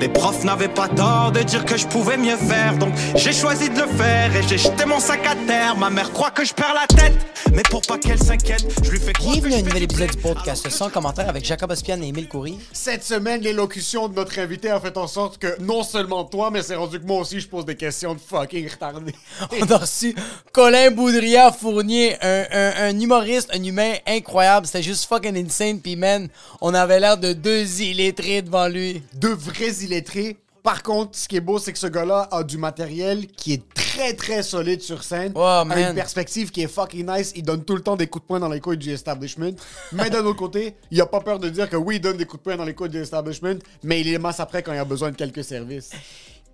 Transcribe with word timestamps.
Les 0.00 0.08
profs 0.08 0.44
n'avaient 0.44 0.68
pas 0.68 0.88
tort 0.88 1.32
de 1.32 1.40
dire 1.42 1.64
que 1.64 1.76
je 1.78 1.86
pouvais 1.86 2.16
mieux 2.18 2.36
faire, 2.36 2.76
donc 2.76 2.92
j'ai 3.14 3.32
choisi 3.32 3.70
de 3.70 3.80
le 3.80 3.86
faire 3.86 4.34
et 4.36 4.42
j'ai 4.46 4.58
jeté 4.58 4.84
mon 4.84 5.00
sac 5.00 5.20
à 5.26 5.34
terre. 5.46 5.76
Ma 5.76 5.88
mère 5.88 6.12
croit 6.12 6.30
que 6.30 6.44
je 6.44 6.52
perds 6.52 6.74
la 6.74 6.86
tête, 6.86 7.14
mais 7.54 7.62
pour 7.62 7.80
pas 7.80 7.96
qu'elle 7.96 8.18
s'inquiète, 8.22 8.66
je 8.82 8.90
lui 8.90 8.98
fais 9.00 9.12
croire 9.14 9.32
Bienvenue 9.34 9.54
à 9.54 9.58
un 9.58 9.62
nouvel 9.62 9.82
épisode 9.84 10.10
du 10.10 10.18
podcast 10.18 10.68
sans 10.68 10.90
commentaire 10.90 11.28
avec 11.28 11.44
Jacob 11.44 11.70
Ospian 11.70 12.02
et 12.02 12.08
Émile 12.08 12.28
Coury. 12.28 12.58
Cette 12.72 13.02
semaine, 13.02 13.40
l'élocution 13.40 14.08
de 14.08 14.14
notre 14.14 14.38
invité 14.38 14.68
a 14.68 14.78
fait 14.78 14.96
en 14.98 15.06
sorte 15.06 15.38
que 15.38 15.58
non 15.60 15.82
seulement 15.82 16.24
toi, 16.24 16.50
mais 16.50 16.62
c'est 16.62 16.74
rendu 16.74 17.00
que 17.00 17.06
moi 17.06 17.20
aussi, 17.20 17.40
je 17.40 17.48
pose 17.48 17.64
des 17.64 17.76
questions 17.76 18.14
de 18.14 18.20
fucking 18.20 18.68
retardées. 18.68 19.14
On 19.62 19.72
a 19.72 19.76
reçu 19.78 20.14
Colin 20.52 20.90
Boudria 20.90 21.50
Fournier, 21.50 22.16
un, 22.20 22.44
un- 22.52 22.72
un 22.88 23.00
humoriste, 23.00 23.48
un 23.54 23.62
humain 23.62 23.92
incroyable. 24.06 24.66
C'était 24.66 24.82
juste 24.82 25.06
fucking 25.08 25.36
insane. 25.46 25.80
Puis 25.80 25.96
man, 25.96 26.28
on 26.60 26.74
avait 26.74 27.00
l'air 27.00 27.16
de 27.16 27.32
deux 27.32 27.80
illettrés 27.80 28.42
devant 28.42 28.68
lui. 28.68 29.02
Deux 29.14 29.34
vrais 29.34 29.83
Par 30.64 30.82
contre, 30.82 31.18
ce 31.18 31.28
qui 31.28 31.36
est 31.36 31.40
beau, 31.40 31.58
c'est 31.58 31.74
que 31.74 31.78
ce 31.78 31.86
gars-là 31.86 32.26
a 32.30 32.42
du 32.42 32.56
matériel 32.56 33.26
qui 33.26 33.52
est 33.52 33.62
très 33.74 34.14
très 34.14 34.42
solide 34.42 34.80
sur 34.80 35.04
scène. 35.04 35.32
Oh, 35.34 35.42
a 35.42 35.62
man. 35.62 35.90
une 35.90 35.94
perspective 35.94 36.50
qui 36.50 36.62
est 36.62 36.68
fucking 36.68 37.06
nice. 37.06 37.32
Il 37.36 37.42
donne 37.42 37.64
tout 37.64 37.76
le 37.76 37.82
temps 37.82 37.96
des 37.96 38.06
coups 38.06 38.22
de 38.22 38.26
poing 38.28 38.40
dans 38.40 38.48
les 38.48 38.60
couilles 38.60 38.78
du 38.78 38.90
establishment. 38.90 39.52
Mais 39.92 40.08
d'un 40.08 40.24
autre 40.24 40.38
côté, 40.38 40.74
il 40.90 40.98
a 41.02 41.06
pas 41.06 41.20
peur 41.20 41.38
de 41.38 41.50
dire 41.50 41.68
que 41.68 41.76
oui, 41.76 41.96
il 41.96 42.00
donne 42.00 42.16
des 42.16 42.24
coups 42.24 42.42
de 42.42 42.44
poing 42.44 42.56
dans 42.56 42.64
les 42.64 42.72
couilles 42.72 42.88
du 42.88 42.98
establishment, 43.02 43.58
mais 43.82 44.00
il 44.00 44.10
les 44.10 44.16
masse 44.16 44.40
après 44.40 44.62
quand 44.62 44.72
il 44.72 44.78
a 44.78 44.86
besoin 44.86 45.10
de 45.10 45.16
quelques 45.16 45.44
services. 45.44 45.90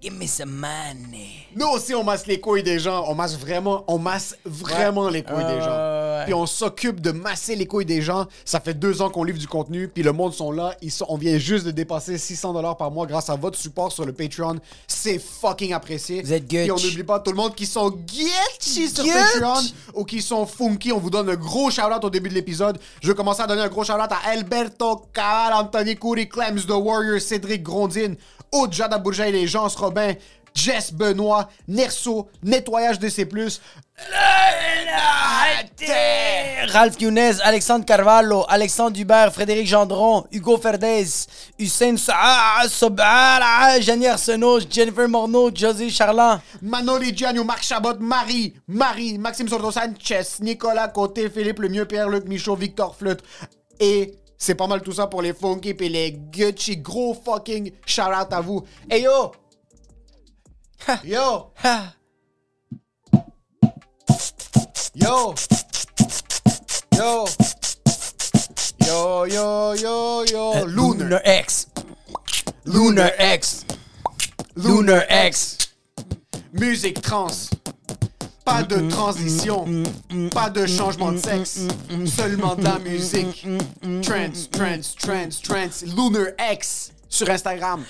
Give 0.02 0.14
me 0.14 0.26
some 0.26 0.50
money. 0.50 1.46
Nous 1.54 1.66
aussi, 1.66 1.94
on 1.94 2.02
masse 2.02 2.26
les 2.26 2.40
couilles 2.40 2.62
des 2.62 2.78
gens. 2.78 3.04
On 3.08 3.14
masse 3.14 3.36
vraiment, 3.38 3.84
on 3.86 3.98
masse 3.98 4.34
vraiment 4.46 5.10
les 5.10 5.22
couilles 5.22 5.44
des 5.44 5.60
gens. 5.60 5.66
ouais. 5.76 6.24
Puis 6.24 6.32
on 6.32 6.46
s'occupe 6.46 7.00
de 7.02 7.10
masser 7.10 7.54
les 7.54 7.66
couilles 7.66 7.84
des 7.84 8.00
gens. 8.00 8.26
Ça 8.46 8.60
fait 8.60 8.72
deux 8.72 9.02
ans 9.02 9.10
qu'on 9.10 9.24
livre 9.24 9.38
du 9.38 9.46
contenu. 9.46 9.88
Puis 9.88 10.02
le 10.02 10.12
monde 10.12 10.32
sont 10.32 10.52
là. 10.52 10.74
Ils 10.80 10.90
sont, 10.90 11.04
on 11.10 11.18
vient 11.18 11.36
juste 11.36 11.66
de 11.66 11.70
dépasser 11.70 12.16
600 12.16 12.54
dollars 12.54 12.78
par 12.78 12.90
mois 12.90 13.06
grâce 13.06 13.28
à 13.28 13.36
votre 13.36 13.58
support 13.58 13.92
sur 13.92 14.06
le 14.06 14.12
Patreon. 14.14 14.56
C'est 14.86 15.18
fucking 15.18 15.74
apprécié. 15.74 16.22
Vous 16.22 16.32
êtes 16.32 16.48
Puis 16.48 16.70
on 16.70 16.76
gutch. 16.76 16.84
n'oublie 16.86 17.04
pas 17.04 17.20
tout 17.20 17.30
le 17.32 17.36
monde 17.36 17.54
qui 17.54 17.66
sont 17.66 17.90
guetchy 17.90 18.88
sur. 18.88 19.04
Patreon 19.04 19.60
ou 19.92 20.04
qui 20.06 20.22
sont 20.22 20.46
funky. 20.46 20.92
On 20.92 20.98
vous 20.98 21.10
donne 21.10 21.28
un 21.28 21.36
gros 21.36 21.70
shout-out 21.70 22.02
au 22.04 22.10
début 22.10 22.30
de 22.30 22.34
l'épisode. 22.34 22.78
Je 23.02 23.08
vais 23.08 23.14
commencer 23.14 23.42
à 23.42 23.46
donner 23.46 23.60
un 23.62 23.68
gros 23.68 23.84
shout-out 23.84 24.10
à 24.12 24.30
Alberto 24.30 25.02
Cabal, 25.12 25.52
Anthony 25.52 25.94
Coury, 25.96 26.26
Clems 26.26 26.62
The 26.66 26.70
Warrior, 26.70 27.20
Cédric 27.20 27.62
Grondine, 27.62 28.16
Aude 28.52 28.72
Jada 28.72 28.98
Bourget 28.98 29.28
et 29.28 29.32
les 29.32 29.46
Gens 29.46 29.68
Robin, 29.76 30.14
Jess 30.54 30.92
Benoît, 30.92 31.48
Nerso, 31.68 32.28
Nettoyage 32.42 32.98
de 32.98 33.08
C+, 33.08 33.26
Ralph 36.72 37.00
Younes, 37.00 37.40
Alexandre 37.42 37.84
Carvalho, 37.84 38.44
Alexandre 38.48 38.92
Dubert, 38.92 39.32
Frédéric 39.32 39.66
Gendron, 39.66 40.24
Hugo 40.32 40.56
Ferdez, 40.58 41.26
Hussein 41.58 41.96
Sobala, 42.68 43.80
Jenny 43.80 44.06
Arsenault, 44.06 44.60
Jennifer 44.70 45.08
Morneau, 45.08 45.50
José 45.54 45.90
Charland. 45.90 46.40
Manoli 46.62 47.16
Gianni, 47.16 47.42
Marc 47.44 47.62
Chabot, 47.62 47.98
Marie, 47.98 48.54
Marie, 48.68 49.18
Maxime 49.18 49.48
Sordo 49.48 49.70
Sanchez, 49.70 50.40
Nicolas 50.40 50.88
Côté, 50.88 51.28
Philippe 51.28 51.60
Lemieux, 51.60 51.86
Pierre-Luc 51.86 52.26
Michaud, 52.26 52.56
Victor 52.56 52.94
Flute. 52.96 53.20
Et 53.80 54.19
c'est 54.40 54.54
pas 54.54 54.66
mal 54.66 54.82
tout 54.82 54.92
ça 54.92 55.06
pour 55.06 55.20
les 55.20 55.34
funky 55.34 55.76
et 55.78 55.88
les 55.88 56.12
Gucci. 56.12 56.78
Gros 56.78 57.14
fucking 57.14 57.72
shout-out 57.86 58.32
à 58.32 58.40
vous. 58.40 58.64
Hey 58.90 59.02
yo! 59.02 59.32
Yo! 61.04 61.52
Ha. 61.62 61.92
Yo! 64.94 65.34
Yo! 66.96 67.26
Yo, 68.86 69.26
yo, 69.26 69.74
yo, 69.74 70.24
yo! 70.24 70.66
Lunar! 70.66 71.04
Lunar 71.04 71.22
X. 71.26 71.66
Lunar 72.64 73.12
X. 73.18 73.66
Lunar 74.56 75.04
X. 75.10 75.58
Musique 76.52 77.02
trans. 77.02 77.50
Pas 78.50 78.62
de 78.64 78.90
transition. 78.90 79.64
Pas 80.32 80.50
de 80.50 80.66
changement 80.66 81.12
de 81.12 81.18
sexe. 81.18 81.60
Seulement 82.16 82.56
de 82.56 82.64
la 82.64 82.78
musique. 82.80 83.46
Trance, 84.02 84.50
trance, 84.50 84.94
trance, 84.96 85.40
trance. 85.40 85.82
Lunar 85.82 86.26
X 86.52 86.90
sur 87.08 87.30
Instagram. 87.30 87.84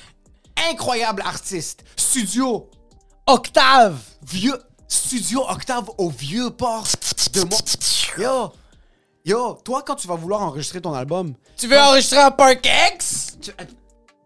Incroyable 0.70 1.22
artiste. 1.24 1.82
Studio 1.96 2.68
Octave. 3.26 3.96
vieux. 4.22 4.58
Studio 4.86 5.44
Octave 5.48 5.88
au 5.96 6.10
vieux 6.10 6.50
port 6.50 6.86
de 7.32 7.40
moi. 7.44 7.58
Yo! 8.18 8.52
Yo, 9.24 9.54
toi, 9.64 9.82
quand 9.86 9.94
tu 9.96 10.08
vas 10.08 10.14
vouloir 10.16 10.42
enregistrer 10.42 10.80
ton 10.80 10.92
album, 10.92 11.32
Tu 11.56 11.68
veux 11.68 11.78
enregistrer 11.78 12.22
en 12.22 12.32
Park 12.32 12.68
X? 12.94 13.38
tu, 13.40 13.50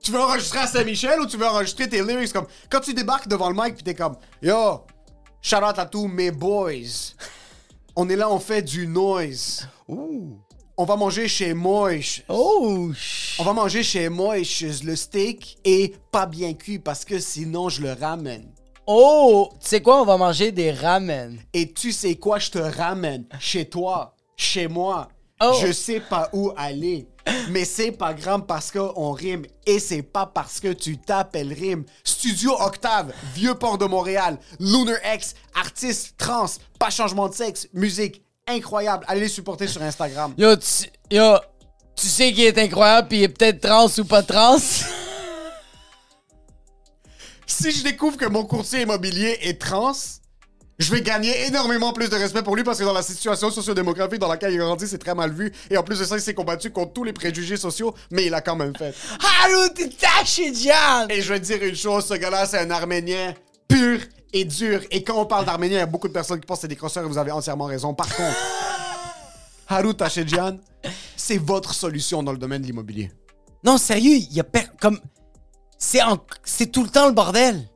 tu 0.02 0.10
veux 0.10 0.20
enregistrer 0.20 0.58
à 0.60 0.66
Saint-Michel 0.66 1.20
ou 1.20 1.26
tu 1.26 1.36
veux 1.36 1.46
enregistrer 1.46 1.88
tes 1.88 2.02
lyrics 2.02 2.32
comme 2.32 2.46
quand 2.70 2.80
tu 2.80 2.92
débarques 2.94 3.28
devant 3.28 3.50
le 3.50 3.54
mic 3.62 3.74
puis 3.74 3.84
t'es 3.84 3.94
comme 3.94 4.16
yo 4.42 4.84
shout 5.44 5.62
out 5.62 5.78
à 5.78 5.86
tous 5.86 6.08
mes 6.08 6.30
boys. 6.30 7.12
On 7.94 8.08
est 8.08 8.16
là 8.16 8.30
on 8.30 8.40
fait 8.40 8.62
du 8.62 8.86
noise. 8.88 9.68
On 10.76 10.84
va 10.84 10.96
manger 10.96 11.28
chez 11.28 11.54
Moish 11.54 12.24
Oh, 12.28 12.90
on 13.38 13.44
va 13.44 13.52
manger 13.52 13.84
chez 13.84 14.08
Moish 14.08 14.64
le 14.82 14.96
steak 14.96 15.58
est 15.62 15.96
pas 16.10 16.26
bien 16.26 16.54
cuit 16.54 16.80
parce 16.80 17.04
que 17.04 17.20
sinon 17.20 17.68
je 17.68 17.82
le 17.82 17.92
ramène. 17.92 18.50
Oh, 18.86 19.50
tu 19.60 19.68
sais 19.68 19.80
quoi, 19.80 20.02
on 20.02 20.04
va 20.04 20.16
manger 20.16 20.50
des 20.50 20.72
ramen. 20.72 21.38
et 21.52 21.72
tu 21.72 21.92
sais 21.92 22.16
quoi? 22.16 22.38
Je 22.38 22.50
te 22.50 22.58
ramène 22.58 23.26
chez 23.38 23.66
toi 23.66 24.16
chez 24.36 24.66
moi. 24.66 25.08
Oh. 25.40 25.52
je 25.60 25.72
sais 25.72 26.00
pas 26.00 26.28
où 26.32 26.52
aller 26.56 27.06
mais 27.50 27.64
c'est 27.64 27.92
pas 27.92 28.14
grave 28.14 28.44
parce 28.46 28.70
qu'on 28.70 29.12
rime 29.12 29.44
et 29.66 29.78
c'est 29.78 30.02
pas 30.02 30.26
parce 30.26 30.60
que 30.60 30.72
tu 30.72 30.98
t'appelles 30.98 31.52
rime. 31.52 31.84
Studio 32.04 32.54
Octave, 32.60 33.12
Vieux 33.34 33.54
Port 33.54 33.78
de 33.78 33.86
Montréal, 33.86 34.38
Lunar 34.60 34.98
X, 35.14 35.34
artiste 35.54 36.14
trans, 36.18 36.46
pas 36.78 36.90
changement 36.90 37.28
de 37.28 37.34
sexe, 37.34 37.68
musique 37.72 38.22
incroyable. 38.46 39.04
Allez 39.08 39.22
les 39.22 39.28
supporter 39.28 39.66
sur 39.66 39.82
Instagram. 39.82 40.34
Yo, 40.36 40.54
tu, 40.56 40.88
yo, 41.10 41.36
tu 41.96 42.06
sais 42.06 42.32
qu'il 42.32 42.44
est 42.44 42.58
incroyable 42.58 43.08
pis 43.08 43.16
il 43.18 43.22
est 43.24 43.28
peut-être 43.28 43.60
trans 43.60 43.88
ou 43.98 44.04
pas 44.04 44.22
trans? 44.22 44.58
Si 47.46 47.70
je 47.70 47.84
découvre 47.84 48.16
que 48.16 48.24
mon 48.24 48.44
courtier 48.44 48.82
immobilier 48.82 49.38
est 49.42 49.60
trans, 49.60 49.92
je 50.78 50.90
vais 50.92 51.02
gagner 51.02 51.46
énormément 51.46 51.92
plus 51.92 52.08
de 52.08 52.16
respect 52.16 52.42
pour 52.42 52.56
lui 52.56 52.64
parce 52.64 52.78
que 52.78 52.84
dans 52.84 52.92
la 52.92 53.02
situation 53.02 53.50
sociodémographique 53.50 54.18
dans 54.18 54.28
laquelle 54.28 54.52
il 54.52 54.58
grandit, 54.58 54.88
c'est 54.88 54.98
très 54.98 55.14
mal 55.14 55.32
vu. 55.32 55.52
Et 55.70 55.76
en 55.76 55.82
plus 55.84 55.98
de 56.00 56.04
ça, 56.04 56.16
il 56.16 56.20
s'est 56.20 56.34
combattu 56.34 56.70
contre 56.70 56.92
tous 56.92 57.04
les 57.04 57.12
préjugés 57.12 57.56
sociaux, 57.56 57.94
mais 58.10 58.26
il 58.26 58.34
a 58.34 58.40
quand 58.40 58.56
même 58.56 58.74
fait. 58.76 58.92
Et 61.10 61.22
je 61.22 61.32
vais 61.32 61.38
te 61.40 61.44
dire 61.46 61.62
une 61.62 61.76
chose, 61.76 62.06
ce 62.06 62.14
gars-là, 62.14 62.46
c'est 62.46 62.58
un 62.58 62.70
Arménien 62.70 63.34
pur 63.68 64.00
et 64.32 64.44
dur. 64.44 64.80
Et 64.90 65.04
quand 65.04 65.20
on 65.20 65.26
parle 65.26 65.44
d'Arménien, 65.46 65.76
il 65.76 65.80
y 65.80 65.82
a 65.82 65.86
beaucoup 65.86 66.08
de 66.08 66.12
personnes 66.12 66.40
qui 66.40 66.46
pensent 66.46 66.58
que 66.58 66.62
c'est 66.62 66.68
des 66.68 66.76
crosseurs 66.76 67.04
et 67.04 67.08
vous 67.08 67.18
avez 67.18 67.30
entièrement 67.30 67.66
raison. 67.66 67.94
Par 67.94 68.08
contre, 68.08 68.36
Harut 69.68 69.94
Tachedjian, 69.94 70.58
c'est 71.16 71.38
votre 71.38 71.72
solution 71.72 72.22
dans 72.22 72.32
le 72.32 72.38
domaine 72.38 72.62
de 72.62 72.66
l'immobilier. 72.66 73.12
Non, 73.64 73.78
sérieux, 73.78 74.16
il 74.16 74.32
y 74.32 74.40
a 74.40 74.44
per- 74.44 74.66
comme 74.80 74.98
c'est 75.78 76.02
en- 76.02 76.18
c'est 76.42 76.70
tout 76.72 76.82
le 76.82 76.90
temps 76.90 77.06
le 77.06 77.12
bordel. 77.14 77.68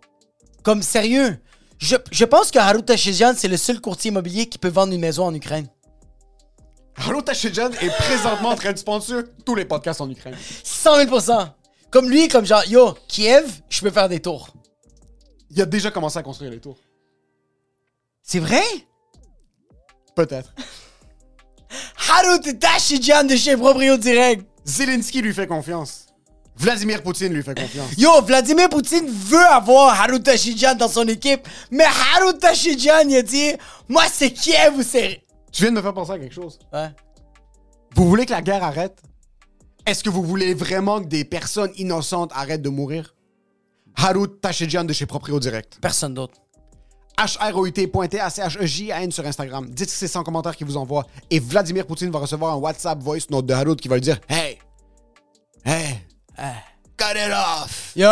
Comme 0.65 0.83
sérieux, 0.83 1.39
Je, 1.79 1.97
je 2.11 2.25
pense 2.25 2.51
que 2.51 2.59
Haruta 2.59 2.97
Shijian, 2.97 3.35
c'est 3.37 3.49
le 3.49 3.57
seul 3.57 3.81
courtier 3.81 4.11
immobilier 4.11 4.47
qui 4.47 4.59
peut 4.59 4.69
vendre 4.69 4.93
une 4.93 5.01
maison 5.01 5.25
en 5.25 5.35
Ukraine. 5.35 5.69
Harut 6.99 7.23
Tachidjian 7.23 7.71
est 7.81 7.97
présentement 7.97 8.51
en 8.51 8.57
train 8.57 8.73
de 8.73 8.79
sponsor 8.79 9.23
tous 9.45 9.55
les 9.55 9.65
podcasts 9.65 10.01
en 10.01 10.11
Ukraine. 10.11 10.37
100 10.65 11.05
000% 11.05 11.49
Comme 11.91 12.11
lui, 12.11 12.29
comme 12.29 12.45
genre, 12.45 12.65
yo, 12.67 12.97
Kiev, 13.07 13.61
je 13.69 13.81
peux 13.81 13.91
faire 13.91 14.09
des 14.09 14.21
tours. 14.21 14.49
Il 15.51 15.63
a 15.63 15.67
déjà 15.67 15.91
commencé 15.91 16.19
à 16.19 16.23
construire 16.23 16.51
les 16.51 16.61
tours. 16.61 16.79
C'est 18.23 18.41
vrai? 18.41 18.63
Peut-être. 20.15 20.53
Haruta 22.11 22.79
Shijian 22.79 23.25
de 23.25 23.37
chez 23.37 23.57
Proprio 23.57 23.97
Direct. 23.97 24.45
Zelensky 24.65 25.23
lui 25.23 25.33
fait 25.33 25.47
confiance. 25.47 26.07
Vladimir 26.58 27.02
Poutine 27.02 27.32
lui 27.32 27.43
fait 27.43 27.58
confiance. 27.58 27.93
Yo, 27.96 28.20
Vladimir 28.22 28.69
Poutine 28.69 29.06
veut 29.08 29.46
avoir 29.46 30.00
Haruta 30.00 30.37
Shijian 30.37 30.75
dans 30.75 30.88
son 30.88 31.06
équipe, 31.06 31.46
mais 31.70 31.84
Haruta 31.84 32.52
Shijian, 32.52 33.08
il 33.08 33.16
a 33.16 33.22
dit, 33.22 33.52
moi, 33.88 34.02
c'est 34.10 34.32
Kiev 34.32 34.76
ou 34.76 34.82
c'est... 34.82 35.22
Tu 35.52 35.62
viens 35.62 35.70
de 35.70 35.76
me 35.76 35.82
faire 35.82 35.94
penser 35.94 36.12
à 36.12 36.19
quelque 36.19 36.34
chose. 36.34 36.58
Ouais. 36.72 36.90
Vous 37.94 38.08
voulez 38.08 38.26
que 38.26 38.32
la 38.32 38.43
guerre 38.43 38.64
arrête? 38.64 39.00
Est-ce 39.87 40.02
que 40.02 40.10
vous 40.10 40.22
voulez 40.22 40.52
vraiment 40.52 41.00
que 41.00 41.06
des 41.06 41.25
personnes 41.25 41.70
innocentes 41.76 42.32
arrêtent 42.34 42.62
de 42.62 42.69
mourir? 42.69 43.14
Harut 43.96 44.28
Tachidjian 44.40 44.84
de 44.84 44.93
chez 44.93 45.06
Proprio 45.06 45.40
Direct. 45.40 45.78
Personne 45.81 46.14
d'autre. 46.14 46.34
H-R-O-U-T.T-A-C-H-E-J-A-N 47.19 49.10
sur 49.10 49.26
Instagram. 49.26 49.69
Dites 49.70 49.87
que 49.87 49.93
c'est 49.93 50.06
100 50.08 50.22
commentaires 50.22 50.56
qui 50.56 50.64
vous 50.64 50.76
envoie. 50.76 51.06
Et 51.31 51.40
Vladimir 51.40 51.87
Poutine 51.87 52.10
va 52.10 52.19
recevoir 52.20 52.55
un 52.55 52.58
WhatsApp 52.58 53.00
voice 53.02 53.26
note 53.31 53.46
de 53.46 53.55
Harut 53.55 53.76
qui 53.76 53.88
va 53.88 53.96
lui 53.96 54.02
dire 54.02 54.20
Hey! 54.28 54.58
Hey! 55.64 56.07
Cut 56.96 57.17
it 57.17 57.32
off! 57.32 57.93
Yo, 57.94 58.08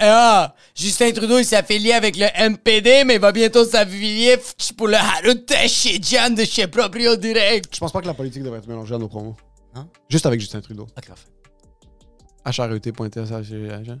yo, 0.00 0.48
Justin 0.74 1.12
Trudeau, 1.12 1.38
il 1.38 1.44
s'est 1.44 1.56
affilié 1.56 1.92
avec 1.92 2.16
le 2.16 2.26
MPD, 2.50 3.04
mais 3.04 3.14
il 3.16 3.20
va 3.20 3.32
bientôt 3.32 3.64
s'affilier 3.64 4.38
pour 4.78 4.88
le 4.88 4.94
Haruta 4.94 5.66
Shijian 5.68 6.30
de 6.30 6.44
chez 6.44 6.66
Proprio 6.66 7.16
Direct. 7.16 7.74
Je 7.74 7.80
pense 7.80 7.92
pas 7.92 8.00
que 8.00 8.06
la 8.06 8.14
politique 8.14 8.42
devrait 8.42 8.60
être 8.60 8.66
mélangée 8.66 8.94
à 8.94 8.98
nos 8.98 9.08
promos. 9.08 9.36
Hein? 9.74 9.86
Juste 10.08 10.24
avec 10.24 10.40
Justin 10.40 10.62
Trudeau. 10.62 10.86
Ok, 10.96 11.06
parfait. 11.06 11.28
H-R-E-T.T-A-C-H-E-J-A-N. 12.46 14.00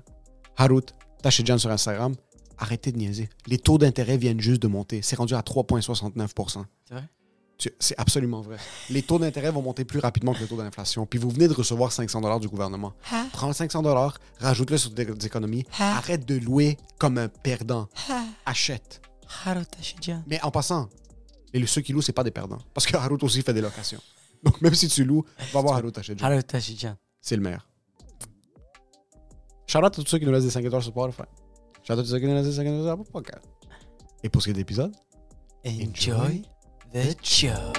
Harut 0.56 0.86
Tachidjian 1.22 1.58
sur 1.58 1.70
Instagram. 1.70 2.14
Arrêtez 2.58 2.92
de 2.92 2.98
niaiser. 2.98 3.28
Les 3.46 3.58
taux 3.58 3.78
d'intérêt 3.78 4.16
viennent 4.16 4.40
juste 4.40 4.62
de 4.62 4.68
monter. 4.68 5.00
C'est 5.02 5.16
rendu 5.16 5.34
à 5.34 5.40
3,69 5.40 6.28
C'est 6.86 6.94
vrai? 6.94 7.04
C'est 7.78 7.98
absolument 7.98 8.40
vrai. 8.40 8.56
Les 8.88 9.02
taux 9.02 9.18
d'intérêt 9.18 9.50
vont 9.50 9.62
monter 9.62 9.84
plus 9.84 9.98
rapidement 9.98 10.32
que 10.32 10.40
le 10.40 10.46
taux 10.46 10.56
d'inflation. 10.56 11.06
Puis 11.06 11.18
vous 11.18 11.30
venez 11.30 11.48
de 11.48 11.52
recevoir 11.52 11.92
500 11.92 12.20
dollars 12.20 12.40
du 12.40 12.48
gouvernement. 12.48 12.92
Prends 13.32 13.48
le 13.48 13.52
500 13.52 13.82
dollars, 13.82 14.18
rajoute-le 14.38 14.78
sur 14.78 14.94
tes 14.94 15.02
économies. 15.02 15.64
Arrête 15.78 16.24
de 16.26 16.36
louer 16.36 16.78
comme 16.98 17.18
un 17.18 17.28
perdant. 17.28 17.88
Achète. 18.46 19.02
Haruta 19.44 19.80
Shijian. 19.80 20.24
Mais 20.26 20.42
en 20.42 20.50
passant, 20.50 20.88
les, 21.52 21.66
ceux 21.66 21.80
qui 21.82 21.92
louent, 21.92 22.02
c'est 22.02 22.12
pas 22.12 22.24
des 22.24 22.30
perdants. 22.30 22.58
Parce 22.74 22.86
que 22.86 22.96
Harut 22.96 23.18
aussi 23.22 23.42
fait 23.42 23.54
des 23.54 23.60
locations. 23.60 24.00
Donc 24.42 24.60
même 24.60 24.74
si 24.74 24.88
tu 24.88 25.04
loues, 25.04 25.24
va 25.52 25.60
voir 25.60 25.76
Harut 25.76 25.92
Shijian. 26.02 26.96
C'est 27.20 27.36
le 27.36 27.42
meilleur. 27.42 27.68
Shout 29.66 29.78
out 29.78 29.84
à 29.84 29.90
tous 29.90 30.06
ceux 30.06 30.18
qui 30.18 30.26
nous 30.26 30.32
laissent 30.32 30.44
des 30.44 30.50
5 30.50 30.64
étoiles 30.64 30.82
sur 30.82 30.90
Spotify. 30.90 31.22
Shout 31.84 31.92
out 31.92 31.98
à 31.98 32.02
tous 32.02 32.08
ceux 32.08 32.18
qui 32.18 32.26
nous 32.26 32.34
laissent 32.34 32.46
des 32.46 32.52
5 32.52 32.62
étoiles 32.62 32.96
sur 32.96 33.12
Podcast. 33.12 33.46
Et 34.24 34.28
pour 34.28 34.42
ce 34.42 34.46
qui 34.46 34.50
est 34.50 34.54
de 34.54 34.58
l'épisode, 34.58 34.92
Enjoy 35.64 36.42
the 36.92 37.16
show. 37.22 37.72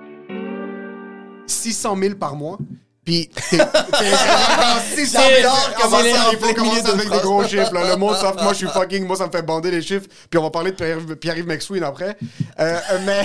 «600 1.46 1.96
000 2.00 2.14
par 2.14 2.36
mois. 2.36 2.58
Puis, 3.04 3.28
t'es- 3.28 3.56
t'es- 3.56 3.60
Attends, 3.62 4.80
600 4.94 5.18
000 5.20 5.30
C'est- 5.42 5.82
Comment 5.82 5.96
ça, 6.02 6.06
il 6.32 6.38
faut 6.38 6.54
commencer 6.54 6.90
avec 6.90 7.10
des 7.10 7.18
gros 7.18 7.42
chiffres. 7.44 7.72
là? 7.74 7.88
Le 7.90 7.96
monde 7.96 8.14
savent 8.16 8.36
moi, 8.42 8.52
je 8.52 8.58
suis 8.58 8.68
fucking. 8.68 9.06
Moi, 9.06 9.16
ça 9.16 9.26
me 9.26 9.32
fait 9.32 9.42
bander 9.42 9.70
les 9.70 9.82
chiffres. 9.82 10.06
Puis, 10.28 10.38
on 10.38 10.42
va 10.42 10.50
parler 10.50 10.72
de 10.72 10.76
Pierre- 10.76 11.16
Pierre-Yves 11.18 11.46
McSween 11.46 11.82
après. 11.82 12.16
Euh, 12.60 12.78
euh, 12.92 12.98
mais. 13.06 13.24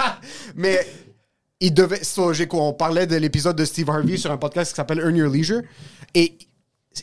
mais. 0.54 0.86
Il 1.60 1.74
devait. 1.74 2.04
so, 2.04 2.32
j'ai 2.32 2.46
quoi, 2.46 2.62
on 2.62 2.72
parlait 2.72 3.06
de 3.08 3.16
l'épisode 3.16 3.56
de 3.56 3.64
Steve 3.64 3.90
Harvey 3.90 4.16
sur 4.16 4.30
un 4.30 4.36
podcast 4.36 4.70
qui 4.70 4.76
s'appelle 4.76 5.00
Earn 5.00 5.16
Your 5.16 5.28
Leisure. 5.28 5.62
Et 6.14 6.38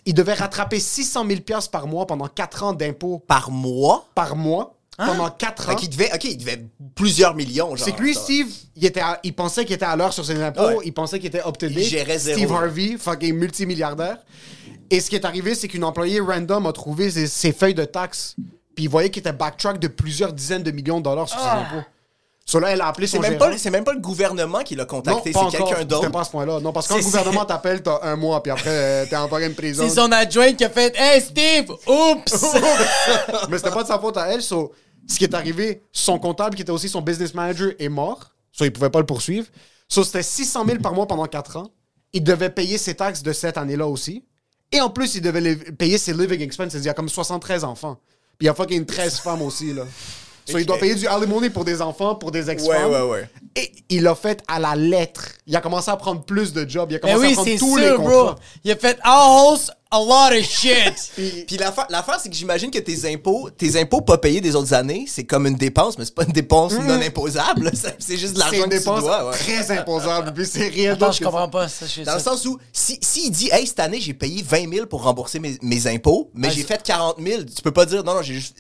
il 0.05 0.13
devait 0.13 0.33
rattraper 0.33 0.79
600 0.79 1.25
000 1.27 1.41
piastres 1.41 1.71
par 1.71 1.87
mois 1.87 2.05
pendant 2.07 2.27
4 2.27 2.63
ans 2.63 2.73
d'impôts 2.73 3.19
Par 3.27 3.51
mois? 3.51 4.07
par 4.15 4.35
mois. 4.35 4.71
Pendant 4.97 5.29
4 5.29 5.69
ans. 5.69 5.73
Ok, 5.73 5.83
il 5.83 5.89
devait, 5.89 6.09
ok, 6.13 6.23
il 6.23 6.37
devait 6.37 6.65
plusieurs 6.95 7.35
millions. 7.35 7.75
C'est 7.75 7.91
que 7.91 8.01
lui, 8.01 8.13
ça. 8.13 8.21
Steve, 8.21 8.47
il, 8.77 8.85
était 8.85 9.01
à- 9.01 9.19
il 9.23 9.33
pensait 9.33 9.65
qu'il 9.65 9.75
était 9.75 9.83
à 9.83 9.93
l'heure 9.97 10.13
sur 10.13 10.23
ses 10.23 10.41
impôts, 10.41 10.61
Ouais. 10.61 10.77
il 10.85 10.93
pensait 10.93 11.19
qu'il 11.19 11.27
était 11.27 11.39
date. 11.39 11.61
Il 11.63 11.83
gérait 11.83 12.17
zéro. 12.17 12.37
Steve 12.37 12.53
Harvey, 12.53 12.95
fucking 12.97 13.33
multimilliardaire. 13.35 14.19
Et 14.89 15.01
ce 15.01 15.09
qui 15.09 15.15
est 15.17 15.25
arrivé, 15.25 15.53
c'est 15.53 15.67
qu'une 15.67 15.83
employée 15.83 16.21
random 16.21 16.65
a 16.67 16.71
trouvé 16.71 17.11
ses, 17.11 17.27
ses 17.27 17.51
feuilles 17.51 17.73
de 17.73 17.83
taxes, 17.83 18.35
puis 18.73 18.85
il 18.85 18.89
voyait 18.89 19.09
qu'il 19.09 19.19
était 19.19 19.33
backtrack 19.33 19.79
de 19.79 19.87
plusieurs 19.89 20.31
dizaines 20.31 20.63
de 20.63 20.71
millions 20.71 20.99
de 20.99 21.03
dollars 21.03 21.27
sur 21.27 21.39
ses 21.39 21.45
impôts. 21.47 21.85
So 22.47 22.59
là, 22.59 22.69
elle 22.69 22.81
a 22.81 22.87
appelé 22.87 23.07
C'est 23.07 23.17
son 23.17 23.23
même, 23.23 23.33
gérant. 23.33 23.49
pas, 23.49 23.57
c'est 23.57 23.71
même 23.71 23.83
pas 23.83 23.93
le 23.93 23.99
gouvernement 23.99 24.59
qui 24.61 24.75
l'a 24.75 24.85
contacté, 24.85 25.33
c'est 25.33 25.39
quelqu'un 25.49 25.65
C'était 25.67 25.77
pas 25.77 25.83
d'autre. 25.83 26.19
à 26.19 26.23
ce 26.23 26.29
point-là. 26.29 26.59
Non, 26.59 26.71
parce 26.71 26.87
que 26.87 26.93
quand 26.93 26.99
le 26.99 27.03
gouvernement 27.03 27.43
t'appelle, 27.45 27.81
t'as 27.81 27.99
un 28.03 28.15
mois, 28.15 28.43
puis 28.43 28.51
après, 28.51 28.69
euh, 28.69 29.05
t'es 29.09 29.15
encore 29.15 29.39
une 29.39 29.55
prison. 29.55 29.83
C'est 29.87 29.95
son 29.95 30.11
adjoint 30.11 30.53
qui 30.53 30.63
a 30.63 30.69
fait 30.69 30.93
Hey 30.95 31.21
Steve, 31.21 31.71
oups! 31.87 32.45
Mais 33.49 33.57
c'était 33.57 33.71
pas 33.71 33.81
de 33.81 33.87
sa 33.87 33.97
faute 33.97 34.17
à 34.17 34.27
elle. 34.31 34.43
So, 34.43 34.71
ce 35.07 35.17
qui 35.17 35.23
est 35.23 35.33
arrivé, 35.33 35.81
son 35.91 36.19
comptable, 36.19 36.55
qui 36.55 36.61
était 36.61 36.71
aussi 36.71 36.87
son 36.87 37.01
business 37.01 37.33
manager, 37.33 37.71
est 37.79 37.89
mort. 37.89 38.31
So, 38.51 38.63
il 38.63 38.71
pouvait 38.71 38.91
pas 38.91 38.99
le 38.99 39.07
poursuivre. 39.07 39.47
So, 39.89 40.03
c'était 40.03 40.23
600 40.23 40.65
000 40.67 40.79
par 40.79 40.93
mois 40.93 41.07
pendant 41.07 41.25
4 41.25 41.57
ans. 41.57 41.71
Il 42.13 42.23
devait 42.23 42.51
payer 42.51 42.77
ses 42.77 42.93
taxes 42.93 43.23
de 43.23 43.33
cette 43.33 43.57
année-là 43.57 43.87
aussi. 43.87 44.23
Et 44.71 44.79
en 44.81 44.89
plus, 44.91 45.15
il 45.15 45.21
devait 45.21 45.55
payer 45.55 45.97
ses 45.97 46.13
living 46.13 46.41
expenses. 46.41 46.73
Il 46.75 46.83
y 46.83 46.89
a 46.89 46.93
comme 46.93 47.09
73 47.09 47.63
enfants. 47.63 47.97
Puis 48.37 48.41
il 48.41 48.45
y 48.45 48.49
a 48.49 48.53
fucking 48.53 48.85
13 48.85 49.17
femmes 49.19 49.41
aussi, 49.41 49.73
là. 49.73 49.83
So, 50.47 50.59
il 50.59 50.65
doit 50.65 50.77
payer 50.77 50.93
du 50.95 51.07
alimony 51.07 51.49
pour 51.49 51.65
des 51.65 51.81
enfants, 51.81 52.15
pour 52.15 52.29
des 52.31 52.43
Ouais, 52.45 52.53
ex-femmes. 52.53 52.91
ouais, 52.91 53.01
ouais. 53.01 53.29
Et 53.55 53.71
il 53.89 54.03
l'a 54.03 54.13
fait 54.15 54.43
à 54.47 54.59
la 54.59 54.75
lettre. 54.75 55.23
Il 55.47 55.55
a 55.55 55.61
commencé 55.61 55.89
à 55.89 55.97
prendre 55.97 56.23
plus 56.23 56.53
de 56.53 56.69
jobs. 56.69 56.91
Il 56.91 56.95
a 56.95 56.99
commencé 56.99 57.31
à 57.31 57.33
prendre 57.33 57.57
tous 57.57 57.77
les 57.77 57.87
sûr, 57.87 57.97
bro. 57.99 58.09
contrats. 58.09 58.35
Il 58.63 58.71
a 58.71 58.75
fait 58.75 58.97
house 59.03 59.71
a 59.89 59.97
lot 59.99 60.37
of 60.37 60.43
shit. 60.45 61.11
Puis 61.47 61.57
l'affaire, 61.57 61.87
l'affaire, 61.89 62.19
c'est 62.21 62.29
que 62.29 62.35
j'imagine 62.35 62.69
que 62.69 62.77
tes 62.79 63.11
impôts, 63.11 63.49
tes 63.49 63.79
impôts 63.79 64.01
pas 64.01 64.17
payés 64.19 64.41
des 64.41 64.55
autres 64.55 64.73
années, 64.73 65.05
c'est 65.07 65.23
comme 65.23 65.47
une 65.47 65.55
dépense, 65.55 65.97
mais 65.97 66.05
c'est 66.05 66.13
pas 66.13 66.25
une 66.25 66.33
dépense 66.33 66.73
non 66.73 67.01
imposable. 67.01 67.71
C'est- 67.99 68.17
juste 68.17 68.33
de 68.35 68.39
Mm. 68.39 68.43
C'est 68.51 68.57
l'argent 68.57 68.63
une 68.65 68.69
que 68.69 68.75
tu 68.75 68.79
dépense 68.79 68.99
dois. 69.01 69.25
ouais. 69.29 69.31
très 69.37 69.71
imposable. 69.71 70.33
Puis 70.33 70.45
c'est 70.45 70.67
rien 70.67 70.91
Attends, 70.93 71.05
d'autre 71.07 71.17
je 71.17 71.23
comprends 71.23 71.49
pas 71.49 71.67
ça. 71.69 71.85
je- 71.87 72.03
Dans 72.03 72.13
le 72.15 72.19
sens 72.19 72.45
où, 72.45 72.59
si, 72.71 72.99
si 73.01 73.27
il 73.27 73.31
dit, 73.31 73.49
hey, 73.51 73.65
cette 73.65 73.79
année, 73.79 73.99
j'ai 74.01 74.13
payé 74.13 74.43
20 74.43 74.71
000 74.71 74.85
pour 74.85 75.01
rembourser 75.03 75.39
mes, 75.39 75.57
mes 75.61 75.87
impôts, 75.87 76.29
mais 76.35 76.49
Ah, 76.49 76.53
j'ai 76.53 76.63
fait 76.63 76.83
40 76.83 77.15
000, 77.19 77.43
tu 77.43 77.61
peux 77.63 77.71
pas 77.71 77.85
dire, 77.85 78.03
non, 78.03 78.13
non, 78.15 78.21
j'ai 78.21 78.35
juste. 78.35 78.57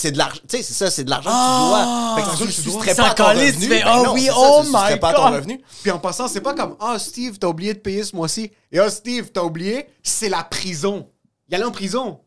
C'est 0.00 0.12
de 0.12 0.16
l'argent, 0.18 0.40
tu 0.48 0.56
sais, 0.56 0.62
c'est 0.62 0.72
ça, 0.72 0.90
c'est 0.90 1.04
de 1.04 1.10
l'argent 1.10 1.28
Ah! 1.30 2.16
que 2.16 2.22
tu 2.22 2.62
dois. 2.62 2.82
Fait 2.82 2.90
que 2.90 2.94
tu 2.96 2.96
Ça 2.96 3.02
pas 3.02 3.14
ton 3.14 3.24
revenu. 3.38 3.68
Ben 3.68 3.84
oh 3.86 4.02
non, 4.06 4.12
oui, 4.14 4.22
c'est 4.22 4.28
ça, 4.30 4.34
oh 4.38 4.62
my 4.64 4.98
pas 4.98 5.08
à 5.10 5.12
ton 5.14 5.24
God. 5.26 5.34
revenu. 5.34 5.60
Puis 5.82 5.90
en 5.90 5.98
passant, 5.98 6.26
c'est 6.26 6.40
pas 6.40 6.54
comme 6.54 6.74
Ah, 6.80 6.98
Steve, 6.98 7.38
t'as 7.38 7.48
oublié 7.48 7.74
de 7.74 7.80
payer 7.80 8.02
ce 8.02 8.16
mois-ci. 8.16 8.50
Et 8.72 8.78
ah, 8.78 8.88
Steve, 8.88 9.30
t'as 9.30 9.42
oublié, 9.42 9.88
c'est 10.02 10.30
la 10.30 10.42
prison. 10.42 11.06
Il 11.50 11.54
allait 11.54 11.64
en 11.64 11.70
prison. 11.70 12.20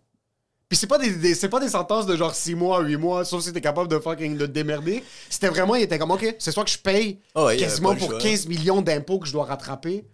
Puis 0.70 0.78
c'est 0.78 0.86
pas 0.86 1.00
des, 1.00 1.10
des- 1.16 1.34
c'est 1.34 1.50
pas 1.50 1.60
des 1.60 1.70
sentences 1.70 2.06
de 2.06 2.16
genre 2.16 2.36
6 2.36 2.54
mois, 2.54 2.82
8 2.82 2.98
mois, 2.98 3.26
sauf 3.26 3.42
si 3.44 3.52
t'es 3.52 3.60
capable 3.62 3.88
de 3.88 3.98
fucking 3.98 4.38
de 4.38 4.46
te 4.46 4.52
démerder. 4.52 5.04
C'était 5.28 5.50
vraiment, 5.50 5.74
il 5.74 5.82
était 5.82 5.98
comme 5.98 6.12
OK, 6.12 6.36
c'est 6.38 6.52
soit 6.52 6.66
que 6.66 6.70
je 6.72 6.78
paye 6.78 7.20
Ah 7.34 7.46
ouais, 7.46 7.58
quasiment 7.58 7.94
pas 7.94 7.96
pour 8.00 8.10
choix. 8.12 8.20
15 8.20 8.46
millions 8.48 8.82
d'impôts 8.84 9.18
que 9.18 9.26
je 9.28 9.32
dois 9.34 9.46
rattraper, 9.46 10.06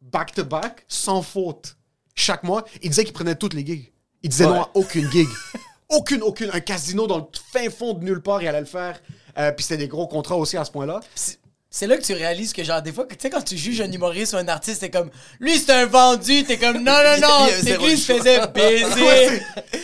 back 0.00 0.32
to 0.32 0.44
back, 0.44 0.84
sans 0.86 1.22
faute. 1.22 1.76
Chaque 2.14 2.44
mois, 2.44 2.64
il 2.82 2.90
disait 2.90 3.02
qu'il 3.04 3.12
prenait 3.14 3.34
toutes 3.34 3.54
les 3.54 3.66
gigs. 3.66 3.92
Il 4.22 4.30
disait 4.30 4.46
non 4.46 4.62
à 4.62 4.70
aucune 4.74 5.10
gig. 5.10 5.26
aucune, 5.88 6.22
aucune. 6.22 6.50
Un 6.52 6.60
casino 6.60 7.06
dans 7.06 7.18
le 7.18 7.24
fin 7.52 7.70
fond 7.70 7.94
de 7.94 8.04
nulle 8.04 8.20
part, 8.22 8.42
il 8.42 8.48
allait 8.48 8.60
le 8.60 8.66
faire. 8.66 9.00
Euh, 9.38 9.52
puis 9.52 9.62
c'était 9.64 9.78
des 9.78 9.88
gros 9.88 10.06
contrats 10.06 10.36
aussi 10.36 10.56
à 10.56 10.64
ce 10.64 10.70
point-là. 10.70 11.00
C'est- 11.14 11.86
là 11.86 11.96
que 11.96 12.02
tu 12.02 12.12
réalises 12.12 12.52
que, 12.52 12.62
genre, 12.62 12.80
des 12.82 12.92
fois, 12.92 13.04
tu 13.06 13.16
sais, 13.18 13.30
quand 13.30 13.42
tu 13.42 13.56
juges 13.56 13.80
un 13.80 13.90
humoriste 13.90 14.32
ou 14.32 14.36
un 14.36 14.46
artiste, 14.46 14.80
c'est 14.80 14.90
comme, 14.90 15.10
lui, 15.40 15.58
c'est 15.58 15.72
un 15.72 15.86
vendu, 15.86 16.44
t'es 16.44 16.56
comme, 16.56 16.76
non, 16.76 16.92
non, 16.92 17.20
non, 17.20 17.46
c'est 17.62 17.76
lui, 17.78 17.92
il 17.92 17.98
se 17.98 18.12
faisait 18.12 18.46
baiser. 18.46 19.42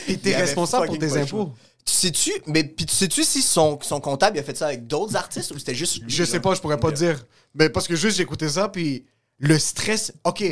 Et 0.09 0.17
t'es 0.17 0.37
responsable 0.37 0.87
pour 0.87 0.99
tes 0.99 1.17
impôts. 1.17 1.53
Tu 1.85 1.95
sais-tu, 1.95 2.31
mais 2.47 2.63
puis 2.63 2.87
tu 2.87 2.95
sais-tu 2.95 3.25
si 3.25 3.43
son, 3.43 3.79
son 3.83 4.01
comptable 4.01 4.37
il 4.37 4.41
a 4.41 4.43
fait 4.45 4.57
ça 4.57 4.67
avec 4.67 4.87
d'autres 4.87 5.17
artistes 5.17 5.51
ou 5.51 5.59
c'était 5.59 5.75
juste 5.75 6.03
lui? 6.03 6.11
Je 6.11 6.25
sais 6.25 6.39
pas, 6.39 6.55
je 6.55 6.61
pourrais 6.61 6.79
pas 6.79 6.93
te 6.93 6.97
dire. 6.97 7.25
Mais 7.55 7.71
parce 7.71 7.89
que 7.89 7.97
juste 7.97 8.19
j'écoutais 8.19 8.51
ça, 8.51 8.69
puis 8.69 9.07
le 9.39 9.59
stress. 9.59 10.13
Ok. 10.25 10.45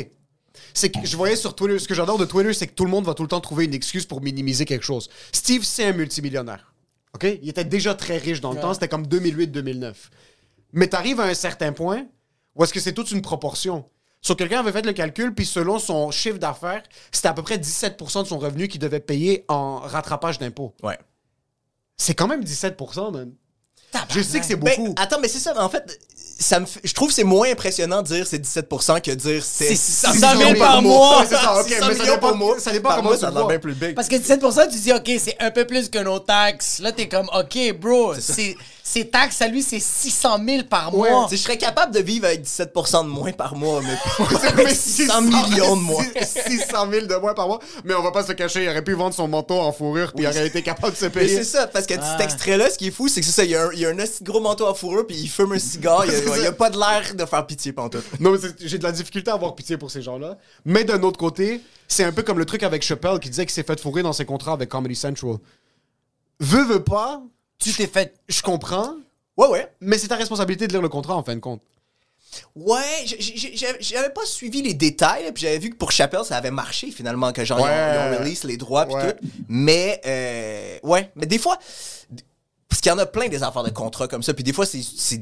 C'est 0.73 0.89
que 0.89 1.05
je 1.05 1.15
voyais 1.17 1.35
sur 1.35 1.55
Twitter, 1.55 1.79
ce 1.79 1.87
que 1.87 1.93
j'adore 1.93 2.17
de 2.17 2.25
Twitter, 2.25 2.53
c'est 2.53 2.67
que 2.67 2.73
tout 2.73 2.85
le 2.85 2.91
monde 2.91 3.05
va 3.05 3.13
tout 3.13 3.23
le 3.23 3.29
temps 3.29 3.41
trouver 3.41 3.65
une 3.65 3.73
excuse 3.73 4.05
pour 4.05 4.21
minimiser 4.21 4.65
quelque 4.65 4.85
chose. 4.85 5.09
Steve, 5.31 5.63
c'est 5.63 5.85
un 5.85 5.93
multimillionnaire. 5.93 6.73
OK? 7.15 7.25
Il 7.41 7.49
était 7.49 7.63
déjà 7.65 7.95
très 7.95 8.17
riche 8.17 8.41
dans 8.41 8.53
le 8.53 8.59
temps, 8.59 8.73
c'était 8.73 8.87
comme 8.87 9.05
2008-2009. 9.07 9.93
Mais 10.73 10.87
t'arrives 10.87 11.19
à 11.19 11.23
un 11.25 11.33
certain 11.33 11.71
point 11.71 12.05
où 12.55 12.63
est-ce 12.63 12.73
que 12.73 12.79
c'est 12.79 12.93
toute 12.93 13.11
une 13.11 13.21
proportion. 13.21 13.85
Sur 14.21 14.35
quelqu'un 14.35 14.59
avait 14.59 14.73
fait 14.73 14.85
le 14.85 14.91
calcul, 14.93 15.33
puis 15.33 15.45
selon 15.45 15.79
son 15.79 16.11
chiffre 16.11 16.37
d'affaires, 16.37 16.83
c'était 17.11 17.29
à 17.29 17.33
peu 17.33 17.41
près 17.41 17.57
17% 17.57 18.23
de 18.23 18.27
son 18.27 18.37
revenu 18.37 18.67
qu'il 18.67 18.79
devait 18.81 18.99
payer 18.99 19.45
en 19.47 19.79
rattrapage 19.79 20.39
d'impôts. 20.39 20.75
Ouais. 20.83 20.97
C'est 21.95 22.13
quand 22.13 22.27
même 22.27 22.43
17%, 22.43 23.13
man. 23.13 23.33
Je 24.09 24.21
sais 24.21 24.39
que 24.39 24.45
c'est 24.45 24.55
Ben, 24.55 24.75
beaucoup. 24.75 24.93
attends, 24.97 25.19
mais 25.19 25.27
c'est 25.27 25.39
ça, 25.39 25.53
mais 25.53 25.61
en 25.61 25.69
fait, 25.69 25.99
ça 26.41 26.59
me 26.61 26.65
fait- 26.65 26.79
je 26.83 26.93
trouve 26.93 27.09
que 27.09 27.13
c'est 27.13 27.23
moins 27.23 27.51
impressionnant 27.51 28.01
de 28.01 28.07
dire 28.07 28.25
c'est 28.25 28.39
17% 28.39 29.01
que 29.01 29.11
dire 29.11 29.43
c'est 29.43 29.67
C'est 29.67 29.75
600 29.75 30.13
600 30.13 30.27
000 30.37 30.49
millions 30.51 30.59
par 30.65 30.81
mois. 30.81 31.25
C'est 31.29 31.35
ça, 31.35 31.59
ok, 31.59 31.67
600 31.67 31.85
mais 31.89 31.95
ça 31.95 32.03
dépend- 32.05 32.17
par 32.19 32.35
mois. 32.35 32.59
ça 32.59 32.71
dépend 32.71 32.89
Par 32.89 32.97
comment 32.97 33.09
mois, 33.09 33.17
ça 33.17 33.31
bien 33.47 33.59
plus 33.59 33.73
big. 33.75 33.93
Parce 33.95 34.07
que 34.07 34.15
17%, 34.15 34.67
tu 34.71 34.77
dis, 34.79 34.93
OK, 34.93 35.11
c'est 35.19 35.35
un 35.39 35.51
peu 35.51 35.65
plus 35.65 35.89
que 35.89 35.99
nos 35.99 36.19
taxes. 36.19 36.79
Là, 36.79 36.91
t'es 36.91 37.07
comme, 37.09 37.27
OK, 37.37 37.73
bro, 37.79 38.13
c'est- 38.19 38.55
ses 38.83 39.07
taxes 39.09 39.41
à 39.41 39.47
lui, 39.47 39.61
c'est 39.61 39.79
600 39.79 40.39
000 40.45 40.63
par 40.63 40.95
Ouais, 40.97 41.11
mois. 41.11 41.25
Tu 41.25 41.31
sais, 41.31 41.37
je 41.37 41.43
serais 41.43 41.57
capable 41.57 41.93
de 41.93 41.99
vivre 41.99 42.25
avec 42.25 42.43
17% 42.43 43.03
de 43.03 43.09
moins 43.09 43.31
par 43.31 43.55
mois, 43.55 43.81
mais 43.81 43.95
pas 44.17 44.39
Mais 44.55 44.63
avec 44.63 44.75
600 44.75 45.21
millions 45.21 45.75
de 45.77 45.81
moins. 45.81 46.03
600 46.21 46.89
000 46.91 47.05
de 47.05 47.15
moins 47.15 47.33
par 47.33 47.47
mois. 47.47 47.59
Mais 47.83 47.93
on 47.93 48.01
va 48.01 48.11
pas 48.11 48.23
se 48.23 48.31
cacher, 48.33 48.63
il 48.63 48.69
aurait 48.69 48.83
pu 48.83 48.93
vendre 48.93 49.13
son 49.13 49.27
manteau 49.27 49.59
en 49.59 49.71
fourrure 49.71 50.11
puis 50.13 50.25
il 50.25 50.27
aurait 50.27 50.47
été 50.47 50.61
capable 50.63 50.93
de 50.93 50.97
se 50.97 51.05
Mais 51.05 51.11
payer. 51.11 51.35
c'est 51.37 51.43
ça, 51.43 51.67
parce 51.67 51.85
que 51.85 51.93
Ah. 51.99 52.17
cet 52.17 52.21
extrait-là, 52.25 52.69
ce 52.69 52.77
qui 52.77 52.87
est 52.87 52.91
fou, 52.91 53.07
c'est 53.07 53.19
que 53.21 53.25
c'est 53.25 53.31
ça, 53.33 53.43
il 53.43 53.51
y 53.51 53.55
a 53.55 53.65
un, 53.67 53.71
il 53.73 53.79
y 53.79 53.85
a 53.85 53.89
un 53.89 53.99
assez 53.99 54.23
gros 54.23 54.39
manteau 54.39 54.65
à 54.67 54.73
fourrure, 54.73 55.05
puis 55.05 55.17
il 55.17 55.27
fume 55.29 55.51
un 55.53 55.59
cigare, 55.59 56.05
il 56.05 56.11
y 56.13 56.15
a, 56.15 56.19
il 56.37 56.43
y 56.43 56.47
a 56.47 56.51
pas 56.51 56.69
de 56.69 56.77
l'air 56.79 57.13
de 57.13 57.25
faire 57.25 57.45
pitié 57.45 57.73
pantoute. 57.73 58.03
Non, 58.19 58.31
mais 58.31 58.37
j'ai 58.59 58.77
de 58.77 58.83
la 58.83 58.91
difficulté 58.91 59.29
à 59.29 59.35
avoir 59.35 59.53
pitié 59.55 59.77
pour 59.77 59.91
ces 59.91 60.01
gens-là. 60.01 60.37
Mais 60.65 60.83
d'un 60.83 61.01
autre 61.03 61.17
côté, 61.19 61.61
c'est 61.87 62.03
un 62.03 62.11
peu 62.11 62.23
comme 62.23 62.39
le 62.39 62.45
truc 62.45 62.63
avec 62.63 62.81
Chappelle 62.83 63.19
qui 63.19 63.29
disait 63.29 63.45
qu'il 63.45 63.53
s'est 63.53 63.63
fait 63.63 63.79
fourrer 63.79 64.03
dans 64.03 64.13
ses 64.13 64.25
contrats 64.25 64.53
avec 64.53 64.69
Comedy 64.69 64.95
Central. 64.95 65.35
Veux, 66.39 66.63
veux 66.63 66.83
pas, 66.83 67.21
Tu 67.59 67.73
t'es 67.73 67.87
fait. 67.87 68.13
je 68.27 68.41
comprends, 68.41 68.95
Ouais, 69.37 69.47
ouais. 69.47 69.71
mais 69.81 69.97
c'est 69.97 70.07
ta 70.07 70.15
responsabilité 70.15 70.67
de 70.67 70.71
lire 70.73 70.81
le 70.81 70.89
contrat 70.89 71.15
en 71.15 71.23
fin 71.23 71.35
de 71.35 71.39
compte. 71.39 71.61
Ouais, 72.55 73.05
j'avais 73.79 74.09
pas 74.11 74.25
suivi 74.25 74.61
les 74.61 74.73
détails, 74.75 75.31
puis 75.33 75.41
j'avais 75.43 75.57
vu 75.57 75.71
que 75.71 75.75
pour 75.75 75.91
Chappelle, 75.91 76.23
ça 76.23 76.37
avait 76.37 76.51
marché 76.51 76.91
finalement, 76.91 77.31
que 77.33 77.43
genre, 77.43 77.59
ils 77.59 77.63
ont- 77.63 77.65
ils, 78.13 78.15
ont, 78.15 78.19
release 78.19 78.43
les 78.43 78.57
droits, 78.57 78.85
puis 78.85 78.95
Ouais. 78.95 79.13
tout. 79.15 79.27
Mais, 79.47 79.99
euh, 80.05 80.77
ouais, 80.83 81.09
mais 81.15 81.25
des 81.25 81.39
fois, 81.39 81.57
parce 82.67 82.81
qu'il 82.81 82.91
y 82.91 82.93
en 82.93 82.99
a 82.99 83.05
plein 83.07 83.27
des 83.29 83.41
affaires 83.41 83.63
de 83.63 83.71
contrats 83.71 84.07
comme 84.07 84.21
ça, 84.23 84.33
puis 84.33 84.43
des 84.43 84.53
fois, 84.53 84.65
c'est- 84.67 84.83
c'est 84.83 85.21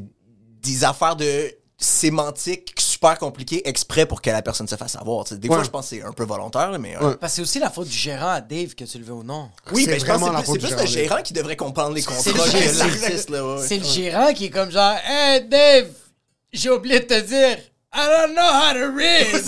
des 0.62 0.84
affaires 0.84 1.16
de 1.16 1.50
sémantique 1.78 2.74
super 2.98 3.18
compliquées 3.20 3.68
exprès 3.68 4.06
pour 4.06 4.22
que 4.22 4.30
la 4.30 4.42
personne 4.42 4.68
se 4.68 4.76
fasse 4.76 4.96
sais. 4.96 5.38
Des 5.38 5.48
fois, 5.48 5.64
je 5.64 5.70
pense 5.70 5.90
que 5.90 5.96
c'est 5.98 6.02
un 6.04 6.12
peu 6.14 6.24
volontaire, 6.26 6.78
mais. 6.80 6.96
euh, 6.96 7.10
Ouais. 7.10 7.16
Parce 7.18 7.34
que 7.34 7.36
c'est 7.38 7.42
aussi 7.44 7.60
la 7.60 7.70
faute 7.70 7.88
du 7.88 7.96
gérant 7.98 8.30
à 8.30 8.42
Dave, 8.42 8.74
que 8.76 8.84
tu 8.86 8.98
le 8.98 9.06
veux 9.06 9.14
ou 9.14 9.24
non. 9.24 9.50
Oui, 9.72 9.84
C'est 9.86 9.92
mais 9.92 10.00
je 10.00 10.06
pense 10.06 10.20
vraiment 10.20 10.32
la 10.34 10.40
que 10.42 10.46
c'est 10.48 10.52
faute 10.54 10.62
plus, 10.62 10.72
le 10.82 10.86
gérant. 10.88 11.22
qui 11.22 11.34
devrait 11.34 11.56
comprendre 11.56 11.94
les 11.94 12.02
contrats 12.04 12.24
C'est 12.24 12.32
le 12.34 12.40
que 12.44 12.50
gérant. 12.50 12.88
l'artiste, 12.88 13.30
là. 13.30 13.46
ouais, 13.46 13.56
ouais. 13.62 13.68
C'est 13.68 13.78
le 13.78 13.86
gérant 13.86 14.34
qui 14.34 14.46
est 14.46 14.50
comme 14.50 14.72
genre, 14.72 14.96
Hey 15.08 15.48
Dave, 15.48 15.90
j'ai 16.52 16.70
oublié 16.70 17.00
de 17.02 17.06
te 17.06 17.20
dire, 17.22 17.58
I 17.94 18.00
don't 18.06 18.34
know 18.34 18.42
how 18.44 18.74
to 18.74 18.96
read. 18.96 19.44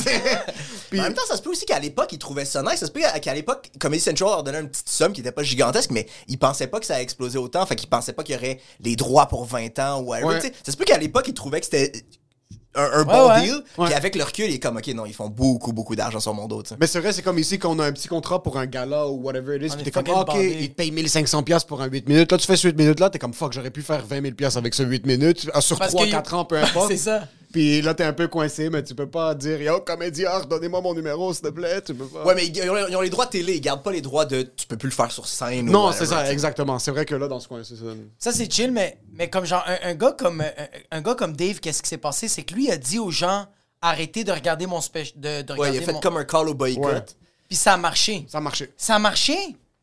En 0.92 1.04
même 1.04 1.14
temps, 1.14 1.22
ça 1.28 1.38
se 1.38 1.44
peut 1.44 1.52
aussi 1.52 1.66
qu'à 1.66 1.78
l'époque, 1.78 2.10
ils 2.14 2.18
trouvaient 2.18 2.46
ça 2.46 2.64
nice. 2.64 2.78
Ça 2.80 2.88
se 2.88 2.92
peut 2.92 3.02
qu'à 3.22 3.34
l'époque, 3.36 3.70
Comedy 3.80 4.02
Central 4.02 4.30
leur 4.30 4.44
donnait 4.44 4.60
une 4.62 4.70
petite 4.70 4.90
somme 4.90 5.14
qui 5.14 5.22
était 5.22 5.32
pas 5.32 5.44
gigantesque, 5.44 5.92
mais 5.92 6.08
ils 6.28 6.40
pensaient 6.40 6.66
pas 6.66 6.80
que 6.80 6.86
ça 6.88 6.96
allait 6.96 7.04
exploser 7.04 7.38
autant. 7.38 7.64
Fait 7.68 7.76
qu'ils 7.76 7.90
pensaient 7.90 8.12
pas 8.14 8.24
qu'il 8.24 8.34
y 8.34 8.38
aurait 8.40 8.60
les 8.80 8.96
droits 8.96 9.28
pour 9.28 9.46
20 9.46 9.78
ans 9.78 10.00
ou 10.02 10.06
whatever. 10.08 10.28
Ouais. 10.40 10.54
Ça 10.66 10.72
se 10.72 10.78
peut 10.78 10.86
qu'à 10.86 10.98
l'époque, 10.98 11.28
ils 11.28 11.36
trouvaient 11.36 11.60
que 11.60 11.68
c'était 11.68 11.92
un, 12.76 12.90
un 13.00 13.04
bon 13.04 13.30
ouais. 13.30 13.42
deal. 13.42 13.64
Puis 13.84 13.94
avec 13.94 14.16
le 14.16 14.24
recul, 14.24 14.46
il 14.46 14.56
est 14.56 14.60
comme, 14.60 14.78
OK, 14.78 14.88
non, 14.90 15.06
ils 15.06 15.14
font 15.14 15.28
beaucoup, 15.30 15.74
beaucoup 15.74 15.96
d'argent 15.96 16.20
sur 16.20 16.34
mon 16.34 16.48
dos. 16.48 16.64
Mais 16.80 16.88
c'est 16.88 17.00
vrai, 17.00 17.12
c'est 17.14 17.22
comme 17.24 17.40
ici 17.40 17.58
quand 17.60 17.76
on 17.76 17.80
a 17.80 17.86
un 17.86 17.92
petit 17.92 18.08
contrat 18.08 18.42
pour 18.44 18.58
un 18.58 18.66
gala 18.68 19.08
ou 19.08 19.22
whatever 19.24 19.56
it 19.58 19.64
is, 19.64 19.72
On 19.74 19.76
puis 19.76 19.86
t'es 19.86 19.92
comme, 19.92 20.08
ok, 20.08 20.28
bandés. 20.28 20.58
il 20.62 20.70
te 20.70 20.76
paye 20.76 20.92
1500$ 20.92 21.44
piastres 21.44 21.68
pour 21.68 21.82
un 21.82 21.88
8 21.88 22.08
minutes. 22.08 22.32
Là, 22.32 22.38
tu 22.38 22.46
fais 22.46 22.56
ce 22.56 22.68
8 22.68 22.78
minutes-là, 22.78 23.10
t'es 23.10 23.20
comme, 23.20 23.34
fuck, 23.34 23.54
j'aurais 23.54 23.72
pu 23.72 23.82
faire 23.82 24.06
20 24.06 24.22
000$ 24.22 24.34
piastres 24.34 24.58
avec 24.60 24.74
ce 24.76 24.84
8 24.84 25.06
minutes, 25.06 25.50
ah, 25.54 25.62
sur 25.62 25.80
Parce 25.80 25.94
3-4 25.94 26.22
que- 26.30 26.36
ans, 26.36 26.46
peu 26.46 26.58
importe. 26.62 26.90
C'est 26.92 26.98
ça. 26.98 27.28
Puis 27.52 27.82
là, 27.82 27.96
t'es 27.96 28.04
un 28.04 28.14
peu 28.14 28.28
coincé, 28.28 28.70
mais 28.70 28.84
tu 28.84 28.94
peux 28.94 29.10
pas 29.10 29.34
dire, 29.34 29.60
yo, 29.60 29.80
comédien, 29.82 30.40
donnez-moi 30.48 30.82
mon 30.82 30.94
numéro, 30.94 31.34
s'il 31.34 31.42
te 31.44 31.48
plaît. 31.50 31.82
Tu 31.82 31.96
peux 31.96 32.06
pas. 32.06 32.24
Ouais, 32.24 32.36
mais 32.36 32.46
ils, 32.46 32.70
ont, 32.70 32.88
ils 32.88 32.96
ont 32.96 33.02
les 33.02 33.10
droits 33.10 33.26
de 33.26 33.32
télé. 33.32 33.56
Ils 33.56 33.62
gardent 33.62 33.82
pas 33.82 33.92
les 33.92 34.02
droits 34.02 34.26
de. 34.26 34.44
Tu 34.44 34.68
peux 34.68 34.78
plus 34.78 34.90
le 34.90 34.94
faire 34.94 35.12
sur 35.12 35.28
scène. 35.28 35.68
ou 35.68 35.72
non, 35.72 35.92
c'est 35.92 36.06
ça, 36.06 36.26
sais. 36.26 36.32
exactement. 36.32 36.78
C'est 36.78 36.92
vrai 36.92 37.06
que 37.06 37.16
là, 37.16 37.28
dans 37.28 37.40
ce 37.40 37.48
coin, 37.48 37.64
c'est 37.64 37.76
ça. 37.76 37.86
Ça, 38.20 38.32
c'est 38.32 38.52
chill, 38.54 38.72
mais, 38.72 39.00
mais 39.14 39.30
comme 39.32 39.46
genre, 39.46 39.64
un, 39.66 39.90
un 39.90 39.96
gars 39.96 40.12
comme, 40.12 40.42
un, 40.42 40.52
un 40.92 41.02
gars 41.02 41.16
comme 41.16 41.36
Dave, 41.36 41.60
qu'est-ce 41.60 41.82
qui 41.82 41.90
s'est 41.90 41.98
passé? 41.98 42.28
C'est 42.28 42.44
que 42.44 42.54
lui 42.54 42.66
il 42.66 42.72
a 42.72 42.78
dit 42.78 43.00
aux 43.00 43.10
gens, 43.10 43.48
arrêtez 43.82 44.24
de 44.24 44.32
regarder 44.32 44.68
mon 44.68 44.80
spécial. 44.82 45.20
De, 45.20 45.42
de 45.42 45.54
Ouais, 45.54 45.60
regarder 45.70 45.78
il 45.80 45.82
a 45.82 45.86
fait 45.88 45.94
mon- 45.94 46.00
comme 46.02 46.18
un 46.18 46.26
call 46.26 46.50
au 46.50 46.54
boycott. 46.54 46.86
Ouais. 46.86 47.04
Puis 47.48 47.58
ça 47.58 47.74
a 47.74 47.78
marché. 47.78 48.26
Ça 48.30 48.38
a 48.38 48.42
marché. 48.42 48.72
Ça 48.78 48.96
a 48.96 49.00
marché? 49.00 49.36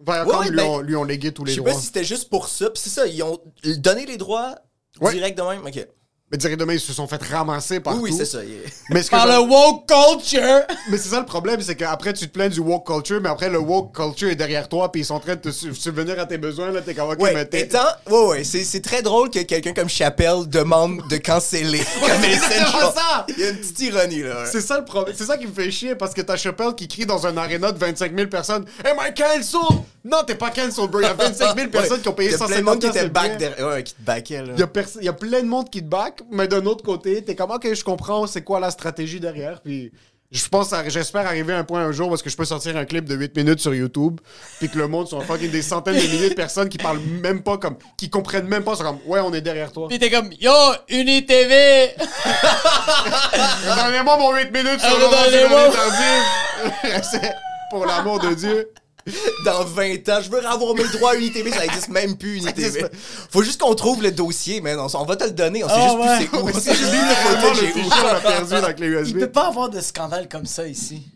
Viacom, 0.06 0.38
ouais, 0.40 0.50
lui, 0.50 0.56
ben, 0.56 0.64
ont, 0.66 0.80
lui 0.80 0.94
ont 0.94 1.02
légué 1.04 1.32
tous 1.32 1.42
Je 1.46 1.46
les 1.46 1.54
sais 1.54 1.60
droits. 1.62 1.72
pas 1.72 1.78
si 1.80 1.86
c'était 1.86 2.04
juste 2.04 2.28
pour 2.30 2.46
ça. 2.48 2.70
Puis 2.70 2.80
c'est 2.84 2.90
ça, 2.90 3.06
ils 3.08 3.20
ont 3.24 3.40
donné 3.78 4.06
les 4.06 4.18
droits 4.18 4.54
Ouais. 5.00 5.12
direct 5.12 5.36
de 5.36 5.42
même. 5.42 5.66
OK. 5.66 5.86
Mais 6.32 6.38
direct 6.38 6.58
demain, 6.58 6.72
ils 6.72 6.80
se 6.80 6.92
sont 6.92 7.06
fait 7.06 7.22
ramasser 7.22 7.78
partout. 7.78 8.00
Oui, 8.02 8.10
oui, 8.10 8.16
c'est 8.18 8.24
ça. 8.24 8.42
il 8.42 8.50
est- 8.54 8.64
Mais 8.90 9.00
ce 9.00 9.10
que 9.10 9.14
Par 9.16 9.28
le 9.28 9.38
woke 9.38 9.86
culture! 9.86 10.40
Mais 10.90 10.98
c'est 10.98 11.08
ça 11.10 11.20
le 11.20 11.24
problème, 11.24 11.60
c'est 11.60 11.76
qu'après 11.76 12.12
tu 12.14 12.26
te 12.26 12.32
plains 12.32 12.48
du 12.48 12.58
woke 12.58 12.84
culture, 12.84 13.20
mais 13.22 13.28
après 13.28 13.48
le 13.48 13.58
woke 13.58 13.94
culture 13.94 14.28
est 14.30 14.34
derrière 14.34 14.68
toi, 14.68 14.90
puis 14.90 15.02
ils 15.02 15.04
sont 15.04 15.14
en 15.14 15.20
train 15.20 15.36
de 15.36 15.40
te 15.40 15.50
su- 15.52 15.72
subvenir 15.74 16.18
à 16.18 16.26
tes 16.26 16.36
besoins, 16.38 16.72
là, 16.72 16.80
t'es 16.80 16.94
comme, 16.94 17.10
ok, 17.10 17.20
Ouais, 17.22 17.32
mais 17.32 17.46
t'es. 17.46 17.60
étant, 17.60 17.78
ouais, 18.10 18.26
ouais, 18.28 18.44
c'est, 18.44 18.64
c'est 18.64 18.80
très 18.80 19.02
drôle 19.02 19.30
que 19.30 19.38
quelqu'un 19.40 19.72
comme 19.72 19.88
Chappelle 19.88 20.48
demande 20.48 21.00
de 21.08 21.16
canceller. 21.18 21.78
Exactement 22.24 22.66
Central. 22.66 22.92
ça! 22.96 23.26
Il 23.28 23.38
y 23.38 23.44
a 23.44 23.50
une 23.50 23.56
petite 23.58 23.80
ironie, 23.82 24.22
là. 24.22 24.42
ouais. 24.42 24.48
C'est 24.50 24.60
ça 24.62 24.78
le 24.78 24.84
problème. 24.84 25.14
C'est 25.16 25.26
ça 25.26 25.36
qui 25.38 25.46
me 25.46 25.52
fait 25.52 25.70
chier 25.70 25.94
parce 25.94 26.12
que 26.12 26.22
t'as 26.22 26.36
Chappelle 26.36 26.74
qui 26.76 26.88
crie 26.88 27.06
dans 27.06 27.24
un 27.26 27.36
aréna 27.36 27.70
de 27.70 27.78
25 27.78 28.12
000 28.16 28.28
personnes 28.28 28.64
Am 28.84 28.96
I 29.00 29.14
cancelled? 29.14 29.80
Non, 30.08 30.18
t'es 30.26 30.34
pas 30.36 30.50
cancelled, 30.50 30.90
bro. 30.90 31.00
Il 31.00 31.02
y 31.02 31.06
a 31.06 31.14
25 31.14 31.56
000 31.56 31.68
personnes 31.70 31.96
Ouais. 31.96 32.02
qui 32.02 32.08
ont 32.08 32.12
payé 32.12 32.28
Il 32.30 32.32
y 32.32 32.34
a 32.34 32.38
plein 32.38 32.46
de 32.46 32.52
150 32.52 32.64
monde 32.64 32.74
qui 32.74 32.80
piastres 32.80 32.96
était 32.98 33.06
le 33.06 33.12
back 33.12 33.36
derrière. 33.38 33.66
Ouais, 33.68 33.82
qui 33.82 33.94
te 33.94 34.02
backait, 34.02 34.42
là. 34.42 34.52
Il 34.54 34.60
y, 34.60 34.62
a 34.62 34.68
il 35.00 35.04
y 35.04 35.08
a 35.08 35.12
plein 35.12 35.42
de 35.42 35.48
monde 35.48 35.68
qui 35.68 35.82
te 35.82 35.88
back, 35.88 36.20
mais 36.30 36.46
d'un 36.46 36.64
autre 36.66 36.84
côté, 36.84 37.22
t'es 37.24 37.34
comme, 37.34 37.50
ok, 37.50 37.74
je 37.74 37.84
comprends 37.84 38.26
c'est 38.26 38.42
quoi 38.42 38.60
la 38.60 38.70
stratégie 38.70 39.18
derrière, 39.20 39.60
puis 39.62 39.92
je 40.32 40.48
pense, 40.48 40.72
à- 40.72 40.88
j'espère 40.88 41.24
arriver 41.26 41.52
à 41.52 41.58
un 41.58 41.64
point 41.64 41.80
un 41.84 41.92
jour 41.92 42.08
parce 42.08 42.20
que 42.20 42.28
je 42.28 42.36
peux 42.36 42.44
sortir 42.44 42.76
un 42.76 42.84
clip 42.84 43.04
de 43.04 43.14
8 43.14 43.36
minutes 43.36 43.60
sur 43.60 43.72
YouTube, 43.74 44.20
puis 44.58 44.68
que 44.68 44.76
le 44.76 44.88
monde 44.88 45.06
sont 45.08 45.20
fucking 45.20 45.50
des 45.52 45.62
centaines 45.62 45.94
de 45.96 46.00
milliers 46.02 46.30
de 46.30 46.34
personnes 46.34 46.68
qui 46.68 46.78
parlent 46.78 46.98
même 47.00 47.42
pas 47.42 47.58
comme, 47.58 47.76
qui 47.96 48.10
comprennent 48.10 48.48
même 48.48 48.64
pas, 48.64 48.74
sont 48.74 48.82
comme, 48.84 48.98
ouais, 49.06 49.20
on 49.20 49.32
est 49.32 49.40
derrière 49.40 49.70
toi. 49.72 49.86
Puis 49.88 49.98
t'es 50.00 50.10
comme, 50.10 50.30
yo, 50.40 50.52
UniTV! 50.88 51.94
Donnez-moi 53.76 54.16
mon 54.18 54.34
8 54.34 54.50
minutes 54.52 54.80
sur 54.80 54.98
le 54.98 55.06
pour 57.70 57.86
l'amour 57.86 58.18
de 58.20 58.34
Dieu. 58.34 58.68
Dans 59.44 59.64
20 59.64 60.08
ans, 60.08 60.20
je 60.20 60.30
veux 60.30 60.44
avoir 60.44 60.74
mes 60.74 60.88
droits 60.88 61.12
à 61.12 61.14
UniTV, 61.16 61.50
ça 61.52 61.64
existe 61.64 61.88
même 61.90 62.16
plus, 62.16 62.38
UniTV. 62.38 62.84
Faut 63.30 63.42
juste 63.42 63.60
qu'on 63.60 63.74
trouve 63.74 64.02
le 64.02 64.10
dossier, 64.10 64.60
mais 64.60 64.74
on, 64.74 64.86
on 64.94 65.04
va 65.04 65.14
te 65.16 65.24
le 65.24 65.30
donner, 65.30 65.62
on 65.64 65.68
sait 65.68 65.74
Ah, 65.76 66.18
juste 66.18 66.32
ouais. 66.32 66.50
plus 66.52 66.60
c'est 66.60 66.70
où. 66.70 66.74
Je 66.74 66.76
juste 66.78 66.92
le 66.92 67.14
photo, 67.14 67.80
où. 67.80 67.90
on 68.00 68.12
l'a 68.12 68.20
perdu 68.20 68.54
avec 68.54 68.80
les 68.80 68.86
Il 68.88 68.92
USB. 68.94 69.18
peut 69.20 69.30
pas 69.30 69.46
avoir 69.48 69.70
de 69.70 69.80
scandale 69.80 70.28
comme 70.28 70.46
ça 70.46 70.66
ici. 70.66 71.06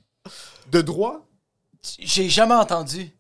De 0.71 0.81
droit? 0.81 1.27
J'ai 1.99 2.29
jamais 2.29 2.55
entendu. 2.55 3.11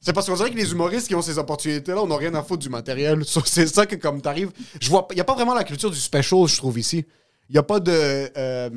C'est 0.00 0.12
parce 0.12 0.26
qu'on 0.26 0.36
dirait 0.36 0.50
que 0.50 0.56
les 0.56 0.70
humoristes 0.70 1.08
qui 1.08 1.14
ont 1.14 1.22
ces 1.22 1.36
opportunités-là, 1.38 2.00
on 2.00 2.06
n'a 2.06 2.16
rien 2.16 2.34
à 2.34 2.42
foutre 2.42 2.62
du 2.62 2.68
matériel. 2.68 3.22
C'est 3.44 3.66
ça 3.66 3.84
que, 3.86 3.96
comme 3.96 4.22
t'arrives. 4.22 4.50
Je 4.80 4.88
vois. 4.88 5.06
Il 5.10 5.14
n'y 5.16 5.20
a 5.20 5.24
pas 5.24 5.34
vraiment 5.34 5.54
la 5.54 5.64
culture 5.64 5.90
du 5.90 5.98
special, 5.98 6.46
je 6.46 6.56
trouve, 6.56 6.78
ici. 6.78 7.04
Il 7.48 7.52
n'y 7.54 7.58
a 7.58 7.62
pas 7.64 7.80
de. 7.80 7.92
euh, 8.36 8.70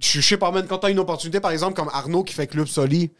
je 0.00 0.20
je 0.20 0.26
sais 0.26 0.36
pas, 0.36 0.50
même 0.50 0.66
quand 0.66 0.78
t'as 0.78 0.90
une 0.90 0.98
opportunité, 0.98 1.40
par 1.40 1.52
exemple, 1.52 1.74
comme 1.74 1.88
Arnaud 1.92 2.22
qui 2.24 2.34
fait 2.34 2.46
Club 2.46 2.66
Soli, 2.66 3.12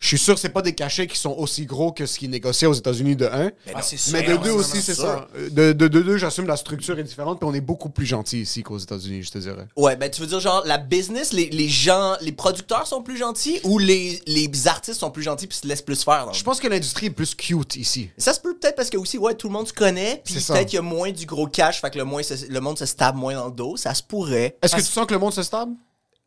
je 0.00 0.08
suis 0.08 0.18
sûr 0.18 0.34
que 0.34 0.40
c'est 0.40 0.50
pas 0.50 0.60
des 0.60 0.74
cachets 0.74 1.06
qui 1.06 1.18
sont 1.18 1.32
aussi 1.32 1.64
gros 1.64 1.90
que 1.92 2.04
ce 2.04 2.18
qui 2.18 2.28
négociait 2.28 2.66
aux 2.66 2.74
États-Unis 2.74 3.16
de 3.16 3.24
1. 3.26 3.50
Ah, 3.74 3.80
c'est 3.80 3.96
sûr. 3.96 4.12
Mais 4.12 4.22
de 4.22 4.36
deux 4.36 4.42
c'est 4.44 4.50
aussi, 4.50 4.82
c'est 4.82 4.94
ça. 4.94 5.28
De, 5.50 5.72
de, 5.72 5.88
de 5.88 6.00
deux, 6.02 6.18
j'assume 6.18 6.46
la 6.46 6.56
structure 6.56 6.98
est 6.98 7.04
différente, 7.04 7.38
puis 7.38 7.48
on 7.48 7.54
est 7.54 7.60
beaucoup 7.62 7.88
plus 7.88 8.04
gentil 8.04 8.42
ici 8.42 8.62
qu'aux 8.62 8.76
États-Unis, 8.78 9.22
je 9.22 9.30
te 9.30 9.38
dirais. 9.38 9.66
Ouais, 9.76 9.96
ben 9.96 10.10
tu 10.10 10.20
veux 10.20 10.26
dire 10.26 10.40
genre 10.40 10.62
la 10.66 10.76
business, 10.78 11.32
les, 11.32 11.48
les 11.48 11.68
gens, 11.68 12.16
les 12.20 12.32
producteurs 12.32 12.86
sont 12.86 13.02
plus 13.02 13.16
gentils 13.16 13.60
ou 13.64 13.78
les, 13.78 14.20
les 14.26 14.68
artistes 14.68 15.00
sont 15.00 15.10
plus 15.10 15.22
gentils 15.22 15.46
puis 15.46 15.56
se 15.56 15.66
laissent 15.66 15.80
plus 15.82 16.04
faire? 16.04 16.30
Je 16.34 16.42
pense 16.44 16.60
que 16.60 16.68
l'industrie 16.68 17.06
est 17.06 17.10
plus 17.10 17.34
cute 17.34 17.76
ici. 17.76 18.10
Ça 18.18 18.34
se 18.34 18.40
peut 18.40 18.54
peut-être 18.58 18.76
parce 18.76 18.90
que 18.90 18.98
aussi, 18.98 19.16
ouais, 19.16 19.34
tout 19.34 19.48
le 19.48 19.54
monde 19.54 19.68
se 19.68 19.72
connaît, 19.72 20.20
puis 20.24 20.34
peut-être 20.34 20.66
qu'il 20.66 20.76
y 20.76 20.78
a 20.78 20.82
moins 20.82 21.12
du 21.12 21.24
gros 21.24 21.46
cash, 21.46 21.80
fait 21.80 21.90
que 21.90 21.98
le, 21.98 22.04
moins 22.04 22.22
se- 22.22 22.46
le 22.46 22.60
monde 22.60 22.78
se 22.78 22.84
stab 22.86 23.16
moins 23.16 23.34
dans 23.34 23.46
le 23.46 23.52
dos. 23.54 23.76
Ça 23.78 23.94
se 23.94 24.02
pourrait. 24.02 24.56
Est-ce 24.60 24.76
que 24.76 24.80
tu 24.82 24.86
sens 24.86 25.06
que 25.06 25.14
le 25.14 25.20
monde 25.20 25.32
se 25.32 25.42
stable? 25.42 25.72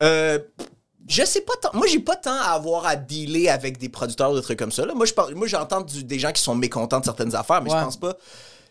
Euh, 0.02 0.40
je 1.08 1.24
sais 1.26 1.42
pas 1.42 1.54
tant. 1.62 1.70
Moi, 1.74 1.88
j'ai 1.88 2.00
pas 2.00 2.16
tant 2.16 2.34
à 2.34 2.52
avoir 2.52 2.86
à 2.86 2.96
dealer 2.96 3.50
avec 3.50 3.78
des 3.78 3.90
producteurs 3.90 4.32
ou 4.32 4.36
des 4.36 4.42
trucs 4.42 4.60
comme 4.60 4.72
ça. 4.72 4.86
Là. 4.86 4.94
Moi, 4.94 5.06
je 5.06 5.14
parle, 5.14 5.34
moi, 5.36 5.48
j'entends 5.48 5.82
du- 5.82 6.04
des 6.04 6.20
gens 6.20 6.32
qui 6.32 6.42
sont 6.42 6.56
mécontents 6.56 7.00
de 7.00 7.06
certaines 7.06 7.34
affaires, 7.36 7.62
mais 7.62 7.72
Ouais. 7.72 7.80
je 7.80 7.84
pense 7.86 7.98
pas. 7.98 8.16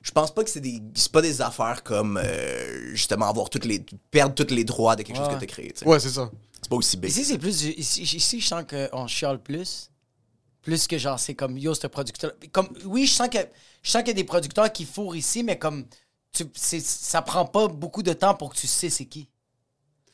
Je 0.02 0.10
pense 0.12 0.32
pas 0.32 0.44
que 0.44 0.50
c'est 0.50 0.60
des, 0.60 0.80
c'est 0.94 1.10
pas 1.10 1.22
des 1.22 1.42
affaires 1.42 1.82
comme 1.82 2.20
euh, 2.22 2.90
justement 2.94 3.26
avoir 3.28 3.50
toutes 3.50 3.64
les 3.64 3.84
perdre 4.10 4.34
tous 4.34 4.54
les 4.54 4.62
droits 4.62 4.94
de 4.94 5.02
quelque 5.02 5.16
chose 5.16 5.28
que 5.28 5.34
t'as 5.40 5.46
créé. 5.46 5.72
tu 5.72 5.80
sais. 5.80 5.86
Ouais, 5.88 5.98
c'est 5.98 6.10
ça. 6.10 6.30
C'est 6.62 6.68
pas 6.70 6.76
aussi 6.76 6.96
big. 6.96 7.10
Ici, 7.10 7.24
c'est 7.24 7.38
plus. 7.38 7.58
du- 7.58 7.72
Ici, 7.72 8.02
ici, 8.02 8.40
je 8.40 8.46
sens 8.46 8.62
qu'on 8.68 9.06
chiale 9.08 9.42
plus. 9.42 9.90
Plus 10.62 10.86
que 10.86 10.98
genre, 10.98 11.18
c'est 11.18 11.34
comme 11.34 11.56
yo, 11.58 11.74
ce 11.74 11.86
producteur. 11.86 12.32
Comme, 12.52 12.68
oui, 12.84 13.06
je 13.06 13.12
sens 13.14 13.28
que 13.28 13.38
je 13.82 13.90
sens 13.90 14.02
qu'il 14.02 14.08
y 14.08 14.10
a 14.10 14.14
des 14.14 14.24
producteurs 14.24 14.72
qui 14.72 14.84
fourrent 14.84 15.16
ici, 15.16 15.42
mais 15.42 15.58
comme 15.58 15.86
tu, 16.32 16.44
c'est- 16.54 16.84
ça 16.84 17.22
prend 17.22 17.44
pas 17.44 17.66
beaucoup 17.68 18.02
de 18.02 18.12
temps 18.12 18.34
pour 18.34 18.50
que 18.52 18.56
tu 18.58 18.66
sais 18.66 18.90
c'est 18.90 19.06
qui. 19.06 19.28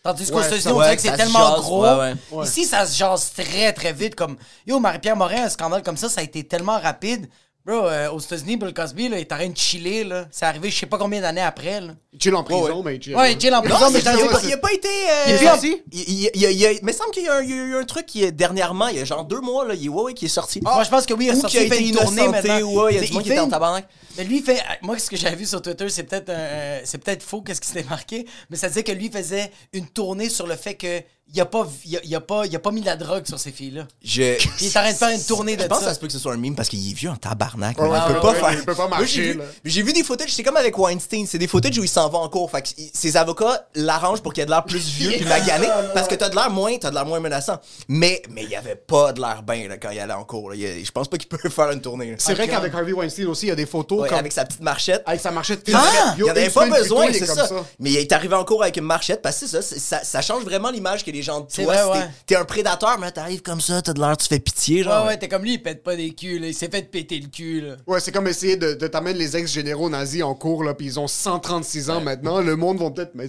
Tandis 0.03 0.31
qu'aux 0.31 0.39
Ouais, 0.39 0.47
États-Unis, 0.47 0.63
ça- 0.63 0.75
on 0.75 0.81
dirait 0.81 0.97
que 0.97 1.03
c'est 1.03 1.17
tellement 1.17 1.51
jase, 1.51 1.61
gros. 1.61 1.83
ouais, 1.85 1.95
ouais. 1.97 2.15
Ouais. 2.33 2.45
Ici, 2.47 2.65
ça 2.65 2.85
se 2.87 2.97
jase 2.97 3.33
très, 3.35 3.73
très 3.73 3.93
vite. 3.93 4.15
Comme 4.17 4.37
yo, 4.67 4.81
Marie-Pierre 4.81 5.17
Morin, 5.17 5.45
un 5.45 5.49
scandale 5.49 5.83
comme 5.83 5.97
ça, 5.97 6.09
ça 6.09 6.21
a 6.21 6.25
été 6.25 6.43
tellement 6.45 6.79
rapide 6.81 7.29
Bro, 7.65 7.87
euh, 7.87 8.11
aux 8.11 8.19
États-Unis, 8.19 8.57
Bill 8.57 8.75
Cosby, 8.75 9.09
là, 9.09 9.19
il 9.19 9.21
est 9.21 9.33
en 9.33 9.37
train 9.37 9.49
de 9.49 9.57
chiller, 9.57 10.03
là. 10.03 10.27
C'est 10.33 10.45
arrivé 10.47 10.69
je 10.69 10.77
sais 10.81 10.87
pas 10.87 10.99
combien 10.99 11.21
d'années 11.21 11.41
après, 11.43 11.81
là. 11.81 11.93
Chill 12.19 12.35
en 12.35 12.43
prison, 12.43 12.83
mais 12.83 13.01
chill. 13.01 13.15
Ouais, 13.15 13.35
il 13.35 13.41
chill 13.41 13.55
en 13.55 13.63
prison, 13.63 13.79
Non, 13.79 13.91
mais 13.93 14.01
il, 14.01 14.09
a 14.09 14.13
pas, 14.29 14.41
il 14.43 14.53
a 14.53 14.57
pas 14.57 14.73
été. 14.73 14.89
euh, 14.89 15.25
Il 15.29 15.33
est 15.35 15.39
sorti? 15.47 15.83
Il, 15.93 16.01
il- 16.01 16.09
il- 16.09 16.31
il- 16.35 16.43
il- 16.51 16.79
il 16.81 16.85
me 16.85 16.91
semble 16.93 17.13
qu'il 17.13 17.23
y 17.23 17.29
a, 17.29 17.41
il 17.41 17.53
a 17.53 17.55
eu 17.55 17.77
un 17.77 17.85
truc 17.85 18.07
qui 18.07 18.25
est 18.25 18.33
dernièrement, 18.33 18.89
il 18.89 18.97
y 18.97 19.01
a 19.01 19.05
genre 19.05 19.25
deux 19.25 19.41
mois, 19.41 19.65
là, 19.65 19.75
il, 19.75 19.89
ouais, 19.89 20.03
ouais, 20.03 20.15
qui 20.15 20.25
est 20.25 20.29
sorti. 20.29 20.61
Moi, 20.61 20.83
je 20.83 20.91
pense 20.91 21.07
que 21.07 21.15
oui, 21.15 21.27
il 21.27 21.29
est 21.31 21.37
Ou 21.37 21.41
sorti, 21.41 21.59
a 21.59 21.63
il 21.63 21.73
fait 21.73 21.83
une 21.83 21.95
tournée 21.95 22.27
maintenant. 22.27 22.61
ouais, 22.83 22.95
il 22.95 23.01
y 23.01 23.05
a 23.05 23.07
du 23.07 23.13
monde 23.13 23.23
il 23.23 23.29
qui 23.29 23.31
fait 23.31 23.39
en 23.39 23.45
une- 23.45 23.51
tabarnak. 23.51 23.87
Mais 24.19 24.25
lui, 24.25 24.39
il 24.39 24.43
fait. 24.43 24.61
Moi, 24.83 24.99
ce 24.99 25.09
que 25.09 25.17
j'avais 25.17 25.37
vu 25.37 25.47
sur 25.47 25.63
Twitter, 25.63 25.89
c'est 25.89 26.03
peut-être 26.03 26.31
euh, 26.31 26.81
c'est 26.85 26.99
peut-être 26.99 27.23
faux, 27.23 27.43
qu'est-ce 27.43 27.61
qui 27.61 27.69
s'était 27.69 27.89
marqué, 27.89 28.27
mais 28.51 28.57
ça 28.57 28.67
disait 28.69 28.83
que 28.83 28.93
lui 28.93 29.09
faisait 29.09 29.53
une 29.73 29.87
tournée 29.87 30.29
sur 30.29 30.49
le 30.49 30.57
fait 30.57 30.75
que 30.75 31.01
il 31.35 31.41
a 31.41 31.47
pas, 31.47 31.67
il 31.87 31.97
a, 31.97 32.01
il 32.05 32.15
a 32.15 32.21
pas, 32.21 32.45
il 32.47 32.55
a 32.55 32.59
pas 32.59 32.71
mis 32.73 32.83
la 32.83 32.95
drogue 32.97 33.27
sur 33.27 33.39
ces 33.39 33.53
filles-là. 33.53 33.87
Je... 34.05 34.23
Il 34.61 34.67
est 34.67 34.77
en 34.77 34.81
train 34.83 34.93
de 34.93 34.97
faire 34.97 35.09
une 35.09 35.23
tournée 35.25 35.57
de 35.57 35.63
Je 35.63 35.67
pense 35.67 35.79
ça. 35.79 35.85
que 35.85 35.89
ça 35.91 35.95
se 35.95 36.01
peut 36.01 36.07
que 36.07 36.13
ce 36.13 36.19
soit 36.19 36.35
un 36.35 36.37
meme 36.37 36.55
parce 36.55 36.69
qu'il 36.69 36.91
est 36.91 36.93
vieux 36.93 37.09
en 37.09 37.17
tabarnak. 37.17 37.79
Ouais, 37.81 37.87
il 37.87 37.91
ouais, 37.91 37.99
peut 38.07 38.13
ouais, 38.15 38.21
pas 38.21 38.33
ouais, 38.33 38.39
faire. 38.41 38.53
il 38.53 38.65
peut 38.67 38.75
pas 38.75 38.89
marcher, 38.89 39.07
j'ai 39.07 39.33
vu- 39.33 39.39
là. 39.39 39.45
J'ai 39.65 39.83
vu 39.83 39.93
des 39.95 40.03
footage, 40.05 40.31
c'est 40.31 40.43
comme 40.43 40.59
avec 40.59 40.77
Weinstein. 40.77 41.27
C'est 41.27 41.39
des 41.39 41.47
footage 41.47 41.79
où 41.79 41.83
il 41.85 41.89
s'en 41.89 42.09
va 42.11 42.19
en 42.19 42.29
cours. 42.29 42.51
Fait 42.51 42.61
que 42.61 42.69
ses 42.93 43.17
avocats 43.17 43.67
l'arrangent 43.75 44.21
pour 44.21 44.35
qu'il 44.35 44.43
ait 44.43 44.47
de 44.47 44.51
l'air 44.51 44.65
plus 44.65 44.85
vieux 44.85 45.13
puis 45.13 45.25
magané. 45.25 45.69
Parce 45.95 46.07
que 46.07 46.15
t'as 46.17 46.29
de 46.29 46.35
l'air 46.35 46.51
moins, 46.51 46.77
t'as 46.77 46.91
de 46.91 46.95
l'air 46.97 47.07
moins 47.07 47.21
menaçant. 47.21 47.59
Mais, 47.89 48.21
mais 48.29 48.45
il 48.45 48.55
avait 48.55 48.77
pas 48.77 49.15
de 49.15 49.21
l'air 49.23 49.43
bien 49.43 49.69
là, 49.69 49.79
quand 49.79 49.91
il 49.91 50.01
allait 50.01 50.13
en 50.13 50.25
cours. 50.25 50.51
là. 50.51 50.57
Il- 50.57 50.85
je 50.85 50.93
pense 50.93 51.09
pas 51.09 51.17
qu'il 51.17 51.29
peut 51.29 51.39
faire 51.49 51.71
une 51.71 51.81
tournée. 51.81 52.11
là. 52.11 52.17
C'est 52.19 52.35
vrai 52.35 52.47
qu'avec 52.47 52.75
Harvey 52.75 52.93
Weinstein 52.93 53.27
aussi, 53.29 53.47
il 53.47 53.49
y 53.49 53.53
a 53.53 53.57
des 53.57 53.65
photos 53.67 54.01
Ouais, 54.03 54.09
comme... 54.11 54.19
avec 54.19 54.33
sa 54.33 54.45
petite 54.45 54.61
marchette. 54.61 55.03
avec 55.07 55.21
sa 55.23 55.31
marchette. 55.31 55.67
Ah! 55.73 56.15
Il 56.19 56.25
n'y 56.25 56.29
en 56.31 56.33
avait 56.33 56.51
pas 56.51 56.69
besoin, 56.69 57.07
c'est 57.11 57.25
ça. 57.25 57.49
Mais 57.81 57.91
il 57.93 57.97
est 57.97 58.13
arrivé 58.13 58.35
en 58.35 58.45
cours 58.45 58.63
avec 58.63 58.77
une 58.77 58.85
marchette 58.85 59.23
parce 59.23 59.41
que 59.41 59.47
c'est 59.47 59.53
ça, 59.57 59.63
c'est- 59.63 59.79
ça, 59.79 60.05
ça 60.05 60.21
change 60.21 60.43
vraiment 60.45 60.71
l'image 60.71 61.05
que 61.13 61.17
les 61.17 61.23
gens 61.23 61.41
de 61.41 61.47
C'est 61.49 61.65
toi. 61.65 61.85
vrai, 61.85 61.99
ouais. 62.01 62.07
T'es 62.27 62.35
un 62.37 62.45
prédateur, 62.45 62.99
mais 62.99 63.07
là, 63.07 63.13
t'arrives 63.13 63.43
comme 63.43 63.61
ça, 63.61 63.81
t'as 63.83 63.93
de 63.93 64.01
l'air, 64.01 64.17
tu 64.17 64.27
fais 64.27 64.41
pitié, 64.41 64.83
genre. 64.83 65.03
Ouais, 65.05 65.11
ouais, 65.11 65.17
t'es 65.19 65.29
comme 65.29 65.43
lui, 65.43 65.55
il 65.55 65.63
pète 65.63 65.83
pas 65.85 65.95
des 65.95 66.11
culs, 66.11 66.39
là. 66.41 66.49
Il 66.49 66.55
s'est 66.55 66.69
fait 66.69 66.83
péter 66.91 67.21
le 67.21 67.29
cul, 67.29 67.61
là. 67.61 67.77
Ouais, 67.87 68.01
c'est 68.01 68.11
comme 68.13 68.27
essayer 68.27 68.57
de, 68.57 68.75
de 68.75 68.87
t'amener 68.87 69.13
les 69.15 69.37
ex-généraux 69.37 69.89
nazis 69.91 70.23
en 70.23 70.35
cours, 70.35 70.65
là, 70.65 70.75
puis 70.75 70.87
ils 70.87 70.99
ont 70.99 71.07
136 71.07 71.91
ans 71.91 72.01
maintenant. 72.01 72.41
Le 72.41 72.57
monde 72.57 72.79
vont 72.79 72.91
peut-être. 72.91 73.13
Mais 73.15 73.27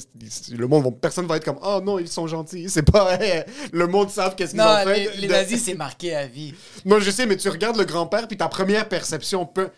le 0.52 0.68
monde 0.68 0.84
vont. 0.84 0.92
Personne 0.92 1.28
va 1.28 1.38
être 1.38 1.46
comme, 1.46 1.60
oh 1.64 1.82
non, 1.84 2.00
ils 2.00 2.08
sont 2.08 2.28
gentils. 2.28 2.70
C'est 2.70 2.90
pas. 2.90 3.18
le 3.72 3.88
monde 3.88 4.10
savent 4.10 4.36
qu'est-ce 4.36 4.52
qu'ils 4.54 4.62
ont 4.62 4.66
Non, 4.66 4.84
fait. 4.86 5.12
les, 5.16 5.22
les 5.22 5.28
De- 5.28 5.34
nazis, 5.34 5.62
c'est 5.64 5.74
marqué 5.76 6.16
à 6.16 6.26
vie. 6.26 6.54
Non, 6.86 7.00
je 7.00 7.12
sais, 7.12 7.26
mais 7.26 7.38
tu 7.38 7.50
regardes 7.50 7.78
le 7.78 7.86
grand-père, 7.86 8.28
puis 8.28 8.38
ta 8.38 8.48
première 8.48 8.88
perception 8.88 9.46
peut. 9.46 9.70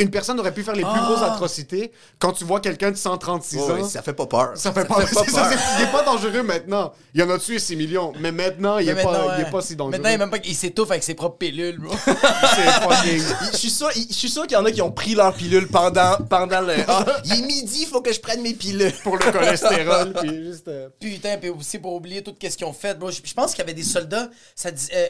Une 0.00 0.10
personne 0.10 0.40
aurait 0.40 0.52
pu 0.52 0.64
faire 0.64 0.74
les 0.74 0.82
plus 0.82 0.90
Ah. 0.92 1.04
grosses 1.06 1.22
atrocités 1.22 1.92
quand 2.18 2.32
tu 2.32 2.42
vois 2.44 2.60
quelqu'un 2.60 2.90
de 2.90 2.96
136 2.96 3.58
Ouais, 3.58 3.80
ans. 3.82 3.88
ça 3.88 4.02
fait 4.02 4.12
pas 4.12 4.26
peur. 4.26 4.50
Ça 4.56 4.72
fait 4.72 4.84
pas, 4.84 5.06
fait 5.06 5.14
peur. 5.32 5.48
il 5.78 5.84
est 5.84 5.92
pas 5.92 6.02
dangereux 6.02 6.42
maintenant. 6.42 6.92
Il 7.14 7.20
y 7.20 7.22
en 7.22 7.30
a 7.30 7.38
tué 7.38 7.60
6 7.60 7.76
millions, 7.76 8.12
mais 8.18 8.32
maintenant, 8.32 8.78
il, 8.78 8.86
Mais 8.86 8.90
est, 8.92 8.94
maintenant, 8.96 9.26
pas, 9.28 9.38
il 9.38 9.42
est 9.46 9.50
pas 9.50 9.60
si 9.62 9.76
dangereux. 9.76 9.92
Maintenant, 9.92 10.08
il, 10.08 10.14
est 10.14 10.18
même 10.18 10.30
pas, 10.30 10.38
il 10.44 10.56
s'étouffe 10.56 10.90
avec 10.90 11.04
ses 11.04 11.14
propres 11.14 11.38
pilules, 11.38 11.78
bro. 11.78 11.94
C'est 12.06 12.70
fucking- 12.82 13.22
Je 13.52 13.56
suis 13.56 13.70
sûr, 13.70 13.88
je 13.94 14.12
suis 14.12 14.28
sûr 14.30 14.42
qu'il 14.48 14.56
y 14.56 14.60
en 14.60 14.64
a 14.64 14.72
qui 14.72 14.82
ont 14.82 14.90
pris 14.90 15.14
leur 15.14 15.32
pilule 15.32 15.68
pendant, 15.68 16.16
pendant 16.28 16.60
le. 16.60 16.74
Ah, 16.88 17.04
il 17.24 17.32
est 17.32 17.46
midi, 17.46 17.82
il 17.82 17.86
faut 17.86 18.00
que 18.00 18.12
je 18.12 18.18
prenne 18.20 18.42
mes 18.42 18.54
pilules. 18.54 18.92
pour 19.04 19.16
le 19.16 19.30
cholestérol, 19.30 20.12
puis 20.14 20.42
juste. 20.44 20.66
euh, 20.66 20.88
Putain, 20.98 21.36
puis 21.38 21.50
aussi 21.50 21.78
pour 21.78 21.94
oublier 21.94 22.22
tout 22.24 22.34
ce 22.42 22.48
qu'ils 22.56 22.66
ont 22.66 22.72
fait. 22.72 22.98
Bro, 22.98 23.12
je, 23.12 23.20
je 23.24 23.34
pense 23.34 23.50
qu'il 23.52 23.60
y 23.60 23.62
avait 23.62 23.74
des 23.74 23.84
soldats. 23.84 24.28
Ça 24.56 24.72
dis- 24.72 24.88
euh, 24.94 25.06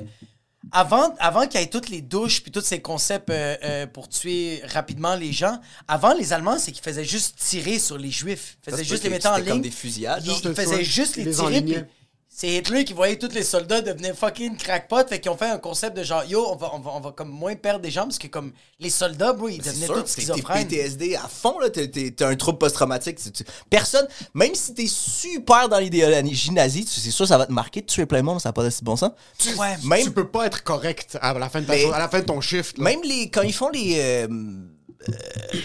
avant 0.71 1.15
avant 1.19 1.47
qu'il 1.47 1.61
y 1.61 1.65
ait 1.65 1.69
toutes 1.69 1.89
les 1.89 2.01
douches 2.03 2.43
puis 2.43 2.53
tous 2.53 2.61
ces 2.61 2.81
concepts 2.81 3.31
euh, 3.31 3.57
euh, 3.65 3.87
pour 3.87 4.09
tuer 4.09 4.63
rapidement 4.73 5.15
les 5.17 5.33
gens, 5.33 5.59
avant 5.89 6.15
les 6.15 6.33
Allemands, 6.33 6.59
c'est 6.59 6.71
qu'ils 6.73 6.85
faisaient 6.85 7.05
juste 7.05 7.37
tirer 7.39 7.79
sur 7.79 7.99
les 7.99 8.11
Juifs. 8.11 8.59
Ils 8.67 8.71
faisaient 8.71 8.85
juste 8.85 9.03
les 9.05 9.11
mettre 9.11 9.29
en 9.29 9.35
c'était 9.37 9.49
comme 9.49 9.55
ligne. 9.59 9.63
des 9.63 9.71
fusillades, 9.71 10.23
Ils, 10.25 10.31
genre. 10.31 10.41
ils 10.45 10.55
faisaient 10.55 10.85
juste 10.85 11.17
les 11.17 11.31
tirer. 11.31 11.85
C'est 12.35 12.49
Hitler 12.49 12.85
qui 12.87 12.95
voyait 12.95 13.19
tous 13.19 13.35
les 13.35 13.43
soldats 13.43 13.83
devenir 13.83 14.17
fucking 14.17 14.57
crackpot, 14.57 15.07
fait 15.07 15.21
qu'ils 15.21 15.31
ont 15.31 15.37
fait 15.37 15.51
un 15.51 15.59
concept 15.59 15.99
de 15.99 16.03
genre 16.03 16.25
yo, 16.25 16.43
on 16.49 16.57
va, 16.57 16.71
on 16.73 16.79
va, 16.79 16.91
on 16.95 17.01
va 17.01 17.11
comme 17.13 17.29
moins 17.29 17.55
perdre 17.57 17.81
des 17.81 17.91
gens 17.91 18.05
parce 18.05 18.17
que 18.19 18.27
comme 18.27 18.53
les 18.81 18.89
soldats, 18.89 19.35
bro, 19.35 19.51
ils 19.51 19.59
devenaient 19.61 19.87
tous 19.87 19.95
t'es- 19.95 20.03
t'es 20.03 20.09
schizophrènes. 20.23 20.67
PTSD 20.67 21.15
à 21.15 21.29
fond, 21.29 21.59
là. 21.59 21.69
T'es- 21.69 21.89
T'es 21.89 22.11
t'es 22.11 22.25
un 22.25 22.35
trouble 22.35 22.57
post-traumatique. 22.57 23.19
Tu- 23.23 23.33
tu- 23.33 23.45
Personne, 23.69 24.07
même 24.33 24.55
si 24.55 24.73
t'es 24.73 24.87
super 24.87 25.69
dans 25.69 25.79
l'idéologie 25.79 26.53
nazie, 26.53 26.87
tu- 26.87 27.01
c'est 27.01 27.11
sûr, 27.11 27.29
ça 27.29 27.37
va 27.37 27.45
te 27.45 27.53
marquer 27.53 27.83
de 27.83 27.87
tuer 27.87 28.07
plein 28.07 28.21
de 28.21 28.25
monde, 28.25 28.41
ça 28.41 28.49
n'a 28.49 28.53
pas 28.55 28.65
de 28.65 28.71
si 28.71 28.83
bon 28.83 28.97
sens. 28.97 29.11
Ouais. 29.59 29.77
Même, 29.85 30.03
Tu 30.05 30.11
peux 30.11 30.27
pas 30.29 30.47
être 30.47 30.63
correct 30.65 31.19
à 31.21 31.35
la 31.35 31.51
fin 31.51 31.61
de, 31.61 31.67
ta 31.67 31.75
Mais- 31.75 31.81
journée- 31.83 31.97
à 31.97 31.99
la 31.99 32.09
fin 32.09 32.21
de 32.21 32.25
ton 32.25 32.41
shift. 32.41 32.79
là. 32.79 32.85
Même 32.85 33.01
les, 33.05 33.29
quand 33.29 33.43
ils 33.43 33.53
font 33.53 33.69
les, 33.69 33.99
euh, 34.01 34.27
euh, 35.11 35.13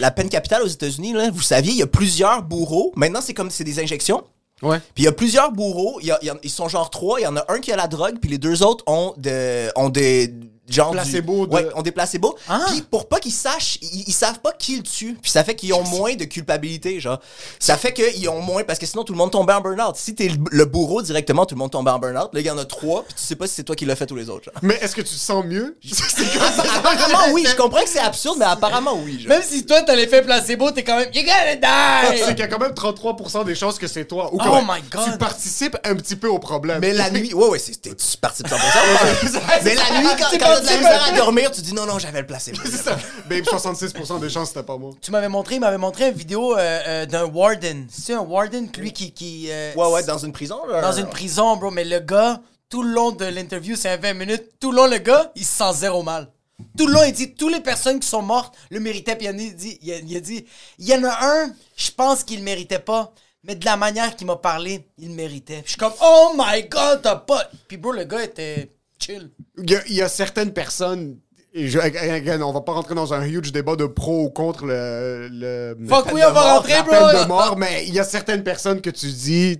la 0.00 0.10
peine 0.10 0.28
capitale 0.28 0.62
aux 0.62 0.66
États-Unis, 0.68 1.14
là, 1.14 1.30
vous 1.30 1.40
saviez, 1.40 1.72
il 1.72 1.78
y 1.78 1.82
a 1.82 1.86
plusieurs 1.86 2.42
bourreaux. 2.42 2.92
Maintenant, 2.94 3.22
c'est 3.22 3.32
comme 3.34 3.50
c'est 3.50 3.64
des 3.64 3.80
injections. 3.80 4.22
Ouais. 4.62 4.78
Puis 4.94 5.02
il 5.02 5.04
y 5.04 5.08
a 5.08 5.12
plusieurs 5.12 5.52
bourreaux. 5.52 6.00
Ils 6.00 6.50
sont 6.50 6.68
genre 6.68 6.90
trois. 6.90 7.20
Il 7.20 7.24
y 7.24 7.26
en 7.26 7.36
a 7.36 7.44
un 7.48 7.60
qui 7.60 7.72
a 7.72 7.76
la 7.76 7.88
drogue, 7.88 8.16
puis 8.20 8.30
les 8.30 8.38
deux 8.38 8.62
autres 8.62 8.84
ont, 8.86 9.14
de, 9.16 9.68
ont 9.76 9.88
des. 9.88 10.34
Genre 10.68 10.90
du- 10.90 10.96
Placebo 10.96 11.46
de- 11.46 11.54
Ouais, 11.54 11.66
ont 11.74 11.82
des 11.82 11.92
placebos. 11.92 12.36
Ah. 12.48 12.66
Puis 12.68 12.82
pour 12.82 13.08
pas 13.08 13.18
qu'ils 13.20 13.32
sachent, 13.32 13.78
ils, 13.82 14.04
ils 14.08 14.12
savent 14.12 14.40
pas 14.40 14.52
qui 14.52 14.76
le 14.76 14.82
tue. 14.82 15.16
Puis 15.20 15.30
ça 15.30 15.44
fait 15.44 15.54
qu'ils 15.54 15.72
ont 15.74 15.82
moins 15.84 16.14
de 16.14 16.24
culpabilité, 16.24 17.00
genre. 17.00 17.20
Ça 17.58 17.76
fait 17.76 17.92
qu'ils 17.92 18.28
ont 18.28 18.40
moins, 18.40 18.64
parce 18.64 18.78
que 18.78 18.86
sinon 18.86 19.04
tout 19.04 19.12
le 19.12 19.18
monde 19.18 19.30
tombait 19.32 19.52
en 19.52 19.60
burn-out. 19.60 19.96
Si 19.96 20.14
t'es 20.14 20.28
le, 20.28 20.36
le 20.50 20.64
bourreau 20.64 21.02
directement, 21.02 21.46
tout 21.46 21.54
le 21.54 21.58
monde 21.60 21.70
tombait 21.70 21.90
en 21.90 21.98
burn-out. 21.98 22.30
Là, 22.32 22.40
il 22.40 22.46
y 22.46 22.50
en 22.50 22.58
a 22.58 22.64
trois, 22.64 23.04
puis 23.04 23.14
tu 23.14 23.22
sais 23.22 23.36
pas 23.36 23.46
si 23.46 23.54
c'est 23.54 23.64
toi 23.64 23.74
qui 23.76 23.84
l'as 23.86 23.96
fait 23.96 24.06
tous 24.06 24.16
les 24.16 24.28
autres, 24.28 24.44
genre. 24.44 24.54
Mais 24.62 24.74
est-ce 24.80 24.94
que 24.94 25.00
tu 25.02 25.14
te 25.14 25.18
sens 25.20 25.44
mieux? 25.44 25.76
apparemment, 26.76 27.32
oui. 27.32 27.44
Je 27.48 27.56
comprends 27.56 27.82
que 27.82 27.88
c'est 27.88 27.98
absurde, 27.98 28.36
mais 28.38 28.44
apparemment, 28.44 28.94
oui. 29.04 29.20
genre. 29.20 29.28
Même 29.28 29.42
si 29.42 29.64
toi, 29.64 29.82
t'as 29.82 29.94
l'effet 29.94 30.22
placebo, 30.22 30.70
t'es 30.70 30.84
quand 30.84 30.96
même. 30.98 31.08
You 31.14 31.22
gotta 31.22 31.56
die! 31.56 32.18
c'est 32.18 32.26
qu'il 32.30 32.38
y 32.40 32.42
a 32.42 32.48
quand 32.48 32.58
même 32.58 32.72
33% 32.72 33.44
des 33.44 33.54
chances 33.54 33.78
que 33.78 33.86
c'est 33.86 34.04
toi. 34.04 34.32
Ou 34.32 34.38
Oh 34.44 34.60
my 34.66 34.80
God. 34.90 35.12
Tu 35.12 35.18
participes 35.18 35.76
un 35.84 35.94
petit 35.94 36.16
peu 36.16 36.28
au 36.28 36.38
problème. 36.38 36.78
Mais 36.80 36.92
la 36.92 37.10
nuit, 37.10 37.32
ouais, 37.34 37.48
ouais, 37.48 37.58
tu 37.60 37.90
participes 38.20 38.48
100%. 38.48 38.58
mais 39.64 39.74
la 39.74 40.00
nuit, 40.00 40.08
quand, 40.18 40.26
C'est 40.30 40.38
quand 40.38 40.57
t'as 40.58 40.62
de 40.62 40.66
la 40.66 40.76
misère 40.76 41.04
à 41.04 41.12
dormir, 41.12 41.50
tu 41.50 41.60
dis 41.60 41.74
non, 41.74 41.86
non, 41.86 41.98
j'avais 41.98 42.20
le 42.20 42.26
placebo. 42.26 42.58
c'est 42.64 42.82
ça. 42.82 42.96
Babe, 43.28 43.44
66% 43.44 44.20
des 44.20 44.30
chances, 44.30 44.48
c'était 44.48 44.62
pas 44.62 44.76
moi. 44.76 44.92
Tu 45.00 45.10
m'avais 45.10 45.28
montré, 45.28 45.56
il 45.56 45.60
m'avait 45.60 45.78
montré 45.78 46.08
une 46.08 46.14
vidéo 46.14 46.56
euh, 46.56 46.80
euh, 46.86 47.06
d'un 47.06 47.24
warden. 47.24 47.86
C'est 47.90 48.14
un 48.14 48.20
warden, 48.20 48.68
lui 48.78 48.92
qui. 48.92 49.12
qui 49.12 49.48
euh, 49.50 49.74
Ouais, 49.74 49.90
ouais, 49.90 50.02
dans 50.04 50.18
une 50.18 50.32
prison, 50.32 50.66
là. 50.66 50.80
Dans 50.80 50.92
une 50.92 51.08
prison, 51.08 51.56
bro. 51.56 51.70
Mais 51.70 51.84
le 51.84 52.00
gars, 52.00 52.40
tout 52.68 52.82
le 52.82 52.90
long 52.90 53.12
de 53.12 53.24
l'interview, 53.24 53.76
c'est 53.76 53.90
un 53.90 53.96
20 53.96 54.14
minutes. 54.14 54.44
Tout 54.60 54.70
le 54.70 54.76
long, 54.76 54.86
le 54.86 54.98
gars, 54.98 55.32
il 55.34 55.44
se 55.44 55.52
sent 55.52 55.72
zéro 55.74 56.02
mal. 56.02 56.28
Tout 56.76 56.86
le 56.86 56.92
long, 56.92 57.04
il 57.04 57.12
dit 57.12 57.34
toutes 57.34 57.52
les 57.52 57.60
personnes 57.60 58.00
qui 58.00 58.08
sont 58.08 58.22
mortes 58.22 58.56
le 58.70 58.80
méritaient. 58.80 59.16
Puis 59.16 59.26
il, 59.26 59.28
a 59.28 59.32
dit, 59.32 59.78
il, 59.80 59.92
a, 59.92 59.96
il 59.98 60.16
a 60.16 60.20
dit 60.20 60.44
il 60.78 60.88
y 60.88 60.94
en 60.94 61.04
a 61.04 61.16
un, 61.20 61.52
je 61.76 61.90
pense 61.92 62.24
qu'il 62.24 62.38
le 62.38 62.44
méritait 62.44 62.78
pas. 62.78 63.12
Mais 63.44 63.54
de 63.54 63.64
la 63.64 63.76
manière 63.76 64.16
qu'il 64.16 64.26
m'a 64.26 64.36
parlé, 64.36 64.86
il 64.98 65.08
le 65.08 65.14
méritait. 65.14 65.62
Puis 65.62 65.64
je 65.66 65.70
suis 65.70 65.78
comme, 65.78 65.92
oh 66.02 66.34
my 66.36 66.64
god, 66.64 67.02
t'as 67.02 67.16
pas. 67.16 67.48
Puis 67.68 67.76
bro, 67.76 67.92
le 67.92 68.04
gars 68.04 68.24
était 68.24 68.72
chill. 68.98 69.30
Il 69.62 69.70
y 69.70 69.76
a, 69.76 69.82
il 69.88 69.94
y 69.94 70.02
a 70.02 70.08
certaines 70.08 70.52
personnes. 70.52 71.18
je- 71.54 71.78
again, 71.78 72.40
on 72.42 72.52
va 72.52 72.60
pas 72.60 72.72
rentrer 72.72 72.94
dans 72.94 73.12
un 73.14 73.24
huge 73.26 73.52
débat 73.52 73.76
de 73.76 73.86
pro 73.86 74.24
ou 74.24 74.30
contre 74.30 74.66
le. 74.66 75.28
le 75.30 75.76
Fuck 75.88 76.06
oui, 76.12 76.20
on 76.26 76.32
va 76.32 76.32
mort, 76.32 76.54
rentrer, 76.56 76.72
la 76.74 76.82
bro. 76.82 76.92
peine 76.94 77.22
de 77.22 77.28
mort, 77.28 77.56
mais 77.56 77.84
il 77.86 77.94
y 77.94 77.98
a 78.00 78.04
certaines 78.04 78.42
personnes 78.44 78.80
que 78.80 78.90
tu 78.90 79.06
dis. 79.06 79.58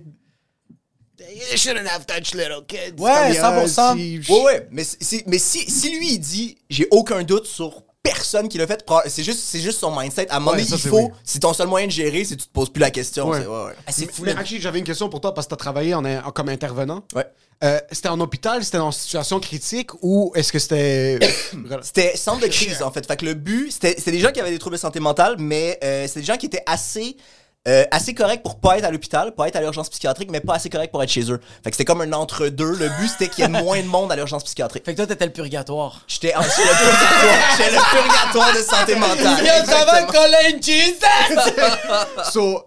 You 1.19 1.57
shouldn't 1.57 1.87
have 1.87 2.05
touched 2.05 2.33
little 2.33 2.63
kids. 2.67 2.95
Ouais, 3.01 3.35
Comme, 3.39 3.65
100%. 3.65 3.95
si- 3.97 4.21
Ouais, 4.31 4.43
ouais, 4.43 4.67
mais, 4.71 4.83
mais 5.27 5.37
si, 5.37 5.59
si 5.69 5.89
lui, 5.97 6.13
il 6.13 6.19
dit 6.19 6.57
j'ai 6.69 6.87
aucun 6.91 7.23
doute 7.23 7.45
sur 7.45 7.83
personne 8.03 8.47
qui 8.49 8.57
l'a 8.57 8.67
fait, 8.67 8.83
c'est 9.07 9.23
juste, 9.23 9.39
c'est 9.43 9.59
juste 9.59 9.79
son 9.79 9.97
mindset. 9.97 10.29
À 10.29 10.37
un 10.37 10.39
moment 10.39 10.51
donné, 10.51 10.63
il 10.63 10.69
c'est 10.77 10.89
faut, 10.89 10.99
oui. 10.99 11.09
c'est 11.23 11.39
ton 11.39 11.53
seul 11.53 11.67
moyen 11.67 11.87
de 11.87 11.91
gérer, 11.91 12.23
c'est 12.23 12.35
que 12.35 12.41
tu 12.41 12.47
te 12.47 12.53
poses 12.53 12.69
plus 12.69 12.79
la 12.79 12.91
question. 12.91 13.29
Ouais. 13.29 13.41
c'est- 13.41 13.47
ouais, 13.47 13.65
ouais. 13.65 13.73
Ah, 13.85 13.91
c'est 13.91 14.11
fou. 14.11 14.23
Mais 14.23 14.33
là. 14.33 14.39
actually, 14.39 14.61
j'avais 14.61 14.79
une 14.79 14.85
question 14.85 15.09
pour 15.09 15.21
toi 15.21 15.33
parce 15.33 15.47
que 15.47 15.49
tu 15.49 15.53
as 15.55 15.57
travaillé 15.57 15.93
en, 15.93 16.05
en- 16.05 16.31
comme 16.31 16.49
intervenant. 16.49 17.03
Ouais. 17.13 17.25
Euh, 17.61 17.77
c'était 17.91 18.07
en 18.07 18.19
hôpital, 18.21 18.63
c'était 18.63 18.77
en 18.77 18.91
situation 18.91 19.39
critique 19.41 19.89
ou 20.01 20.31
est-ce 20.33 20.51
que 20.53 20.59
c'était. 20.59 21.19
C'était 21.81 22.15
centre 22.15 22.39
de 22.41 22.47
crise, 22.47 22.81
en 22.81 22.89
fait. 22.91 23.05
Fait 23.05 23.17
que 23.17 23.25
le 23.25 23.33
but, 23.33 23.69
c'était 23.71 23.95
c'était 23.97 24.11
des 24.11 24.19
gens 24.19 24.31
qui 24.31 24.39
avaient 24.39 24.51
des 24.51 24.59
troubles 24.59 24.77
de 24.77 24.81
santé 24.81 25.01
mentale, 25.01 25.35
mais 25.39 25.77
euh, 25.83 26.07
c'était 26.07 26.21
des 26.21 26.25
gens 26.25 26.37
qui 26.37 26.45
étaient 26.45 26.63
assez. 26.65 27.17
Euh, 27.67 27.83
assez 27.91 28.13
corrects 28.13 28.41
pour 28.41 28.59
pas 28.59 28.77
être 28.77 28.85
à 28.85 28.91
l'hôpital, 28.91 29.35
pas 29.35 29.47
être 29.47 29.57
à 29.57 29.61
l'urgence 29.61 29.89
psychiatrique, 29.89 30.29
mais 30.31 30.39
pas 30.39 30.55
assez 30.55 30.69
corrects 30.69 30.91
pour 30.91 31.03
être 31.03 31.09
chez 31.09 31.29
eux. 31.31 31.39
Fait 31.63 31.69
que 31.71 31.75
c'était 31.75 31.85
comme 31.85 32.01
un 32.01 32.13
entre-deux. 32.13 32.71
Le 32.75 32.87
but, 32.99 33.09
c'était 33.09 33.27
qu'il 33.27 33.43
y 33.43 33.45
ait 33.45 33.49
moins 33.61 33.81
de 33.81 33.87
monde 33.87 34.11
à 34.11 34.15
l'urgence 34.15 34.43
psychiatrique. 34.45 34.85
Fait 34.85 34.93
que 34.93 34.97
toi, 34.97 35.05
t'étais 35.07 35.25
le 35.25 35.33
purgatoire. 35.33 36.01
J'étais 36.07 36.33
en- 36.35 36.41
j'étais 36.41 36.61
le 36.63 36.77
purgatoire. 36.77 37.57
J'étais 37.57 37.71
le 37.71 38.01
purgatoire 38.01 38.53
de 38.53 38.59
santé 38.61 38.95
mentale. 38.95 39.39
Yo, 39.45 39.65
ça 39.71 39.85
va, 39.85 40.01
Exactement. 40.01 40.23
Colin 40.23 40.61
Jesus? 40.61 42.31
So, 42.31 42.65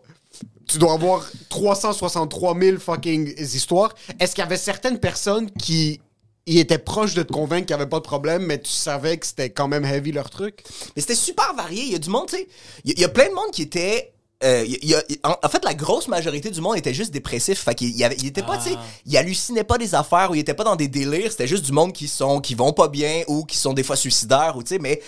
tu 0.68 0.78
dois 0.78 0.92
avoir 0.92 1.24
363 1.48 2.54
000 2.60 2.78
fucking 2.78 3.34
histoires. 3.38 3.94
Est-ce 4.20 4.34
qu'il 4.34 4.42
y 4.42 4.46
avait 4.46 4.56
certaines 4.56 4.98
personnes 4.98 5.50
qui 5.52 6.00
y 6.46 6.58
étaient 6.58 6.78
proches 6.78 7.14
de 7.14 7.22
te 7.22 7.32
convaincre 7.32 7.66
qu'il 7.66 7.76
n'y 7.76 7.80
avait 7.82 7.88
pas 7.90 7.98
de 7.98 8.04
problème, 8.04 8.44
mais 8.46 8.60
tu 8.60 8.70
savais 8.70 9.16
que 9.16 9.26
c'était 9.26 9.50
quand 9.50 9.68
même 9.68 9.84
heavy 9.84 10.12
leur 10.12 10.28
truc? 10.30 10.64
Mais 10.96 11.02
c'était 11.02 11.14
super 11.14 11.54
varié. 11.54 11.82
Il 11.84 11.92
y 11.92 11.94
a 11.94 11.98
du 11.98 12.10
monde, 12.10 12.26
tu 12.28 12.36
sais. 12.36 12.48
Il 12.84 12.90
y, 12.90 12.92
a- 12.92 12.94
il 12.98 13.00
y 13.00 13.04
a 13.04 13.08
plein 13.08 13.28
de 13.28 13.34
monde 13.34 13.50
qui 13.52 13.62
était. 13.62 14.11
Euh, 14.44 14.64
il 14.66 14.88
y 14.88 14.94
a- 14.94 15.02
en, 15.24 15.36
en 15.42 15.48
fait, 15.48 15.64
la 15.64 15.74
grosse 15.74 16.08
majorité 16.08 16.50
du 16.50 16.60
monde 16.60 16.76
était 16.76 16.94
juste 16.94 17.10
dépressif. 17.12 17.60
Fait 17.62 17.74
qu'il 17.74 17.96
y 17.96 18.04
avait, 18.04 18.16
il 18.16 18.26
était 18.26 18.42
pas, 18.42 18.56
tu 18.58 18.70
sais, 18.70 18.76
il 19.06 19.16
hallucinait 19.16 19.64
pas 19.64 19.78
des 19.78 19.94
affaires 19.94 20.30
ou 20.30 20.34
il 20.34 20.40
était 20.40 20.54
pas 20.54 20.64
dans 20.64 20.76
des 20.76 20.88
délires. 20.88 21.30
C'était 21.30 21.46
juste 21.46 21.64
du 21.64 21.72
monde 21.72 21.92
qui 21.92 22.08
sont, 22.08 22.40
qui 22.40 22.54
vont 22.54 22.72
pas 22.72 22.88
bien 22.88 23.22
ou 23.28 23.44
qui 23.44 23.56
sont 23.56 23.72
des 23.72 23.82
fois 23.82 23.96
suicidaires 23.96 24.54
ou 24.56 24.62
tu 24.62 24.70
sais. 24.70 24.78
Mais, 24.78 25.00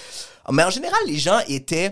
mais 0.50 0.62
en 0.64 0.70
général, 0.70 0.98
les 1.06 1.18
gens 1.18 1.40
étaient, 1.48 1.90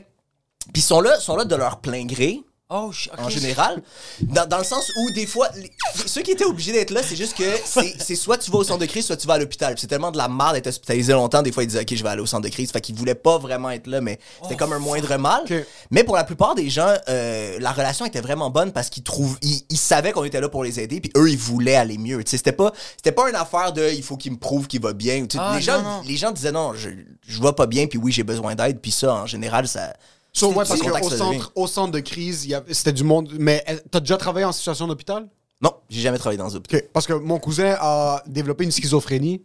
puis 0.72 0.80
ils 0.80 0.82
sont 0.82 1.00
là, 1.00 1.18
sont 1.20 1.36
là 1.36 1.44
de 1.44 1.54
leur 1.56 1.80
plein 1.80 2.04
gré. 2.04 2.40
Oh, 2.74 2.90
en 3.18 3.28
général. 3.28 3.82
Dans, 4.22 4.46
dans 4.48 4.58
le 4.58 4.64
sens 4.64 4.90
où, 4.96 5.10
des 5.14 5.26
fois, 5.26 5.48
les- 5.56 5.70
ceux 6.06 6.22
qui 6.22 6.30
étaient 6.30 6.44
obligés 6.44 6.72
d'être 6.72 6.90
là, 6.90 7.02
c'est 7.02 7.16
juste 7.16 7.36
que 7.36 7.44
c'est 7.98 8.14
soit 8.16 8.38
tu 8.38 8.50
vas 8.50 8.58
au 8.58 8.64
centre 8.64 8.80
de 8.80 8.86
crise, 8.86 9.04
soit 9.06 9.16
tu 9.16 9.26
vas 9.26 9.34
à 9.34 9.38
l'hôpital. 9.38 9.74
C'est 9.78 9.86
tellement 9.88 10.10
de 10.10 10.16
la 10.16 10.28
merde 10.28 10.54
d'être 10.54 10.68
hospitalisé 10.68 11.12
longtemps. 11.12 11.42
Des 11.42 11.52
fois, 11.52 11.64
ils 11.64 11.66
disaient, 11.66 11.82
OK, 11.82 11.94
je 11.94 12.02
vais 12.02 12.08
aller 12.08 12.22
au 12.22 12.26
centre 12.26 12.42
de 12.44 12.48
crise. 12.48 12.70
Fait 12.72 12.80
qu'ils 12.80 12.94
voulaient 12.94 13.14
pas 13.14 13.36
vraiment 13.38 13.70
être 13.70 13.86
là, 13.86 14.00
mais 14.00 14.18
c'était 14.42 14.56
comme 14.56 14.72
un 14.72 14.78
moindre 14.78 15.14
mal. 15.16 15.44
Mais 15.90 16.04
pour 16.04 16.16
la 16.16 16.24
plupart 16.24 16.54
des 16.54 16.70
gens, 16.70 16.94
euh, 17.08 17.58
la 17.60 17.72
relation 17.72 18.06
était 18.06 18.20
vraiment 18.20 18.48
bonne 18.50 18.72
parce 18.72 18.88
qu'ils 18.88 19.02
trouvent, 19.02 19.36
ils, 19.42 19.62
ils 19.68 19.76
savaient 19.78 20.12
qu'on 20.12 20.24
était 20.24 20.40
là 20.40 20.48
pour 20.48 20.64
les 20.64 20.80
aider, 20.80 21.00
puis 21.00 21.10
eux, 21.16 21.30
ils 21.30 21.38
voulaient 21.38 21.76
aller 21.76 21.98
mieux. 21.98 22.22
C'était 22.24 22.52
pas, 22.52 22.72
c'était 22.96 23.12
pas 23.12 23.28
une 23.28 23.36
affaire 23.36 23.72
de, 23.72 23.90
il 23.90 24.02
faut 24.02 24.16
qu'il 24.16 24.32
me 24.32 24.38
prouve 24.38 24.66
qu'il 24.66 24.80
va 24.80 24.92
bien. 24.92 25.26
Ah, 25.38 25.54
les, 25.56 25.62
gens, 25.62 25.82
non. 25.82 26.02
les 26.06 26.16
gens 26.16 26.30
disaient, 26.30 26.52
non, 26.52 26.72
je, 26.74 26.88
je 27.26 27.42
vais 27.42 27.52
pas 27.52 27.66
bien, 27.66 27.86
puis 27.86 27.98
oui, 27.98 28.12
j'ai 28.12 28.22
besoin 28.22 28.54
d'aide, 28.54 28.80
puis 28.80 28.90
ça, 28.90 29.12
en 29.14 29.26
général, 29.26 29.68
ça. 29.68 29.92
So, 30.32 30.48
ouais, 30.48 30.54
parce 30.54 30.80
qu'au 30.80 31.10
centre, 31.10 31.52
au 31.54 31.66
centre 31.66 31.92
de 31.92 32.00
crise, 32.00 32.44
il 32.46 32.50
y 32.50 32.54
a- 32.54 32.64
c'était 32.70 32.92
du 32.92 33.04
monde. 33.04 33.30
Mais 33.38 33.62
euh, 33.68 33.76
t'as 33.90 34.00
déjà 34.00 34.16
travaillé 34.16 34.44
en 34.46 34.52
situation 34.52 34.86
d'hôpital? 34.86 35.28
Non, 35.60 35.72
j'ai 35.90 36.00
jamais 36.00 36.18
travaillé 36.18 36.38
dans 36.38 36.52
un 36.52 36.56
hôpital. 36.56 36.80
Ok, 36.80 36.88
Parce 36.92 37.06
que 37.06 37.12
mon 37.12 37.38
cousin 37.38 37.76
a 37.78 38.22
développé 38.26 38.64
une 38.64 38.70
schizophrénie 38.72 39.42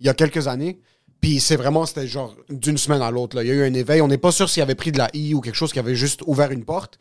il 0.00 0.06
y 0.06 0.08
a 0.08 0.14
quelques 0.14 0.48
années. 0.48 0.80
Puis 1.20 1.38
c'est 1.40 1.56
vraiment, 1.56 1.84
c'était 1.84 2.06
genre 2.08 2.34
d'une 2.48 2.78
semaine 2.78 3.02
à 3.02 3.10
l'autre. 3.10 3.36
là. 3.36 3.42
Il 3.44 3.48
y 3.48 3.50
a 3.50 3.54
eu 3.54 3.62
un 3.64 3.74
éveil. 3.74 4.00
On 4.00 4.08
n'est 4.08 4.16
pas 4.18 4.32
sûr 4.32 4.48
s'il 4.48 4.62
avait 4.62 4.74
pris 4.74 4.90
de 4.90 4.96
la 4.98 5.10
I 5.14 5.34
ou 5.34 5.42
quelque 5.42 5.54
chose 5.54 5.72
qui 5.72 5.78
avait 5.78 5.94
juste 5.94 6.22
ouvert 6.26 6.50
une 6.50 6.64
porte. 6.64 6.98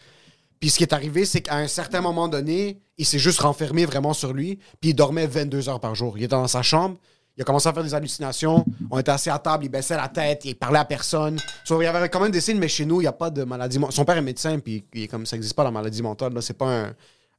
Puis 0.60 0.69
ce 0.69 0.78
qui 0.78 0.84
est 0.84 0.91
arrivé, 0.93 1.23
c'est 1.23 1.39
qu'à 1.39 1.56
un 1.56 1.67
certain 1.69 2.02
moment 2.02 2.28
donné, 2.28 2.82
il 2.97 3.06
s'est 3.06 3.17
juste 3.19 3.39
renfermé 3.39 3.86
vraiment 3.86 4.13
sur 4.13 4.34
lui. 4.34 4.60
Puis 4.82 4.89
il 4.89 4.93
dormait 4.93 5.25
22 5.25 5.69
heures 5.69 5.80
par 5.80 5.95
jour. 5.95 6.17
Il 6.17 6.23
était 6.25 6.36
dans 6.36 6.47
sa 6.49 6.62
chambre. 6.62 6.97
Il 7.38 7.42
a 7.42 7.46
commencé 7.46 7.70
à 7.70 7.74
faire 7.74 7.84
des 7.84 7.94
hallucinations. 7.94 8.65
On 8.92 9.00
était 9.00 9.12
assis 9.12 9.30
à 9.30 9.39
table, 9.39 9.63
il 9.65 9.70
baissait 9.70 9.96
la 9.96 10.10
tête, 10.10 10.42
il 10.44 10.56
parlait 10.56 10.80
à 10.80 10.86
personne. 10.86 11.39
So, 11.63 11.82
il 11.82 11.86
y 11.86 11.88
avait 11.88 12.10
quand 12.10 12.20
même 12.20 12.32
des 12.32 12.42
signes, 12.42 12.58
mais 12.60 12.68
chez 12.68 12.84
nous, 12.86 13.00
il 13.00 13.04
n'y 13.06 13.08
a 13.08 13.13
pas 13.13 13.30
de 13.30 13.44
maladie. 13.46 13.80
Son 13.92 14.04
père 14.04 14.18
est 14.18 14.22
médecin, 14.22 14.60
puis 14.60 14.84
il 14.94 15.04
est 15.04 15.08
comme 15.08 15.26
ça 15.26 15.36
n'existe 15.38 15.56
pas 15.56 15.63
la 15.63 15.72
maladie 15.72 16.02
mentale. 16.02 16.34
Là. 16.34 16.42
C'est 16.42 16.58
pas 16.58 16.65
un. 16.65 16.94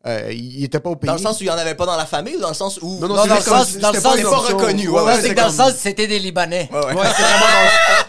euh, 0.07 0.33
il 0.33 0.65
était 0.65 0.81
pas 0.81 0.89
au 0.89 0.97
pays. 0.97 1.09
Dans 1.09 1.13
le 1.17 1.19
sens 1.21 1.39
où 1.39 1.43
il 1.43 1.49
y 1.49 1.51
en 1.51 1.59
avait 1.59 1.75
pas 1.75 1.85
dans 1.85 1.99
la 1.99 2.07
famille 2.07 2.37
ou 2.37 2.41
dans 2.41 2.49
le 2.49 2.55
sens 2.55 2.79
où. 2.81 2.99
Non, 2.99 3.09
non, 3.09 3.17
Non, 3.17 3.23
c'est 3.25 3.29
dans 3.29 3.35
le 3.35 3.41
sens- 3.43 3.77
dans 3.77 3.93
le 3.93 4.01
sens- 4.01 4.15
c'est 4.17 4.23
pas 4.23 4.37
reconnu, 4.39 4.89
ouais, 4.89 5.15
c'est 5.17 5.21
c'est 5.29 5.35
dans 5.35 5.47
le 5.49 5.53
sens, 5.53 5.73
c'était 5.77 6.07
des 6.07 6.19
Libanais. 6.19 6.71
Ouais, 6.73 6.79
ouais. 6.79 6.95
Ouais, 6.95 7.07
c'est 7.15 7.23
vraiment 7.23 7.45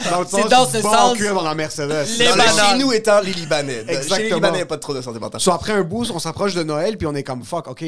dans, 0.05 0.11
dans 0.11 0.19
le 0.21 0.27
C'est 0.29 0.41
sens 0.43 0.49
dans 0.49 0.65
ce 0.69 0.81
sens. 0.81 1.17
cuir 1.17 1.33
dans 1.35 1.41
la 1.43 1.55
Mercedes. 1.55 2.07
Les 2.17 2.25
Dans 2.27 2.31
le 2.31 2.37
bananes. 2.37 2.55
chez 2.71 2.77
nous 2.77 2.93
étant 2.93 3.19
les 3.19 3.33
Libanais. 3.33 3.79
Chez 3.79 3.83
les 3.87 3.93
Exactement. 3.97 4.35
Libanais, 4.35 4.53
il 4.53 4.55
n'y 4.59 4.61
a 4.61 4.65
pas 4.67 4.77
trop 4.77 4.93
de 4.93 5.01
santé 5.01 5.19
mentale. 5.19 5.41
So, 5.41 5.51
après 5.51 5.73
un 5.73 5.83
boost, 5.83 6.11
on 6.15 6.19
s'approche 6.19 6.53
de 6.53 6.63
Noël, 6.63 6.97
puis 6.97 7.05
on 7.07 7.13
est 7.15 7.23
comme 7.23 7.43
fuck, 7.43 7.67
ok, 7.67 7.83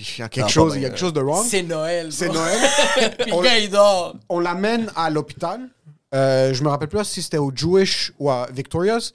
il 0.00 0.18
y 0.18 0.22
a 0.22 0.28
quelque 0.28 0.44
Non, 0.44 0.48
chose, 0.48 0.76
il 0.76 0.82
y 0.82 0.84
a 0.84 0.88
quelque 0.88 0.98
chose 0.98 1.12
de 1.12 1.20
wrong? 1.20 1.44
C'est 1.48 1.62
Noël. 1.62 2.12
C'est. 2.12 2.28
Noël. 2.28 2.58
Puis 3.18 3.32
On- 3.32 3.42
il 3.42 3.70
dort. 3.70 4.16
on 4.28 4.40
l'amène 4.40 4.90
à 4.96 5.10
l'hôpital. 5.10 5.60
Euh, 6.14 6.54
je 6.54 6.62
me 6.62 6.68
rappelle 6.68 6.88
plus 6.88 7.02
si 7.04 7.22
c'était 7.22 7.38
au 7.38 7.50
Jewish 7.54 8.12
ou 8.18 8.30
à 8.30 8.46
Victoria's. 8.52 9.12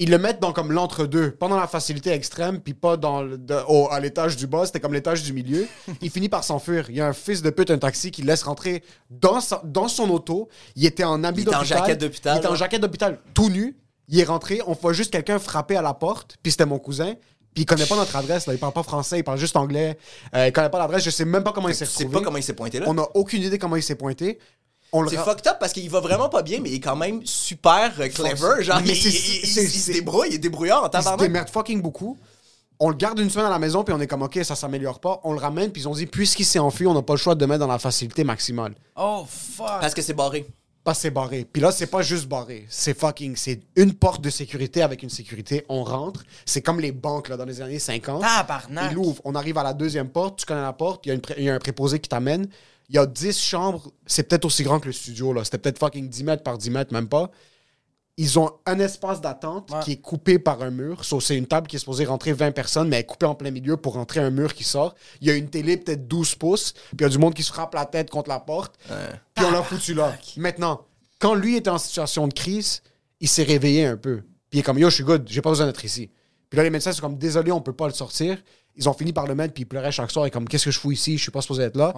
Ils 0.00 0.10
le 0.10 0.18
mettent 0.18 0.40
dans 0.40 0.52
comme 0.52 0.72
l'entre-deux, 0.72 1.30
pas 1.30 1.46
dans 1.46 1.56
la 1.58 1.68
facilité 1.68 2.10
extrême, 2.10 2.58
puis 2.60 2.74
pas 2.74 2.96
dans 2.96 3.22
le, 3.22 3.38
de- 3.38 3.60
au- 3.68 3.88
à 3.92 4.00
l'étage 4.00 4.36
du 4.36 4.48
bas, 4.48 4.66
c'était 4.66 4.80
comme 4.80 4.92
l'étage 4.92 5.22
du 5.22 5.32
milieu. 5.32 5.68
Il 6.02 6.10
finit 6.10 6.28
par 6.28 6.42
s'enfuir. 6.42 6.86
Il 6.90 6.96
y 6.96 7.00
a 7.00 7.06
un 7.06 7.12
fils 7.12 7.42
de 7.42 7.50
pute, 7.50 7.70
un 7.70 7.78
taxi, 7.78 8.10
qui 8.10 8.22
le 8.22 8.26
laisse 8.26 8.42
rentrer 8.42 8.82
dans, 9.08 9.40
sa- 9.40 9.62
dans 9.64 9.86
son 9.86 10.10
auto. 10.10 10.48
Il 10.74 10.84
était 10.84 11.04
en 11.04 11.22
habit 11.22 11.42
Il 11.42 11.46
était 11.46 11.54
en 11.54 11.58
d'hôpital. 11.60 11.78
jaquette 11.78 12.00
d'hôpital, 12.00 12.34
Il 12.34 12.38
était 12.38 12.48
en 12.48 12.54
jaquette 12.56 12.80
d'hôpital, 12.80 13.18
tout 13.34 13.50
nu. 13.50 13.76
Il 14.08 14.18
est 14.18 14.24
rentré. 14.24 14.60
On 14.66 14.72
voit 14.72 14.92
juste 14.92 15.12
quelqu'un 15.12 15.38
frapper 15.38 15.76
à 15.76 15.82
la 15.82 15.94
porte, 15.94 16.36
puis 16.42 16.50
c'était 16.50 16.66
mon 16.66 16.78
cousin. 16.80 17.14
Puis 17.54 17.62
il 17.62 17.66
connaît 17.66 17.86
pas 17.86 17.96
notre 17.96 18.14
adresse, 18.16 18.46
là. 18.46 18.52
il 18.52 18.58
parle 18.58 18.72
pas 18.72 18.82
français, 18.82 19.18
il 19.20 19.24
parle 19.24 19.38
juste 19.38 19.56
anglais. 19.56 19.96
Euh, 20.34 20.48
il 20.48 20.52
connaît 20.52 20.68
pas 20.70 20.78
l'adresse, 20.78 21.04
je 21.04 21.10
sais 21.10 21.24
même 21.24 21.44
pas 21.44 21.52
comment 21.52 21.68
il 21.68 21.74
s'est 21.74 21.86
Tu 21.86 21.92
sais 21.92 21.98
retrouvé. 22.04 22.18
pas 22.18 22.24
comment 22.24 22.36
il 22.38 22.42
s'est 22.42 22.52
pointé 22.54 22.80
là? 22.80 22.86
On 22.88 22.98
a 22.98 23.08
aucune 23.14 23.42
idée 23.42 23.58
comment 23.58 23.76
il 23.76 23.82
s'est 23.82 23.94
pointé. 23.94 24.38
On 24.92 25.02
le 25.02 25.08
C'est 25.08 25.16
ra- 25.16 25.24
fucked 25.24 25.46
up 25.46 25.56
parce 25.60 25.72
qu'il 25.72 25.88
va 25.90 26.00
vraiment 26.00 26.28
pas 26.28 26.42
bien, 26.42 26.60
mais 26.60 26.70
il 26.70 26.74
est 26.76 26.80
quand 26.80 26.94
même 26.96 27.20
super 27.24 27.92
euh, 27.98 28.08
clever. 28.08 28.62
Genre, 28.62 28.80
Mais 28.84 28.90
il, 28.90 28.96
c'est- 28.96 29.08
il- 29.08 29.44
il- 29.44 29.46
c'est- 29.46 29.64
il 29.64 29.70
se 29.70 29.78
c'est- 29.78 29.92
débrouille, 29.92 30.28
il 30.30 30.34
est 30.34 30.38
débrouillard 30.38 30.82
en 30.82 30.86
Il 30.86 30.88
se 30.88 30.90
tabarnak. 30.92 31.20
démerde 31.20 31.48
fucking 31.48 31.80
beaucoup. 31.82 32.18
On 32.80 32.88
le 32.90 32.96
garde 32.96 33.18
une 33.20 33.30
semaine 33.30 33.46
à 33.46 33.50
la 33.50 33.58
maison, 33.60 33.84
puis 33.84 33.94
on 33.94 34.00
est 34.00 34.06
comme, 34.08 34.22
OK, 34.22 34.38
ça 34.42 34.56
s'améliore 34.56 34.98
pas. 35.00 35.20
On 35.24 35.32
le 35.32 35.38
ramène, 35.38 35.70
puis 35.70 35.82
ils 35.82 35.88
ont 35.88 35.94
dit, 35.94 36.06
puisqu'il 36.06 36.44
s'est 36.44 36.58
enfui, 36.58 36.86
on 36.88 36.94
n'a 36.94 37.02
pas 37.02 37.12
le 37.14 37.18
choix 37.18 37.34
de 37.36 37.40
le 37.40 37.46
mettre 37.46 37.60
dans 37.60 37.68
la 37.68 37.78
facilité 37.78 38.24
maximale. 38.24 38.74
Oh, 38.96 39.24
fuck. 39.28 39.80
Parce 39.80 39.94
que 39.94 40.02
c'est 40.02 40.12
barré. 40.12 40.44
Pas 40.84 40.92
c'est 40.94 41.10
barré. 41.10 41.46
Puis 41.50 41.62
là, 41.62 41.72
c'est 41.72 41.86
pas 41.86 42.02
juste 42.02 42.26
barré. 42.28 42.66
C'est 42.68 42.96
fucking. 42.98 43.36
C'est 43.36 43.62
une 43.74 43.94
porte 43.94 44.20
de 44.20 44.28
sécurité 44.28 44.82
avec 44.82 45.02
une 45.02 45.08
sécurité. 45.08 45.64
On 45.70 45.82
rentre. 45.82 46.24
C'est 46.44 46.60
comme 46.60 46.78
les 46.78 46.92
banques 46.92 47.30
là, 47.30 47.38
dans 47.38 47.46
les 47.46 47.62
années 47.62 47.78
50. 47.78 48.20
Tabarnak. 48.20 48.92
Il 48.92 48.98
ouvre. 48.98 49.20
On 49.24 49.34
arrive 49.34 49.56
à 49.56 49.62
la 49.62 49.72
deuxième 49.72 50.10
porte. 50.10 50.40
Tu 50.40 50.44
connais 50.46 50.60
la 50.60 50.74
porte. 50.74 51.06
Il 51.06 51.08
y 51.08 51.12
a, 51.12 51.14
une 51.14 51.22
pré- 51.22 51.34
il 51.38 51.44
y 51.44 51.48
a 51.48 51.54
un 51.54 51.58
préposé 51.58 51.98
qui 52.00 52.08
t'amène. 52.10 52.46
Il 52.90 52.96
y 52.96 52.98
a 52.98 53.06
10 53.06 53.40
chambres. 53.40 53.90
C'est 54.04 54.24
peut-être 54.28 54.44
aussi 54.44 54.62
grand 54.62 54.78
que 54.78 54.86
le 54.86 54.92
studio. 54.92 55.32
là. 55.32 55.42
C'était 55.42 55.56
peut-être 55.56 55.78
fucking 55.78 56.06
10 56.06 56.22
mètres 56.24 56.42
par 56.42 56.58
10 56.58 56.68
mètres, 56.68 56.92
même 56.92 57.08
pas. 57.08 57.30
Ils 58.16 58.38
ont 58.38 58.50
un 58.66 58.78
espace 58.78 59.20
d'attente 59.20 59.70
Ouais. 59.72 59.80
qui 59.82 59.92
est 59.92 59.96
coupé 60.00 60.38
par 60.38 60.62
un 60.62 60.70
mur. 60.70 61.04
So, 61.04 61.18
c'est 61.20 61.36
une 61.36 61.46
table 61.46 61.66
qui 61.66 61.76
est 61.76 61.78
supposée 61.80 62.04
rentrer 62.04 62.32
20 62.32 62.52
personnes, 62.52 62.88
mais 62.88 62.96
elle 62.96 63.00
est 63.02 63.06
coupée 63.06 63.26
en 63.26 63.34
plein 63.34 63.50
milieu 63.50 63.76
pour 63.76 63.94
rentrer 63.94 64.20
un 64.20 64.30
mur 64.30 64.54
qui 64.54 64.62
sort. 64.62 64.94
Il 65.20 65.26
y 65.26 65.30
a 65.30 65.34
une 65.34 65.48
télé 65.50 65.76
peut-être 65.76 66.06
12 66.06 66.36
pouces, 66.36 66.72
puis 66.72 66.98
il 67.00 67.02
y 67.02 67.04
a 67.06 67.08
du 67.08 67.18
monde 67.18 67.34
qui 67.34 67.42
se 67.42 67.52
frappe 67.52 67.74
la 67.74 67.86
tête 67.86 68.10
contre 68.10 68.28
la 68.30 68.38
porte. 68.38 68.76
Puis 69.34 69.44
on 69.44 69.50
l'a 69.50 69.62
foutu 69.64 69.94
là. 69.94 70.12
Maintenant, 70.36 70.82
quand 71.18 71.34
lui 71.34 71.56
était 71.56 71.70
en 71.70 71.78
situation 71.78 72.28
de 72.28 72.34
crise, 72.34 72.82
il 73.20 73.28
s'est 73.28 73.42
réveillé 73.42 73.84
un 73.86 73.96
peu. 73.96 74.18
Puis 74.48 74.58
il 74.58 74.60
est 74.60 74.62
comme 74.62 74.78
Yo, 74.78 74.90
je 74.90 74.94
suis 74.94 75.04
good, 75.04 75.26
j'ai 75.28 75.40
pas 75.42 75.50
besoin 75.50 75.66
d'être 75.66 75.84
ici. 75.84 76.08
Puis 76.50 76.56
là, 76.56 76.62
les 76.62 76.70
médecins 76.70 76.92
sont 76.92 77.00
comme 77.00 77.18
Désolé, 77.18 77.50
on 77.50 77.60
peut 77.60 77.72
pas 77.72 77.88
le 77.88 77.94
sortir. 77.94 78.38
Ils 78.76 78.88
ont 78.88 78.92
fini 78.92 79.12
par 79.12 79.26
le 79.26 79.34
mettre, 79.34 79.54
puis 79.54 79.62
il 79.62 79.66
pleurait 79.66 79.90
chaque 79.92 80.10
soir. 80.12 80.26
Et 80.26 80.30
comme 80.30 80.46
Qu'est-ce 80.46 80.66
que 80.66 80.70
je 80.70 80.78
fous 80.78 80.92
ici? 80.92 81.16
Je 81.18 81.22
suis 81.22 81.30
pas 81.32 81.40
supposé 81.40 81.62
être 81.64 81.76
là. 81.76 81.92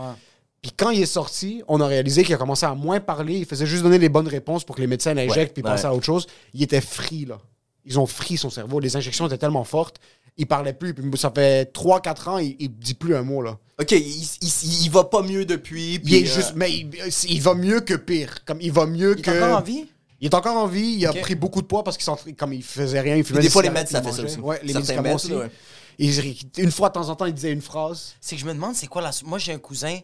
Puis 0.62 0.72
quand 0.76 0.90
il 0.90 1.00
est 1.02 1.06
sorti, 1.06 1.62
on 1.68 1.80
a 1.80 1.86
réalisé 1.86 2.24
qu'il 2.24 2.34
a 2.34 2.38
commencé 2.38 2.66
à 2.66 2.74
moins 2.74 2.98
parler. 3.00 3.38
Il 3.38 3.44
faisait 3.46 3.66
juste 3.66 3.82
donner 3.82 3.98
les 3.98 4.08
bonnes 4.08 4.26
réponses 4.28 4.64
pour 4.64 4.74
que 4.76 4.80
les 4.80 4.86
médecins 4.86 5.14
l'injectent 5.14 5.36
Ouais, 5.36 5.46
puis 5.54 5.62
ouais. 5.62 5.70
passer 5.70 5.84
à 5.86 5.94
autre 5.94 6.04
chose. 6.04 6.26
Il 6.54 6.62
était 6.62 6.80
free, 6.80 7.24
là. 7.24 7.38
Ils 7.84 7.98
ont 8.00 8.06
frit 8.06 8.36
son 8.36 8.50
cerveau. 8.50 8.80
Les 8.80 8.96
injections 8.96 9.26
étaient 9.26 9.38
tellement 9.38 9.62
fortes. 9.64 10.00
Il 10.38 10.46
parlait 10.46 10.72
plus. 10.72 10.92
Puis 10.92 11.08
ça 11.18 11.30
fait 11.34 11.72
3-4 11.72 12.28
ans, 12.28 12.38
il, 12.38 12.56
il 12.58 12.68
dit 12.70 12.94
plus 12.94 13.14
un 13.14 13.22
mot, 13.22 13.42
là. 13.42 13.58
Ok, 13.80 13.92
il, 13.92 13.98
il- 14.02 14.84
il 14.84 14.90
va 14.90 15.04
pas 15.04 15.22
mieux 15.22 15.44
depuis. 15.44 16.00
Il 16.04 16.14
est 16.14 16.22
euh, 16.28 16.34
juste. 16.34 16.52
Mais 16.56 16.72
il, 16.72 16.90
il 17.28 17.40
va 17.42 17.54
mieux 17.54 17.80
que 17.80 17.94
pire. 17.94 18.44
Comme 18.44 18.60
il 18.60 18.72
va 18.72 18.86
mieux 18.86 19.14
Il 19.16 19.22
que. 19.22 19.30
est 19.30 19.42
encore 19.42 19.58
en 19.58 19.62
vie? 19.62 19.86
Il 20.20 20.26
est 20.26 20.34
encore 20.34 20.56
en 20.56 20.66
vie. 20.66 20.94
Il 20.98 21.06
a 21.06 21.12
pris 21.12 21.34
beaucoup 21.36 21.62
de 21.62 21.66
poids 21.66 21.84
parce 21.84 21.96
qu'il 21.96 22.34
comme 22.34 22.52
il 22.54 22.62
faisait 22.64 23.00
rien. 23.00 23.16
Il 23.16 23.22
fumait 23.24 23.40
des 23.40 23.50
fois, 23.50 23.62
les 23.62 23.70
meds, 23.70 23.86
ça 23.86 24.00
il 24.00 24.04
fait 24.04 24.12
ça 24.12 24.22
aussi. 24.24 24.40
Ouais, 24.40 24.58
les 24.62 24.72
Certains 24.72 24.80
médicaments 25.02 25.08
meds, 25.10 25.14
aussi. 25.14 25.32
ouais. 25.34 25.50
Il- 25.98 26.36
une 26.64 26.70
fois 26.72 26.88
de 26.88 26.94
temps 26.94 27.08
en 27.08 27.14
temps, 27.16 27.26
il 27.26 27.34
disait 27.34 27.52
une 27.52 27.62
phrase. 27.62 28.14
C'est 28.20 28.34
que 28.34 28.40
je 28.40 28.46
me 28.46 28.52
demande, 28.52 28.74
c'est 28.74 28.86
quoi 28.88 29.00
la. 29.02 29.10
Moi, 29.24 29.38
j'ai 29.38 29.52
un 29.52 29.58
cousin 29.58 29.98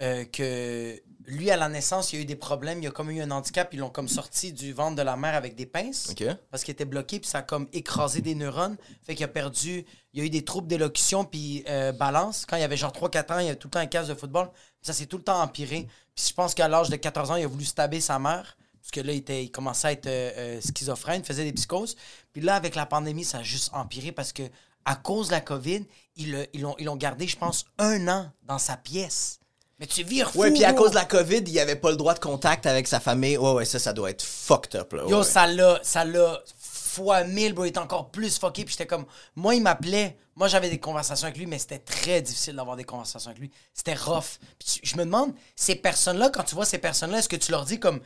euh, 0.00 0.24
que 0.24 1.00
lui, 1.28 1.50
à 1.50 1.56
la 1.56 1.68
naissance, 1.68 2.12
il 2.12 2.16
y 2.16 2.18
a 2.18 2.22
eu 2.22 2.24
des 2.24 2.36
problèmes. 2.36 2.82
Il 2.82 2.86
a 2.86 2.90
comme 2.90 3.10
eu 3.10 3.20
un 3.20 3.30
handicap. 3.30 3.68
Ils 3.72 3.80
l'ont 3.80 3.90
comme 3.90 4.08
sorti 4.08 4.52
du 4.52 4.72
ventre 4.72 4.96
de 4.96 5.02
la 5.02 5.16
mère 5.16 5.34
avec 5.34 5.54
des 5.54 5.66
pinces. 5.66 6.08
Parce 6.50 6.64
qu'il 6.64 6.72
était 6.72 6.84
bloqué, 6.84 7.20
puis 7.20 7.28
ça 7.28 7.38
a 7.38 7.42
comme 7.42 7.68
écrasé 7.72 8.20
des 8.20 8.34
neurones. 8.34 8.76
Fait 9.02 9.14
qu'il 9.14 9.24
a 9.24 9.28
perdu. 9.28 9.84
Il 10.12 10.20
y 10.20 10.22
a 10.22 10.26
eu 10.26 10.30
des 10.30 10.44
troubles 10.44 10.68
d'élocution, 10.68 11.24
puis 11.24 11.64
euh, 11.68 11.92
balance. 11.92 12.46
Quand 12.46 12.56
il 12.56 12.62
avait 12.62 12.76
genre 12.76 12.92
3-4 12.92 13.34
ans, 13.34 13.38
il 13.40 13.46
y 13.46 13.48
avait 13.48 13.56
tout 13.56 13.68
le 13.68 13.72
temps 13.72 13.80
un 13.80 13.86
casque 13.86 14.08
de 14.08 14.14
football. 14.14 14.50
Ça 14.80 14.92
s'est 14.92 15.06
tout 15.06 15.18
le 15.18 15.24
temps 15.24 15.40
empiré. 15.40 15.86
Puis 16.14 16.26
je 16.28 16.34
pense 16.34 16.54
qu'à 16.54 16.68
l'âge 16.68 16.88
de 16.88 16.96
14 16.96 17.30
ans, 17.30 17.36
il 17.36 17.44
a 17.44 17.48
voulu 17.48 17.64
stabber 17.64 18.00
sa 18.00 18.18
mère. 18.18 18.56
Parce 18.80 18.90
que 18.90 19.00
là, 19.00 19.12
il, 19.12 19.18
était, 19.18 19.44
il 19.44 19.50
commençait 19.50 19.88
à 19.88 19.92
être 19.92 20.06
euh, 20.06 20.60
schizophrène, 20.62 21.22
faisait 21.24 21.44
des 21.44 21.52
psychoses. 21.52 21.96
Puis 22.32 22.40
là, 22.40 22.54
avec 22.54 22.74
la 22.74 22.86
pandémie, 22.86 23.24
ça 23.24 23.38
a 23.38 23.42
juste 23.42 23.70
empiré 23.74 24.12
parce 24.12 24.32
que 24.32 24.44
à 24.86 24.96
cause 24.96 25.26
de 25.26 25.32
la 25.32 25.42
COVID, 25.42 25.84
ils 26.16 26.32
l'ont 26.32 26.74
ils 26.78 26.86
l'ont 26.86 26.96
gardé, 26.96 27.26
je 27.26 27.36
pense, 27.36 27.66
un 27.76 28.08
an 28.08 28.30
dans 28.44 28.58
sa 28.58 28.78
pièce. 28.78 29.40
Mais 29.78 29.86
tu 29.86 30.02
vires 30.02 30.30
fou, 30.32 30.40
Ouais, 30.40 30.50
puis 30.50 30.64
à 30.64 30.72
cause 30.72 30.90
de 30.90 30.96
la 30.96 31.04
COVID, 31.04 31.42
il 31.46 31.58
avait 31.60 31.76
pas 31.76 31.90
le 31.90 31.96
droit 31.96 32.14
de 32.14 32.18
contact 32.18 32.66
avec 32.66 32.88
sa 32.88 32.98
famille. 32.98 33.36
Ouais, 33.36 33.52
ouais, 33.52 33.64
ça, 33.64 33.78
ça 33.78 33.92
doit 33.92 34.10
être 34.10 34.22
fucked 34.22 34.74
up, 34.74 34.92
là. 34.92 35.04
Yo, 35.08 35.18
ouais. 35.18 35.24
ça 35.24 35.46
l'a, 35.46 35.78
ça 35.82 36.04
l'a 36.04 36.40
fois 36.58 37.22
mille, 37.24 37.52
bro. 37.54 37.64
Il 37.64 37.68
était 37.68 37.78
encore 37.78 38.10
plus 38.10 38.38
fucké. 38.38 38.64
Puis 38.64 38.72
j'étais 38.72 38.86
comme, 38.86 39.06
moi, 39.36 39.54
il 39.54 39.62
m'appelait. 39.62 40.16
Moi, 40.34 40.48
j'avais 40.48 40.70
des 40.70 40.78
conversations 40.78 41.26
avec 41.26 41.38
lui, 41.38 41.46
mais 41.46 41.58
c'était 41.58 41.78
très 41.78 42.22
difficile 42.22 42.56
d'avoir 42.56 42.76
des 42.76 42.84
conversations 42.84 43.30
avec 43.30 43.40
lui. 43.40 43.50
C'était 43.74 43.94
rough. 43.94 44.38
Puis 44.58 44.80
je 44.82 44.96
me 44.96 45.04
demande, 45.04 45.32
ces 45.54 45.74
personnes-là, 45.76 46.30
quand 46.30 46.42
tu 46.44 46.54
vois 46.56 46.64
ces 46.64 46.78
personnes-là, 46.78 47.18
est-ce 47.18 47.28
que 47.28 47.36
tu 47.36 47.50
leur 47.52 47.64
dis 47.64 47.78
comme, 47.78 48.00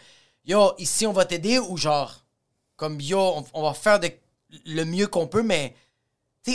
yo, 0.44 0.72
ici, 0.78 1.06
on 1.06 1.12
va 1.12 1.24
t'aider 1.24 1.58
ou 1.58 1.76
genre, 1.76 2.24
comme, 2.76 3.00
yo, 3.00 3.18
on, 3.18 3.44
on 3.54 3.62
va 3.62 3.72
faire 3.74 3.98
de- 4.00 4.10
le 4.66 4.84
mieux 4.84 5.06
qu'on 5.06 5.26
peut, 5.26 5.42
mais, 5.42 5.74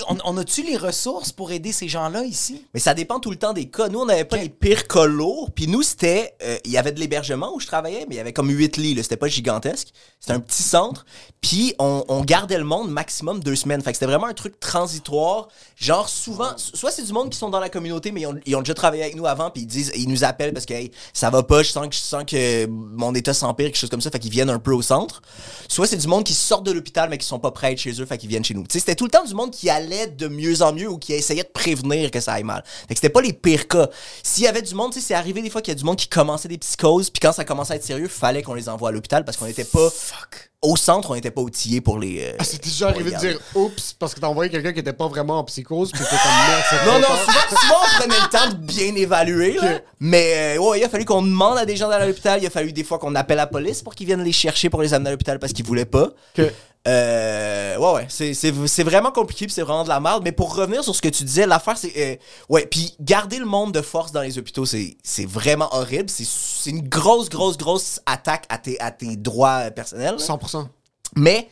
on, 0.09 0.17
on 0.25 0.37
a-tu 0.37 0.63
les 0.63 0.75
ressources 0.75 1.31
pour 1.31 1.51
aider 1.51 1.71
ces 1.71 1.87
gens-là 1.87 2.23
ici? 2.23 2.65
Mais 2.73 2.79
ça 2.79 2.93
dépend 2.93 3.19
tout 3.19 3.31
le 3.31 3.37
temps 3.37 3.53
des 3.53 3.69
cas. 3.69 3.87
Nous, 3.87 3.99
on 3.99 4.05
n'avait 4.05 4.25
pas 4.25 4.37
les 4.37 4.49
pires 4.49 4.87
cas 4.87 5.05
lourds. 5.05 5.51
Puis 5.55 5.67
nous, 5.67 5.81
c'était. 5.81 6.35
euh, 6.43 6.57
Il 6.65 6.71
y 6.71 6.77
avait 6.77 6.91
de 6.91 6.99
l'hébergement 6.99 7.53
où 7.55 7.59
je 7.59 7.67
travaillais, 7.67 8.05
mais 8.09 8.15
il 8.15 8.17
y 8.17 8.21
avait 8.21 8.33
comme 8.33 8.49
huit 8.49 8.75
lits. 8.75 8.97
C'était 9.01 9.15
pas 9.15 9.29
gigantesque. 9.29 9.89
C'était 10.19 10.33
un 10.33 10.41
petit 10.41 10.63
centre. 10.63 11.05
Puis 11.39 11.73
on, 11.79 12.03
on 12.09 12.21
gardait 12.25 12.57
le 12.57 12.65
monde 12.65 12.89
maximum 12.91 13.39
deux 13.39 13.55
semaines. 13.55 13.81
Fait 13.81 13.91
que 13.91 13.95
c'était 13.97 14.07
vraiment 14.11 14.27
un 14.27 14.33
truc 14.33 14.59
transitoire. 14.59 15.47
Genre, 15.77 16.09
souvent, 16.09 16.51
soit 16.57 16.91
c'est 16.91 17.03
du 17.03 17.13
monde 17.13 17.29
qui 17.29 17.37
sont 17.37 17.49
dans 17.49 17.61
la 17.61 17.69
communauté, 17.69 18.11
mais 18.11 18.21
ils 18.21 18.27
ont, 18.27 18.35
ils 18.45 18.55
ont 18.57 18.61
déjà 18.61 18.73
travaillé 18.73 19.03
avec 19.03 19.15
nous 19.15 19.25
avant. 19.25 19.51
Puis 19.51 19.61
ils 19.63 19.67
disent, 19.67 19.93
ils 19.95 20.09
nous 20.09 20.25
appellent 20.25 20.51
parce 20.53 20.65
que 20.65 20.73
hey, 20.73 20.91
ça 21.13 21.29
va 21.29 21.43
pas, 21.43 21.63
je 21.63 21.71
sens 21.71 21.87
que, 21.87 21.95
je 21.95 21.99
sens 21.99 22.23
que 22.25 22.65
mon 22.67 23.15
état 23.15 23.33
s'empire, 23.33 23.67
quelque 23.67 23.77
chose 23.77 23.89
comme 23.89 24.01
ça. 24.01 24.09
Fait 24.11 24.19
qu'ils 24.19 24.31
viennent 24.31 24.49
un 24.49 24.59
peu 24.59 24.73
au 24.73 24.81
centre. 24.81 25.21
Soit 25.69 25.87
c'est 25.87 25.97
du 25.97 26.07
monde 26.07 26.25
qui 26.25 26.33
sort 26.33 26.61
de 26.61 26.71
l'hôpital, 26.71 27.09
mais 27.09 27.17
qui 27.17 27.25
sont 27.25 27.39
pas 27.39 27.51
prêts 27.51 27.67
à 27.67 27.71
être 27.71 27.79
chez 27.79 28.01
eux. 28.01 28.05
Fait 28.05 28.17
qu'ils 28.17 28.29
viennent 28.29 28.43
chez 28.43 28.53
nous. 28.53 28.65
C'était 28.69 28.95
tout 28.95 29.05
le 29.05 29.11
temps 29.11 29.23
du 29.23 29.33
monde 29.33 29.51
qui 29.51 29.69
allait 29.77 30.07
de 30.07 30.27
mieux 30.27 30.61
en 30.61 30.73
mieux 30.73 30.89
ou 30.89 30.97
qui 30.97 31.13
essayait 31.13 31.43
de 31.43 31.47
prévenir 31.49 32.11
que 32.11 32.19
ça 32.19 32.33
aille 32.33 32.43
mal. 32.43 32.63
Fait 32.65 32.93
que 32.93 32.95
c'était 32.95 33.09
pas 33.09 33.21
les 33.21 33.33
pires 33.33 33.67
cas. 33.67 33.87
S'il 34.23 34.43
y 34.43 34.47
avait 34.47 34.61
du 34.61 34.73
monde, 34.75 34.91
tu 34.93 34.99
sais, 34.99 35.07
c'est 35.07 35.13
arrivé 35.13 35.41
des 35.41 35.49
fois 35.49 35.61
qu'il 35.61 35.71
y 35.71 35.77
a 35.77 35.79
du 35.79 35.83
monde 35.85 35.97
qui 35.97 36.07
commençait 36.07 36.47
des 36.47 36.57
psychoses, 36.57 37.09
puis 37.09 37.19
quand 37.19 37.31
ça 37.31 37.45
commençait 37.45 37.73
à 37.73 37.75
être 37.77 37.83
sérieux, 37.83 38.07
fallait 38.07 38.41
qu'on 38.43 38.53
les 38.53 38.69
envoie 38.69 38.89
à 38.89 38.91
l'hôpital 38.91 39.23
parce 39.25 39.37
qu'on 39.37 39.45
n'était 39.45 39.63
pas 39.63 39.89
Fuck. 39.89 40.49
au 40.61 40.75
centre, 40.75 41.11
on 41.11 41.15
n'était 41.15 41.31
pas 41.31 41.41
outillés 41.41 41.81
pour 41.81 41.99
les. 41.99 42.21
euh, 42.21 42.33
Ah, 42.39 42.43
C'était 42.43 42.69
déjà 42.69 42.89
arrivé 42.89 43.11
de 43.11 43.17
dire 43.17 43.39
oups 43.55 43.93
parce 43.99 44.13
que 44.13 44.19
t'as 44.19 44.27
envoyé 44.27 44.49
quelqu'un 44.51 44.73
qui 44.73 44.79
était 44.79 44.93
pas 44.93 45.07
vraiment 45.07 45.39
en 45.39 45.43
psychose, 45.45 45.91
puis 45.91 46.01
t'es 46.01 46.09
comme 46.09 46.47
merde, 46.49 46.63
c'est 46.69 46.85
Non, 46.85 46.99
non, 46.99 47.15
souvent, 47.25 47.59
souvent, 47.61 47.75
on 47.83 47.99
prenait 48.01 48.19
le 48.21 48.29
temps 48.29 48.49
de 48.49 48.55
bien 48.65 48.95
évaluer. 48.95 49.53
là. 49.61 49.79
Mais 49.99 50.55
euh, 50.57 50.61
ouais, 50.61 50.79
il 50.79 50.83
a 50.83 50.89
fallu 50.89 51.05
qu'on 51.05 51.21
demande 51.21 51.57
à 51.57 51.65
des 51.65 51.75
gens 51.75 51.89
d'aller 51.89 52.03
à 52.03 52.07
l'hôpital. 52.07 52.39
Il 52.41 52.47
a 52.47 52.49
fallu 52.49 52.71
des 52.73 52.83
fois 52.83 52.99
qu'on 52.99 53.15
appelle 53.15 53.37
la 53.37 53.47
police 53.47 53.81
pour 53.81 53.95
qu'ils 53.95 54.07
viennent 54.07 54.23
les 54.23 54.31
chercher 54.31 54.69
pour 54.69 54.81
les 54.81 54.93
amener 54.93 55.09
à 55.09 55.11
l'hôpital 55.11 55.39
parce 55.39 55.53
qu'ils 55.53 55.65
voulaient 55.65 55.85
pas. 55.85 56.09
Ok. 56.37 56.45
Euh, 56.87 57.77
ouais, 57.77 57.93
ouais, 57.93 58.05
c'est, 58.09 58.33
c'est, 58.33 58.53
c'est 58.67 58.83
vraiment 58.83 59.11
compliqué 59.11 59.45
c'est 59.49 59.61
vraiment 59.61 59.83
de 59.83 59.89
la 59.89 59.99
merde. 59.99 60.23
Mais 60.23 60.31
pour 60.31 60.55
revenir 60.55 60.83
sur 60.83 60.95
ce 60.95 61.01
que 61.01 61.09
tu 61.09 61.23
disais, 61.23 61.45
l'affaire, 61.45 61.77
c'est. 61.77 61.93
euh, 61.97 62.15
ouais, 62.49 62.65
puis 62.65 62.95
garder 62.99 63.39
le 63.39 63.45
monde 63.45 63.73
de 63.73 63.81
force 63.81 64.11
dans 64.11 64.21
les 64.21 64.37
hôpitaux, 64.37 64.65
c'est, 64.65 64.97
c'est 65.03 65.25
vraiment 65.25 65.67
horrible. 65.73 66.09
C'est, 66.09 66.25
c'est 66.25 66.69
une 66.69 66.87
grosse, 66.87 67.29
grosse, 67.29 67.57
grosse 67.57 67.99
attaque 68.05 68.45
à 68.49 68.57
tes, 68.57 68.79
à 68.79 68.91
tes 68.91 69.15
droits 69.17 69.69
personnels. 69.71 70.15
là. 70.17 70.23
100%. 70.25 70.67
Mais, 71.15 71.49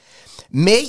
mais 0.52 0.84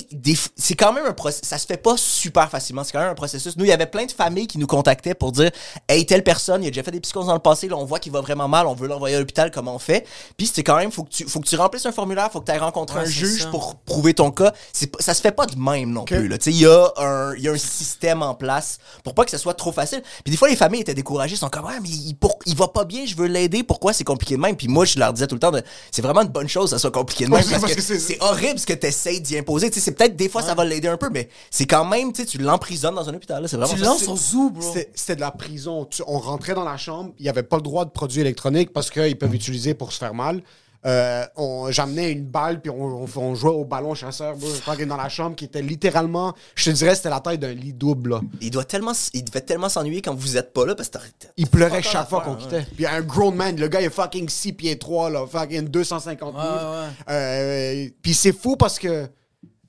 c'est 0.57 0.75
quand 0.75 0.93
même 0.93 1.07
un 1.07 1.13
processus. 1.13 1.49
Ça 1.49 1.59
se 1.59 1.67
fait 1.67 1.77
pas 1.77 1.97
super 1.97 2.51
facilement. 2.51 2.85
C'est 2.85 2.93
quand 2.93 3.01
même 3.01 3.11
un 3.11 3.15
processus. 3.15 3.57
Nous, 3.57 3.65
il 3.65 3.69
y 3.69 3.73
avait 3.73 3.87
plein 3.87 4.05
de 4.07 4.13
familles 4.13 4.47
qui 4.47 4.59
nous 4.59 4.67
contactaient 4.67 5.15
pour 5.15 5.33
dire 5.33 5.51
Hey, 5.89 6.05
telle 6.07 6.23
personne, 6.25 6.63
il 6.63 6.67
a 6.69 6.71
déjà 6.71 6.83
fait 6.83 6.91
des 6.91 7.01
psychoses 7.01 7.27
dans 7.27 7.35
le 7.35 7.39
passé, 7.41 7.69
là, 7.69 7.77
on 7.77 7.85
voit 7.85 7.99
qu'il 7.99 8.13
va 8.13 8.21
vraiment 8.21 8.49
mal, 8.49 8.67
on 8.67 8.75
veut 8.75 8.89
l'envoyer 8.89 9.17
à 9.17 9.19
l'hôpital, 9.19 9.51
comment 9.51 9.75
on 9.75 9.79
fait 9.79 10.07
Puis 10.37 10.51
c'est 10.53 10.63
quand 10.63 10.77
même, 10.77 10.91
faut 10.93 11.05
que 11.05 11.11
tu, 11.11 11.25
faut 11.29 11.41
que 11.41 11.47
tu 11.49 11.57
remplisses 11.57 11.87
un 11.87 11.93
formulaire, 11.93 12.31
faut 12.31 12.41
que 12.41 12.47
tu 12.47 12.53
ailles 12.53 12.59
rencontrer 12.59 12.99
Ouais, 13.01 13.05
un 13.07 13.09
juge 13.09 13.43
ça. 13.43 13.49
pour 13.51 13.77
prouver 13.77 14.15
ton 14.15 14.31
cas. 14.31 14.53
Ça 15.01 15.15
se 15.15 15.21
fait 15.21 15.33
pas 15.33 15.47
de 15.47 15.57
même 15.59 15.91
non 15.91 16.05
plus. 16.05 16.29
Tu 16.39 16.45
sais, 16.45 16.51
Il 16.51 16.59
y, 16.61 16.67
a 16.67 16.93
un- 16.97 17.35
y 17.37 17.49
a 17.49 17.53
un 17.53 17.59
système 17.59 18.23
en 18.23 18.35
place 18.35 18.79
pour 19.05 19.15
pas 19.15 19.25
que 19.25 19.31
ce 19.31 19.39
soit 19.39 19.55
trop 19.55 19.73
facile. 19.73 20.03
Puis 20.25 20.31
des 20.31 20.37
fois, 20.37 20.49
les 20.49 20.57
familles 20.57 20.81
étaient 20.83 20.95
découragées, 20.95 21.37
sont 21.37 21.49
comme 21.49 21.65
Ouais, 21.67 21.81
mais 21.83 21.89
il, 21.89 22.15
pour- 22.15 22.39
il 22.47 22.55
va 22.57 22.69
pas 22.69 22.85
bien, 22.85 23.05
je 23.07 23.17
veux 23.17 23.27
l'aider, 23.27 23.63
pourquoi 23.63 23.93
c'est 23.93 24.05
compliqué 24.05 24.37
de 24.37 24.41
même 24.41 24.57
Puis 24.57 24.69
moi, 24.69 24.85
je 24.85 24.99
leur 24.99 25.13
disais 25.13 25.27
tout 25.27 25.35
le 25.35 25.41
temps 25.41 25.53
C'est 25.91 26.03
vraiment 26.03 26.23
une 26.23 26.29
bonne 26.29 26.49
chose 26.49 26.71
que 26.71 26.77
ça 26.77 26.79
soit 26.79 26.91
compliqué 26.91 27.25
de 27.25 27.31
même 27.31 27.41
Ouais, 27.41 27.47
parce, 27.51 27.61
parce 27.63 27.73
que, 27.73 27.77
que 27.79 27.83
c'est- 27.83 27.99
c'est 27.99 28.19
horrible 28.23 28.59
ce 28.59 28.67
que 28.67 28.73
tu 28.73 28.87
essayes 28.87 29.21
d'y 29.21 29.36
sais, 29.59 29.81
c'est 29.81 29.92
peut-être 29.92 30.16
des 30.16 30.29
fois 30.29 30.42
ça 30.42 30.55
va 30.55 30.64
l'aider 30.64 30.88
un 30.88 30.96
peu, 30.96 31.09
mais 31.11 31.29
c'est 31.51 31.66
quand 31.66 31.85
même, 31.85 32.12
tu 32.12 32.22
sais, 32.22 32.27
tu 32.27 32.38
l'emprisonnes 32.38 32.94
dans 32.94 33.09
un 33.09 33.14
hôpital. 33.14 33.42
là. 33.42 33.49
Vraiment 33.49 33.75
Tu 33.75 33.81
lances 33.81 34.09
au 34.09 34.16
zoo, 34.16 34.51
bro. 34.51 34.75
C'était 34.94 35.16
de 35.16 35.20
la 35.20 35.31
prison. 35.31 35.85
Tu- 35.85 36.03
on 36.07 36.18
rentrait 36.18 36.55
dans 36.55 36.64
la 36.64 36.77
chambre, 36.77 37.12
il 37.18 37.22
n'y 37.25 37.29
avait 37.29 37.42
pas 37.42 37.57
le 37.57 37.62
droit 37.62 37.85
de 37.85 37.90
produits 37.90 38.20
électroniques 38.20 38.72
parce 38.72 38.90
qu'ils 38.90 39.18
peuvent 39.18 39.35
utiliser 39.35 39.75
pour 39.75 39.92
se 39.92 39.99
faire 39.99 40.14
mal. 40.14 40.42
Euh, 40.85 41.25
J'amenais 41.70 42.12
une 42.12 42.25
balle, 42.27 42.61
puis 42.61 42.70
on, 42.70 43.03
on- 43.05 43.09
on 43.20 43.35
jouait 43.35 43.51
au 43.51 43.64
ballon 43.64 43.94
chasseur 43.94 44.37
bro, 44.37 44.46
fucking 44.49 44.87
dans 44.87 44.96
la 44.96 45.09
chambre 45.09 45.35
qui 45.35 45.44
était 45.46 45.62
littéralement, 45.62 46.33
je 46.55 46.66
te 46.66 46.70
dirais, 46.70 46.94
c'était 46.94 47.11
la 47.11 47.18
taille 47.18 47.38
d'un 47.38 47.53
lit 47.55 47.72
double. 47.72 48.11
là. 48.11 48.20
Il 48.40 48.53
doit 48.53 48.64
tellement, 48.64 48.92
il 49.12 49.25
devait 49.25 49.40
tellement 49.40 49.68
s'ennuyer 49.68 50.01
quand 50.01 50.14
vous 50.14 50.37
êtes 50.37 50.53
pas 50.53 50.64
là 50.64 50.77
parce 50.77 50.88
que 50.88 50.99
Il 51.37 51.49
pleurait 51.49 51.83
chaque 51.83 52.09
fois 52.09 52.20
qu'on 52.20 52.37
quittait. 52.37 52.64
Puis 52.77 52.87
un 52.87 53.01
grown 53.01 53.35
man, 53.35 53.57
le 53.57 53.66
gars 53.66 53.81
il 53.81 53.87
est 53.87 53.90
fucking 53.90 54.29
6 54.29 54.53
pieds 54.53 54.79
3, 54.79 55.11
là, 55.11 55.27
fucking 55.27 55.66
250 55.68 56.35
Ouais, 56.37 56.40
livres. 56.40 56.87
ouais. 57.09 57.12
Euh, 57.12 57.88
puis 58.01 58.14
c'est 58.14 58.33
fou 58.33 58.55
parce 58.57 58.79
que 58.79 59.09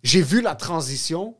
j'ai 0.04 0.22
vu 0.22 0.42
la 0.42 0.56
transition. 0.56 1.36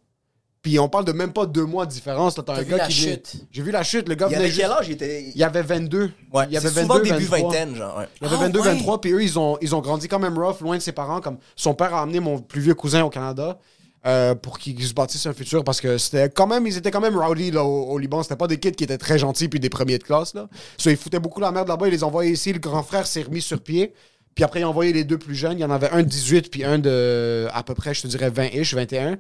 Puis 0.64 0.80
on 0.80 0.90
parle 0.90 1.06
de 1.06 1.14
même 1.14 1.32
pas 1.32 1.46
deux 1.46 1.64
mois 1.66 1.86
de 1.86 1.92
différence. 1.92 2.36
T'as 2.36 2.54
un 2.54 2.62
vu 2.62 2.72
gars 2.72 2.78
la 2.78 2.88
qui 2.88 3.02
venait- 3.02 3.14
chute. 3.14 3.36
J'ai 3.52 3.62
vu 3.62 3.72
la 3.72 3.84
chute. 3.84 4.10
Le 4.10 4.16
gars 4.16 4.26
Il 4.26 4.30
venait 4.36 4.40
avait 4.40 4.48
juste- 4.50 4.62
quel 4.62 4.72
âge? 4.72 4.88
Il 4.90 4.94
était 4.94 5.24
Il 5.34 5.38
y 5.38 5.44
avait 5.44 5.62
22. 5.62 6.12
Ouais, 6.34 6.44
il 6.50 6.54
y 6.54 6.58
avait 6.58 6.68
c'est 6.68 6.82
souvent 6.82 6.96
22, 6.96 7.12
début 7.12 7.24
23. 7.26 7.52
vingtaine, 7.52 7.76
genre. 7.76 7.98
ouais. 8.00 8.08
Il 8.20 8.24
y 8.24 8.28
avait 8.28 8.36
Ah, 8.38 8.44
22, 8.44 8.60
ouais? 8.60 8.66
23, 8.74 9.00
puis 9.00 9.12
eux, 9.14 9.24
ils 9.24 9.40
ont, 9.40 9.58
ils 9.62 9.74
ont 9.76 9.80
grandi 9.82 10.10
quand 10.10 10.20
même 10.20 10.38
rough, 10.38 10.60
loin 10.60 10.76
de 10.76 10.82
ses 10.82 10.92
parents. 10.92 11.22
Comme 11.22 11.38
son 11.56 11.74
père 11.74 11.94
a 11.94 12.02
amené 12.02 12.20
mon 12.20 12.40
plus 12.40 12.60
vieux 12.60 12.74
cousin 12.74 13.04
au 13.04 13.10
Canada 13.10 13.60
euh, 14.06 14.36
pour 14.36 14.58
qu'il 14.60 14.84
se 14.84 14.94
bâtisse 14.94 15.26
un 15.26 15.34
futur 15.34 15.64
parce 15.64 15.80
que 15.80 15.98
c'était 15.98 16.30
quand 16.30 16.48
même, 16.48 16.68
ils 16.68 16.76
étaient 16.76 16.92
quand 16.92 17.02
même 17.02 17.16
rowdy 17.18 17.52
là, 17.52 17.64
au, 17.64 17.92
au 17.92 17.98
Liban. 17.98 18.22
C'était 18.24 18.36
pas 18.36 18.48
des 18.48 18.60
kids 18.60 18.72
qui 18.74 18.84
étaient 18.84 18.98
très 18.98 19.20
gentils 19.20 19.48
puis 19.48 19.62
des 19.62 19.70
premiers 19.70 20.00
de 20.00 20.04
classe. 20.04 20.34
Là. 20.34 20.50
So, 20.78 20.90
ils 20.90 20.98
foutaient 20.98 21.20
beaucoup 21.20 21.40
la 21.40 21.52
merde 21.52 21.70
là-bas. 21.70 21.88
Ils 21.88 21.92
les 21.92 22.04
envoyaient 22.04 22.32
ici. 22.32 22.52
Le 22.52 22.60
grand 22.60 22.84
frère 22.84 23.08
s'est 23.08 23.22
remis 23.22 23.42
sur 23.42 23.62
pied. 23.62 23.94
Puis 24.38 24.44
après, 24.44 24.60
ils 24.60 24.66
ont 24.66 24.70
envoyé 24.70 24.94
les 24.94 25.04
deux 25.04 25.18
plus 25.18 25.34
jeunes. 25.34 25.58
Il 25.58 25.62
y 25.62 25.66
en 25.66 25.72
avait 25.72 25.90
un 25.90 26.04
de 26.04 26.08
18 26.08 26.52
puis 26.52 26.64
un 26.64 26.78
de 26.78 27.48
à 27.52 27.64
peu 27.64 27.74
près, 27.74 27.96
je 27.96 28.04
te 28.04 28.08
dirais, 28.08 28.30
20-ish, 28.30 28.76
21. 28.76 29.18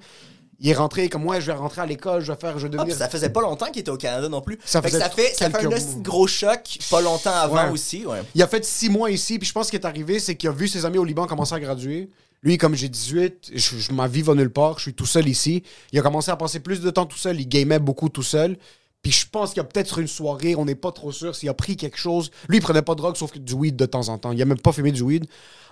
Il 0.59 0.69
est 0.69 0.75
rentré 0.75 1.09
comme 1.09 1.23
moi, 1.23 1.39
je 1.39 1.47
vais 1.47 1.53
rentrer 1.53 1.81
à 1.81 1.87
l'école, 1.87 2.21
je 2.21 2.31
vais 2.31 2.37
faire, 2.39 2.59
je 2.59 2.67
vais 2.67 2.73
Ah, 2.75 2.83
devenir. 2.83 2.95
ça 2.95 3.09
faisait 3.09 3.29
pas 3.31 3.41
longtemps 3.41 3.65
qu'il 3.71 3.79
était 3.79 3.89
au 3.89 3.97
Canada 3.97 4.29
non 4.29 4.41
plus. 4.41 4.59
Ça 4.63 4.79
Fait 4.83 4.91
que 4.91 4.99
ça 4.99 5.09
fait, 5.09 5.33
ça 5.35 5.49
fait 5.49 5.65
un 5.65 5.69
mois. 5.69 5.77
gros 6.01 6.27
choc 6.27 6.77
pas 6.91 7.01
longtemps 7.01 7.33
avant 7.33 7.65
Ouais. 7.65 7.71
aussi. 7.71 8.05
Ouais. 8.05 8.21
Il 8.35 8.43
a 8.43 8.47
fait 8.47 8.63
six 8.63 8.89
mois 8.89 9.09
ici, 9.09 9.39
puis 9.39 9.47
je 9.47 9.53
pense 9.53 9.65
ce 9.65 9.71
qui 9.71 9.77
est 9.77 9.85
arrivé, 9.87 10.19
c'est 10.19 10.35
qu'il 10.35 10.49
a 10.49 10.51
vu 10.51 10.67
ses 10.67 10.85
amis 10.85 10.99
au 10.99 11.03
Liban 11.03 11.25
commencer 11.25 11.55
à 11.55 11.59
graduer. 11.59 12.09
Lui, 12.43 12.59
comme 12.59 12.75
j'ai 12.75 12.89
18, 12.89 13.49
je, 13.55 13.77
je- 13.77 13.91
ma 13.91 14.07
vie 14.07 14.21
va 14.21 14.35
nulle 14.35 14.51
part, 14.51 14.77
je 14.77 14.83
suis 14.83 14.93
tout 14.93 15.07
seul 15.07 15.27
ici. 15.27 15.63
Il 15.91 15.97
a 15.97 16.03
commencé 16.03 16.29
à 16.29 16.35
passer 16.35 16.59
plus 16.59 16.79
de 16.79 16.91
temps 16.91 17.07
tout 17.07 17.17
seul, 17.17 17.41
il 17.41 17.49
gamait 17.49 17.79
beaucoup 17.79 18.09
tout 18.09 18.21
seul. 18.21 18.55
Puis 19.01 19.11
je 19.11 19.27
pense 19.29 19.49
qu'il 19.49 19.57
y 19.57 19.61
a 19.61 19.63
peut-être 19.63 19.99
une 19.99 20.07
soirée, 20.07 20.55
on 20.55 20.65
n'est 20.65 20.75
pas 20.75 20.91
trop 20.91 21.11
sûr 21.11 21.35
s'il 21.35 21.49
a 21.49 21.53
pris 21.53 21.77
quelque 21.77 21.97
chose. 21.97 22.31
Lui, 22.49 22.57
il 22.57 22.61
prenait 22.61 22.81
pas 22.81 22.93
de 22.93 22.97
drogue, 22.97 23.15
sauf 23.15 23.31
que 23.31 23.39
du 23.39 23.53
weed 23.53 23.75
de 23.75 23.85
temps 23.85 24.09
en 24.09 24.17
temps. 24.17 24.31
Il 24.31 24.41
a 24.41 24.45
même 24.45 24.59
pas 24.59 24.71
fumé 24.73 24.91
du 24.91 25.01
weed. 25.01 25.25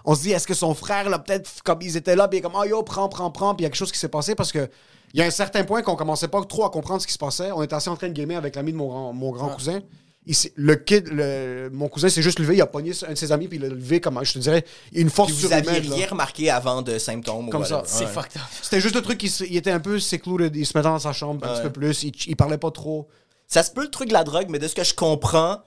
On 0.06 0.16
se 0.16 0.22
dit, 0.22 0.32
est-ce 0.32 0.48
que 0.48 0.54
son 0.54 0.74
frère, 0.74 1.10
là, 1.10 1.20
peut-être, 1.20 1.64
comme 1.64 1.82
ils 1.82 1.98
étaient 1.98 2.16
là, 2.16 2.28
puis 2.28 2.38
il 2.38 2.40
est 2.40 2.44
comme, 2.44 2.56
oh 2.56 2.64
yo, 2.64 2.84
prends, 2.84 3.10
prends, 3.10 3.32
prends, 3.32 3.56
puis 3.56 3.64
il 3.64 3.66
y 3.66 3.68
a 3.68 3.70
quelque 3.70 3.78
chose 3.78 3.92
qui 3.92 4.00
s'est 4.00 4.08
passé 4.08 4.36
parce 4.36 4.52
que 4.52 4.70
il 5.14 5.20
y 5.20 5.24
a 5.24 5.26
un 5.26 5.32
certain 5.32 5.64
point 5.64 5.82
qu'on 5.82 5.96
commençait 5.96 6.28
pas 6.28 6.44
trop 6.44 6.66
à 6.66 6.70
comprendre 6.70 7.02
ce 7.02 7.08
qui 7.08 7.14
se 7.14 7.18
passait. 7.18 7.52
On 7.52 7.64
était 7.64 7.74
assis 7.74 7.90
en 7.90 7.96
train 7.96 8.10
de 8.10 8.14
gamer 8.14 8.38
avec 8.38 8.56
l'ami 8.56 8.74
de 8.74 8.78
mon 8.78 9.32
grand 9.32 9.50
cousin. 9.50 9.80
Il 10.28 10.36
le 10.56 10.76
kid, 10.76 11.08
le- 11.12 11.70
mon 11.72 11.88
cousin 11.88 12.10
s'est 12.10 12.22
juste 12.24 12.40
levé, 12.40 12.56
il 12.56 12.62
a 12.62 12.66
pogné 12.66 12.92
un 13.08 13.12
de 13.12 13.16
ses 13.16 13.32
amis, 13.32 13.48
puis 13.48 13.58
il 13.58 13.62
l'a 13.62 13.70
levé 13.70 14.00
comme, 14.02 14.20
je 14.24 14.34
te 14.34 14.40
dirais, 14.40 14.66
une 14.94 15.10
force 15.12 15.32
Puis 15.32 15.42
vous 15.46 15.54
aviez 15.54 15.64
surhumaine. 15.72 15.90
là. 15.92 15.96
rien 15.98 16.08
remarqué 16.08 16.50
avant 16.50 16.82
de 16.82 16.98
symptômes. 16.98 17.48
ou 17.48 17.52
Comme 17.52 17.64
ça. 17.66 17.84
C'est 17.86 18.06
Ouais. 18.06 18.10
fucked 18.12 18.38
up. 18.38 18.42
C'était 18.62 18.80
juste 18.82 18.96
le 18.96 19.02
truc, 19.02 19.22
il, 19.22 19.32
il 19.50 19.56
était 19.58 19.72
un 19.72 19.80
peu 19.80 20.00
secluded, 20.00 20.56
il 20.56 20.66
se 20.66 20.76
mettait 20.78 20.90
dans 20.90 20.98
sa 21.00 21.14
chambre 21.14 21.46
un 21.48 21.54
petit 21.54 21.62
peu 21.62 21.72
plus, 21.72 22.04
il, 22.04 22.12
il 22.28 22.36
parlait 22.36 22.58
pas 22.58 22.72
trop. 22.72 23.08
Ça 23.48 23.62
se 23.62 23.70
peut 23.72 23.84
le 23.84 23.92
truc 23.92 24.08
de 24.08 24.14
la 24.14 24.24
drogue, 24.24 24.48
mais 24.50 24.58
de 24.58 24.68
ce 24.68 24.74
que 24.74 24.84
je 24.84 24.96
comprends, 24.96 25.60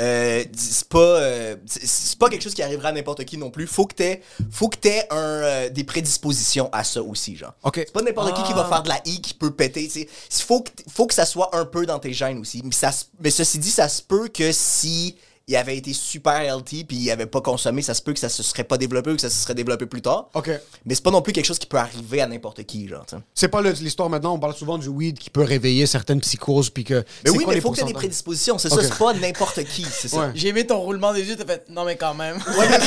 euh, 0.00 0.44
c'est 0.56 0.88
pas, 0.88 0.98
euh, 0.98 1.56
c'est- 1.66 2.18
pas 2.18 2.28
quelque 2.28 2.42
chose 2.42 2.54
qui 2.54 2.62
arrivera 2.62 2.88
à 2.88 2.92
n'importe 2.92 3.24
qui 3.24 3.38
non 3.38 3.50
plus. 3.50 3.66
Faut 3.66 3.86
que 3.86 3.94
t'aies, 3.94 4.22
faut 4.50 4.68
que 4.68 4.76
t'aies 4.76 5.06
un, 5.10 5.16
euh, 5.16 5.68
des 5.70 5.84
prédispositions 5.84 6.68
à 6.72 6.84
ça 6.84 7.02
aussi, 7.02 7.36
genre. 7.36 7.54
OK. 7.62 7.76
C'est 7.76 7.92
pas 7.92 8.02
n'importe 8.02 8.34
qui 8.36 8.42
qui 8.42 8.52
va 8.52 8.64
faire 8.66 8.82
de 8.82 8.88
la 8.88 9.00
I 9.06 9.20
qui 9.20 9.34
peut 9.34 9.50
péter. 9.50 9.90
Il 9.94 10.06
faut 10.30 10.60
que, 10.60 10.70
faut 10.92 11.06
que 11.06 11.14
ça 11.14 11.24
soit 11.26 11.54
un 11.56 11.64
peu 11.64 11.86
dans 11.86 11.98
tes 11.98 12.12
gènes 12.12 12.38
aussi. 12.38 12.60
Mais, 12.64 12.72
ça, 12.72 12.90
mais 13.20 13.30
ceci 13.30 13.58
dit, 13.58 13.70
ça 13.70 13.88
se 13.88 14.02
peut 14.02 14.28
que 14.28 14.52
si 14.52 15.16
il 15.48 15.54
avait 15.54 15.76
été 15.76 15.92
super 15.92 16.40
healthy 16.42 16.82
puis 16.82 16.96
il 16.96 17.10
avait 17.10 17.26
pas 17.26 17.40
consommé, 17.40 17.80
ça 17.80 17.94
se 17.94 18.02
peut 18.02 18.12
que 18.12 18.18
ça 18.18 18.28
se 18.28 18.42
serait 18.42 18.64
pas 18.64 18.78
développé 18.78 19.12
ou 19.12 19.14
que 19.14 19.20
ça 19.20 19.30
se 19.30 19.36
serait 19.40 19.54
développé 19.54 19.86
plus 19.86 20.02
tard. 20.02 20.28
OK. 20.34 20.50
Mais 20.84 20.94
c'est 20.96 21.04
pas 21.04 21.12
non 21.12 21.22
plus 21.22 21.32
quelque 21.32 21.44
chose 21.44 21.60
qui 21.60 21.68
peut 21.68 21.76
arriver 21.76 22.20
à 22.20 22.26
n'importe 22.26 22.64
qui, 22.64 22.88
genre. 22.88 23.06
t'sais. 23.06 23.16
C'est 23.32 23.46
pas 23.48 23.60
le- 23.62 23.70
l'histoire 23.70 24.10
maintenant, 24.10 24.34
on 24.34 24.40
parle 24.40 24.54
souvent 24.56 24.76
du 24.76 24.88
weed 24.88 25.18
qui 25.20 25.30
peut 25.30 25.42
réveiller 25.44 25.86
certaines 25.86 26.20
psychoses, 26.20 26.70
puis 26.70 26.82
que. 26.82 27.04
Mais 27.24 27.30
oui, 27.30 27.38
quoi 27.38 27.46
mais 27.48 27.54
les 27.54 27.60
faut 27.60 27.70
que 27.70 27.76
t'aies 27.76 27.84
des 27.84 27.92
prédispositions. 27.92 28.58
C'est 28.58 28.70
ça, 28.70 28.82
c'est 28.82 28.98
pas 28.98 29.12
n'importe 29.14 29.62
qui. 29.64 29.84
C'est 29.84 30.08
ça. 30.08 30.16
Ouais. 30.18 30.32
J'ai 30.34 30.48
aimé 30.48 30.66
ton 30.66 30.80
roulement 30.80 31.12
des 31.12 31.22
yeux, 31.22 31.36
t'as 31.36 31.46
fait 31.46 31.64
non, 31.70 31.84
mais 31.84 31.94
quand 31.96 32.14
même. 32.14 32.38
Ouais, 32.58 32.68
mais 32.68 32.78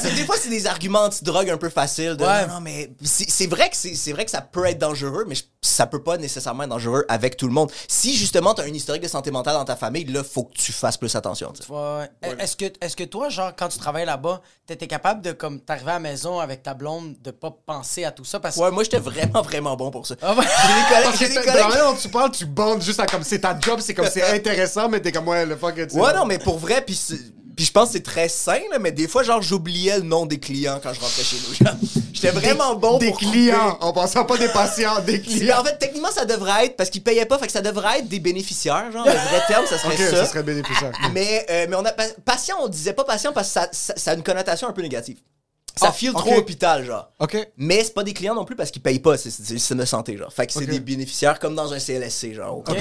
c'est- 0.00 0.10
des 0.16 0.24
fois, 0.24 0.34
c'est 0.40 0.50
des 0.50 0.66
arguments 0.66 1.04
anti-drogue 1.04 1.50
un 1.50 1.56
peu 1.56 1.68
faciles. 1.68 2.16
De, 2.16 2.24
Ouais. 2.24 2.46
non, 2.48 2.54
non, 2.54 2.60
mais 2.60 2.90
c'est 3.04 3.30
c'est 3.30 3.46
vrai, 3.46 3.70
que 3.70 3.76
c'est 3.76 3.94
c'est 3.94 4.12
vrai 4.12 4.24
que 4.24 4.30
ça 4.32 4.40
peut 4.40 4.64
être 4.66 4.78
dangereux, 4.78 5.24
mais 5.28 5.36
je- 5.36 5.44
ça 5.62 5.86
peut 5.86 6.02
pas 6.02 6.18
nécessairement 6.18 6.64
être 6.64 6.70
dangereux 6.70 7.04
avec 7.08 7.36
tout 7.36 7.46
le 7.46 7.52
monde. 7.52 7.70
Si 7.86 8.16
justement, 8.16 8.54
t'as 8.54 8.64
un 8.64 8.74
historique 8.74 9.04
de 9.04 9.08
santé 9.08 9.30
mentale 9.30 9.54
dans 9.54 9.64
ta 9.64 9.76
famille, 9.76 10.04
là, 10.06 10.24
faut 10.24 10.42
que 10.44 10.54
tu 10.54 10.72
fasses 10.72 10.96
plus 10.96 11.14
attention. 11.14 11.52
tu 11.52 11.62
Ouais. 11.98 12.36
Est-ce 12.38 12.56
que, 12.56 12.64
est 12.64 12.94
que 12.94 13.04
toi, 13.04 13.28
genre, 13.28 13.52
quand 13.56 13.68
tu 13.68 13.78
travailles 13.78 14.06
là-bas, 14.06 14.40
t'étais 14.66 14.86
capable 14.86 15.22
de, 15.22 15.32
comme, 15.32 15.60
t'arriver 15.60 15.90
à 15.90 15.94
la 15.94 16.00
maison 16.00 16.38
avec 16.40 16.62
ta 16.62 16.74
blonde, 16.74 17.16
de 17.20 17.30
pas 17.30 17.56
penser 17.66 18.04
à 18.04 18.10
tout 18.12 18.24
ça? 18.24 18.40
Parce 18.40 18.56
que. 18.56 18.60
Ouais, 18.60 18.70
moi, 18.70 18.84
j'étais 18.84 18.98
vraiment, 18.98 19.42
vraiment 19.42 19.76
bon 19.76 19.90
pour 19.90 20.06
ça. 20.06 20.14
Ah 20.22 20.34
ouais. 20.34 20.44
J'ai 21.18 21.28
des 21.28 21.34
collègues. 21.34 21.78
Dans 21.78 21.94
tu 21.94 22.08
parles, 22.08 22.30
tu 22.32 22.46
bandes 22.46 22.82
juste 22.82 23.00
à 23.00 23.06
comme 23.06 23.22
c'est 23.22 23.40
ta 23.40 23.58
job, 23.58 23.80
c'est 23.80 23.94
comme 23.94 24.08
c'est 24.08 24.22
intéressant, 24.34 24.88
mais 24.88 25.00
t'es 25.00 25.12
comme 25.12 25.28
ouais, 25.28 25.46
le 25.46 25.56
fuck. 25.56 25.74
tu 25.74 25.88
sais. 25.88 26.00
Ouais, 26.00 26.14
non, 26.14 26.24
mais 26.24 26.38
pour 26.38 26.58
vrai, 26.58 26.82
puis 26.84 26.98
puis 27.56 27.64
je 27.66 27.72
pense 27.72 27.88
que 27.88 27.92
c'est 27.94 28.02
très 28.02 28.28
sain, 28.28 28.60
là, 28.70 28.78
mais 28.78 28.92
des 28.92 29.06
fois, 29.08 29.22
genre, 29.22 29.42
j'oubliais 29.42 29.98
le 29.98 30.04
nom 30.04 30.26
des 30.26 30.38
clients 30.38 30.80
quand 30.82 30.92
je 30.94 31.00
rentrais 31.00 31.22
chez 31.22 31.36
nous. 31.48 31.54
genre. 31.66 31.76
J'étais 32.12 32.30
vraiment 32.30 32.74
bon 32.76 32.98
Des 32.98 33.08
pour 33.08 33.18
clients, 33.18 33.78
en 33.80 33.92
passant 33.92 34.24
pas 34.24 34.36
des 34.38 34.48
patients, 34.48 35.00
des 35.00 35.20
couper. 35.22 35.38
Clients. 35.38 35.60
En 35.60 35.64
fait, 35.64 35.76
techniquement, 35.78 36.10
ça 36.12 36.24
devrait 36.24 36.66
être, 36.66 36.76
parce 36.76 36.88
qu'ils 36.90 37.02
payaient 37.02 37.26
pas, 37.26 37.38
fait 37.38 37.46
que 37.46 37.52
ça 37.52 37.62
devrait 37.62 37.98
être 38.00 38.08
des 38.08 38.20
bénéficiaires, 38.20 38.90
genre, 38.92 39.04
le 39.04 39.10
vrai 39.12 39.42
terme, 39.48 39.66
ça 39.66 39.76
serait 39.78 39.94
Ok, 39.94 40.00
ça. 40.10 40.16
ça 40.16 40.26
serait 40.26 40.42
bénéficiaire. 40.42 40.92
Mais, 41.12 41.46
euh, 41.50 41.66
mais 41.68 41.76
on 41.76 41.84
a, 41.84 41.92
pa- 41.92 42.04
patient, 42.24 42.56
on 42.60 42.68
disait 42.68 42.92
pas 42.92 43.04
patient 43.04 43.32
parce 43.32 43.48
que 43.48 43.52
ça, 43.54 43.68
ça, 43.72 43.94
ça 43.96 44.10
a 44.12 44.14
une 44.14 44.22
connotation 44.22 44.68
un 44.68 44.72
peu 44.72 44.82
négative. 44.82 45.18
Ça 45.74 45.86
Ah, 45.88 45.92
file 45.92 46.10
ok. 46.10 46.16
trop 46.18 46.34
hôpital, 46.36 46.84
genre. 46.84 47.10
OK. 47.18 47.36
Mais 47.56 47.82
c'est 47.82 47.94
pas 47.94 48.04
des 48.04 48.12
clients 48.12 48.34
non 48.34 48.44
plus 48.44 48.54
parce 48.56 48.70
qu'ils 48.70 48.82
payent 48.82 48.98
pas, 49.00 49.16
c'est 49.16 49.30
le 49.30 49.58
système 49.58 49.78
de 49.78 49.84
santé, 49.86 50.16
genre. 50.16 50.32
Fait 50.32 50.46
que 50.46 50.52
c'est 50.52 50.66
des 50.66 50.80
bénéficiaires 50.80 51.38
comme 51.38 51.54
dans 51.54 51.72
un 51.72 51.78
CLSC, 51.78 52.34
genre. 52.34 52.58
Ok. 52.58 52.76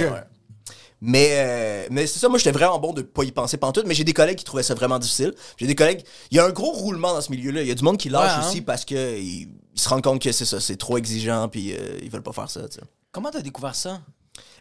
Mais, 1.04 1.30
euh, 1.32 1.88
mais 1.90 2.06
c'est 2.06 2.20
ça, 2.20 2.30
moi 2.30 2.38
j'étais 2.38 2.52
vraiment 2.52 2.78
bon 2.80 2.94
de 2.94 3.02
pas 3.02 3.24
y 3.24 3.32
penser 3.32 3.58
pantoute, 3.58 3.86
mais 3.88 3.96
j'ai 3.96 4.04
des 4.04 4.14
collègues 4.14 4.38
qui 4.38 4.44
trouvaient 4.46 4.62
ça 4.64 4.76
vraiment 4.76 5.00
difficile. 5.00 5.34
J'ai 5.58 5.66
des 5.66 5.74
collègues. 5.76 6.04
Il 6.30 6.38
y 6.38 6.40
a 6.40 6.46
un 6.46 6.52
gros 6.52 6.72
roulement 6.72 7.14
dans 7.14 7.22
ce 7.22 7.32
milieu-là. 7.32 7.62
Il 7.62 7.68
y 7.68 7.72
a 7.72 7.76
du 7.76 7.84
monde 7.84 7.98
qui 7.98 8.10
lâche 8.10 8.38
Ouais, 8.38 8.44
hein. 8.44 8.48
aussi 8.48 8.62
parce 8.62 8.86
que 8.86 9.18
ils, 9.20 9.50
ils 9.74 9.82
se 9.82 9.90
rendent 9.90 10.04
compte 10.04 10.22
que 10.22 10.32
c'est 10.32 10.46
ça, 10.46 10.60
c'est 10.60 10.76
trop 10.78 10.98
exigeant, 11.00 11.48
puis 11.50 11.74
euh, 11.74 11.98
ils 12.04 12.10
veulent 12.12 12.22
pas 12.22 12.34
faire 12.34 12.50
ça, 12.50 12.68
tu 12.70 12.76
sais. 12.76 12.82
Comment 13.12 13.32
t'as 13.32 13.42
découvert 13.42 13.74
ça? 13.76 14.00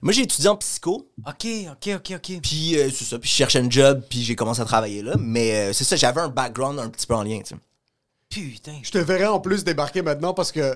Moi 0.03 0.13
j'ai 0.15 0.23
étudié 0.23 0.49
en 0.49 0.57
psycho, 0.57 1.11
Ok, 1.27 1.47
ok, 1.73 1.91
ok, 1.97 2.13
ok. 2.17 2.41
puis 2.43 2.77
euh, 2.79 2.89
c'est 2.91 3.05
ça, 3.05 3.19
puis 3.19 3.29
je 3.29 3.35
cherchais 3.35 3.59
un 3.61 3.69
job, 3.69 4.03
puis 4.09 4.23
j'ai 4.23 4.35
commencé 4.35 4.63
à 4.63 4.65
travailler 4.65 5.03
là. 5.03 5.17
Mais 5.19 5.53
euh, 5.55 5.73
c'est 5.75 5.85
ça, 5.85 5.95
j'avais 5.97 6.23
un 6.23 6.29
background 6.29 6.79
un 6.79 6.89
petit 6.89 7.07
peu 7.07 7.15
en 7.15 7.23
lien, 7.23 7.41
tu 7.41 7.55
sais. 7.55 7.61
Putain. 8.31 8.79
Je 8.83 8.91
te 8.91 8.99
verrais 8.99 9.27
en 9.27 9.41
plus 9.41 9.63
débarquer 9.65 10.03
maintenant 10.03 10.33
parce 10.33 10.53
que 10.53 10.75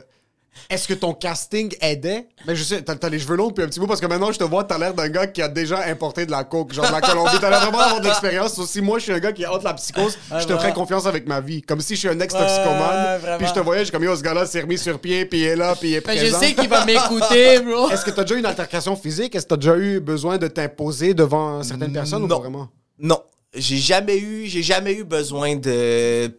Est-ce 0.71 0.89
que 0.89 0.95
ton 0.95 1.13
casting 1.15 1.75
aidait? 1.81 2.27
Mais 2.47 2.57
je 2.57 2.63
sais, 2.65 2.83
t'as 2.83 2.95
t'as 2.97 3.09
les 3.09 3.19
cheveux 3.19 3.37
longs 3.37 3.51
puis 3.51 3.65
un 3.65 3.69
petit 3.69 3.81
bout 3.81 3.87
parce 3.87 4.01
que 4.01 4.07
maintenant 4.07 4.33
je 4.33 4.39
te 4.39 4.45
vois, 4.45 4.65
t'as 4.65 4.79
l'air 4.79 4.95
d'un 4.95 5.09
gars 5.09 5.27
qui 5.27 5.43
a 5.43 5.49
déjà 5.49 5.85
importé 5.87 6.27
de 6.27 6.31
la 6.31 6.45
coke, 6.45 6.73
genre 6.73 6.87
de 6.87 6.93
la 6.93 7.01
Colombie. 7.01 7.37
T'as 7.41 7.51
l'air 7.51 7.61
vraiment 7.61 7.79
d'avoir 7.79 8.01
de 8.01 8.07
l'expérience. 8.07 8.65
Si 8.67 8.81
moi 8.81 8.99
je 8.99 9.05
suis 9.05 9.13
un 9.13 9.19
gars 9.19 9.33
qui 9.33 9.45
a 9.45 9.53
honte 9.53 9.63
la 9.65 9.75
psychose, 9.75 10.17
je 10.39 10.45
te 10.47 10.53
ferais 10.57 10.73
confiance 10.73 11.07
avec 11.07 11.27
ma 11.27 11.41
vie. 11.41 11.63
Comme 11.63 11.81
si 11.81 11.95
je 11.95 12.01
suis 12.01 12.09
un 12.09 12.19
ex-toxicomane. 12.21 13.21
puis 13.39 13.47
je 13.47 13.53
te 13.53 13.61
voyais, 13.61 13.81
je 13.81 13.85
suis 13.87 13.93
comme 13.93 14.05
yo, 14.05 14.15
ce 14.17 14.23
gars-là 14.23 14.47
s'est 14.47 14.61
remis 14.61 14.79
sur 14.79 14.99
pied, 14.99 15.27
puis 15.27 15.41
il 15.41 15.45
est 15.47 15.57
là, 15.57 15.75
puis 15.75 15.91
il 15.91 15.95
est 15.97 16.01
Ben, 16.07 16.15
je 16.17 16.23
présent. 16.23 16.41
sais 16.41 16.55
qu'il 16.55 16.69
va 16.69 16.85
m'écouter, 16.85 17.61
bro. 17.61 17.91
Est-ce 17.93 18.05
que 18.05 18.11
t'as 18.11 18.23
déjà 18.23 18.35
eu 18.37 18.39
une 18.39 18.47
altercation 18.47 18.97
physique? 18.97 19.35
Est-ce 19.35 19.45
que 19.45 19.51
t'as 19.51 19.57
déjà 19.57 19.77
eu 19.77 20.01
besoin 20.01 20.39
de 20.39 20.47
t'imposer 20.49 21.15
devant 21.15 21.63
certaines 21.63 21.93
personnes 21.93 22.23
ou 22.23 22.27
Non. 22.27 22.37
pas 22.37 22.41
vraiment? 22.43 22.69
Non, 22.99 23.21
j'ai 23.55 23.77
jamais 23.79 24.19
eu, 24.19 24.47
j'ai 24.47 24.63
jamais 24.63 24.95
eu 24.95 25.05
besoin 25.05 25.57
de 25.57 26.31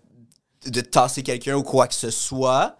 de 0.67 0.81
tasser 0.81 1.21
quelqu'un 1.21 1.55
ou 1.55 1.61
quoi 1.63 1.87
que 1.87 1.93
ce 1.93 2.09
soit. 2.09 2.75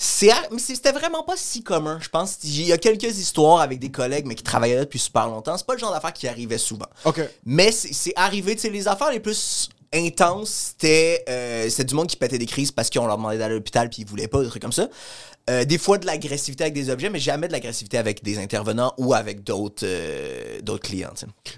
C'est, 0.00 0.30
mais 0.52 0.58
c'était 0.60 0.92
vraiment 0.92 1.24
pas 1.24 1.36
si 1.36 1.64
commun, 1.64 1.98
je 2.00 2.08
pense. 2.08 2.38
Il 2.44 2.62
y 2.62 2.72
a 2.72 2.78
quelques 2.78 3.18
histoires 3.18 3.60
avec 3.60 3.80
des 3.80 3.90
collègues, 3.90 4.26
mais 4.26 4.36
qui 4.36 4.44
travaillaient 4.44 4.76
là 4.76 4.84
depuis 4.84 5.00
super 5.00 5.26
longtemps. 5.26 5.58
C'est 5.58 5.66
pas 5.66 5.72
le 5.72 5.80
genre 5.80 5.92
d'affaire 5.92 6.12
qui 6.12 6.28
arrivait 6.28 6.56
souvent. 6.56 6.86
OK. 7.04 7.20
Mais 7.44 7.72
c'est 7.72 7.92
c'est 7.92 8.12
arrivé, 8.14 8.54
tu 8.54 8.62
sais, 8.62 8.70
les 8.70 8.86
affaires 8.86 9.10
les 9.10 9.18
plus 9.18 9.68
intenses, 9.92 10.74
c'était 10.78 11.24
euh, 11.28 11.68
c'était 11.68 11.84
du 11.84 11.94
monde 11.94 12.06
qui 12.06 12.16
pétait 12.16 12.38
des 12.38 12.46
crises 12.46 12.70
parce 12.70 12.90
qu'on 12.90 13.06
leur 13.06 13.16
demandait 13.16 13.38
d'aller 13.38 13.54
à 13.54 13.56
l'hôpital 13.56 13.88
puis 13.88 14.02
ils 14.02 14.06
voulaient 14.06 14.28
pas, 14.28 14.42
des 14.42 14.48
trucs 14.48 14.62
comme 14.62 14.72
ça. 14.72 14.88
Euh, 15.48 15.64
des 15.64 15.78
fois 15.78 15.96
de 15.98 16.04
l'agressivité 16.06 16.64
avec 16.64 16.74
des 16.74 16.90
objets, 16.90 17.08
mais 17.08 17.18
jamais 17.18 17.48
de 17.48 17.52
l'agressivité 17.52 17.96
avec 17.96 18.22
des 18.22 18.38
intervenants 18.38 18.92
ou 18.98 19.14
avec 19.14 19.44
d'autres 19.44 19.84
euh, 19.86 20.60
d'autres 20.62 20.82
clients. 20.88 21.12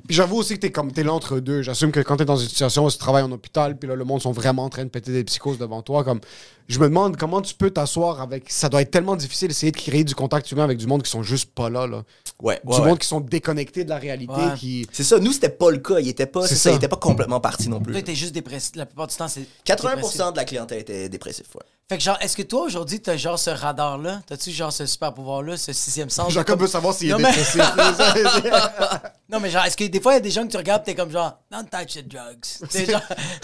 Puis 0.07 0.15
j'avoue 0.17 0.37
aussi 0.37 0.55
que 0.55 0.61
t'es 0.61 0.71
comme 0.71 0.93
t'es 0.93 1.03
l'entre-deux. 1.03 1.63
J'assume 1.63 1.91
que 1.91 2.01
quand 2.01 2.17
t'es 2.17 2.25
dans 2.25 2.37
une 2.37 2.49
situation 2.49 2.85
où 2.85 2.91
tu 2.91 2.99
travailles 2.99 3.25
en 3.25 3.33
hôpital, 3.33 3.77
puis 3.77 3.89
là, 3.89 3.97
le 3.97 4.05
monde 4.05 4.21
sont 4.23 4.31
vraiment 4.33 4.65
en 4.65 4.69
train 4.69 4.85
de 4.85 4.91
péter 4.91 5.13
des 5.13 5.25
psychoses 5.25 5.59
devant 5.59 5.83
toi, 5.83 6.05
comme 6.05 6.21
je 6.69 6.79
me 6.79 6.85
demande 6.85 7.17
comment 7.17 7.43
tu 7.43 7.53
peux 7.55 7.71
t'asseoir 7.71 8.21
avec. 8.21 8.45
Ça 8.51 8.69
doit 8.69 8.81
être 8.83 8.93
tellement 8.93 9.17
difficile 9.17 9.49
d'essayer 9.49 9.73
de 9.73 9.77
créer 9.77 10.05
du 10.05 10.15
contact 10.15 10.53
humain 10.53 10.63
avec 10.63 10.79
du 10.79 10.87
monde 10.87 11.03
qui 11.03 11.11
sont 11.11 11.25
juste 11.25 11.51
pas 11.53 11.69
là, 11.69 11.87
là. 11.89 12.05
Ouais, 12.41 12.61
Du 12.65 12.71
ouais, 12.73 12.81
ouais. 12.81 12.87
monde 12.91 12.99
qui 13.01 13.09
sont 13.09 13.21
déconnectés 13.21 13.83
de 13.85 13.89
la 13.91 13.99
réalité, 13.99 14.33
Ouais. 14.33 14.55
qui. 14.57 14.87
C'est 14.93 15.03
ça, 15.05 15.19
nous, 15.19 15.33
c'était 15.33 15.49
pas 15.49 15.71
le 15.73 15.79
cas. 15.79 15.99
Il 15.99 16.09
était 16.09 16.27
pas, 16.27 16.47
C'est 16.47 16.55
ça, 16.55 16.61
ça. 16.65 16.71
il 16.71 16.77
était 16.77 16.87
pas 16.89 16.97
complètement 16.97 17.41
parti 17.41 17.69
non 17.69 17.81
plus. 17.81 17.93
Toi, 17.93 18.03
t'es 18.03 18.15
juste 18.15 18.33
dépressif. 18.35 18.77
La 18.77 18.87
plupart 18.87 19.09
du 19.09 19.17
temps, 19.17 19.27
c'est. 19.29 19.41
dépressif. 19.67 20.21
80% 20.21 20.33
de 20.33 20.37
la 20.37 20.45
clientèle 20.45 20.79
était 20.79 21.09
dépressif, 21.09 21.47
ouais. 21.57 21.63
Fait 21.91 21.99
que 21.99 22.05
genre, 22.05 22.17
est-ce 22.21 22.37
que 22.37 22.43
toi 22.43 22.63
aujourd'hui 22.63 23.01
t'as 23.03 23.17
genre 23.17 23.37
ce 23.37 23.51
radar-là? 23.51 24.21
T'as-tu 24.25 24.53
genre 24.53 24.73
ce 24.73 24.87
super 24.87 25.13
pouvoir-là, 25.13 25.57
ce 25.57 25.73
sixième 25.73 26.09
sens? 26.09 26.33
Jacob 26.33 26.55
Comme- 26.57 26.61
veut 26.67 26.71
savoir 26.71 26.95
s'il 26.95 27.09
est 27.09 27.13
Non, 27.13 27.19
mais- 27.19 27.33
dépressif. 27.33 27.61
Non, 29.29 29.39
mais 29.41 29.51
genre, 29.51 29.65
est-ce 29.65 29.77
que 29.77 29.85
des 29.85 30.01
fois 30.01 30.13
il 30.13 30.15
y 30.15 30.19
a 30.19 30.21
des 30.21 30.31
gens 30.31 30.45
que 30.47 30.51
tu 30.53 30.57
regardes 30.57 30.85
t'es 30.85 30.95
comme 30.95 31.11
genre, 31.11 31.39
don't 31.51 31.65
touch 31.69 31.95
the 31.95 32.07
drugs. 32.09 32.69
T'es 32.71 32.87
genre. 32.87 33.01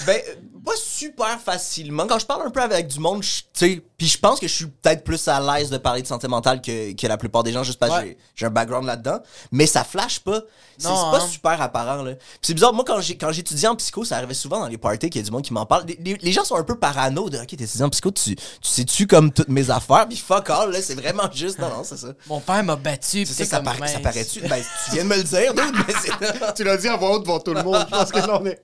Ben, 0.06 0.20
euh, 0.28 0.34
pas 0.64 0.72
super 0.76 1.40
facilement. 1.40 2.06
Quand 2.06 2.18
je 2.20 2.26
parle 2.26 2.46
un 2.46 2.50
peu 2.50 2.60
avec 2.62 2.86
du 2.88 2.98
monde, 3.00 3.22
je- 3.22 3.40
tu 3.40 3.46
sais, 3.54 3.82
puis 3.98 4.06
je 4.06 4.18
pense 4.18 4.38
que 4.40 4.46
je 4.48 4.52
suis 4.54 4.66
peut-être 4.66 5.04
plus 5.04 5.26
à 5.28 5.40
l'aise 5.40 5.70
de 5.70 5.78
parler 5.78 6.02
de 6.02 6.06
santé 6.06 6.28
mentale 6.28 6.60
que, 6.60 6.92
que 6.94 7.06
la 7.06 7.16
plupart 7.16 7.42
des 7.42 7.52
gens, 7.52 7.62
juste 7.62 7.78
parce 7.78 7.92
que 7.92 7.96
Ouais. 7.98 8.06
j'ai- 8.08 8.18
j'ai 8.34 8.46
un 8.46 8.50
background 8.50 8.84
là-dedans. 8.86 9.20
Mais 9.52 9.66
ça 9.66 9.84
flash 9.84 10.20
pas. 10.20 10.40
C'est 10.78 10.88
c'est 10.88 10.92
pas 10.92 11.20
hein. 11.22 11.28
super 11.30 11.62
apparent, 11.62 12.02
là. 12.02 12.14
Puis 12.16 12.26
c'est 12.42 12.52
bizarre, 12.54 12.74
moi, 12.74 12.84
quand 12.86 13.00
j'étudiais 13.00 13.68
en 13.68 13.76
psycho, 13.76 14.04
ça 14.04 14.18
arrivait 14.18 14.34
souvent 14.34 14.60
dans 14.60 14.66
les 14.68 14.76
parties 14.76 15.08
qu'il 15.08 15.22
y 15.22 15.24
a 15.24 15.26
du 15.26 15.30
monde 15.30 15.40
qui 15.42 15.54
m'en 15.54 15.64
parle. 15.64 15.84
Les, 15.86 15.98
les- 16.04 16.18
les 16.20 16.32
gens 16.32 16.44
sont 16.44 16.56
un 16.56 16.64
peu 16.64 16.74
parano 16.78 17.30
de, 17.30 17.38
OK, 17.38 17.46
t'es 17.46 17.54
étudiant 17.64 17.86
en 17.86 17.90
psycho, 17.90 18.10
tu, 18.10 18.36
tu 18.36 18.42
sais-tu 18.60 19.06
comme 19.06 19.32
toutes 19.32 19.48
mes 19.48 19.70
affaires? 19.70 20.06
Puis 20.06 20.18
fuck 20.18 20.50
all, 20.50 20.70
là, 20.72 20.82
c'est 20.82 20.94
vraiment 20.94 21.30
juste, 21.32 21.58
non, 21.58 21.70
non, 21.70 21.82
c'est 21.82 21.96
ça. 21.96 22.08
Mon 22.26 22.40
père 22.40 22.62
m'a 22.62 22.76
battu. 22.76 23.24
C'est 23.24 23.44
ça, 23.44 23.44
ça, 23.46 23.56
comme, 23.62 23.86
ça 23.88 24.00
paraît-tu? 24.00 24.40
Ben, 24.42 24.62
tu 24.84 24.90
viens 24.92 25.04
de 25.04 25.08
me 25.08 25.16
le 25.16 25.22
dire, 25.22 25.54
dude, 25.54 25.74
mais 25.88 25.94
c'est... 26.02 26.52
tu 26.54 26.64
l'as 26.64 26.76
dit 26.76 26.88
à 26.88 26.96
voix 26.96 27.12
haute 27.14 27.22
devant 27.22 27.40
tout 27.40 27.54
le 27.54 27.62
monde. 27.62 27.86
Je 27.90 27.96
pense 27.96 28.12
que 28.12 28.18
là, 28.18 28.38
on 28.38 28.44
est, 28.44 28.60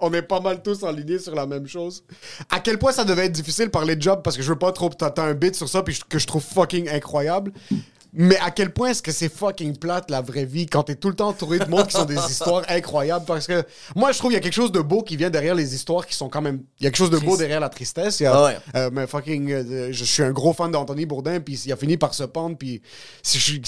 on 0.00 0.12
est 0.12 0.22
pas 0.22 0.40
mal 0.40 0.62
tous 0.62 0.84
alignés 0.84 1.18
sur 1.18 1.34
la 1.34 1.46
même 1.46 1.66
chose. 1.66 2.04
À 2.50 2.60
quel 2.60 2.78
point 2.78 2.92
ça 2.92 3.04
devait 3.04 3.24
être 3.24 3.32
difficile 3.32 3.70
parler 3.70 3.96
de 3.96 4.02
job 4.02 4.20
parce 4.22 4.36
que 4.36 4.42
je 4.42 4.48
veux 4.50 4.58
pas 4.58 4.73
trop. 4.74 4.90
T'as 4.90 5.10
t'as 5.10 5.24
un 5.24 5.34
bit 5.34 5.54
sur 5.54 5.68
ça 5.68 5.82
puis 5.82 5.98
que 6.08 6.18
je 6.18 6.26
trouve 6.26 6.42
fucking 6.42 6.88
incroyable. 6.90 7.52
Mais 8.16 8.38
à 8.38 8.52
quel 8.52 8.72
point 8.72 8.90
est-ce 8.90 9.02
que 9.02 9.10
c'est 9.10 9.28
fucking 9.28 9.76
plate 9.76 10.08
la 10.08 10.20
vraie 10.20 10.44
vie 10.44 10.66
quand 10.66 10.84
t'es 10.84 10.94
tout 10.94 11.08
le 11.08 11.16
temps 11.16 11.30
entouré 11.30 11.58
de 11.58 11.64
monde 11.68 11.88
qui 11.88 11.94
sont 11.96 12.04
des 12.04 12.14
histoires 12.30 12.62
incroyables? 12.68 13.24
Parce 13.24 13.48
que 13.48 13.64
moi 13.96 14.12
je 14.12 14.18
trouve 14.18 14.30
qu'il 14.30 14.36
y 14.36 14.40
a 14.40 14.42
quelque 14.42 14.52
chose 14.52 14.70
de 14.70 14.78
beau 14.80 15.02
qui 15.02 15.16
vient 15.16 15.30
derrière 15.30 15.56
les 15.56 15.74
histoires 15.74 16.06
qui 16.06 16.14
sont 16.14 16.28
quand 16.28 16.40
même 16.42 16.60
il 16.78 16.84
y 16.84 16.86
a 16.86 16.90
quelque 16.90 16.98
chose 16.98 17.10
de 17.10 17.18
beau 17.18 17.36
derrière 17.36 17.58
la 17.58 17.68
tristesse 17.70 18.20
il 18.20 18.24
y 18.24 18.26
a, 18.26 18.34
Ah 18.36 18.44
ouais. 18.44 18.56
euh, 18.76 18.90
mais 18.92 19.08
fucking 19.08 19.50
euh, 19.50 19.88
je 19.90 20.04
suis 20.04 20.22
un 20.22 20.30
gros 20.30 20.52
fan 20.52 20.70
d'Anthony 20.70 21.06
Bourdin 21.06 21.40
puis 21.40 21.60
il 21.66 21.72
a 21.72 21.76
fini 21.76 21.96
par 21.96 22.14
se 22.14 22.22
pendre 22.22 22.56
puis 22.56 22.82
si 23.24 23.38
je 23.40 23.42
suis- 23.42 23.62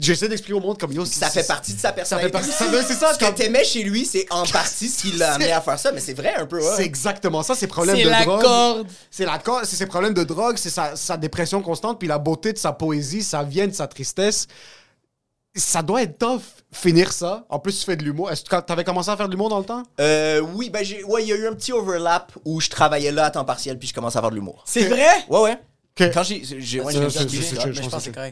j'essaie 0.00 0.28
d'expliquer 0.28 0.54
au 0.54 0.60
monde 0.60 0.78
comme 0.78 0.92
yo 0.92 1.04
Ça 1.04 1.30
fait 1.30 1.46
partie 1.46 1.74
de 1.74 1.80
sa 1.80 1.92
personnalité. 1.92 2.32
partie- 2.32 2.50
ça 2.50 2.66
veut- 2.66 2.82
c'est 2.86 2.94
ça, 2.94 3.14
Ce 3.14 3.18
que 3.18 3.30
t'aimais 3.32 3.64
chez 3.64 3.82
lui, 3.82 4.04
c'est 4.06 4.26
en 4.30 4.44
partie 4.52 4.88
ce 4.88 5.02
qui 5.02 5.12
l'a 5.12 5.34
amené 5.34 5.52
à 5.52 5.60
faire 5.60 5.78
ça, 5.78 5.92
mais 5.92 6.00
c'est 6.00 6.14
vrai 6.14 6.34
un 6.36 6.46
peu, 6.46 6.58
ouais. 6.60 6.72
C'est 6.76 6.84
exactement 6.84 7.42
ça, 7.42 7.54
ses 7.54 7.66
problèmes 7.66 7.96
C'est 7.96 8.04
de 8.04 8.08
la 8.08 8.24
drogue. 8.24 8.42
corde. 8.42 8.86
C'est 9.10 9.24
la 9.26 9.38
corde, 9.38 9.64
c'est 9.66 9.76
ses 9.76 9.86
problèmes 9.86 10.14
de 10.14 10.24
drogue, 10.24 10.56
c'est 10.56 10.70
sa, 10.70 10.96
sa 10.96 11.16
dépression 11.16 11.62
constante, 11.62 11.98
puis 11.98 12.08
la 12.08 12.18
beauté 12.18 12.52
de 12.52 12.58
sa 12.58 12.72
poésie, 12.72 13.22
ça 13.22 13.42
vient 13.42 13.66
de 13.66 13.72
sa 13.74 13.86
tristesse. 13.86 14.46
Ça 15.56 15.82
doit 15.82 16.02
être 16.02 16.16
tough 16.16 16.42
finir 16.72 17.12
ça. 17.12 17.44
En 17.48 17.58
plus, 17.58 17.76
tu 17.80 17.84
fais 17.84 17.96
de 17.96 18.04
l'humour. 18.04 18.30
Est-ce 18.30 18.44
que 18.44 18.60
t'avais 18.60 18.84
commencé 18.84 19.10
à 19.10 19.16
faire 19.16 19.26
de 19.26 19.32
l'humour 19.32 19.48
dans 19.48 19.58
le 19.58 19.64
temps? 19.64 19.82
Euh, 20.00 20.40
oui, 20.54 20.70
ben 20.70 20.84
j'ai, 20.84 21.02
ouais, 21.02 21.24
il 21.24 21.28
y 21.28 21.32
a 21.32 21.36
eu 21.36 21.48
un 21.48 21.54
petit 21.54 21.72
overlap 21.72 22.30
où 22.44 22.60
je 22.60 22.70
travaillais 22.70 23.10
là 23.10 23.24
à 23.24 23.30
temps 23.32 23.44
partiel 23.44 23.76
puis 23.76 23.88
je 23.88 23.92
commençais 23.94 24.16
à 24.18 24.20
faire 24.20 24.30
de 24.30 24.36
l'humour. 24.36 24.62
C'est 24.64 24.84
vrai? 24.84 25.08
Ouais, 25.28 25.40
ouais. 25.40 25.58
Quand 26.08 26.22
j'ai, 26.22 26.42
j'ai, 26.58 26.80
ouais, 26.80 26.92
j'ai- 26.92 27.00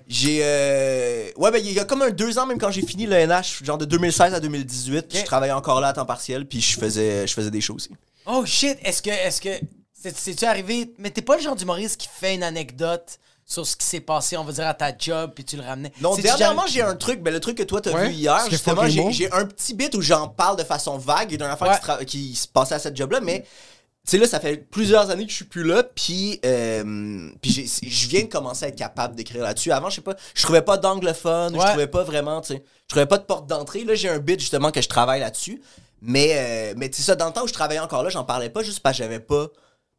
Mais 0.09 0.40
euh, 0.42 1.31
ouais, 1.37 1.50
ben 1.50 1.61
il 1.64 1.72
y 1.72 1.78
a 1.81 1.85
comme 1.85 2.02
un 2.02 2.11
deux 2.11 2.38
ans 2.38 2.46
même 2.46 2.59
quand 2.59 2.70
j'ai 2.70 2.83
fini 2.83 3.07
le 3.07 3.14
NH, 3.16 3.62
genre 3.64 3.78
de 3.78 3.85
2016 3.85 4.35
à 4.35 4.40
2018, 4.40 5.16
je 5.18 5.24
travaillais 5.24 5.52
encore 5.52 5.81
là 5.81 5.88
à 5.88 5.92
temps 5.92 6.07
partiel 6.07 6.46
puis 6.46 6.61
je 6.61 6.78
faisais, 6.78 7.26
je 7.26 7.35
faisais 7.35 7.50
des 7.50 7.61
shows 7.61 7.74
aussi. 7.74 7.90
Oh 8.26 8.44
shit, 8.44 8.78
est-ce 8.83 9.02
que. 9.02 9.11
Est-ce 9.11 9.40
que. 9.40 9.50
c'est- 9.92 10.16
C'est-tu 10.16 10.44
arrivé? 10.44 10.92
Mais 10.98 11.11
t'es 11.11 11.22
pas 11.22 11.37
le 11.37 11.42
genre 11.42 11.57
d'humoriste 11.57 12.00
qui 12.00 12.09
fait 12.12 12.35
une 12.35 12.42
anecdote 12.42 13.18
sur 13.46 13.66
ce 13.66 13.76
qui 13.76 13.87
s'est 13.87 14.00
passé, 14.00 14.37
on 14.37 14.44
va 14.44 14.52
dire, 14.52 14.66
à 14.66 14.74
ta 14.74 14.92
job, 14.96 15.33
puis 15.35 15.42
tu 15.42 15.57
le 15.57 15.62
ramenais. 15.62 15.90
Non, 16.02 16.14
dernièrement, 16.16 16.66
j'ai 16.66 16.83
un 16.83 16.94
truc, 16.94 17.22
ben, 17.22 17.33
le 17.33 17.40
truc 17.40 17.57
que 17.57 17.62
toi 17.62 17.81
t'as 17.81 17.92
Ouais, 17.92 18.09
vu 18.09 18.14
hier, 18.14 18.38
justement, 18.50 18.87
j'ai, 18.87 19.33
un 19.33 19.46
petit 19.46 19.72
bit 19.72 19.94
où 19.94 20.02
j'en 20.02 20.28
parle 20.28 20.59
de 20.59 20.64
façon 20.64 20.98
vague 20.98 21.31
d'une 21.31 21.40
affaire 21.42 21.81
Ouais. 21.98 22.04
qui, 22.04 22.31
qui 22.33 22.37
se 22.37 22.46
passait 22.46 22.74
à 22.74 22.78
cette 22.78 22.94
job-là, 22.94 23.20
mais 23.20 23.46
tu 24.08 24.12
sais, 24.12 24.18
là, 24.18 24.26
ça 24.26 24.40
fait 24.40 24.56
plusieurs 24.70 25.10
années 25.10 25.24
que 25.26 25.30
je 25.30 25.36
suis 25.36 25.44
plus 25.44 25.64
là, 25.64 25.82
puis 25.82 26.40
euh, 26.46 27.28
puis 27.42 27.70
je 27.82 28.08
viens 28.08 28.22
de 28.22 28.28
commencer 28.28 28.64
à 28.64 28.68
être 28.68 28.76
capable 28.78 29.14
d'écrire 29.14 29.42
là-dessus. 29.42 29.70
Avant, 29.70 29.90
je 29.90 29.96
sais 29.96 30.00
pas, 30.00 30.16
je 30.34 30.42
trouvais 30.42 30.62
pas 30.62 30.78
d'anglophone, 30.78 31.52
je 31.54 31.58
Ouais. 31.58 31.66
trouvais 31.66 31.86
pas 31.88 32.04
vraiment, 32.04 32.40
tu 32.40 32.54
sais, 32.54 32.62
je 32.84 32.88
trouvais 32.88 33.04
pas 33.06 33.18
de 33.18 33.24
porte 33.24 33.46
d'entrée. 33.46 33.84
Là, 33.84 33.94
j'ai 33.94 34.08
un 34.08 34.18
bit, 34.18 34.40
justement, 34.40 34.70
que 34.70 34.80
je 34.80 34.88
travaille 34.88 35.20
là-dessus, 35.20 35.60
mais, 36.00 36.30
euh, 36.36 36.74
mais 36.76 36.88
tu 36.88 36.96
sais, 36.96 37.02
ça, 37.02 37.16
dans 37.16 37.26
le 37.26 37.32
temps 37.32 37.44
où 37.44 37.48
je 37.48 37.52
travaillais 37.52 37.80
encore 37.80 38.02
là, 38.02 38.08
j'en 38.08 38.24
parlais 38.24 38.48
pas 38.48 38.62
juste 38.62 38.80
parce 38.80 38.96
que 38.96 39.02
j'avais 39.04 39.20
pas, 39.20 39.48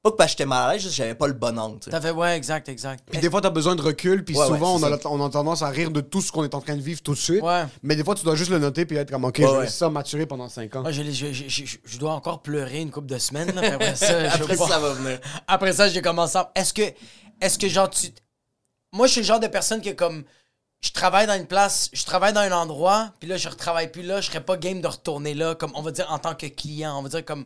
pas 0.01 0.11
que 0.11 0.15
parce 0.15 0.27
que 0.27 0.31
j'étais 0.31 0.45
mal 0.45 0.69
à 0.69 0.73
l'aise, 0.73 0.81
juste 0.81 0.93
que 0.93 0.97
j'avais 0.97 1.15
pas 1.15 1.27
le 1.27 1.33
bon 1.33 1.59
angle, 1.59 1.79
tu 1.79 1.85
sais. 1.85 1.91
T'as 1.91 1.99
fait, 1.99 2.11
ouais, 2.11 2.37
exact, 2.37 2.69
exact. 2.69 3.03
Puis 3.11 3.19
des 3.19 3.29
fois, 3.29 3.41
t'as 3.41 3.49
besoin 3.49 3.75
de 3.75 3.81
recul, 3.81 4.23
puis 4.23 4.33
Ouais, 4.37 4.45
souvent, 4.47 4.77
ouais, 4.79 4.87
on, 5.05 5.17
a, 5.17 5.25
on 5.25 5.29
tendance 5.29 5.61
à 5.61 5.67
rire 5.69 5.91
de 5.91 5.99
tout 5.99 6.21
ce 6.21 6.31
qu'on 6.31 6.43
est 6.45 6.55
en 6.55 6.61
train 6.61 6.75
de 6.77 6.81
vivre 6.81 7.01
tout 7.01 7.11
de 7.13 7.17
suite. 7.19 7.41
Ouais. 7.43 7.65
Mais 7.83 7.97
des 7.97 8.03
fois, 8.05 8.15
tu 8.15 8.23
dois 8.23 8.35
juste 8.35 8.49
le 8.51 8.59
noter, 8.59 8.85
puis 8.85 8.95
être 8.95 9.11
comme, 9.11 9.25
OK, 9.25 9.39
Ouais, 9.39 9.45
je 9.45 9.51
vais 9.51 9.57
ouais. 9.59 9.67
ça 9.67 9.89
maturer 9.89 10.25
pendant 10.25 10.47
5 10.47 10.73
ans. 10.77 10.81
Moi, 10.83 10.91
je, 10.91 11.01
l'ai- 11.01 11.11
je, 11.11 11.33
je, 11.33 11.49
je- 11.49 11.77
je 11.83 11.97
dois 11.97 12.13
encore 12.13 12.41
pleurer 12.41 12.79
une 12.79 12.91
couple 12.91 13.07
de 13.07 13.17
semaines. 13.17 13.53
Là, 13.53 13.61
puis 13.61 13.71
après 13.71 13.95
ça, 13.95 14.29
je 14.29 14.35
Après 14.35 14.45
vais 14.45 14.55
ça, 14.57 14.67
ça 14.67 14.79
va 14.79 14.93
venir. 14.93 15.19
Après 15.47 15.73
ça, 15.73 15.89
j'ai 15.89 16.01
commencé 16.01 16.37
à... 16.37 16.49
Est-ce 16.55 16.73
que, 16.73 16.83
est-ce 17.41 17.59
que 17.59 17.67
genre, 17.67 17.89
tu... 17.89 18.07
Moi, 18.93 19.05
je 19.07 19.11
suis 19.11 19.21
le 19.21 19.27
genre 19.27 19.39
de 19.41 19.47
personne 19.47 19.81
qui 19.81 19.89
est 19.89 19.95
comme... 19.95 20.23
Je 20.81 20.91
travaille 20.91 21.27
dans 21.27 21.35
une 21.37 21.45
place, 21.45 21.89
je 21.91 22.05
travaille 22.05 22.31
dans 22.31 22.39
un 22.39 22.53
endroit, 22.53 23.11
puis 23.19 23.27
là, 23.27 23.35
je 23.35 23.49
retravaille 23.49 23.91
plus 23.91 24.01
là, 24.03 24.21
je 24.21 24.27
serais 24.27 24.39
pas 24.39 24.55
game 24.55 24.79
de 24.79 24.87
retourner 24.87 25.33
là, 25.33 25.53
comme, 25.53 25.71
on 25.75 25.81
va 25.81 25.91
dire, 25.91 26.07
en 26.09 26.19
tant 26.19 26.35
que 26.35 26.45
client. 26.45 26.97
On 26.97 27.01
va 27.03 27.09
dire 27.09 27.25
comme... 27.25 27.43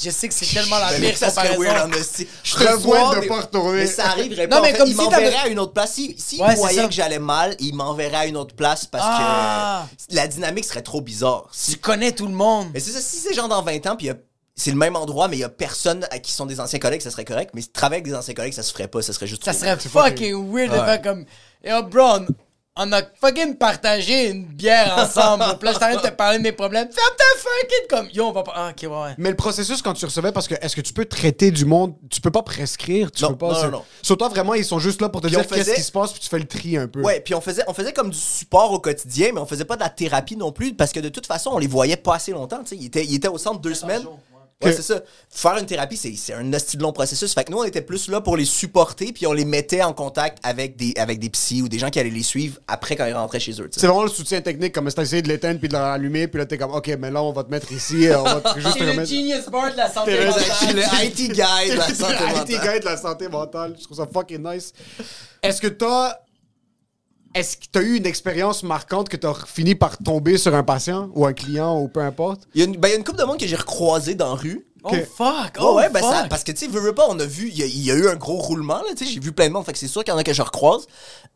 Je 0.00 0.10
sais 0.10 0.28
que 0.28 0.34
c'est 0.34 0.46
tellement 0.46 0.78
la 0.78 0.90
pire 0.90 1.00
mec, 1.00 1.16
ça 1.16 1.28
serait 1.30 1.56
comparaison. 1.56 1.88
weird. 1.90 2.06
Je 2.44 2.54
te 2.54 2.72
vois, 2.76 3.14
de 3.16 3.20
mais- 3.20 3.26
pas 3.26 3.40
retourner. 3.40 3.78
Mais 3.80 3.86
ça 3.88 4.06
arriverait 4.10 4.46
Non, 4.46 4.56
pas. 4.58 4.62
mais 4.62 4.68
En 4.68 4.72
fait, 4.72 4.78
comme 4.78 4.86
il 4.88 4.92
si 4.92 4.96
m'enverrait 4.96 5.24
t'avais- 5.24 5.36
à 5.36 5.48
une 5.48 5.58
autre 5.58 5.72
place. 5.72 5.92
Si, 5.94 6.14
si 6.16 6.36
Ouais, 6.40 6.46
il 6.46 6.50
c'est 6.52 6.56
voyait 6.58 6.86
que 6.86 6.92
j'allais 6.94 7.18
mal, 7.18 7.56
il 7.58 7.74
m'enverrait 7.74 8.16
à 8.16 8.26
une 8.26 8.36
autre 8.36 8.54
place 8.54 8.86
parce 8.86 9.04
Ah. 9.06 9.86
que 10.08 10.14
la 10.14 10.28
dynamique 10.28 10.66
serait 10.66 10.82
trop 10.82 11.00
bizarre. 11.00 11.50
Tu 11.68 11.76
connais 11.78 12.12
tout 12.12 12.26
le 12.26 12.32
monde. 12.34 12.68
Mais 12.72 12.78
c'est 12.80 12.92
ça, 12.92 13.00
si 13.00 13.16
c'est 13.16 13.34
genre 13.34 13.48
dans 13.48 13.62
20 13.62 13.84
ans, 13.88 13.96
puis 13.96 14.06
il 14.06 14.10
y 14.10 14.12
a- 14.12 14.16
c'est 14.54 14.70
le 14.70 14.76
même 14.76 14.94
endroit, 14.94 15.26
mais 15.26 15.36
il 15.36 15.40
y 15.40 15.44
a 15.44 15.48
personne 15.48 16.06
à 16.12 16.20
qui 16.20 16.30
sont 16.30 16.46
des 16.46 16.60
anciens 16.60 16.78
collègues, 16.78 17.02
ça 17.02 17.10
serait 17.10 17.24
correct. 17.24 17.50
Mais 17.54 17.62
travailler 17.62 18.00
avec 18.02 18.12
des 18.12 18.16
anciens 18.16 18.34
collègues, 18.34 18.54
ça 18.54 18.62
se 18.62 18.72
ferait 18.72 18.86
pas. 18.88 19.02
Ça 19.02 19.12
serait 19.12 19.26
juste 19.26 19.44
Ça 19.44 19.52
serait 19.52 19.76
fucking 19.78 20.52
weird 20.54 20.70
de 20.70 20.76
faire 20.76 21.02
comme... 21.02 21.24
Yo, 21.64 21.82
bro, 21.82 22.20
on, 22.78 22.92
a 22.92 23.02
fucking 23.20 23.56
partagé 23.56 24.30
une 24.30 24.44
bière 24.44 24.96
ensemble. 24.98 25.44
Puis 25.58 25.66
là, 25.68 25.72
je 25.74 25.78
t'arrête 25.78 26.02
de 26.02 26.08
te 26.08 26.14
parler 26.14 26.38
de 26.38 26.42
mes 26.42 26.52
problèmes. 26.52 26.88
Ferme 26.90 27.16
ta 27.16 27.24
fucking 27.38 27.88
comme... 27.88 28.08
Yo, 28.12 28.26
on 28.26 28.32
va 28.32 28.42
pas... 28.42 28.52
Ah, 28.54 28.70
ok, 28.70 28.82
ouais, 28.82 28.88
ouais. 28.88 29.14
Mais 29.18 29.30
le 29.30 29.36
processus, 29.36 29.82
quand 29.82 29.94
tu 29.94 30.04
recevais, 30.04 30.32
parce 30.32 30.48
que 30.48 30.54
est-ce 30.60 30.76
que 30.76 30.80
tu 30.80 30.92
peux 30.92 31.04
traiter 31.04 31.50
du 31.50 31.64
monde, 31.64 31.94
tu 32.10 32.20
peux 32.20 32.30
pas 32.30 32.42
prescrire, 32.42 33.10
tu 33.10 33.22
Non, 33.22 33.30
peux 33.30 33.38
pas. 33.38 33.52
non, 33.52 33.62
non, 33.64 33.70
non. 33.70 33.84
Sur 34.02 34.16
toi, 34.16 34.28
vraiment, 34.28 34.54
ils 34.54 34.64
sont 34.64 34.78
juste 34.78 35.00
là 35.00 35.08
pour 35.08 35.20
te 35.20 35.26
Puis 35.26 35.36
dire 35.36 35.44
on 35.44 35.54
qu'est-ce 35.54 35.74
qui 35.74 35.82
se 35.82 35.92
passe, 35.92 36.12
puis 36.12 36.20
tu 36.20 36.28
fais 36.28 36.38
le 36.38 36.46
tri 36.46 36.76
un 36.76 36.88
peu. 36.88 37.02
Ouais, 37.02 37.20
puis 37.20 37.34
on 37.34 37.40
faisait, 37.40 37.62
on 37.66 37.74
faisait 37.74 37.92
comme 37.92 38.10
du 38.10 38.18
support 38.18 38.72
au 38.72 38.78
quotidien, 38.78 39.30
mais 39.34 39.40
on 39.40 39.46
faisait 39.46 39.64
pas 39.64 39.76
de 39.76 39.82
la 39.82 39.90
thérapie 39.90 40.36
non 40.36 40.52
plus, 40.52 40.74
parce 40.74 40.92
que 40.92 41.00
de 41.00 41.08
toute 41.08 41.26
façon, 41.26 41.50
on 41.54 41.58
les 41.58 41.66
voyait 41.66 41.96
pas 41.96 42.14
assez 42.14 42.32
longtemps. 42.32 42.60
tu 42.62 42.70
sais. 42.70 42.76
Ils 42.76 42.86
étaient, 42.86 43.04
ils 43.04 43.16
étaient 43.16 43.28
au 43.28 43.38
centre 43.38 43.60
deux 43.60 43.74
semaines. 43.74 44.04
Ouais, 44.60 44.72
c'est 44.72 44.82
ça. 44.82 45.00
Faire 45.30 45.56
une 45.58 45.66
thérapie, 45.66 45.96
c'est 45.96 46.12
c'est 46.16 46.32
un 46.34 46.52
hostie 46.52 46.76
de 46.76 46.82
long 46.82 46.92
processus. 46.92 47.32
Fait 47.32 47.44
que 47.44 47.52
nous, 47.52 47.58
on 47.58 47.64
était 47.64 47.80
plus 47.80 48.08
là 48.08 48.20
pour 48.20 48.36
les 48.36 48.44
supporter, 48.44 49.12
puis 49.12 49.24
on 49.28 49.32
les 49.32 49.44
mettait 49.44 49.82
en 49.84 49.92
contact 49.92 50.38
avec 50.42 50.74
des, 50.76 50.94
avec 50.96 51.20
des 51.20 51.28
psys 51.30 51.62
ou 51.62 51.68
des 51.68 51.78
gens 51.78 51.90
qui 51.90 52.00
allaient 52.00 52.10
les 52.10 52.24
suivre 52.24 52.58
après 52.66 52.96
quand 52.96 53.06
ils 53.06 53.12
rentraient 53.12 53.38
chez 53.38 53.52
eux. 53.60 53.70
C'est 53.70 53.86
vraiment 53.86 54.02
le 54.02 54.08
soutien 54.08 54.40
technique, 54.40 54.72
comme 54.74 54.90
si 54.90 54.96
t'as 54.96 55.02
essayé 55.02 55.22
de 55.22 55.28
l'éteindre 55.28 55.60
puis 55.60 55.68
de 55.68 55.74
le 55.74 55.78
rallumer, 55.78 56.26
puis 56.26 56.38
là 56.40 56.46
t'es 56.46 56.58
comme, 56.58 56.72
ok, 56.72 56.88
mais 56.98 57.10
là 57.12 57.22
on 57.22 57.30
va 57.32 57.44
te 57.44 57.50
mettre 57.52 57.70
ici, 57.70 58.08
euh, 58.08 58.18
on 58.20 58.24
va 58.24 58.40
te 58.40 58.58
juste 58.60 58.72
te 58.72 58.78
C'est 58.78 58.84
le 58.84 58.90
remettre. 58.90 59.08
genius 59.08 59.46
bar 59.48 59.70
de 59.70 59.76
la 59.76 59.90
santé 59.92 60.24
mentale. 60.26 60.74
le 60.74 61.04
IT 61.06 61.16
guy 61.16 61.70
de 61.70 61.76
la 61.76 61.86
santé 61.94 62.14
IT 62.14 62.36
mentale. 62.36 62.72
guy 62.74 62.80
de 62.80 62.84
la 62.84 62.96
santé 62.96 63.28
mentale. 63.28 63.76
Je 63.78 63.84
trouve 63.84 63.96
ça 63.96 64.08
fucking 64.12 64.42
nice. 64.44 64.72
Est-ce 65.40 65.60
que 65.60 65.68
t'as. 65.68 66.16
Est-ce 67.38 67.56
que 67.56 67.66
t'as 67.70 67.82
eu 67.82 67.98
une 67.98 68.06
expérience 68.06 68.64
marquante 68.64 69.08
que 69.08 69.16
t'as 69.16 69.32
fini 69.46 69.76
par 69.76 69.96
tomber 69.96 70.38
sur 70.38 70.56
un 70.56 70.64
patient 70.64 71.08
ou 71.14 71.24
un 71.24 71.32
client 71.32 71.80
ou 71.80 71.86
peu 71.86 72.00
importe? 72.00 72.48
Il 72.52 72.58
y 72.58 72.64
a 72.64 72.66
une, 72.66 72.76
ben, 72.76 72.88
il 72.88 72.90
y 72.90 72.94
a 72.94 72.98
une 72.98 73.04
couple 73.04 73.20
de 73.20 73.24
monde 73.24 73.38
que 73.38 73.46
j'ai 73.46 73.54
recroisé 73.54 74.16
dans 74.16 74.30
la 74.30 74.34
rue. 74.34 74.66
Oh 74.84 74.90
fuck, 75.16 75.56
Oh, 75.60 75.74
ouais, 75.74 75.88
ben 75.90 76.00
fuck. 76.00 76.12
ça, 76.12 76.26
parce 76.30 76.44
que 76.44 76.52
tu 76.52 76.58
sais, 76.58 76.66
veux, 76.68 76.80
veux 76.80 76.94
pas, 76.94 77.06
on 77.08 77.18
a 77.18 77.24
vu, 77.24 77.48
il 77.48 77.58
y, 77.58 77.62
a- 77.62 77.66
il 77.66 77.82
y 77.84 77.90
a 77.90 77.94
eu 77.94 78.08
un 78.08 78.14
gros 78.14 78.36
roulement, 78.36 78.76
là, 78.78 78.84
tu 78.96 79.04
sais, 79.04 79.12
j'ai 79.12 79.18
vu 79.20 79.32
plein 79.32 79.48
de 79.48 79.52
monde, 79.52 79.64
fait 79.64 79.72
que 79.72 79.78
c'est 79.78 79.88
sûr 79.88 80.04
qu'il 80.04 80.12
y 80.12 80.14
en 80.14 80.18
a 80.18 80.22
que 80.24 80.32
je 80.32 80.40
recroise. 80.42 80.86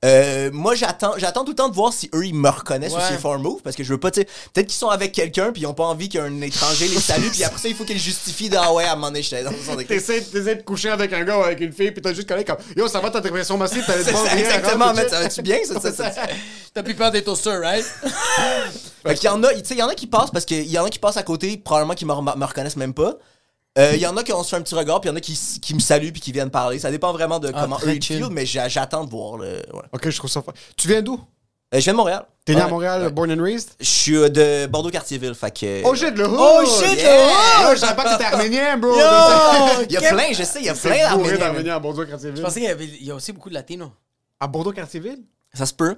Euh, 0.04 0.50
moi, 0.52 0.74
j'attends, 0.76 1.14
j'attends 1.16 1.44
tout 1.44 1.50
le 1.50 1.56
temps 1.56 1.68
de 1.68 1.74
voir 1.74 1.92
si 1.92 2.08
eux, 2.14 2.24
ils 2.24 2.34
me 2.34 2.48
reconnaissent 2.48 2.92
Ouais. 2.92 3.02
ou 3.02 3.06
s'ils 3.08 3.18
font 3.18 3.32
un 3.32 3.38
move, 3.38 3.60
parce 3.62 3.74
que 3.76 3.82
je 3.84 3.88
veux 3.92 3.98
pas, 3.98 4.10
tu 4.12 4.20
sais, 4.20 4.26
peut-être 4.52 4.66
qu'ils 4.68 4.76
sont 4.78 4.88
avec 4.88 5.12
quelqu'un, 5.12 5.50
puis 5.52 5.62
ils 5.62 5.66
ont 5.66 5.74
pas 5.74 5.84
envie 5.84 6.08
qu'un 6.08 6.40
étranger 6.40 6.86
les 6.88 7.00
salue, 7.00 7.28
puis 7.32 7.42
après 7.44 7.58
ça, 7.60 7.68
il 7.68 7.74
faut 7.74 7.84
qu'ils 7.84 7.98
justifient 7.98 8.48
de, 8.48 8.56
ah 8.60 8.72
ouais, 8.72 8.84
à 8.84 8.92
un 8.92 8.94
moment 8.94 9.08
donné, 9.08 9.22
j'étais 9.22 9.42
dans 9.42 9.50
son. 9.50 9.76
T'essaies 9.76 10.20
de 10.20 10.62
coucher 10.62 10.90
avec 10.90 11.12
un 11.12 11.24
gars 11.24 11.38
ou 11.38 11.42
avec 11.42 11.60
une 11.60 11.72
fille, 11.72 11.90
puis 11.90 12.00
t'as 12.00 12.12
juste 12.14 12.28
collé 12.28 12.44
comme 12.44 12.56
Yo, 12.76 12.86
ça 12.88 13.00
va 13.00 13.10
ta 13.10 13.20
dépression 13.20 13.56
massive, 13.58 13.82
t'as 13.86 14.02
ça, 14.04 14.38
exactement, 14.38 14.92
mais 14.94 15.08
ça 15.08 15.20
va-tu 15.20 15.42
bien, 15.42 15.58
ça, 15.64 15.80
ça? 15.92 16.12
T'as 16.74 16.82
plus 16.82 16.94
peur 16.94 17.10
des 17.10 17.22
toasters, 17.22 17.60
right? 17.60 17.84
Fait 19.06 19.14
qu'il 19.16 19.24
y 19.24 19.28
en 19.28 19.42
a, 19.42 19.48
tu 19.52 19.58
sais, 19.64 19.74
il 19.74 19.78
y 19.78 19.82
en 19.82 19.88
a 19.88 19.94
qui 19.94 20.06
passent 20.06 20.30
parce 20.30 20.44
qu'il 20.46 20.66
y 20.70 20.78
en 20.78 20.84
a 20.84 20.88
qui 20.90 20.98
passent 20.98 21.16
à 21.18 21.22
côté, 21.22 21.56
probablement 21.58 21.94
qui 21.94 22.06
me, 22.06 22.12
rem- 22.12 22.32
me 22.36 22.44
reconnaissent 22.46 22.76
même 22.76 22.94
pas. 22.94 23.14
Euh, 23.78 23.92
Il 23.94 24.00
y 24.00 24.06
en 24.06 24.16
a 24.16 24.22
qui 24.22 24.32
ont 24.32 24.42
se 24.42 24.50
fait 24.50 24.56
un 24.56 24.62
petit 24.62 24.74
regard, 24.74 25.00
puis 25.00 25.08
il 25.08 25.12
y 25.12 25.14
en 25.14 25.16
a 25.16 25.20
qui, 25.20 25.38
qui 25.62 25.74
me 25.74 25.80
saluent 25.80 26.12
puis 26.12 26.20
qui 26.20 26.32
viennent 26.32 26.50
parler. 26.50 26.78
Ça 26.78 26.90
dépend 26.90 27.12
vraiment 27.12 27.38
de 27.38 27.50
comment 27.50 27.76
très 27.76 27.92
eux 27.92 27.96
ils 27.96 28.04
feel, 28.04 28.26
mais 28.30 28.44
j'a- 28.44 28.68
j'attends 28.68 29.04
de 29.04 29.10
voir. 29.10 29.38
Le, 29.38 29.54
ouais. 29.72 29.82
Ok, 29.92 30.10
je 30.10 30.16
trouve 30.18 30.30
ça. 30.30 30.42
Tu 30.76 30.88
viens 30.88 31.00
d'où? 31.02 31.14
Euh, 31.74 31.78
je 31.78 31.84
viens 31.84 31.94
de 31.94 31.96
Montréal. 31.96 32.26
T'es 32.44 32.54
né 32.54 32.60
à 32.60 32.64
Ouais. 32.64 32.70
Montréal, 32.70 33.10
born 33.12 33.32
and 33.32 33.42
raised? 33.42 33.70
Je 33.80 33.86
suis 33.86 34.16
euh, 34.16 34.28
de 34.28 34.66
Bordeaux-Cartierville, 34.66 35.34
fait 35.34 35.50
que... 35.58 35.82
Oh 35.86 35.94
shit, 35.94 36.14
le 36.14 36.26
hood! 36.28 36.38
Oh 36.38 36.64
shit, 36.66 36.98
Yeah! 36.98 37.16
le 37.62 37.68
hood! 37.70 37.74
Je 37.76 37.80
savais 37.80 37.94
pas 37.96 38.04
que 38.04 38.10
t'étais 38.18 38.24
arménien, 38.24 38.76
bro! 38.76 38.90
Yo! 38.90 38.98
Il 39.88 39.92
y 39.92 39.96
a 39.96 40.00
plein, 40.00 40.32
je 40.34 40.42
sais, 40.42 40.58
il 40.60 40.66
y 40.66 40.68
a 40.68 40.74
plein 40.74 40.90
d'Arméniens. 40.98 41.38
d'Arméniens 41.38 41.76
à 41.76 41.78
Bordeaux-Cartierville. 41.78 42.36
Je 42.36 42.42
pensais 42.42 42.60
qu'il 42.60 42.68
y, 42.68 42.72
avait, 42.72 42.84
il 42.84 43.04
y 43.06 43.10
a 43.10 43.14
aussi 43.14 43.32
beaucoup 43.32 43.48
de 43.48 43.54
latinos. 43.54 43.88
À 44.38 44.48
Bordeaux-Cartierville? 44.48 45.22
Ça 45.54 45.64
se 45.64 45.72
peut. 45.72 45.96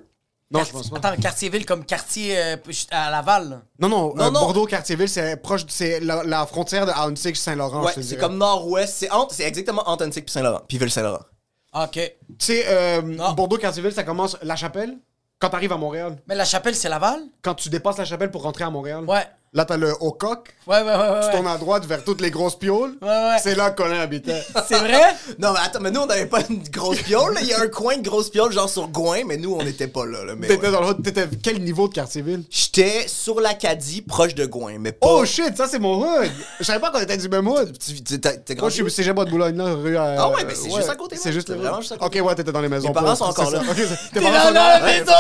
Non, 0.51 0.63
je 0.63 0.71
pense 0.73 0.91
pas. 0.91 0.99
Attends, 0.99 1.17
quartier-ville 1.21 1.65
comme 1.67 1.85
quartier 1.85 2.39
euh, 2.39 2.57
à 2.91 3.11
Laval. 3.11 3.49
là. 3.51 3.63
Non, 3.81 3.89
non, 3.89 4.15
Non, 4.15 4.25
euh, 4.27 4.31
non. 4.31 4.41
Bordeaux-Cartierville, 4.41 5.09
c'est 5.09 5.37
proche, 5.37 5.63
c'est 5.69 6.01
la, 6.01 6.23
la 6.23 6.47
frontière 6.47 6.87
de 6.87 6.91
Ahuntsic, 6.93 7.37
Saint-Laurent. 7.37 7.83
Ouais, 7.83 7.91
je 7.91 7.95
te 7.97 8.01
c'est 8.03 8.09
dirais. 8.17 8.21
comme 8.21 8.37
nord-ouest. 8.39 8.95
C'est 8.99 9.11
entre- 9.11 9.35
c'est 9.35 9.45
exactement 9.45 9.83
entre 9.89 10.07
Antique 10.07 10.27
puis 10.27 10.33
Saint-Laurent. 10.33 10.61
Puis 10.69 10.79
Ville-Saint-Laurent. 10.79 11.25
Ah, 11.73 11.85
OK. 11.87 11.93
Tu 11.95 12.17
sais, 12.39 12.65
euh, 12.69 13.17
Ah. 13.21 13.33
Bordeaux-Cartierville, 13.33 13.93
ça 13.95 14.05
commence 14.05 14.37
La 14.43 14.55
Chapelle? 14.55 14.99
Quand 15.41 15.49
t'arrives 15.51 15.73
à 15.73 15.77
Montréal, 15.77 16.17
Mais 16.29 16.37
la 16.37 16.45
chapelle, 16.45 16.77
c'est 16.77 16.89
Laval? 16.89 17.21
quand 17.43 17.55
tu 17.55 17.69
dépasses 17.69 17.99
La 17.99 18.05
Chapelle 18.05 18.31
pour 18.31 18.43
rentrer 18.43 18.65
à 18.65 18.71
Montréal, 18.71 19.05
Ouais. 19.07 19.27
Là, 19.55 19.65
t'as 19.65 19.77
le 19.77 19.93
Haut-Coq. 20.01 20.49
Ouais, 20.67 20.79
ouais, 20.79 20.83
ouais, 20.83 20.93
ouais. 20.97 21.21
Tu 21.21 21.27
ouais. 21.27 21.33
tournes 21.33 21.47
à 21.47 21.57
droite 21.59 21.85
vers 21.87 22.03
toutes 22.05 22.21
les 22.21 22.31
grosses 22.31 22.59
pioles. 22.59 22.95
Ouais, 23.03 23.09
ouais. 23.09 23.37
C'est 23.43 23.55
là 23.55 23.71
que 23.71 23.83
Colin 23.83 24.01
habitait. 24.01 24.43
C'est 24.69 24.79
vrai? 24.79 25.01
Non, 25.39 25.53
mais 25.53 25.61
attends, 25.65 25.81
mais 25.81 25.91
nous, 25.91 26.01
on 26.01 26.07
n'avait 26.07 26.27
pas 26.27 26.41
une 26.49 26.63
grosse 26.71 27.03
piole. 27.03 27.37
Il 27.43 27.47
y 27.49 27.53
a 27.53 27.61
un 27.61 27.69
coin 27.69 27.97
de 27.99 28.03
grosse 28.09 28.31
piole, 28.31 28.51
genre 28.53 28.69
sur 28.69 28.89
Gouin, 28.89 29.23
mais 29.27 29.37
nous, 29.37 29.55
on 29.55 29.63
n'était 29.63 29.87
pas 29.89 30.07
là. 30.07 30.25
là, 30.25 30.35
mais 30.37 30.47
T'étais 30.49 30.67
ouais. 30.67 30.73
dans 30.73 30.81
le 30.81 30.87
hood. 30.89 31.03
T'étais 31.03 31.27
quel 31.43 31.63
niveau 31.63 31.89
de 31.89 31.95
Cartierville? 31.95 32.43
J'étais 32.51 33.07
sur 33.07 33.41
l'Acadie, 33.41 34.01
proche 34.03 34.35
de 34.35 34.47
Gouin, 34.47 34.77
mais 34.81 34.93
pas... 34.93 35.07
Oh 35.09 35.25
shit, 35.25 35.57
ça 35.57 35.69
c'est 35.69 35.79
mon 35.79 35.99
hood! 36.03 36.31
Je 36.61 36.65
savais 36.65 36.81
pas 36.81 36.91
qu'on 36.91 37.01
était 37.01 37.17
du 37.19 37.29
même 37.29 37.47
hood. 37.47 37.77
Tu- 37.79 38.03
tu- 38.03 38.21
t'as- 38.21 38.33
t'es 38.37 38.55
Moi, 38.55 38.61
grand 38.63 38.69
je 38.71 38.75
suis 38.83 38.91
cégep 38.91 39.17
de 39.17 39.31
Boulogne, 39.31 39.57
là, 39.57 39.75
rue. 39.75 39.97
euh, 39.97 40.17
Ah 40.19 40.31
ouais, 40.31 40.45
mais 40.47 40.55
c'est 40.55 40.71
juste 40.71 40.89
à 40.89 40.97
côté, 40.97 41.17
C'est 41.17 41.33
juste 41.33 41.49
C'est 41.49 41.55
le 41.55 41.61
vraiment 41.61 41.81
juste 41.81 41.93
à 41.93 41.97
côté. 41.99 42.21
Ok, 42.21 42.27
ouais, 42.27 42.35
t'étais 42.35 42.53
dans 42.53 42.61
les 42.61 42.69
maisons. 42.69 42.89
Mes 42.89 42.95
parents 42.95 43.15
sont 43.15 43.25
encore 43.27 43.51
là. 43.51 43.61
tes 44.13 44.21
dans 44.21 44.27
sont 44.27 44.33
la 44.33 44.81
là? 44.81 44.81
maison! 44.83 45.13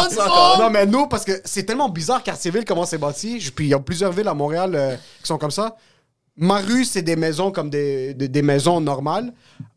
Non, 0.58 0.70
mais 0.70 0.86
nous, 0.86 1.06
parce 1.06 1.24
que 1.24 1.32
c'est 1.44 1.64
tellement 1.64 1.88
bizarre, 1.88 2.22
Cartierville, 2.22 2.64
comment 2.64 2.86
c'est 2.86 2.98
bâti. 2.98 3.38
Puis 3.54 3.66
il 3.66 3.68
y 3.68 3.74
a 3.74 3.78
plusieurs 3.78 4.10
villes 4.12 4.23
à 4.28 4.34
Montréal 4.34 4.72
euh, 4.74 4.96
qui 5.20 5.26
sont 5.26 5.38
comme 5.38 5.50
ça. 5.50 5.76
Ma 6.36 6.58
rue, 6.58 6.84
c'est 6.84 7.02
des 7.02 7.14
maisons 7.16 7.52
comme 7.52 7.70
des, 7.70 8.12
des, 8.14 8.28
des 8.28 8.42
maisons 8.42 8.80
normales. 8.80 9.32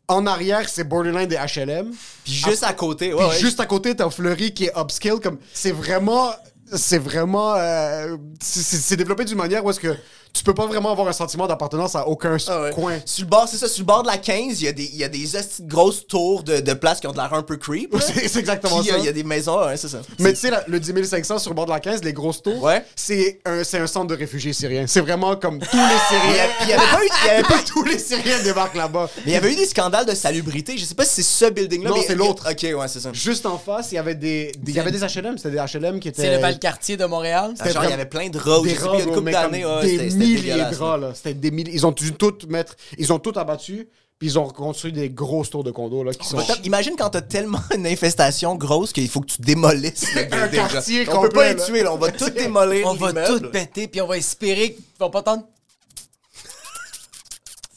En 0.08 0.26
arrière, 0.26 0.68
c'est 0.68 0.84
borderline 0.84 1.28
des 1.28 1.36
HLM. 1.36 1.90
Puis 2.24 2.32
juste 2.32 2.64
à 2.64 2.72
côté, 2.72 3.12
ouais, 3.12 3.18
Puis 3.20 3.28
ouais. 3.28 3.38
juste 3.40 3.60
à 3.60 3.66
côté, 3.66 3.94
t'as 3.94 4.10
Fleury 4.10 4.52
qui 4.52 4.64
est 4.64 4.72
upscale. 4.76 5.20
Comme, 5.20 5.38
c'est 5.52 5.72
vraiment. 5.72 6.30
C'est 6.74 6.98
vraiment. 6.98 7.54
euh, 7.54 8.16
c'est 8.40 8.96
développé 8.96 9.24
d'une 9.24 9.38
manière 9.38 9.64
où 9.64 9.70
est-ce 9.70 9.80
que 9.80 9.94
tu 10.32 10.42
peux 10.44 10.54
pas 10.54 10.66
vraiment 10.66 10.90
avoir 10.92 11.08
un 11.08 11.12
sentiment 11.12 11.46
d'appartenance 11.46 11.94
à 11.96 12.06
aucun 12.08 12.36
Ah 12.48 12.62
ouais. 12.62 12.70
coin. 12.70 12.94
Sur 13.04 13.24
le 13.24 13.30
bord, 13.30 13.48
c'est 13.48 13.56
ça, 13.56 13.68
sur 13.68 13.82
le 13.82 13.86
bord 13.86 14.02
de 14.02 14.08
la 14.08 14.18
15, 14.18 14.60
il 14.60 14.64
y 14.64 14.68
a 14.68 14.72
des, 14.72 14.84
il 14.84 14.96
y 14.96 15.04
a 15.04 15.08
des 15.08 15.24
grosses 15.62 16.06
tours 16.06 16.42
de, 16.42 16.60
de 16.60 16.72
places 16.74 17.00
qui 17.00 17.06
ont 17.06 17.12
de 17.12 17.16
l'air 17.16 17.32
un 17.34 17.42
peu 17.42 17.56
creep. 17.56 17.94
C'est 18.00 18.38
exactement 18.38 18.80
Puis, 18.80 18.90
euh, 18.90 18.94
ça. 18.94 18.98
il 18.98 19.04
y 19.04 19.08
a 19.08 19.12
des 19.12 19.24
maisons, 19.24 19.64
ouais, 19.66 19.76
c'est 19.76 19.88
ça. 19.88 19.98
Mais 20.18 20.32
tu 20.32 20.40
sais, 20.40 20.50
le 20.66 20.80
10 20.80 21.04
500 21.08 21.38
sur 21.38 21.50
le 21.50 21.54
bord 21.56 21.66
de 21.66 21.70
la 21.70 21.80
15, 21.80 22.02
les 22.04 22.12
grosses 22.12 22.42
tours, 22.42 22.62
Ouais. 22.62 22.84
c'est 22.96 23.40
un, 23.44 23.64
c'est 23.64 23.78
un 23.78 23.86
centre 23.86 24.06
de 24.08 24.14
réfugiés 24.16 24.52
syriens. 24.52 24.86
C'est 24.86 25.00
vraiment 25.00 25.36
comme 25.36 25.58
tous 25.58 25.76
les 25.76 25.98
Syriens. 26.08 26.48
il 26.62 26.68
y 26.68 26.72
avait 26.72 26.82
pas 26.86 27.04
eu- 27.04 27.08
il 27.24 27.26
y 27.26 27.30
avait 27.30 27.42
pas- 27.42 27.62
tous 27.66 27.84
les 27.84 27.98
Syriens 27.98 28.42
débarquent 28.42 28.76
là-bas. 28.76 29.08
Mais 29.18 29.32
il 29.32 29.32
y 29.32 29.36
avait 29.36 29.52
eu 29.52 29.56
des 29.56 29.66
scandales 29.66 30.06
de 30.06 30.14
salubrité. 30.14 30.76
Je 30.78 30.84
sais 30.84 30.94
pas 30.94 31.04
si 31.04 31.22
c'est 31.22 31.46
ce 31.46 31.50
building-là. 31.50 31.90
Non, 31.90 31.96
c'est 32.06 32.14
l'autre. 32.14 32.46
Ok, 32.50 32.62
ouais, 32.62 32.88
c'est 32.88 33.00
ça. 33.00 33.10
Juste 33.12 33.46
en 33.46 33.58
face, 33.58 33.92
il 33.92 33.96
y 33.96 33.98
avait 33.98 34.14
des, 34.14 34.52
des- 34.58 34.72
il 34.72 34.76
y 34.76 34.80
avait 34.80 34.90
des 34.90 35.00
HLM. 35.02 35.36
C'était 35.38 35.50
des 35.50 35.58
HLM 35.58 36.00
qui 36.00 36.08
étaient. 36.08 36.22
C'est 36.22 36.34
le 36.34 36.40
Val-Cartier 36.40 36.96
de 36.96 37.04
Montréal. 37.04 37.54
Ah, 37.58 37.68
Genre, 37.70 37.84
il 37.84 37.90
y 37.90 37.92
avait 37.92 38.06
plein 38.06 38.28
de 38.28 38.38
rats. 38.38 38.60
des 38.62 38.74
rats, 38.74 38.90
il 38.94 38.98
y 38.98 39.02
a 39.02 39.04
une 39.06 39.14
couple 39.14 39.30
d'années. 39.30 39.64
des 39.82 40.10
milliers 40.18 40.64
de 40.70 40.76
rats, 40.76 40.96
là. 40.96 41.12
C'était 41.14 41.34
des 41.34 41.50
milliers. 41.50 41.72
Ils 41.74 41.86
ont 41.86 41.92
dû 41.92 42.12
tout 42.12 42.34
mettre. 42.48 42.76
Ils 42.98 43.12
ont 43.12 43.18
tout 43.18 43.32
abattu. 43.36 43.88
Puis 44.18 44.30
ils 44.30 44.38
ont 44.38 44.48
construit 44.48 44.90
des 44.92 45.10
grosses 45.10 45.48
tours 45.48 45.62
de 45.62 45.70
condos, 45.70 46.02
là, 46.02 46.12
qui 46.12 46.26
sont. 46.26 46.38
Imagine 46.64 46.94
quand 46.98 47.10
t'as 47.10 47.20
tellement 47.20 47.60
une 47.74 47.86
infestation 47.86 48.56
grosse 48.56 48.92
qu'il 48.92 49.08
faut 49.08 49.20
que 49.20 49.30
tu 49.32 49.42
démolisses 49.42 50.12
le 50.12 50.22
là. 50.30 50.48
quartier 50.48 51.08
On 51.08 51.22
peut 51.22 51.28
pas 51.28 51.52
les 51.52 51.62
tuer, 51.62 51.84
là. 51.84 51.94
On 51.94 51.98
va 51.98 52.10
tout 52.10 52.28
démolir. 52.36 52.86
On 52.88 52.94
va 52.94 53.12
tout 53.12 53.40
péter, 53.50 53.86
puis 53.86 54.00
on 54.00 54.08
va 54.08 54.16
espérer 54.16 54.72
qu'ils 54.72 54.84
vont 54.98 55.10
pas 55.10 55.22
tenter. 55.22 55.44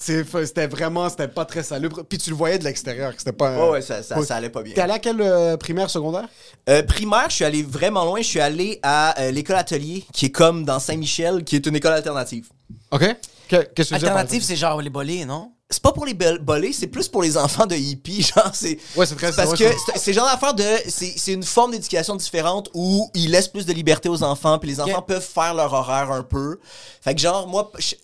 C'était 0.01 0.67
vraiment. 0.67 1.09
C'était 1.09 1.27
pas 1.27 1.45
très 1.45 1.63
salubre. 1.63 2.03
Puis 2.03 2.17
tu 2.17 2.29
le 2.31 2.35
voyais 2.35 2.57
de 2.59 2.63
l'extérieur. 2.63 3.11
que 3.13 3.19
C'était 3.19 3.31
pas. 3.31 3.55
Ouais, 3.57 3.69
ouais, 3.71 3.81
ça, 3.81 4.01
ça, 4.03 4.21
ça 4.23 4.35
allait 4.35 4.49
pas 4.49 4.63
bien. 4.63 4.73
T'es 4.73 4.81
allé 4.81 4.93
à 4.93 4.99
quelle 4.99 5.21
euh, 5.21 5.57
primaire, 5.57 5.89
secondaire? 5.89 6.27
Euh, 6.69 6.83
primaire, 6.83 7.29
je 7.29 7.35
suis 7.35 7.45
allé 7.45 7.63
vraiment 7.63 8.03
loin. 8.05 8.21
Je 8.21 8.27
suis 8.27 8.39
allé 8.41 8.79
à 8.83 9.19
euh, 9.21 9.31
l'école 9.31 9.57
atelier, 9.57 10.03
qui 10.13 10.27
est 10.27 10.31
comme 10.31 10.65
dans 10.65 10.79
Saint-Michel, 10.79 11.43
qui 11.43 11.55
est 11.55 11.65
une 11.65 11.75
école 11.75 11.93
alternative. 11.93 12.47
OK. 12.91 13.01
Que- 13.47 13.63
Qu'est-ce 13.75 13.89
que 13.89 13.95
tu 13.99 14.05
Alternative, 14.05 14.43
c'est 14.43 14.55
genre 14.55 14.81
les 14.81 14.89
bolés, 14.89 15.25
non? 15.25 15.51
C'est 15.69 15.81
pas 15.81 15.91
pour 15.93 16.05
les 16.05 16.13
bolés, 16.13 16.73
c'est 16.73 16.87
plus 16.87 17.07
pour 17.07 17.21
les 17.23 17.37
enfants 17.37 17.65
de 17.65 17.75
hippies, 17.75 18.21
genre 18.35 18.51
c'est. 18.53 18.77
Ouais, 18.95 19.05
c'est 19.05 19.15
très- 19.15 19.31
parce 19.31 19.53
que 19.53 19.63
c'est- 19.95 20.11
genre 20.13 20.25
d'affaire 20.25 20.53
de 20.53 20.63
c'est 20.89 21.13
c'est 21.15 21.31
une 21.33 21.43
forme 21.43 21.71
d'éducation 21.71 22.15
différente 22.15 22.69
où 22.73 23.09
ils 23.13 23.29
laissent 23.31 23.47
plus 23.47 23.65
de 23.65 23.71
liberté 23.73 24.09
aux 24.09 24.21
enfants, 24.23 24.57
puis 24.59 24.69
les 24.69 24.81
enfants 24.81 25.01
peuvent 25.01 25.25
faire 25.25 25.53
leur 25.53 25.71
horaire 25.71 26.11
un 26.11 26.23
peu. 26.23 26.59
Fait 27.01 27.13
que 27.15 27.21
genre 27.21 27.47
moi 27.47 27.71
je- 27.79 27.95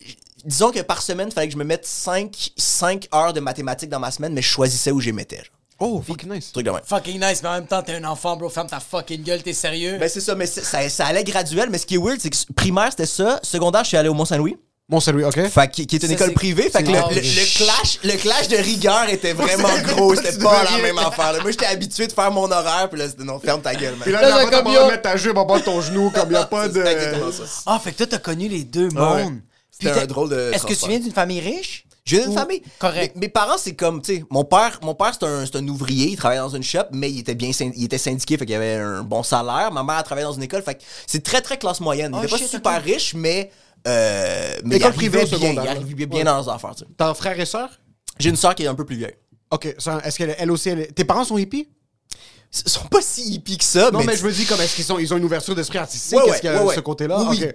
disons 0.45 0.71
que 0.71 0.79
par 0.81 1.01
semaine, 1.01 1.27
il 1.29 1.33
fallait 1.33 1.47
que 1.47 1.53
je 1.53 1.57
me 1.57 1.63
mette 1.63 1.85
5 1.85 2.51
5 2.57 3.07
heures 3.13 3.33
de 3.33 3.39
mathématiques 3.39 3.89
dans 3.89 3.99
ma 3.99 4.11
semaine, 4.11 4.33
mais 4.33 4.41
je 4.41 4.47
choisissais 4.49 4.91
où 4.91 4.99
je 4.99 5.07
les 5.07 5.13
mettais. 5.13 5.37
genre. 5.37 5.45
Oh, 5.79 6.01
fucking 6.05 6.31
nice. 6.33 6.51
Truc 6.51 6.65
de 6.65 6.71
même. 6.71 6.81
Fucking 6.83 7.19
nice, 7.23 7.41
mais 7.43 7.49
en 7.49 7.53
même 7.53 7.67
temps, 7.67 7.83
t'es 7.83 7.93
un 7.93 8.03
enfant, 8.05 8.35
bro. 8.35 8.49
Ferme 8.49 8.67
ta 8.67 8.79
fucking 8.79 9.21
gueule, 9.23 9.43
t'es 9.43 9.53
sérieux? 9.53 9.97
Ben 9.99 10.09
c'est 10.09 10.21
ça, 10.21 10.33
mais 10.33 10.47
c'est- 10.47 10.63
ça, 10.63 10.89
ça 10.89 11.05
allait 11.05 11.23
graduel, 11.23 11.69
mais 11.69 11.77
ce 11.77 11.85
qui 11.85 11.95
est 11.95 11.99
weird, 11.99 12.19
c'est 12.19 12.31
que 12.31 12.37
primaire 12.55 12.87
c'était 12.89 13.05
ça, 13.05 13.39
secondaire 13.43 13.83
je 13.83 13.89
suis 13.89 13.97
allé 13.97 14.09
au 14.09 14.15
Mont-Saint-Louis. 14.15 14.57
Mon 14.89 15.01
salut, 15.01 15.25
OK? 15.25 15.37
Fait 15.49 15.69
qui, 15.69 15.85
qui 15.85 15.97
est 15.97 16.01
une 16.03 16.07
Ça, 16.07 16.13
école 16.13 16.27
c'est- 16.29 16.33
privée. 16.33 16.69
Fait 16.69 16.81
que 16.81 16.87
le, 16.89 16.97
c'est- 17.09 17.15
le- 17.15 17.21
le 17.21 17.57
clash, 17.57 17.99
le 18.05 18.13
clash 18.15 18.47
de 18.47 18.55
rigueur 18.55 19.09
était 19.09 19.33
vraiment 19.33 19.67
gros. 19.83 20.15
C'était 20.15 20.37
pas 20.41 20.63
la 20.63 20.77
même 20.77 20.97
affaire. 20.97 21.33
là. 21.33 21.41
Moi, 21.41 21.51
j'étais 21.51 21.65
habitué 21.65 22.07
de 22.07 22.13
faire 22.13 22.31
mon 22.31 22.49
horaire, 22.49 22.87
puis 22.89 22.97
là, 22.97 23.09
c'était 23.09 23.25
non, 23.25 23.37
ferme 23.37 23.61
ta 23.61 23.75
gueule, 23.75 23.91
man. 23.95 24.03
Puis 24.03 24.13
là, 24.13 24.21
Là, 24.21 24.29
là, 24.29 24.35
j'ai 24.37 24.45
t'as 24.45 24.49
pas 24.49 24.55
comme 24.55 24.65
besoin 24.71 24.79
yo. 24.83 24.85
de 24.87 24.91
mettre 24.91 25.03
ta 25.03 25.17
jupe 25.17 25.35
en 25.37 25.45
bas 25.45 25.59
de 25.59 25.63
ton 25.65 25.81
genou, 25.81 26.09
comme 26.09 26.29
il 26.29 26.31
n'y 26.31 26.35
a 26.37 26.45
pas 26.45 26.69
de. 26.69 26.81
C'est 26.81 26.89
exactement 26.91 27.31
ça. 27.33 27.43
Ah, 27.65 27.79
fait 27.83 27.91
que 27.91 27.97
toi, 27.97 28.07
t'as 28.11 28.17
connu 28.19 28.47
les 28.47 28.63
deux 28.63 28.87
Ah 28.95 28.99
mondes. 28.99 29.39
C'était 29.79 29.99
un 30.01 30.05
drôle 30.05 30.29
de 30.29 30.51
Est-ce 30.53 30.65
que 30.65 30.73
tu 30.73 30.87
viens 30.89 30.99
d'une 30.99 31.11
famille 31.13 31.39
riche? 31.39 31.85
Je 32.05 32.15
viens 32.15 32.25
d'une 32.25 32.35
Ou- 32.37 32.39
famille. 32.39 32.61
Correct. 32.79 33.15
Mes, 33.15 33.21
mes 33.21 33.29
parents, 33.29 33.57
c'est 33.57 33.75
comme, 33.75 34.01
tu 34.01 34.15
sais, 34.17 34.23
mon 34.29 34.45
père, 34.45 34.79
mon 34.81 34.95
père 34.95 35.11
c'est 35.19 35.25
un, 35.25 35.45
c'est 35.45 35.57
un 35.57 35.67
ouvrier, 35.67 36.07
il 36.11 36.15
travaillait 36.15 36.41
dans 36.41 36.55
une 36.55 36.63
shop, 36.63 36.83
mais 36.93 37.11
il 37.11 37.19
était 37.19 37.35
bien 37.35 37.51
il 37.75 37.83
était 37.83 37.97
syndiqué, 37.97 38.37
fait 38.37 38.45
qu'il 38.45 38.55
avait 38.55 38.75
un 38.75 39.03
bon 39.03 39.23
salaire. 39.23 39.71
Ma 39.71 39.83
mère, 39.83 39.97
elle 39.97 40.03
travaillait 40.03 40.27
dans 40.27 40.33
une 40.33 40.43
école, 40.43 40.63
fait 40.63 40.75
que 40.75 40.83
c'est 41.05 41.21
très, 41.21 41.41
très 41.41 41.57
classe 41.57 41.81
moyenne. 41.81 42.11
Il 42.13 42.19
Oh, 42.19 42.23
était 42.23 42.31
pas 42.31 42.47
super 42.47 42.77
ok. 42.77 42.83
riche, 42.85 43.13
mais, 43.13 43.51
euh, 43.87 44.57
mais 44.63 44.75
il 44.77 44.79
École 44.81 44.93
arrivait 44.93 45.17
bien, 45.25 45.25
secondaire, 45.27 45.63
il 45.65 45.69
arrivait 45.69 46.05
bien 46.05 46.19
Ouais. 46.19 46.23
dans 46.25 46.35
leurs 46.35 46.49
affaires, 46.49 46.75
tu 46.75 46.85
sais. 46.85 46.89
T'as 46.97 47.09
un 47.09 47.13
frère 47.13 47.37
et 47.39 47.45
sœur? 47.45 47.69
J'ai 48.19 48.29
une 48.29 48.35
soeur 48.37 48.55
qui 48.55 48.63
est 48.63 48.67
un 48.67 48.75
peu 48.75 48.85
plus 48.85 48.95
vieille. 48.95 49.15
OK. 49.51 49.65
Est-ce 49.65 50.17
qu'elle 50.17 50.35
elle 50.37 50.51
aussi, 50.51 50.69
elle 50.69 50.87
Tes 50.93 51.03
parents 51.05 51.23
sont 51.25 51.37
hippies? 51.37 51.67
Ils 52.65 52.71
sont 52.71 52.85
pas 52.87 53.01
si 53.01 53.33
hippies 53.33 53.57
que 53.57 53.63
ça, 53.63 53.91
Non, 53.91 53.99
mais, 53.99 54.05
mais 54.05 54.15
je 54.17 54.25
me 54.25 54.31
dis, 54.31 54.45
comme, 54.45 54.59
est-ce 54.61 54.73
qu'ils 54.75 54.85
sont, 54.85 54.97
ils 54.97 55.13
ont 55.13 55.17
une 55.17 55.25
ouverture 55.25 55.53
d'esprit 55.53 55.77
artistique? 55.79 56.17
Ouais, 56.17 56.23
Est-ce 56.23 56.31
ouais, 56.31 56.39
qu'il 56.39 56.49
y 56.49 56.53
a 56.53 56.59
ouais, 56.61 56.67
ouais. 56.69 56.75
ce 56.75 56.79
côté-là? 56.79 57.25
Oui. 57.29 57.45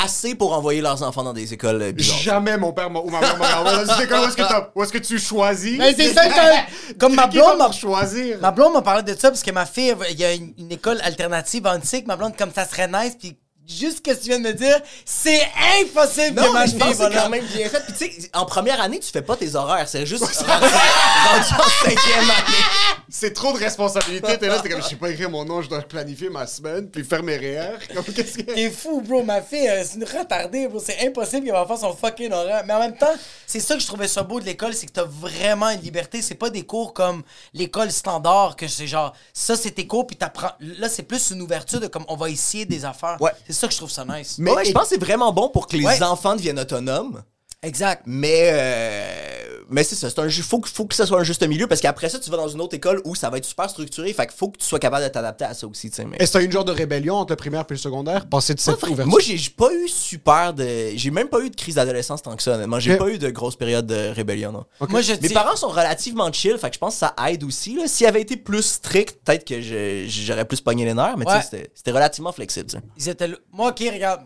Assez 0.00 0.34
pour 0.34 0.52
envoyer 0.52 0.80
leurs 0.82 1.02
enfants 1.02 1.24
dans 1.24 1.32
des 1.32 1.52
écoles 1.54 1.80
euh, 1.82 1.92
bizarres. 1.92 2.18
Jamais 2.18 2.56
mon 2.58 2.72
père 2.72 2.90
m'a- 2.90 3.00
ou 3.00 3.08
ma 3.10 3.20
mère 3.20 3.38
m'a 3.38 3.60
envoyé 3.60 3.84
dans 3.86 3.94
une 3.94 4.02
école 4.02 4.20
où 4.20 4.24
est-ce 4.24 4.36
que, 4.36 4.42
où 4.74 4.82
est-ce 4.82 4.92
que 4.92 4.98
tu 4.98 5.18
choisis? 5.18 5.78
Mais 5.78 5.94
c'est 5.94 6.12
ça 6.12 6.26
que- 6.28 6.92
comme 6.98 7.14
ma 7.14 7.26
blonde 7.26 7.58
m'a- 7.58 7.72
choisir? 7.72 8.38
Ma 8.40 8.50
blonde 8.50 8.74
m'a 8.74 8.82
parlé 8.82 9.02
de 9.02 9.18
ça 9.18 9.30
parce 9.30 9.42
que 9.42 9.50
ma 9.50 9.64
fille, 9.66 9.94
il 10.10 10.18
y 10.20 10.24
a 10.24 10.32
une, 10.34 10.52
une 10.58 10.70
école 10.70 11.00
alternative 11.02 11.66
antique. 11.66 12.06
Ma 12.06 12.16
blonde, 12.16 12.36
comme 12.36 12.52
ça 12.54 12.66
serait 12.68 12.88
nice, 12.88 13.16
puis 13.18 13.36
juste 13.66 13.98
ce 13.98 14.00
que 14.02 14.18
tu 14.18 14.28
viens 14.28 14.38
de 14.38 14.44
me 14.44 14.52
dire, 14.52 14.80
c'est 15.04 15.42
impossible 15.80 16.40
Non, 16.40 16.52
que 16.52 16.60
je 16.60 16.70
fille 16.70 16.78
pense 16.78 16.96
que 16.96 17.04
c'est 17.04 17.14
quand 17.14 17.28
même 17.28 17.44
bien 17.46 17.68
fait. 17.68 17.80
Puis 17.86 17.92
tu 17.92 18.22
sais, 18.22 18.30
en 18.34 18.44
première 18.44 18.80
année, 18.80 18.98
tu 18.98 19.10
fais 19.10 19.22
pas 19.22 19.36
tes 19.36 19.54
horaires. 19.54 19.88
C'est 19.88 20.06
juste 20.06 20.24
rendu, 20.24 20.44
rendu 20.44 21.54
en 21.58 21.84
cinquième 21.84 22.30
année. 22.30 22.64
C'est 23.08 23.32
trop 23.32 23.52
de 23.52 23.58
responsabilité. 23.58 24.38
T'es 24.38 24.46
là, 24.48 24.60
t'es 24.60 24.68
comme, 24.68 24.82
je 24.82 24.88
sais 24.88 24.96
pas 24.96 25.10
écrire 25.10 25.30
mon 25.30 25.44
nom, 25.44 25.62
je 25.62 25.68
dois 25.68 25.82
planifier 25.82 26.30
ma 26.30 26.46
semaine, 26.46 26.88
puis 26.88 27.04
faire 27.04 27.22
mes 27.22 27.36
REER. 27.36 27.78
Comme, 27.94 28.04
qu'est-ce 28.04 28.38
que. 28.38 28.42
T'es 28.42 28.70
fou, 28.70 29.00
bro. 29.02 29.22
Ma 29.22 29.42
fille, 29.42 29.68
euh, 29.68 29.84
c'est 29.84 29.96
une 29.96 30.04
retardée, 30.04 30.66
bro. 30.68 30.80
C'est 30.80 31.06
impossible 31.06 31.44
qu'elle 31.44 31.54
va 31.54 31.66
faire 31.66 31.78
son 31.78 31.94
fucking 31.94 32.32
horaire. 32.32 32.64
Mais 32.66 32.72
en 32.72 32.80
même 32.80 32.96
temps, 32.96 33.14
c'est 33.46 33.60
ça 33.60 33.74
que 33.74 33.80
je 33.80 33.86
trouvais 33.86 34.08
ça 34.08 34.22
beau 34.22 34.40
de 34.40 34.46
l'école, 34.46 34.74
c'est 34.74 34.86
que 34.86 34.92
t'as 34.92 35.04
vraiment 35.04 35.70
une 35.70 35.80
liberté. 35.80 36.22
C'est 36.22 36.34
pas 36.34 36.50
des 36.50 36.62
cours 36.64 36.94
comme 36.94 37.22
l'école 37.54 37.90
standard, 37.92 38.56
que 38.56 38.66
c'est 38.66 38.86
genre, 38.86 39.12
ça 39.32 39.56
c'est 39.56 39.72
tes 39.72 39.86
cours, 39.86 40.06
puis 40.06 40.16
t'apprends. 40.16 40.52
Là, 40.60 40.88
c'est 40.88 41.02
plus 41.02 41.30
une 41.30 41.42
ouverture 41.42 41.80
de 41.80 41.86
comme 41.86 42.04
on 42.08 42.16
va 42.16 42.30
essayer 42.30 42.64
des 42.64 42.84
affaires. 42.84 43.16
Ouais. 43.20 43.30
C'est 43.52 43.60
ça 43.60 43.66
que 43.68 43.72
je 43.72 43.78
trouve 43.78 43.90
ça 43.90 44.04
nice. 44.04 44.36
Mais 44.38 44.50
ouais, 44.52 44.64
je 44.64 44.72
pense 44.72 44.84
que 44.84 44.88
c'est 44.90 45.00
vraiment 45.00 45.32
bon 45.32 45.48
pour 45.50 45.66
que 45.66 45.76
les 45.76 45.84
Ouais. 45.84 46.02
enfants 46.02 46.34
deviennent 46.36 46.58
autonomes. 46.60 47.22
Exact. 47.62 48.02
Mais, 48.06 48.50
euh, 48.52 49.31
mais 49.72 49.82
c'est 49.84 49.94
ça. 49.96 50.08
C'est 50.10 50.18
un 50.20 50.28
faut, 50.30 50.60
que- 50.60 50.68
faut 50.68 50.86
que 50.86 50.94
ça 50.94 51.06
soit 51.06 51.18
un 51.20 51.24
juste 51.24 51.42
milieu 51.46 51.66
parce 51.66 51.80
qu'après 51.80 52.08
ça, 52.08 52.18
tu 52.18 52.30
vas 52.30 52.36
dans 52.36 52.48
une 52.48 52.60
autre 52.60 52.74
école 52.76 53.00
où 53.04 53.14
ça 53.14 53.30
va 53.30 53.38
être 53.38 53.44
super 53.44 53.68
structuré. 53.68 54.12
Fait 54.12 54.26
qu'il 54.26 54.36
faut 54.36 54.48
que 54.50 54.58
tu 54.58 54.64
sois 54.66 54.78
capable 54.78 55.04
de 55.04 55.08
t'adapter 55.08 55.44
à 55.44 55.54
ça 55.54 55.66
aussi. 55.66 55.90
tu 55.90 55.96
sais, 55.96 56.04
Mais... 56.04 56.16
Est-ce 56.20 56.36
que 56.38 56.44
une 56.44 56.52
genre 56.52 56.64
de 56.64 56.72
rébellion 56.72 57.16
entre 57.16 57.32
le 57.32 57.36
primaire 57.36 57.62
et 57.62 57.72
le 57.72 57.76
secondaire? 57.76 58.26
Passer 58.28 58.54
de 58.54 58.60
cette 58.60 58.82
ouverture? 58.82 59.06
Moi, 59.06 59.20
j'ai 59.20 59.38
pas 59.50 59.72
eu 59.72 59.88
super 59.88 60.52
de. 60.54 60.90
J'ai 60.94 61.10
même 61.10 61.28
pas 61.28 61.40
eu 61.40 61.50
de 61.50 61.56
crise 61.56 61.74
d'adolescence 61.76 62.22
tant 62.22 62.36
que 62.36 62.42
ça, 62.42 62.54
honnêtement. 62.54 62.78
J'ai 62.78 62.96
pas 62.96 63.08
eu 63.08 63.18
de 63.18 63.30
grosse 63.30 63.56
période 63.56 63.86
de 63.86 64.10
rébellion, 64.10 64.52
non. 64.52 64.64
Moi, 64.88 65.00
je 65.00 65.12
Mes 65.12 65.18
dis- 65.18 65.34
parents 65.34 65.56
sont 65.56 65.68
relativement 65.68 66.32
chill, 66.32 66.58
fait 66.58 66.68
que 66.68 66.74
je 66.74 66.78
pense 66.80 66.94
que 66.94 67.00
ça 67.00 67.14
aide 67.28 67.42
aussi. 67.44 67.74
là. 67.76 67.88
S'ils 67.88 68.06
avaient 68.06 68.22
été 68.22 68.36
plus 68.36 68.62
stricts, 68.62 69.18
peut-être 69.24 69.44
que 69.46 69.60
j'aurais 70.08 70.44
plus 70.44 70.60
pogné 70.60 70.84
les 70.84 70.94
nerfs, 70.94 71.16
mais 71.16 71.24
tu 71.24 71.30
Ouais. 71.32 71.40
sais, 71.42 71.48
c'était- 71.50 71.70
c'était 71.74 71.90
relativement 71.92 72.32
flexible. 72.32 72.68
Ils 72.98 73.08
étaient. 73.08 73.28
Moi, 73.52 73.70
ok, 73.70 73.78
regarde, 73.92 74.22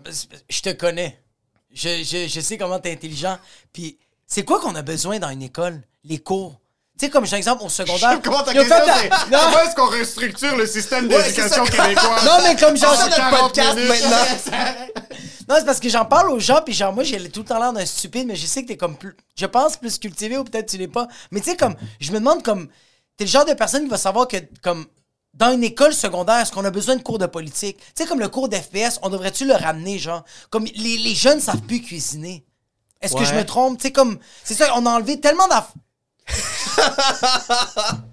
je 0.49 0.61
te 0.61 0.71
connais. 0.73 1.21
Je, 1.73 1.89
je, 2.05 2.27
je 2.29 2.41
sais 2.41 2.57
comment 2.57 2.79
t'es 2.79 2.91
intelligent. 2.93 3.37
Puis, 3.73 3.99
c'est 4.27 4.45
quoi 4.45 4.61
qu'on 4.61 4.75
a 4.75 4.83
besoin 4.83 5.19
dans 5.19 5.31
une 5.31 5.43
école? 5.43 5.81
Les 6.05 6.19
cours. 6.19 6.61
Tu 6.99 7.05
sais, 7.05 7.11
comme 7.11 7.27
j'ai 7.27 7.35
un 7.35 7.39
exemple 7.39 7.63
au 7.63 7.69
secondaire. 7.69 8.19
Comment 8.23 8.43
ta 8.43 8.55
question, 8.55 8.77
c'est 8.87 9.09
comment 9.31 9.59
est-ce 9.61 9.75
qu'on 9.77 9.87
restructure 9.91 10.57
le 10.57 10.67
système 10.67 11.07
Ouais, 11.09 11.23
d'éducation 11.23 11.65
c'est 11.67 11.77
ça. 11.77 11.83
québécois? 11.85 12.17
non, 12.25 12.39
mais 12.43 12.57
comme. 12.57 12.77
C'est 12.77 12.87
ça 12.87 13.05
notre 13.05 13.17
40 13.17 13.41
podcast 13.41 13.75
minutes. 13.77 13.89
maintenant. 13.91 14.87
Non, 15.49 15.55
c'est 15.61 15.65
parce 15.65 15.79
que 15.79 15.89
j'en 15.89 16.05
parle 16.05 16.31
aux 16.33 16.41
gens, 16.41 16.61
puis 16.65 16.75
genre, 16.75 16.93
moi, 16.93 17.05
j'ai 17.05 17.31
tout 17.31 17.39
le 17.41 17.47
temps 17.47 17.61
l'air 17.61 17.73
d'un 17.73 17.87
stupide, 17.87 18.27
mais 18.27 18.35
je 18.35 18.47
sais 18.47 18.63
que 18.63 18.67
t'es 18.69 18.77
comme 18.77 18.97
plus. 18.97 19.15
Je 19.37 19.47
pense 19.47 19.77
plus 19.77 19.97
cultivé 19.97 20.37
ou 20.37 20.43
peut-être 20.43 20.69
tu 20.69 20.77
l'es 20.77 20.89
pas. 20.89 21.07
Mais 21.31 21.39
tu 21.41 21.51
sais, 21.51 21.57
comme, 21.57 21.77
je 22.01 22.11
me 22.11 22.19
demande, 22.19 22.43
comme, 22.43 22.67
t'es 23.17 23.27
le 23.27 23.31
genre 23.31 23.45
de 23.45 23.53
personne 23.53 23.85
qui 23.85 23.89
va 23.89 23.97
savoir 23.97 24.27
que, 24.27 24.39
comme, 24.61 24.87
dans 25.35 25.53
une 25.53 25.63
école 25.63 25.95
secondaire, 25.95 26.39
est-ce 26.41 26.51
qu'on 26.51 26.65
a 26.65 26.71
besoin 26.73 26.97
de 26.97 27.03
cours 27.03 27.19
de 27.19 27.27
politique? 27.27 27.77
Tu 27.79 28.03
sais, 28.03 28.07
comme 28.09 28.19
le 28.19 28.29
cours 28.29 28.49
d'FPS, 28.49 28.99
on 29.03 29.09
devrait-tu 29.09 29.45
le 29.45 29.55
ramener, 29.55 30.01
genre? 30.01 30.25
Comme, 30.51 30.65
les, 30.65 30.99
les 30.99 31.15
jeunes 31.15 31.41
savent 31.41 31.61
plus 31.63 31.81
cuisiner. 31.81 32.45
Est-ce 33.01 33.15
que 33.15 33.25
je 33.25 33.35
me 33.35 33.45
trompe? 33.45 33.79
Tu 33.79 33.85
sais, 33.89 33.93
comme, 33.93 34.19
c'est 34.45 34.55
ça, 34.55 34.73
on 34.77 34.87
a 34.87 34.91
enlevé 34.91 35.21
tellement 35.21 35.47
d'affaires. 35.49 35.73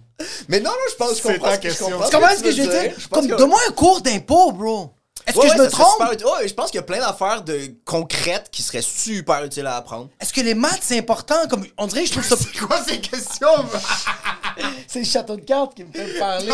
Mais 0.47 0.59
non, 0.59 0.69
non, 0.71 0.77
je 0.89 0.95
pense 0.95 1.15
C'est 1.15 1.21
comprends 1.33 1.47
ta 1.49 1.55
ce 1.55 1.59
que 1.59 1.63
je 1.69 1.73
question. 1.75 1.89
comprends 1.89 2.05
ce 2.05 2.11
Comment 2.11 2.27
que 2.27 2.33
est-ce 2.33 2.41
tu 2.43 2.49
que 2.49 2.55
je 2.55 2.61
veux 2.61 2.69
dire? 2.69 3.09
Comme, 3.09 3.27
que- 3.27 3.35
donne-moi 3.35 3.59
un 3.67 3.71
cours 3.71 4.01
d'impôt, 4.01 4.51
bro. 4.51 4.93
Est-ce 5.25 5.37
Ouais, 5.37 5.45
que 5.47 5.51
ouais, 5.51 5.57
je 5.57 5.61
me 5.63 5.69
trompe? 5.69 6.09
super. 6.11 6.33
Ouais, 6.33 6.47
je 6.47 6.53
pense 6.53 6.69
qu'il 6.69 6.77
y 6.77 6.83
a 6.83 6.83
plein 6.85 6.99
d'affaires 6.99 7.41
de 7.43 7.75
concrètes 7.85 8.49
qui 8.51 8.61
seraient 8.61 8.81
super 8.81 9.43
utiles 9.45 9.65
à 9.65 9.77
apprendre. 9.77 10.09
Est-ce 10.19 10.33
que 10.33 10.41
les 10.41 10.53
maths, 10.53 10.79
c'est 10.81 10.99
important? 10.99 11.47
Comme, 11.49 11.65
on 11.77 11.87
dirait 11.87 12.01
que 12.03 12.07
je 12.07 12.11
trouve 12.19 12.25
ça. 12.25 12.35
C'est 12.39 12.57
quoi 12.59 12.83
ces 12.83 12.99
questions? 12.99 13.47
c'est 14.87 14.99
le 14.99 15.05
château 15.05 15.35
de 15.37 15.41
cartes 15.41 15.75
qui 15.75 15.83
me 15.85 15.91
fait 15.91 16.19
parler. 16.19 16.49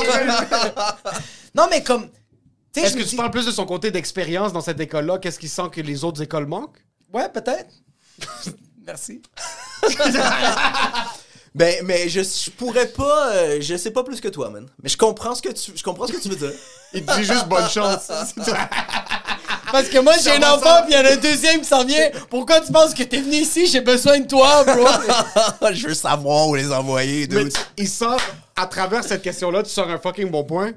non, 1.55 1.67
mais 1.69 1.83
comme. 1.83 2.09
tu 2.73 2.79
Est-ce 2.79 2.95
que 2.95 3.03
tu 3.03 3.15
parles 3.15 3.31
plus 3.31 3.45
de 3.47 3.51
son 3.51 3.65
côté 3.65 3.91
d'expérience 3.91 4.53
dans 4.53 4.61
cette 4.61 4.79
école-là? 4.79 5.17
Qu'est-ce 5.17 5.39
qui 5.39 5.49
sent 5.49 5.69
que 5.71 5.81
les 5.81 6.03
autres 6.03 6.21
écoles 6.21 6.45
manquent? 6.45 6.77
Ouais, 7.13 7.27
peut-être. 7.29 7.69
Merci. 8.85 9.21
Ben, 11.55 11.83
mais 11.83 12.07
je, 12.09 12.21
je 12.21 12.51
pourrais 12.51 12.85
pas. 12.87 13.31
euh, 13.33 13.57
je 13.59 13.75
sais 13.75 13.89
pas 13.89 14.03
plus 14.03 14.21
que 14.21 14.27
toi, 14.27 14.51
man. 14.51 14.67
Mais 14.83 14.87
je 14.89 14.95
comprends 14.97 15.33
ce 15.33 15.41
que 15.41 15.49
tu, 15.49 15.71
je 15.75 15.81
comprends 15.83 16.05
ce 16.05 16.13
que 16.13 16.21
tu 16.21 16.29
veux 16.29 16.35
dire. 16.35 16.51
Il 16.93 17.03
te 17.03 17.15
dit 17.17 17.23
juste 17.23 17.47
bonne 17.47 17.67
chance. 17.67 18.07
Parce 19.71 19.87
que 19.89 19.97
moi, 19.99 20.13
j'ai 20.23 20.31
un 20.31 20.43
enfant, 20.53 20.83
puis 20.83 20.93
il 20.93 20.95
y 20.95 20.97
en 20.99 21.05
a 21.05 21.13
un 21.13 21.17
deuxième 21.17 21.59
qui 21.61 21.67
s'en 21.67 21.83
vient. 21.85 22.09
Pourquoi 22.29 22.61
tu 22.61 22.71
penses 22.71 22.93
que 22.93 23.01
t'es 23.03 23.19
venu 23.21 23.35
ici? 23.37 23.65
J'ai 23.65 23.81
besoin 23.81 24.19
de 24.19 24.27
toi, 24.27 24.63
bro. 24.63 24.87
je 25.73 25.87
veux 25.87 25.93
savoir 25.95 26.47
où 26.47 26.55
les 26.55 26.71
envoyer, 26.71 27.27
Mais 27.31 27.43
dude. 27.45 27.53
tu- 27.53 27.59
il 27.77 27.87
sort, 27.89 28.21
à 28.55 28.67
travers 28.67 29.03
cette 29.03 29.23
question-là, 29.23 29.63
tu 29.63 29.71
sors 29.71 29.89
un 29.89 29.97
fucking 29.97 30.29
bon 30.29 30.43
point. 30.43 30.71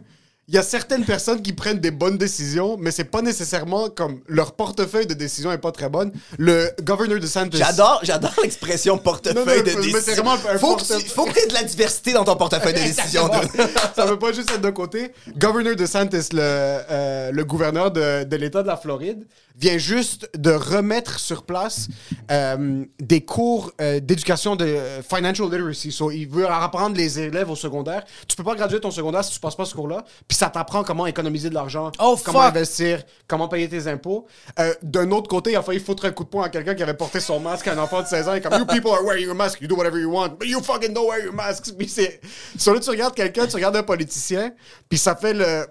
Il 0.49 0.55
y 0.57 0.59
a 0.59 0.63
certaines 0.63 1.05
personnes 1.05 1.41
qui 1.41 1.53
prennent 1.53 1.79
des 1.79 1.93
bonnes 1.93 2.19
décisions, 2.19 2.77
mais 2.77 2.91
c'est 2.91 3.05
pas 3.05 3.23
nécessairement 3.23 3.89
comme 3.89 4.21
leur 4.27 4.53
portefeuille 4.57 5.07
de 5.07 5.15
décision 5.15 5.53
est 5.53 5.59
pas 5.59 5.71
très 5.71 5.89
bonne. 5.89 6.11
Le 6.37 6.69
governor 6.83 7.21
de 7.21 7.27
Santos. 7.27 7.59
J'adore, 7.59 8.01
j'adore 8.03 8.35
l'expression 8.43 8.99
portefeuille 8.99 9.37
Non, 9.37 9.45
de 9.63 9.77
mais 9.87 9.93
décision. 9.93 10.25
vraiment 10.25 10.33
un 10.51 10.59
faut, 10.59 10.75
que 10.77 10.83
tu- 10.83 11.09
faut 11.09 11.27
que 11.27 11.33
tu 11.33 11.39
aies 11.39 11.47
de 11.47 11.55
la 11.55 11.63
diversité 11.63 12.13
dans 12.13 12.25
ton 12.25 12.35
portefeuille 12.35 12.75
de 12.75 12.81
décision. 12.81 13.31
Ça 13.97 14.05
veut 14.05 14.19
pas 14.19 14.33
juste 14.33 14.51
être 14.51 14.61
d'un 14.61 14.73
côté. 14.73 15.13
Governor 15.39 15.77
DeSantis, 15.77 16.29
le, 16.33 16.41
euh, 16.43 17.31
le 17.31 17.45
gouverneur 17.45 17.93
de, 17.93 18.25
de 18.25 18.37
l'État 18.37 18.63
de 18.65 18.69
la 18.69 18.77
Floride, 18.77 19.25
vient 19.57 19.77
juste 19.79 20.29
de 20.37 20.51
remettre 20.51 21.21
sur 21.21 21.45
place 21.45 21.87
euh, 22.31 22.85
des 22.99 23.21
cours 23.23 23.71
euh, 23.81 24.01
d'éducation 24.01 24.57
de 24.57 24.65
euh, 24.65 25.03
financial 25.03 25.49
literacy. 25.51 25.93
So, 25.93 26.11
il 26.11 26.25
veut 26.27 26.49
apprendre 26.49 26.97
les 26.97 27.21
élèves 27.21 27.51
au 27.51 27.55
secondaire. 27.57 28.03
Tu 28.27 28.35
peux 28.35 28.45
pas 28.45 28.55
graduer 28.57 28.81
ton 28.81 28.91
secondaire 28.91 29.23
si 29.23 29.31
tu 29.33 29.39
passes 29.41 29.55
pas 29.55 29.67
ce 29.67 29.75
cours-là. 29.75 30.05
Puis 30.33 30.39
ça 30.39 30.49
t'apprend 30.49 30.83
comment 30.83 31.05
économiser 31.07 31.51
de 31.51 31.55
l'argent, 31.55 31.93
Oh, 31.99 32.19
comment 32.25 32.39
fuck. 32.41 32.57
investir, 32.57 33.03
comment 33.29 33.49
payer 33.49 33.69
tes 33.69 33.87
impôts. 33.87 34.25
Euh, 34.59 34.73
D'un 34.83 35.11
autre 35.11 35.29
côté, 35.29 35.51
il 35.51 35.57
a 35.57 35.63
failli 35.63 35.79
foutre 35.79 36.07
un 36.07 36.11
coup 36.11 36.25
de 36.25 36.31
poing 36.31 36.45
à 36.45 36.49
quelqu'un 36.49 36.75
qui 36.75 36.83
avait 36.83 36.95
porté 36.95 37.21
son 37.21 37.39
masque 37.39 37.69
à 37.69 37.75
un 37.75 37.79
enfant 37.79 38.01
de 38.01 38.07
16 38.07 38.29
ans. 38.31 38.33
Est 38.33 38.41
comme, 38.41 38.55
You 38.59 38.65
people 38.65 38.93
are 38.93 39.05
wearing 39.05 39.27
your 39.27 39.35
mask, 39.35 39.61
you 39.61 39.69
do 39.69 39.77
whatever 39.77 40.01
you 40.01 40.11
want, 40.11 40.31
but 40.41 40.49
you 40.49 40.63
fucking 40.63 40.95
don't 40.95 41.07
wear 41.07 41.23
your 41.23 41.35
masks. 41.35 41.71
Puis 41.77 41.87
c'est. 41.87 42.19
Sur 42.57 42.73
là, 42.73 42.81
tu 42.81 42.89
regardes 42.89 43.15
quelqu'un, 43.15 43.47
tu 43.47 43.57
regardes 43.57 43.77
un 43.77 43.83
politicien, 43.83 44.53
puis 44.89 44.97
ça 44.99 45.15
fait 45.17 45.35
le. 45.35 45.67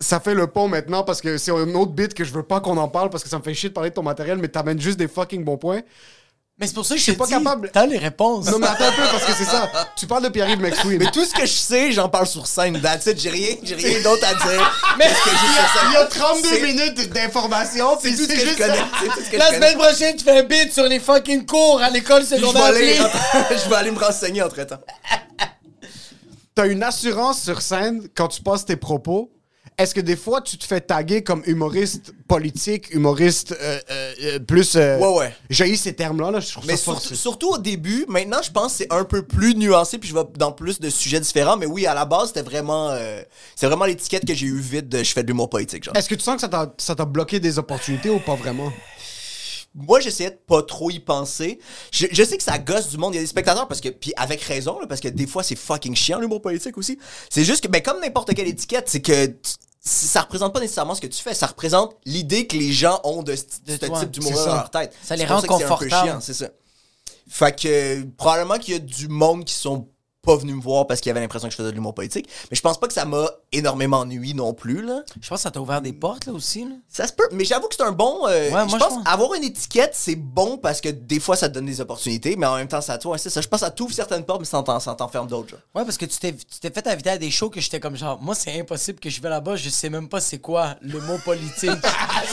Ça 0.00 0.18
fait 0.18 0.34
le 0.34 0.48
pont 0.48 0.66
maintenant 0.66 1.04
parce 1.04 1.20
que 1.20 1.38
c'est 1.38 1.52
un 1.52 1.72
autre 1.76 1.92
bit 1.92 2.14
que 2.14 2.24
je 2.24 2.32
veux 2.32 2.42
pas 2.42 2.58
qu'on 2.60 2.76
en 2.78 2.88
parle 2.88 3.10
parce 3.10 3.22
que 3.22 3.28
ça 3.30 3.38
me 3.38 3.44
fait 3.44 3.54
chier 3.54 3.68
de 3.68 3.74
parler 3.74 3.90
de 3.90 3.94
ton 3.94 4.02
matériel, 4.02 4.38
mais 4.38 4.48
t'amènes 4.48 4.80
juste 4.80 4.98
des 4.98 5.06
fucking 5.06 5.44
bons 5.44 5.56
points. 5.56 5.82
Mais 6.56 6.68
c'est 6.68 6.74
pour 6.74 6.86
ça 6.86 6.94
que 6.94 6.98
je 6.98 7.02
suis 7.02 7.12
pas 7.14 7.26
capable. 7.26 7.68
T'as 7.72 7.84
les 7.84 7.98
réponses. 7.98 8.46
Non, 8.46 8.60
mais 8.60 8.68
attends 8.68 8.84
un 8.84 8.92
peu 8.92 9.02
parce 9.10 9.24
que 9.24 9.32
c'est 9.32 9.44
ça. 9.44 9.68
Tu 9.96 10.06
parles 10.06 10.22
de 10.22 10.28
Pierre-Yves 10.28 10.60
McSween. 10.60 10.98
Mais 11.00 11.10
tout 11.10 11.24
ce 11.24 11.34
que 11.34 11.44
je 11.46 11.52
sais, 11.52 11.90
j'en 11.90 12.08
parle 12.08 12.28
sur 12.28 12.46
scène. 12.46 12.80
That's 12.80 13.06
it. 13.06 13.18
J'ai 13.20 13.30
rien, 13.30 13.56
j'ai 13.64 13.74
rien 13.74 14.00
d'autre 14.02 14.24
à 14.24 14.34
dire. 14.34 14.72
Mais- 14.98 15.06
que. 15.08 15.30
Il 15.88 15.92
y 15.94 15.96
a 15.96 16.04
32 16.06 16.48
C'est- 16.48 16.60
minutes 16.62 17.12
d'informations, 17.12 17.98
C'est 18.00 18.10
tout 18.14 18.22
ce 18.22 18.28
que 18.28 18.38
je 18.38 18.56
connais. 18.56 19.36
La 19.38 19.52
semaine 19.52 19.76
prochaine, 19.76 20.14
tu 20.16 20.22
fais 20.22 20.38
un 20.38 20.42
bid 20.44 20.72
sur 20.72 20.84
les 20.84 21.00
fucking 21.00 21.44
cours 21.44 21.80
à 21.82 21.90
l'école 21.90 22.24
secondaire. 22.24 22.70
je 23.50 23.68
vais 23.68 23.74
aller 23.74 23.90
me 23.90 23.98
renseigner 23.98 24.42
entre 24.42 24.62
temps. 24.64 24.78
T'as 26.54 26.68
une 26.68 26.84
assurance 26.84 27.42
sur 27.42 27.60
scène 27.62 28.06
quand 28.14 28.28
tu 28.28 28.40
passes 28.42 28.64
tes 28.64 28.76
propos? 28.76 29.32
Est-ce 29.76 29.92
que 29.94 30.00
des 30.00 30.14
fois 30.16 30.40
tu 30.40 30.56
te 30.56 30.64
fais 30.64 30.80
taguer 30.80 31.24
comme 31.24 31.42
humoriste 31.46 32.12
politique, 32.28 32.94
humoriste 32.94 33.56
euh, 33.60 33.80
euh, 33.90 34.12
euh, 34.22 34.38
plus. 34.38 34.76
euh, 34.76 34.98
Ouais, 34.98 35.18
ouais. 35.18 35.36
J'ai 35.50 35.74
ces 35.76 35.94
termes-là, 35.94 36.30
là, 36.30 36.38
je 36.40 36.52
trouve 36.52 36.64
Mais 36.66 36.76
ça 36.76 36.92
fort. 36.92 37.00
surtout 37.00 37.48
au 37.54 37.58
début, 37.58 38.04
maintenant 38.08 38.38
je 38.42 38.52
pense 38.52 38.72
que 38.72 38.78
c'est 38.78 38.92
un 38.92 39.02
peu 39.04 39.22
plus 39.22 39.54
nuancé 39.56 39.98
puis 39.98 40.08
je 40.08 40.14
vais 40.14 40.22
dans 40.38 40.52
plus 40.52 40.78
de 40.78 40.88
sujets 40.90 41.18
différents. 41.18 41.56
Mais 41.56 41.66
oui, 41.66 41.86
à 41.86 41.94
la 41.94 42.04
base, 42.04 42.28
c'était 42.28 42.42
vraiment, 42.42 42.90
euh, 42.90 43.20
c'est 43.56 43.66
vraiment 43.66 43.84
l'étiquette 43.84 44.24
que 44.24 44.34
j'ai 44.34 44.46
eu 44.46 44.60
vite 44.60 44.88
de 44.88 45.02
je 45.02 45.12
fais 45.12 45.22
de 45.22 45.28
l'humour 45.28 45.50
politique. 45.50 45.82
Genre. 45.84 45.96
Est-ce 45.96 46.08
que 46.08 46.14
tu 46.14 46.22
sens 46.22 46.36
que 46.36 46.42
ça 46.42 46.48
t'a- 46.48 46.72
ça 46.78 46.94
t'a 46.94 47.04
bloqué 47.04 47.40
des 47.40 47.58
opportunités 47.58 48.10
ou 48.10 48.20
pas 48.20 48.36
vraiment? 48.36 48.72
Moi, 49.74 49.98
j'essayais 50.00 50.30
de 50.30 50.36
pas 50.46 50.62
trop 50.62 50.90
y 50.90 51.00
penser. 51.00 51.58
Je, 51.90 52.06
je 52.12 52.22
sais 52.22 52.36
que 52.36 52.42
ça 52.44 52.58
gosse 52.58 52.88
du 52.90 52.96
monde. 52.96 53.12
Il 53.14 53.16
y 53.16 53.18
a 53.18 53.22
des 53.22 53.26
spectateurs 53.26 53.66
parce 53.66 53.80
que, 53.80 53.88
puis 53.88 54.12
avec 54.16 54.40
raison, 54.42 54.78
là, 54.78 54.86
parce 54.86 55.00
que 55.00 55.08
des 55.08 55.26
fois 55.26 55.42
c'est 55.42 55.56
fucking 55.56 55.96
chiant 55.96 56.20
l'humour 56.20 56.40
politique 56.40 56.78
aussi. 56.78 56.98
C'est 57.28 57.44
juste 57.44 57.62
que, 57.64 57.68
ben 57.68 57.82
comme 57.82 58.00
n'importe 58.00 58.32
quelle 58.34 58.46
étiquette, 58.48 58.88
c'est 58.88 59.00
que 59.02 59.26
t- 59.26 59.38
ça 59.80 60.22
représente 60.22 60.54
pas 60.54 60.60
nécessairement 60.60 60.94
ce 60.94 61.00
que 61.00 61.06
tu 61.08 61.20
fais. 61.22 61.34
Ça 61.34 61.46
représente 61.48 61.96
l'idée 62.04 62.46
que 62.46 62.56
les 62.56 62.72
gens 62.72 63.00
ont 63.04 63.22
de, 63.22 63.34
ce- 63.34 63.42
de 63.66 63.72
ce 63.80 63.86
toi. 63.86 64.00
type 64.00 64.10
d'humour 64.12 64.32
dans 64.46 64.54
leur 64.54 64.70
tête. 64.70 64.94
Ça 65.02 65.16
les 65.16 65.24
rend 65.24 65.40
confortables. 65.42 66.22
C'est 66.22 66.34
ça. 66.34 66.48
Fait 67.28 67.58
que 67.58 67.68
euh, 67.68 68.04
probablement 68.16 68.58
qu'il 68.58 68.74
y 68.74 68.76
a 68.76 68.80
du 68.80 69.08
monde 69.08 69.44
qui 69.44 69.54
sont 69.54 69.88
pas 70.24 70.36
venus 70.36 70.56
me 70.56 70.60
voir 70.62 70.86
parce 70.86 71.00
qu'ils 71.00 71.10
avaient 71.10 71.20
l'impression 71.20 71.48
que 71.48 71.52
je 71.52 71.56
faisais 71.56 71.70
de 71.70 71.74
l'humour 71.74 71.94
politique. 71.94 72.28
Mais 72.50 72.56
je 72.56 72.62
pense 72.62 72.78
pas 72.78 72.86
que 72.86 72.92
ça 72.92 73.04
m'a 73.04 73.26
énormément 73.52 74.04
nui 74.04 74.34
non 74.34 74.52
plus, 74.54 74.82
là. 74.82 75.02
Je 75.20 75.28
pense 75.28 75.38
que 75.38 75.42
ça 75.42 75.50
t'a 75.50 75.60
ouvert 75.60 75.80
des 75.80 75.92
portes, 75.92 76.26
là, 76.26 76.32
aussi. 76.32 76.64
Là. 76.64 76.70
Ça 76.88 77.06
se 77.06 77.12
peut, 77.12 77.28
mais 77.32 77.44
j'avoue 77.44 77.68
que 77.68 77.74
c'est 77.74 77.82
un 77.82 77.92
bon. 77.92 78.26
euh, 78.28 78.50
moi, 78.50 78.66
je 78.66 78.72
je 78.72 78.76
pense 78.76 78.94
avoir 79.06 79.34
une 79.34 79.44
étiquette, 79.44 79.92
c'est 79.94 80.16
bon 80.16 80.58
parce 80.58 80.80
que 80.80 80.88
des 80.88 81.20
fois 81.20 81.36
ça 81.36 81.48
te 81.48 81.54
donne 81.54 81.66
des 81.66 81.80
opportunités, 81.80 82.36
mais 82.36 82.46
en 82.46 82.56
même 82.56 82.68
temps, 82.68 82.80
ça 82.80 82.98
toi, 82.98 83.18
c'est 83.18 83.30
ça. 83.30 83.40
Je 83.40 83.48
pense 83.48 83.60
que 83.60 83.66
ça 83.66 83.70
t'ouvre 83.70 83.92
certaines 83.92 84.24
portes, 84.24 84.40
mais 84.40 84.46
ça 84.46 84.62
t'en- 84.62 84.80
ça 84.80 84.94
t'enferme 84.94 85.28
d'autres. 85.28 85.50
genre. 85.50 85.60
Ouais, 85.74 85.84
parce 85.84 85.96
que 85.98 86.06
tu 86.06 86.18
t'es, 86.18 86.32
tu 86.32 86.60
t'es 86.60 86.70
fait 86.70 86.86
inviter 86.86 87.10
à 87.10 87.18
des 87.18 87.30
shows 87.30 87.50
que 87.50 87.60
j'étais 87.60 87.80
comme 87.80 87.96
genre, 87.96 88.20
moi, 88.20 88.34
c'est 88.34 88.58
impossible 88.58 88.98
que 89.00 89.10
je 89.10 89.20
vais 89.20 89.28
là-bas, 89.28 89.56
je 89.56 89.68
sais 89.68 89.90
même 89.90 90.08
pas 90.08 90.20
c'est 90.20 90.38
quoi 90.38 90.76
le 90.80 91.00
mot 91.00 91.18
politique. 91.24 91.70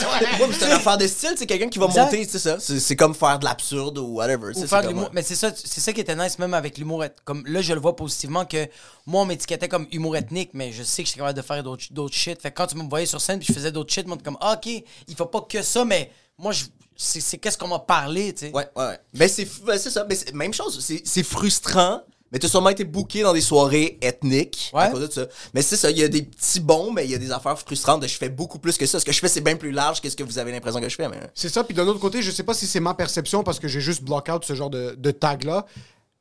Ouais, 0.02 0.46
mais 0.48 0.54
c'est 0.58 0.66
une 0.66 0.72
affaire 0.72 0.96
de 0.98 1.06
style, 1.06 1.34
c'est 1.36 1.46
quelqu'un 1.46 1.68
qui 1.68 1.78
va 1.78 1.86
Exact. 1.86 2.04
monter, 2.04 2.26
c'est 2.30 2.38
ça. 2.38 2.56
C'est 2.58 2.80
c'est 2.80 2.96
comme 2.96 3.14
faire 3.14 3.38
de 3.38 3.44
l'absurde 3.44 3.98
ou 3.98 4.14
whatever. 4.16 4.48
Ou 4.48 4.54
c'est- 4.54 4.66
faire 4.66 4.78
c'est 4.80 4.84
de 4.84 4.88
l'humour. 4.88 5.04
comme- 5.06 5.14
Mais 5.14 5.22
c'est 5.22 5.34
ça, 5.34 5.50
c'est 5.54 5.80
ça 5.80 5.92
qui 5.92 6.00
était 6.00 6.16
nice 6.16 6.38
même 6.38 6.54
avec 6.54 6.78
l'humour. 6.78 7.04
Comme 7.24 7.42
là, 7.46 7.60
je 7.60 7.72
le 7.74 7.80
vois 7.82 7.94
positivement 7.96 8.44
que 8.46 8.66
moi, 9.06 9.22
on 9.22 9.24
m'étiquetait 9.26 9.68
comme 9.68 9.86
humour 9.92 10.16
ethnique, 10.16 10.50
mais 10.54 10.72
je 10.72 10.82
sais 10.82 11.02
que 11.02 11.08
j'étais 11.08 11.18
capable 11.20 11.36
de 11.36 11.42
faire 11.42 11.62
d'autres 11.62 11.84
d'autres 11.90 12.14
shit. 12.14 12.40
Fait 12.40 12.50
que 12.50 12.56
quand 12.56 12.68
tu 12.68 12.76
me 12.76 12.88
voyais 12.88 13.06
sur 13.06 13.20
scène 13.20 13.38
puis 13.38 13.48
je 13.48 13.52
faisais 13.52 13.72
d'autres 13.72 13.92
shit, 13.92 14.06
moi, 14.06 14.16
t'es 14.16 14.22
comme, 14.22 14.38
ah, 14.40 14.54
ok, 14.56 14.66
il 15.08 15.14
faut 15.16 15.26
pas 15.26 15.42
que 15.42 15.60
ça, 15.62 15.84
mais 15.84 16.10
moi, 16.38 16.52
je- 16.52 16.64
c'est 16.96 17.20
c'est 17.20 17.38
qu'est-ce 17.38 17.58
qu'on 17.58 17.68
m'a 17.68 17.78
parlé, 17.80 18.32
tu 18.32 18.46
sais. 18.46 18.52
Ouais, 18.52 18.68
ouais, 18.76 18.84
ouais. 18.86 18.98
Mais 19.14 19.28
c'est 19.28 19.46
ben, 19.64 19.76
c'est 19.78 19.90
ça. 19.90 20.06
Mais 20.08 20.14
c'est- 20.14 20.32
même 20.32 20.54
chose. 20.54 20.78
C'est 20.82 21.02
c'est 21.04 21.22
frustrant. 21.24 22.00
Mais 22.30 22.38
t'as 22.38 22.48
sûrement 22.48 22.70
été 22.70 22.84
booké 22.84 23.20
dans 23.20 23.34
des 23.34 23.42
soirées 23.42 23.98
ethniques 24.00 24.70
à 24.72 24.86
Ouais. 24.86 24.90
cause 24.90 25.06
de 25.06 25.12
ça. 25.12 25.26
Mais 25.52 25.60
c'est 25.60 25.76
ça, 25.76 25.90
il 25.90 25.98
y 25.98 26.02
a 26.02 26.08
des 26.08 26.22
petits 26.22 26.60
bons, 26.60 26.90
mais 26.90 27.04
il 27.04 27.10
y 27.10 27.14
a 27.14 27.18
des 27.18 27.30
affaires 27.30 27.58
frustrantes 27.58 28.00
de 28.00 28.06
je 28.06 28.16
fais 28.16 28.30
beaucoup 28.30 28.58
plus 28.58 28.78
que 28.78 28.86
ça. 28.86 28.98
Ce 28.98 29.04
que 29.04 29.12
je 29.12 29.18
fais, 29.20 29.28
c'est 29.28 29.42
bien 29.42 29.54
plus 29.56 29.70
large 29.70 30.00
que 30.00 30.08
ce 30.08 30.16
que 30.16 30.22
vous 30.22 30.38
avez 30.38 30.50
l'impression 30.50 30.80
que 30.80 30.88
je 30.88 30.96
fais. 30.96 31.10
Mais... 31.10 31.20
C'est 31.34 31.50
ça, 31.50 31.62
puis 31.62 31.74
d'un 31.74 31.86
autre 31.86 31.98
côté, 32.00 32.22
je 32.22 32.30
sais 32.30 32.42
pas 32.42 32.54
si 32.54 32.66
c'est 32.66 32.80
ma 32.80 32.94
perception 32.94 33.42
parce 33.42 33.58
que 33.60 33.68
j'ai 33.68 33.82
juste 33.82 34.02
block 34.02 34.30
out 34.32 34.46
ce 34.46 34.54
genre 34.54 34.70
de, 34.70 34.94
de 34.96 35.10
tag-là, 35.10 35.66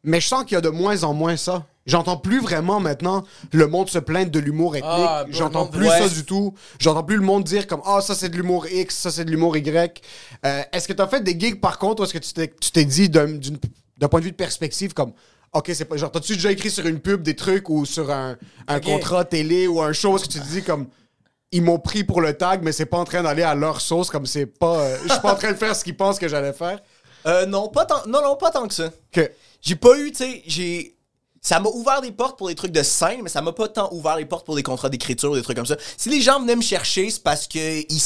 mais 0.04 0.20
je 0.22 0.28
sens 0.28 0.44
qu'il 0.44 0.54
y 0.54 0.58
a 0.58 0.62
de 0.62 0.70
moins 0.70 1.04
en 1.04 1.14
moins 1.14 1.38
ça. 1.38 1.66
J'entends 1.88 2.18
plus 2.18 2.40
vraiment 2.42 2.80
maintenant 2.80 3.24
le 3.52 3.68
monde 3.68 3.90
se 3.90 3.98
plaindre 3.98 4.30
de 4.30 4.40
l'humour 4.40 4.76
ethnique. 4.76 4.92
Ah, 4.92 5.24
bro, 5.24 5.34
J'entends 5.34 5.66
plus 5.66 5.88
ouais. 5.88 6.00
ça 6.00 6.10
du 6.10 6.24
tout. 6.24 6.54
J'entends 6.80 7.04
plus 7.04 7.18
le 7.18 7.24
monde 7.24 7.44
dire 7.44 7.66
comme 7.66 7.82
Ah, 7.86 8.02
ça 8.02 8.14
c'est 8.14 8.30
de 8.30 8.36
l'humour 8.36 8.68
X, 8.68 8.96
ça 8.96 9.12
c'est 9.12 9.26
de 9.26 9.32
l'humour 9.32 9.58
Y. 9.58 10.02
Euh, 10.46 10.62
est-ce 10.72 10.88
que 10.88 10.94
tu 10.94 11.02
as 11.02 11.08
fait 11.08 11.22
des 11.22 11.40
gigs 11.40 11.60
par 11.60 11.80
contre 11.80 12.02
ou 12.02 12.06
est-ce 12.06 12.14
que 12.14 12.20
tu 12.20 12.34
t'es, 12.34 12.54
tu 12.60 12.72
t'es 12.72 12.86
dit 12.86 13.10
d'un, 13.10 13.28
point 14.10 14.20
de 14.20 14.26
vue 14.26 14.32
de 14.32 14.36
perspective 14.36 14.94
comme 14.94 15.14
Ok, 15.54 15.72
c'est 15.74 15.86
pas. 15.86 15.98
Genre, 15.98 16.12
t'as-tu 16.12 16.36
déjà 16.36 16.52
écrit 16.52 16.70
sur 16.70 16.86
une 16.86 17.00
pub 17.00 17.24
des 17.24 17.36
trucs 17.36 17.70
ou 17.70 17.86
sur 17.86 18.10
un, 18.10 18.38
un 18.68 18.80
contrat 18.80 19.26
télé 19.26 19.68
ou 19.68 19.82
un 19.82 19.92
show 19.92 20.16
que 20.16 20.28
tu 20.28 20.40
te 20.40 20.48
dis 20.48 20.64
comme 20.64 20.88
ils 21.52 21.62
m'ont 21.62 21.80
pris 21.80 22.04
pour 22.04 22.22
le 22.22 22.34
tag, 22.34 22.62
mais 22.64 22.72
c'est 22.72 22.86
pas 22.86 22.98
en 22.98 23.04
train 23.04 23.24
d'aller 23.24 23.44
à 23.44 23.56
leur 23.56 23.82
sauce, 23.82 24.10
comme 24.10 24.26
c'est 24.26 24.46
pas. 24.46 24.78
euh, 24.80 24.98
je 25.04 25.12
suis 25.12 25.22
pas 25.22 25.34
en 25.34 25.36
train 25.36 25.52
de 25.52 25.58
faire 25.58 25.76
ce 25.76 25.84
qu'ils 25.84 25.98
pensent 25.98 26.20
que 26.20 26.28
j'allais 26.28 26.54
faire? 26.54 26.80
Euh, 27.28 27.46
non, 27.46 27.68
pas 27.68 27.86
tant, 27.86 28.06
non, 28.08 28.22
non, 28.22 28.36
pas 28.36 28.52
tant 28.52 28.68
que 28.68 28.74
ça. 28.74 28.90
Que. 29.12 29.30
J'ai 29.62 29.76
pas 29.76 29.98
eu, 29.98 30.12
tu 30.12 30.18
sais, 30.18 30.44
j'ai. 30.46 30.98
Ça 31.44 31.60
m'a 31.60 31.70
ouvert 31.70 32.02
des 32.02 32.12
portes 32.12 32.38
pour 32.38 32.50
des 32.50 32.56
trucs 32.56 32.72
de 32.72 32.84
scène, 32.84 33.22
mais 33.24 33.30
ça 33.30 33.42
m'a 33.42 33.52
pas 33.52 33.68
tant 33.68 33.92
ouvert 33.94 34.16
les 34.16 34.26
portes 34.26 34.46
pour 34.46 34.56
des 34.56 34.62
contrats 34.62 34.90
d'écriture 34.90 35.32
ou 35.32 35.36
des 35.36 35.42
trucs 35.42 35.58
comme 35.58 35.66
ça. 35.66 35.76
Si 35.98 36.08
les 36.10 36.22
gens 36.22 36.40
venaient 36.40 36.56
me 36.56 36.62
chercher, 36.62 37.10
c'est 37.10 37.24
parce 37.24 37.48
que 37.48 37.80
ils, 37.92 38.00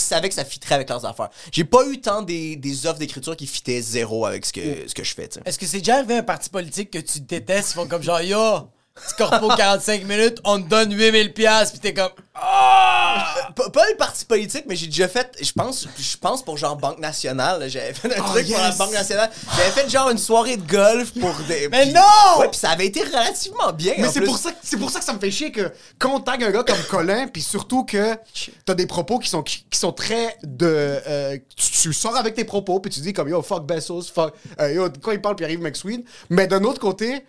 savaient 0.00 0.28
que 0.28 0.34
ça 0.34 0.44
fitterait 0.44 0.74
avec 0.74 0.88
leurs 0.88 1.04
affaires. 1.04 1.30
J'ai 1.52 1.62
pas 1.62 1.86
eu 1.86 2.00
tant 2.00 2.22
des, 2.22 2.56
des 2.56 2.86
offres 2.86 2.98
d'écriture 2.98 3.36
qui 3.36 3.46
fitaient 3.46 3.80
zéro 3.80 4.26
avec 4.26 4.44
ce 4.44 4.52
que, 4.52 4.88
ce 4.88 4.94
que 4.94 5.04
je 5.04 5.14
fais, 5.14 5.28
tu 5.28 5.34
sais. 5.34 5.42
Est-ce 5.44 5.60
que 5.60 5.66
c'est 5.66 5.78
déjà 5.78 5.98
arrivé 5.98 6.16
un 6.16 6.22
parti 6.24 6.50
politique 6.50 6.90
que 6.90 6.98
tu 6.98 7.20
détestes, 7.20 7.70
ils 7.70 7.74
font 7.74 7.86
comme 7.86 8.02
genre, 8.02 8.20
yo, 8.20 8.68
petit 8.94 9.14
corpo 9.16 9.48
45 9.48 10.04
minutes, 10.04 10.38
on 10.44 10.60
te 10.62 10.68
donne 10.68 10.92
8000 10.92 11.32
piastres, 11.32 11.74
pis 11.74 11.80
t'es 11.80 11.94
comme, 11.94 12.10
ah! 12.34 13.34
Pas, 13.54 13.68
pas 13.70 13.86
les 13.88 13.94
partis 13.96 14.24
politiques, 14.24 14.64
mais 14.66 14.76
j'ai 14.76 14.86
déjà 14.86 15.06
fait, 15.08 15.30
je 15.40 15.52
pense, 15.52 15.86
je 15.98 16.16
pense 16.16 16.42
pour 16.44 16.56
genre 16.56 16.76
Banque 16.76 16.98
Nationale, 16.98 17.68
j'avais 17.68 17.92
fait 17.92 18.08
un 18.16 18.22
Oh, 18.24 18.30
truc 18.32 18.46
pour 18.48 18.58
la. 18.58 18.70
Banque 18.72 18.92
Nationale. 18.92 19.30
J'avais 19.56 19.70
fait 19.70 19.88
genre 19.90 20.08
une 20.10 20.18
soirée 20.18 20.56
de 20.56 20.66
golf 20.66 21.12
pour 21.20 21.34
des. 21.48 21.68
Mais 21.68 21.82
puis- 21.84 21.92
non! 21.92 22.00
Ouais, 22.40 22.48
puis 22.48 22.58
ça 22.58 22.70
avait 22.70 22.86
été 22.86 23.02
relativement 23.02 23.72
bien. 23.72 23.94
Mais 23.98 24.08
c'est 24.08 24.22
pour, 24.22 24.38
ça, 24.38 24.52
que- 24.52 24.58
c'est 24.62 24.78
pour 24.78 24.90
ça 24.90 24.98
que 25.00 25.04
ça 25.04 25.12
me 25.12 25.18
fait 25.18 25.30
chier 25.30 25.52
que 25.52 25.70
quand 25.98 26.14
on 26.14 26.20
tag 26.20 26.42
un 26.42 26.50
gars 26.50 26.62
comme 26.64 26.82
Colin, 26.90 27.26
puis 27.28 27.42
surtout 27.42 27.84
que 27.84 28.16
t'as 28.64 28.74
des 28.74 28.86
propos 28.86 29.18
qui 29.18 29.28
sont, 29.28 29.42
qui, 29.42 29.64
qui 29.70 29.78
sont 29.78 29.92
très 29.92 30.36
de. 30.42 30.66
euh, 31.06 31.36
tu, 31.56 31.70
tu 31.70 31.92
sors 31.92 32.16
avec 32.16 32.34
tes 32.34 32.44
propos, 32.44 32.80
puis 32.80 32.90
tu 32.90 33.00
dis 33.00 33.12
comme 33.12 33.28
yo, 33.28 33.42
fuck 33.42 33.66
Bezos, 33.66 34.04
fuck. 34.14 34.32
euh, 34.60 34.72
yo, 34.72 34.88
quand 35.02 35.12
il 35.12 35.20
parle, 35.20 35.36
puis 35.36 35.44
arrive 35.44 35.60
McSween. 35.60 36.02
Mais 36.30 36.46
d'un 36.46 36.62
autre 36.64 36.80
côté, 36.80 37.24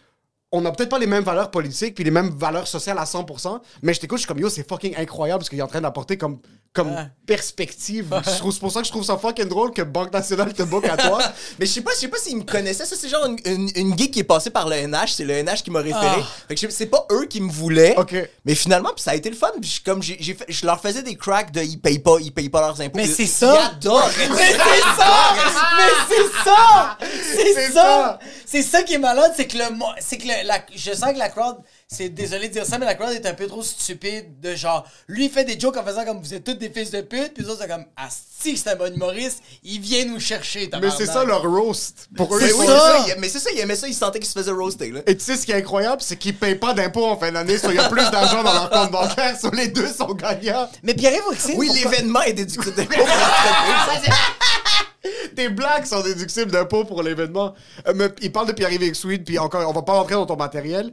on 0.55 0.61
n'a 0.61 0.71
peut-être 0.71 0.89
pas 0.89 0.99
les 0.99 1.07
mêmes 1.07 1.23
valeurs 1.23 1.51
politiques, 1.51 1.95
puis 1.95 2.03
les 2.05 2.11
mêmes 2.11 2.29
valeurs 2.29 2.67
sociales 2.67 2.97
à 2.99 3.03
100%, 3.05 3.59
mais 3.81 3.93
je 3.93 3.99
t'écoute, 3.99 4.19
je 4.19 4.21
suis 4.21 4.27
comme 4.27 4.39
yo, 4.39 4.49
c'est 4.49 4.67
fucking 4.67 4.95
incroyable 4.97 5.43
ce 5.43 5.49
qu'il 5.49 5.57
est 5.59 5.63
en 5.63 5.67
train 5.67 5.81
d'apporter 5.81 6.15
comme, 6.17 6.39
comme 6.73 6.91
Ouais. 6.93 7.07
perspective. 7.25 8.07
Je 8.25 8.37
trouve- 8.37 8.53
C'est 8.53 8.59
pour 8.59 8.71
ça 8.71 8.81
que 8.81 8.85
je 8.87 8.91
trouve 8.91 9.03
ça 9.03 9.17
fucking 9.17 9.45
drôle 9.47 9.71
que 9.71 9.81
Banque 9.81 10.13
Nationale 10.13 10.53
te 10.53 10.63
book 10.63 10.85
à 10.85 10.95
toi. 10.97 11.19
Mais 11.59 11.65
je 11.65 11.71
sais 11.71 11.81
pas, 11.81 11.91
je 11.95 11.99
sais 12.01 12.07
pas 12.07 12.17
s'ils 12.17 12.37
me 12.37 12.43
connaissaient. 12.43 12.85
Ça, 12.85 12.95
c'est 12.95 13.09
genre 13.09 13.25
une, 13.25 13.37
une, 13.45 13.69
une 13.75 13.97
geek 13.97 14.11
qui 14.11 14.19
est 14.19 14.23
passée 14.23 14.49
par 14.49 14.69
le 14.69 14.75
NH. 14.75 15.13
C'est 15.15 15.25
le 15.25 15.33
NH 15.43 15.63
qui 15.63 15.71
m'a 15.71 15.79
référé. 15.81 16.19
Ah. 16.21 16.27
Fait 16.47 16.55
que 16.55 16.69
c'est 16.71 16.85
pas 16.87 17.05
eux 17.11 17.25
qui 17.25 17.41
me 17.41 17.51
voulaient. 17.51 17.95
Mais 18.45 18.55
finalement, 18.55 18.89
puis 18.95 19.03
ça 19.03 19.11
a 19.11 19.15
été 19.15 19.29
le 19.29 19.35
fun. 19.35 19.51
Puis 19.59 19.77
je- 19.79 19.83
comme 19.91 20.01
j'ai, 20.01 20.17
j'ai 20.19 20.33
fait- 20.33 20.45
je 20.49 20.65
leur 20.65 20.79
faisais 20.81 21.03
des 21.03 21.15
cracks 21.15 21.51
de 21.51 21.61
ils 21.61 21.79
payent 21.79 21.99
pas, 21.99 22.17
ils 22.21 22.31
payent 22.31 22.49
pas 22.49 22.61
leurs 22.61 22.79
impôts. 22.81 22.97
Mais 22.97 23.07
c'est 23.07 23.23
ils 23.23 23.27
ça. 23.27 23.67
adorent. 23.67 24.09
Mais 24.17 24.25
c'est 24.35 24.57
ça! 24.97 25.35
Mais 25.77 25.93
c'est 26.09 26.43
ça! 26.43 26.97
C'est 27.33 27.71
ça! 27.71 27.73
ça. 27.73 28.19
C'est 28.45 28.61
ça 28.61 28.83
qui 28.83 28.93
est 28.93 28.99
malade, 28.99 29.33
c'est 29.35 29.47
que 29.47 29.57
le 29.57 29.71
mo- 29.71 29.85
c'est 29.99 30.17
que 30.17 30.27
le- 30.27 30.42
la, 30.43 30.59
je 30.75 30.93
sens 30.93 31.13
que 31.13 31.19
la 31.19 31.29
crowd, 31.29 31.57
c'est 31.87 32.09
désolé 32.09 32.47
de 32.47 32.53
dire 32.53 32.65
ça, 32.65 32.77
mais 32.77 32.85
la 32.85 32.95
crowd 32.95 33.11
est 33.11 33.25
un 33.25 33.33
peu 33.33 33.47
trop 33.47 33.63
stupide 33.63 34.39
de 34.39 34.55
genre, 34.55 34.85
lui 35.07 35.25
il 35.25 35.31
fait 35.31 35.43
des 35.43 35.59
jokes 35.59 35.77
en 35.77 35.83
faisant 35.83 36.05
comme 36.05 36.21
vous 36.21 36.33
êtes 36.33 36.43
tous 36.43 36.53
des 36.53 36.69
fils 36.69 36.91
de 36.91 37.01
pute, 37.01 37.33
puis 37.33 37.43
les 37.43 37.49
autres 37.49 37.61
c'est 37.61 37.67
comme, 37.67 37.85
ah 37.97 38.09
si 38.09 38.57
c'est 38.57 38.71
un 38.71 38.75
bon 38.75 38.93
humoriste, 38.93 39.41
il 39.63 39.79
vient 39.79 40.05
nous 40.05 40.19
chercher, 40.19 40.69
mais 40.81 40.89
c'est 40.91 41.05
ça 41.05 41.23
leur 41.23 41.43
roast. 41.43 42.09
Pour 42.15 42.35
eux, 42.35 42.39
oui, 42.41 42.49
c'est 42.49 42.65
ça. 42.65 43.05
Mais 43.19 43.29
c'est 43.29 43.39
ça, 43.39 43.49
ils 43.51 43.59
aimaient 43.59 43.75
ça. 43.75 43.87
Ils 43.87 43.93
sentaient 43.93 44.19
qu'ils 44.19 44.27
se 44.27 44.37
faisaient 44.37 44.51
roaster. 44.51 44.91
Là. 44.91 45.01
Et 45.07 45.15
tu 45.15 45.23
sais 45.23 45.37
ce 45.37 45.45
qui 45.45 45.51
est 45.51 45.55
incroyable, 45.55 46.01
c'est 46.01 46.17
qu'ils 46.17 46.35
payent 46.35 46.55
pas 46.55 46.73
d'impôts 46.73 47.05
en 47.05 47.17
fin 47.17 47.31
d'année, 47.31 47.57
soit 47.57 47.71
il 47.71 47.77
y 47.77 47.79
a 47.79 47.89
plus 47.89 48.09
d'argent 48.11 48.43
dans 48.43 48.53
leur 48.53 48.69
compte 48.69 48.91
bancaire, 48.91 49.39
soit 49.39 49.55
les 49.55 49.69
deux 49.69 49.87
sont 49.87 50.13
gagnants. 50.13 50.69
Mais 50.83 50.93
Pierre-Yves 50.93 51.55
Oui, 51.55 51.69
l'événement 51.73 52.21
est 52.21 52.33
déductible. 52.33 52.85
Tes 55.35 55.49
blagues 55.49 55.85
sont 55.85 56.01
déductibles 56.01 56.51
d'impôts 56.51 56.85
pour 56.85 57.03
l'événement. 57.03 57.53
Euh, 57.87 57.93
mais 57.95 58.09
il 58.21 58.31
parle 58.31 58.47
de 58.47 58.53
Pierre-Yves 58.53 58.83
Exweed, 58.83 59.23
puis 59.25 59.37
encore, 59.39 59.67
on 59.69 59.73
va 59.73 59.81
pas 59.81 59.93
rentrer 59.93 60.15
dans 60.15 60.25
ton 60.25 60.35
matériel. 60.37 60.91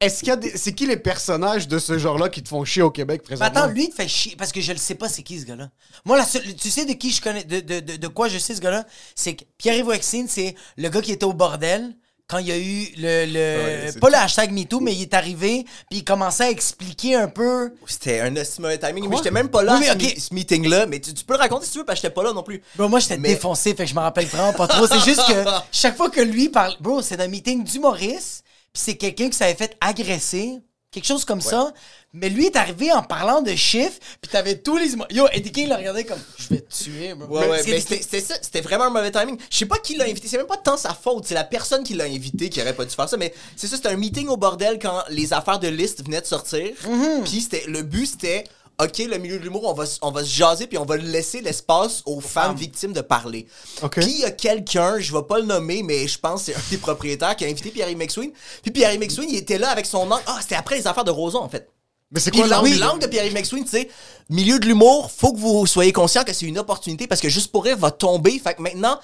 Est-ce 0.00 0.20
qu'il 0.20 0.28
y 0.28 0.30
a 0.30 0.36
des... 0.36 0.56
C'est 0.56 0.74
qui 0.74 0.86
les 0.86 0.96
personnages 0.96 1.66
de 1.66 1.78
ce 1.80 1.98
genre-là 1.98 2.28
qui 2.28 2.40
te 2.42 2.48
font 2.48 2.64
chier 2.64 2.82
au 2.82 2.90
Québec 2.92 3.22
Mais 3.24 3.36
présentement? 3.36 3.62
attends, 3.62 3.72
lui, 3.72 3.84
il 3.86 3.90
te 3.90 3.96
fait 3.96 4.06
chier 4.06 4.36
parce 4.36 4.52
que 4.52 4.60
je 4.60 4.70
le 4.70 4.78
sais 4.78 4.94
pas 4.94 5.08
c'est 5.08 5.24
qui 5.24 5.40
ce 5.40 5.44
gars-là. 5.44 5.70
Moi, 6.04 6.16
la 6.16 6.24
seule- 6.24 6.54
tu 6.54 6.70
sais 6.70 6.84
de 6.84 6.92
qui 6.92 7.10
je 7.10 7.20
connais, 7.20 7.42
de, 7.42 7.58
de, 7.58 7.80
de, 7.80 7.96
de 7.96 8.06
quoi 8.08 8.28
je 8.28 8.38
sais 8.38 8.54
ce 8.54 8.60
gars-là? 8.60 8.86
C'est 9.16 9.34
que 9.34 9.44
Pierre-Yves 9.56 9.98
c'est 10.28 10.54
le 10.76 10.88
gars 10.88 11.02
qui 11.02 11.10
était 11.10 11.24
au 11.24 11.32
bordel 11.32 11.96
quand 12.28 12.38
il 12.38 12.46
y 12.48 12.52
a 12.52 12.58
eu 12.58 12.92
le. 12.98 13.24
le 13.26 13.88
Ouais, 13.88 13.92
pas 14.00 14.10
le 14.10 14.16
hashtag 14.16 14.52
MeToo, 14.52 14.80
mais 14.80 14.94
il 14.94 15.02
est 15.02 15.14
arrivé, 15.14 15.64
puis 15.90 16.00
il 16.00 16.04
commençait 16.04 16.44
à 16.44 16.50
expliquer 16.50 17.14
un 17.14 17.28
peu. 17.28 17.72
C'était 17.86 18.20
un 18.20 18.34
estimé 18.36 18.78
timing. 18.78 19.04
Quoi? 19.04 19.10
Mais 19.10 19.16
j'étais 19.16 19.30
même 19.30 19.48
pas 19.48 19.62
là 19.62 19.78
Oui, 19.80 19.88
à 19.88 19.98
ce, 19.98 20.34
meeting-là. 20.34 20.86
Mais 20.86 21.00
tu, 21.00 21.14
tu 21.14 21.24
peux 21.24 21.32
le 21.34 21.38
raconter 21.38 21.64
si 21.64 21.72
tu 21.72 21.78
veux, 21.78 21.84
parce 21.84 21.98
que 21.98 22.02
j'étais 22.06 22.14
pas 22.14 22.22
là 22.22 22.32
non 22.34 22.42
plus. 22.42 22.62
Bro, 22.76 22.88
moi, 22.88 23.00
j'étais 23.00 23.16
Mais- 23.16 23.30
défoncé, 23.30 23.74
fait 23.74 23.84
que 23.84 23.90
je 23.90 23.94
me 23.94 24.00
rappelle 24.00 24.26
vraiment 24.26 24.52
pas 24.52 24.68
trop. 24.68 24.86
C'est 24.86 25.00
juste 25.00 25.26
que 25.26 25.44
chaque 25.72 25.96
fois 25.96 26.10
que 26.10 26.20
lui 26.20 26.50
parle. 26.50 26.74
Bro, 26.80 27.00
c'est 27.00 27.18
un 27.20 27.28
meeting 27.28 27.64
d'humoriste, 27.64 28.44
puis 28.72 28.82
c'est 28.84 28.96
quelqu'un 28.96 29.30
qui 29.30 29.36
s'avait 29.36 29.54
fait 29.54 29.74
agresser, 29.80 30.60
quelque 30.90 31.06
chose 31.06 31.24
comme 31.24 31.40
ça. 31.40 31.72
Mais 32.14 32.30
lui 32.30 32.46
est 32.46 32.56
arrivé 32.56 32.90
en 32.90 33.02
parlant 33.02 33.42
de 33.42 33.54
chiffres, 33.54 33.98
puis 34.22 34.30
t'avais 34.30 34.56
tous 34.56 34.78
les. 34.78 34.92
Yo, 35.10 35.26
Eddie 35.30 35.52
King 35.52 35.68
l'a 35.68 35.76
regardé 35.76 36.04
comme 36.04 36.18
je 36.38 36.48
vais 36.48 36.60
te 36.62 36.72
tuer, 36.72 37.14
bro. 37.14 37.38
Ouais, 37.38 37.46
ouais, 37.46 37.60
mais 37.66 37.80
c'était 37.80 38.20
ça, 38.20 38.34
c'était 38.40 38.62
vraiment 38.62 38.84
un 38.84 38.90
mauvais 38.90 39.10
timing. 39.10 39.38
Je 39.50 39.58
sais 39.58 39.66
pas 39.66 39.76
qui 39.76 39.94
l'a 39.94 40.04
invité, 40.04 40.26
c'est 40.26 40.38
même 40.38 40.46
pas 40.46 40.56
tant 40.56 40.78
sa 40.78 40.94
faute, 40.94 41.26
c'est 41.26 41.34
la 41.34 41.44
personne 41.44 41.84
qui 41.84 41.92
l'a 41.92 42.04
invité 42.04 42.48
qui 42.48 42.62
aurait 42.62 42.74
pas 42.74 42.86
dû 42.86 42.94
faire 42.94 43.08
ça, 43.10 43.18
mais 43.18 43.34
c'est 43.56 43.66
ça, 43.66 43.76
c'était 43.76 43.90
un 43.90 43.96
meeting 43.96 44.28
au 44.28 44.38
bordel 44.38 44.78
quand 44.78 45.02
les 45.10 45.34
affaires 45.34 45.58
de 45.58 45.68
liste 45.68 46.02
venaient 46.02 46.22
de 46.22 46.26
sortir. 46.26 46.70
Mhm. 46.88 47.24
Puis 47.24 47.42
c'était 47.42 47.64
le 47.68 47.82
but 47.82 48.06
c'était 48.06 48.44
OK, 48.80 48.98
le 48.98 49.18
milieu 49.18 49.38
de 49.40 49.42
l'humour, 49.42 49.64
on 49.64 49.72
va, 49.72 49.84
on 50.02 50.12
va 50.12 50.22
se 50.22 50.28
jaser 50.28 50.68
puis 50.68 50.78
on 50.78 50.84
va 50.84 50.96
laisser 50.96 51.40
l'espace 51.40 52.02
aux 52.06 52.20
femmes 52.20 52.54
victimes 52.54 52.92
de 52.92 53.00
parler. 53.00 53.48
OK. 53.82 53.98
Puis 53.98 54.10
il 54.10 54.20
y 54.20 54.24
a 54.24 54.30
quelqu'un, 54.30 55.00
je 55.00 55.12
vais 55.12 55.24
pas 55.24 55.40
le 55.40 55.46
nommer, 55.46 55.82
mais 55.82 56.06
je 56.06 56.16
pense 56.16 56.44
que 56.44 56.52
c'est 56.52 56.54
un 56.54 56.62
des 56.70 56.76
propriétaires 56.76 57.34
qui 57.34 57.44
a 57.44 57.48
invité 57.48 57.70
Pierre-Yves 57.70 57.98
McSween. 57.98 58.30
Puis 58.62 58.70
Pierre-Yves 58.70 59.00
McSween, 59.00 59.30
il 59.30 59.36
était 59.36 59.58
là 59.58 59.70
avec 59.70 59.84
son 59.84 60.08
angle. 60.10 60.22
Ah, 60.26 60.38
c'était 60.40 60.54
après 60.54 60.76
les 60.76 60.86
affaires 60.86 61.04
de 61.04 61.10
Roson, 61.10 61.40
en 61.40 61.48
fait. 61.48 61.68
Mais 62.10 62.20
c'est 62.20 62.30
quoi 62.30 62.46
l'angle 62.46 62.78
l'angle? 62.78 63.00
de 63.02 63.06
Pierre-Yves 63.06 63.34
McSween, 63.34 63.64
tu 63.64 63.70
sais, 63.70 63.88
milieu 64.30 64.58
de 64.58 64.64
l'humour, 64.66 65.10
faut 65.14 65.34
que 65.34 65.38
vous 65.38 65.66
soyez 65.66 65.92
conscient 65.92 66.24
que 66.24 66.32
c'est 66.32 66.46
une 66.46 66.58
opportunité 66.58 67.06
parce 67.06 67.20
que 67.20 67.28
Juste 67.28 67.52
pour 67.52 67.64
rire 67.64 67.76
va 67.76 67.90
tomber. 67.90 68.40
Fait 68.42 68.54
que 68.54 68.62
maintenant, 68.62 68.98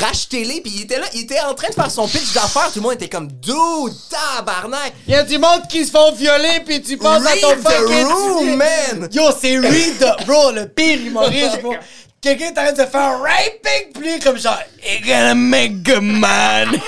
rachetez-les. 0.00 0.60
Puis 0.60 0.70
il 0.76 0.82
était 0.82 1.00
là, 1.00 1.06
il 1.14 1.22
était 1.22 1.40
en 1.40 1.54
train 1.54 1.68
de 1.68 1.74
faire 1.74 1.90
son 1.90 2.06
pitch 2.06 2.32
d'affaires. 2.32 2.68
Tout 2.72 2.78
le 2.78 2.82
monde 2.82 2.92
était 2.92 3.08
comme, 3.08 3.26
dude, 3.26 3.92
tabarnak. 4.08 4.92
Il 5.08 5.14
y 5.14 5.16
a 5.16 5.24
du 5.24 5.36
monde 5.38 5.62
qui 5.68 5.84
se 5.84 5.90
font 5.90 6.12
violer, 6.12 6.60
puis 6.64 6.80
tu 6.80 6.96
penses 6.96 7.26
à 7.26 7.36
ton 7.38 7.48
Read 7.48 7.58
the 7.58 7.68
fucking 7.68 8.04
room, 8.06 8.56
man. 8.56 9.08
Yo, 9.12 9.22
c'est 9.40 9.58
Reed, 9.58 9.98
the- 9.98 10.24
bro, 10.24 10.52
le 10.52 10.68
pire 10.68 11.00
humoriste, 11.04 11.60
bro. 11.60 11.74
Quelqu'un 12.20 12.46
est 12.46 12.50
en 12.52 12.54
train 12.54 12.72
de 12.72 12.76
se 12.80 12.86
faire 12.86 13.20
raping, 13.20 13.92
puis 14.00 14.20
comme 14.20 14.38
genre, 14.38 14.58
It 14.82 15.04
gonna 15.04 15.34
make 15.34 15.88
a 15.88 16.00
man. 16.00 16.80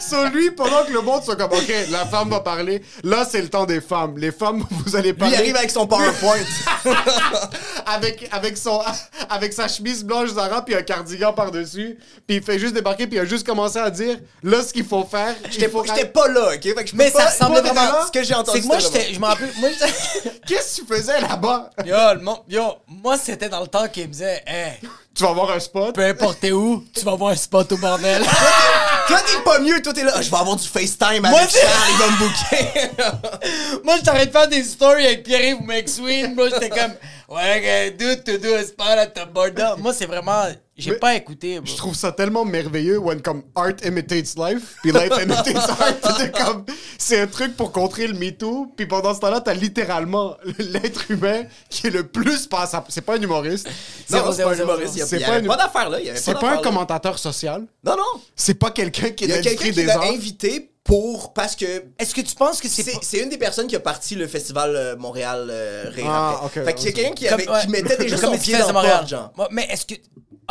Sur 0.00 0.24
lui, 0.30 0.50
pendant 0.50 0.84
que 0.84 0.92
le 0.92 1.00
monde 1.02 1.22
soit 1.22 1.36
comme, 1.36 1.52
OK, 1.52 1.72
la 1.90 2.06
femme 2.06 2.30
va 2.30 2.40
parler, 2.40 2.82
là, 3.04 3.26
c'est 3.30 3.42
le 3.42 3.48
temps 3.48 3.66
des 3.66 3.80
femmes. 3.80 4.16
Les 4.18 4.32
femmes, 4.32 4.64
vous 4.70 4.96
allez 4.96 5.12
Lui, 5.12 5.18
parler. 5.18 5.34
il 5.36 5.40
arrive 5.40 5.56
avec 5.56 5.70
son 5.70 5.86
PowerPoint. 5.86 6.38
avec, 7.86 8.28
avec, 8.32 8.56
son, 8.56 8.82
avec 9.28 9.52
sa 9.52 9.68
chemise 9.68 10.04
blanche 10.04 10.30
Zara 10.30 10.64
puis 10.64 10.74
un 10.74 10.82
cardigan 10.82 11.32
par-dessus. 11.32 11.98
Puis 12.26 12.36
il 12.36 12.42
fait 12.42 12.58
juste 12.58 12.74
débarquer 12.74 13.06
puis 13.06 13.16
il 13.16 13.20
a 13.20 13.24
juste 13.24 13.46
commencé 13.46 13.78
à 13.78 13.90
dire 13.90 14.18
là 14.42 14.62
ce 14.62 14.72
qu'il 14.72 14.84
faut 14.84 15.04
faire. 15.04 15.34
J'étais 15.50 15.68
faut 15.68 15.82
pas, 15.82 16.28
là, 16.28 16.54
ok? 16.54 16.62
Fait 16.62 16.74
que 16.74 16.86
je 16.86 16.90
peux 16.92 16.96
Mais 16.96 17.10
ça 17.10 17.26
ressemblait 17.26 17.62
pas 17.62 17.72
vraiment. 17.72 18.06
Ce 18.06 18.12
que 18.12 18.22
j'ai 18.24 18.34
entendu. 18.34 18.58
C'est 18.58 18.62
que 18.62 18.66
moi, 18.68 18.78
je 18.78 19.18
me 19.18 19.24
rappelle, 19.26 19.50
moi, 19.58 19.68
j'étais. 19.70 20.30
Qu'est-ce 20.46 20.80
que 20.80 20.86
tu 20.86 20.94
faisais 20.94 21.20
là-bas? 21.20 21.70
Yo, 21.84 21.96
le 22.14 22.20
monde- 22.20 22.42
yo, 22.48 22.62
moi, 22.88 23.16
c'était 23.18 23.48
dans 23.48 23.60
le 23.60 23.66
temps 23.68 23.86
qu'il 23.88 24.06
me 24.06 24.12
disait, 24.12 24.42
hey, 24.46 24.72
Tu 25.14 25.24
vas 25.24 25.30
avoir 25.30 25.50
un 25.50 25.60
spot. 25.60 25.94
peu 25.94 26.04
importe 26.04 26.44
où, 26.52 26.84
tu 26.94 27.04
vas 27.04 27.12
avoir 27.12 27.32
un 27.32 27.36
spot 27.36 27.70
au 27.72 27.76
bordel. 27.76 28.22
Toi, 29.08 29.18
t'es 29.26 29.42
pas 29.44 29.58
mieux, 29.58 29.82
toi, 29.82 29.92
t'es 29.92 30.04
là. 30.04 30.12
Ah, 30.14 30.22
je 30.22 30.30
vais 30.30 30.36
avoir 30.36 30.54
du 30.54 30.68
FaceTime 30.68 31.22
Moi, 31.28 31.36
avec 31.36 31.50
c'est- 31.50 31.60
Charles, 31.62 31.90
il 31.90 31.98
va 31.98 32.06
me 32.10 33.82
moi, 33.84 33.94
en 33.96 34.02
train 34.02 34.24
de 34.24 34.30
faire 34.30 34.46
des 34.48 34.62
stories 34.62 35.04
avec 35.04 35.24
Pierre-Yves 35.24 35.62
McSween, 35.62 36.34
bro, 36.36 36.44
j'étais 36.48 36.68
comme, 36.68 36.92
Ouais, 37.30 37.92
que 37.96 37.96
do 37.96 38.22
to 38.24 38.38
do 38.38 38.54
a 38.54 38.64
spot 38.64 38.98
at 38.98 39.06
the 39.08 39.32
border. 39.32 39.74
Moi, 39.78 39.92
c'est 39.94 40.06
vraiment. 40.06 40.42
J'ai 40.76 40.90
Mais- 40.92 40.96
pas 40.96 41.14
écouté. 41.14 41.60
bro. 41.60 41.66
Je 41.66 41.76
trouve 41.76 41.94
ça 41.94 42.10
tellement 42.10 42.44
merveilleux 42.44 42.98
when 42.98 43.20
comme 43.22 43.42
art 43.54 43.72
imitates 43.84 44.34
life, 44.36 44.76
puis 44.82 44.90
life 44.92 45.12
imitates 45.22 45.56
art. 45.56 46.16
C'est 46.18 46.32
comme 46.36 46.64
c'est 46.98 47.20
un 47.20 47.26
truc 47.28 47.56
pour 47.56 47.70
contrer 47.70 48.06
le 48.08 48.14
MeToo, 48.14 48.72
puis 48.76 48.86
pendant 48.86 49.14
ce 49.14 49.20
temps-là, 49.20 49.40
t'as 49.42 49.54
littéralement 49.54 50.36
l'être 50.58 51.08
humain 51.10 51.44
qui 51.68 51.86
est 51.86 51.90
le 51.90 52.06
plus 52.08 52.46
passable. 52.48 52.86
C'est 52.88 53.02
pas 53.02 53.16
un 53.16 53.22
humoriste. 53.22 53.68
Non, 54.10 54.18
Zéro, 54.18 54.32
c'est 54.32 54.42
pas 54.42 54.50
un 54.50 54.54
zéro, 54.54 54.68
humoriste. 54.72 54.94
Il 54.96 54.98
y 54.98 55.02
a, 55.02 55.06
C'est 55.06 55.16
il 55.16 55.22
y 55.22 55.24
pas 55.26 55.32
avait 55.34 55.46
pas 55.46 55.56
d'affaire 55.56 55.90
là. 55.90 56.00
il 56.00 56.06
y 56.06 56.10
avait 56.10 56.18
C'est 56.18 56.32
pas 56.32 56.40
d'affaire, 56.40 56.52
un 56.52 56.56
là. 56.56 56.62
commentateur 56.62 57.18
social. 57.18 57.60
Non, 57.84 57.96
non. 57.96 58.20
C'est 58.34 58.54
pas 58.54 58.70
quelqu'un 58.72 59.10
qui 59.10 59.24
est 59.24 59.28
Il 59.28 59.30
y 59.30 59.34
a 59.38 59.42
quelqu'un 59.42 59.64
qui 59.66 59.72
des 59.72 59.84
l'a 59.84 59.96
arts. 59.98 60.04
invité 60.04 60.70
pour. 60.90 61.32
Parce 61.32 61.56
que. 61.56 61.84
Est-ce 61.98 62.14
que 62.14 62.20
tu 62.20 62.34
penses 62.34 62.60
que 62.60 62.68
c'est. 62.68 62.82
C'est 62.82 62.92
pas- 62.92 62.98
c'est 63.02 63.18
une 63.18 63.28
des 63.28 63.38
personnes 63.38 63.66
qui 63.66 63.76
a 63.76 63.80
parti 63.80 64.14
le 64.16 64.26
festival 64.26 64.74
euh, 64.76 64.96
Montréal 64.96 65.48
euh, 65.50 65.84
Rire 65.88 66.06
Ah, 66.08 66.40
après. 66.44 66.64
fait 66.64 66.74
qu'il 66.74 66.86
y 66.86 66.88
a 66.88 66.92
quelqu'un 66.92 67.14
qui, 67.14 67.24
Comme- 67.26 67.34
avait- 67.40 67.48
ouais. 67.48 67.60
qui 67.62 67.68
mettait 67.68 67.96
déjà 67.96 68.18
Comme 68.18 68.34
son 68.34 68.38
pied 68.38 68.58
dans 68.58 68.72
Montréal. 68.72 69.06
genre. 69.08 69.32
Mais 69.50 69.66
est-ce 69.70 69.86
que. 69.86 69.94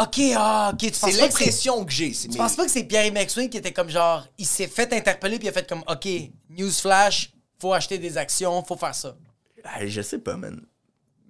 Ok, 0.02 0.20
ah, 0.36 0.72
ok. 0.74 0.80
Tu 0.80 0.92
penses 0.92 0.98
C'est 0.98 1.02
pas 1.02 1.08
que 1.10 1.14
c'est. 1.16 1.22
l'impression 1.40 1.86
que 1.86 1.92
j'ai. 1.92 2.14
c'est- 2.14 2.28
Tu 2.30 2.34
mais- 2.34 2.38
penses 2.40 2.56
pas 2.56 2.66
que 2.66 2.72
c'est 2.72 2.84
Pierre 2.86 3.12
McSween 3.12 3.50
qui 3.50 3.58
était 3.58 3.74
comme 3.74 3.90
genre. 3.90 4.26
Il 4.38 4.46
s'est 4.46 4.68
fait 4.68 4.92
interpeller 4.94 5.38
puis 5.38 5.48
il 5.48 5.50
a 5.50 5.54
fait 5.54 5.68
comme 5.68 5.84
Ok, 5.88 6.08
newsflash, 6.50 7.32
faut 7.60 7.74
acheter 7.74 7.98
des 7.98 8.18
actions, 8.18 8.64
faut 8.64 8.78
faire 8.78 8.96
ça. 8.96 9.16
Ah, 9.64 9.86
Je 9.86 10.02
sais 10.02 10.20
pas, 10.20 10.36
man. 10.38 10.62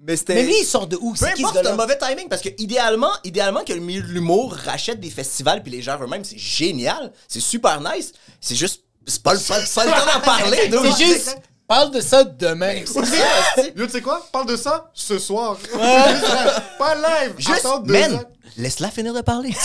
Mais 0.01 0.15
c'était. 0.15 0.35
Mais 0.35 0.43
lui, 0.43 0.53
il 0.61 0.65
sort 0.65 0.87
de 0.87 0.95
où? 0.95 1.11
Peu 1.11 1.17
C'est 1.17 1.39
importe, 1.39 1.57
c'est 1.61 1.67
un 1.67 1.75
mauvais 1.75 1.97
timing 1.97 2.29
parce 2.29 2.41
que 2.41 2.49
idéalement, 2.57 3.11
idéalement 3.25 3.63
que 3.65 3.73
le 3.73 3.81
milieu 3.81 4.01
de 4.01 4.07
l'humour 4.07 4.53
rachète 4.53 4.99
des 5.01 5.09
festivals 5.09 5.61
puis 5.61 5.71
les 5.71 5.81
gens 5.81 5.99
eux-mêmes, 6.01 6.23
c'est 6.23 6.37
génial, 6.37 7.11
c'est 7.27 7.41
super 7.41 7.81
nice. 7.81 8.13
C'est 8.39 8.55
juste, 8.55 8.83
c'est 9.09 9.23
pas 9.23 9.33
le, 9.33 9.39
pas, 9.39 9.55
pas 9.75 9.85
le 9.85 9.91
temps 9.91 10.13
d'en 10.13 10.21
parler. 10.21 10.67
dude. 10.67 10.79
C'est 10.95 11.05
juste. 11.05 11.37
Parle 11.67 11.91
de 11.91 12.01
ça 12.01 12.23
demain. 12.23 12.81
C'est 12.83 13.77
Yo, 13.77 13.85
tu 13.85 13.91
sais 13.91 14.01
quoi? 14.01 14.27
Parle 14.31 14.47
de 14.47 14.55
ça 14.55 14.89
ce 14.91 15.19
soir. 15.19 15.55
pas 16.79 16.95
live. 16.95 17.35
Juste, 17.37 17.67
man, 17.85 18.25
laisse-la 18.57 18.89
finir 18.89 19.13
de 19.13 19.21
parler. 19.21 19.53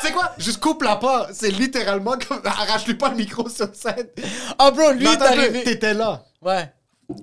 Tu 0.00 0.06
sais 0.06 0.12
quoi? 0.14 0.32
Juste 0.38 0.60
coupe-la 0.60 0.96
pas. 0.96 1.28
C'est 1.32 1.50
littéralement 1.50 2.14
comme. 2.26 2.40
Arrache-lui 2.44 2.94
pas 2.94 3.10
le 3.10 3.16
micro 3.16 3.48
sur 3.48 3.68
scène. 3.74 4.08
Ah, 4.58 4.70
bro, 4.70 4.92
lui 4.92 5.04
peu, 5.04 5.22
arrivé. 5.22 5.62
T'étais 5.62 5.92
là. 5.92 6.24
Ouais. 6.40 6.72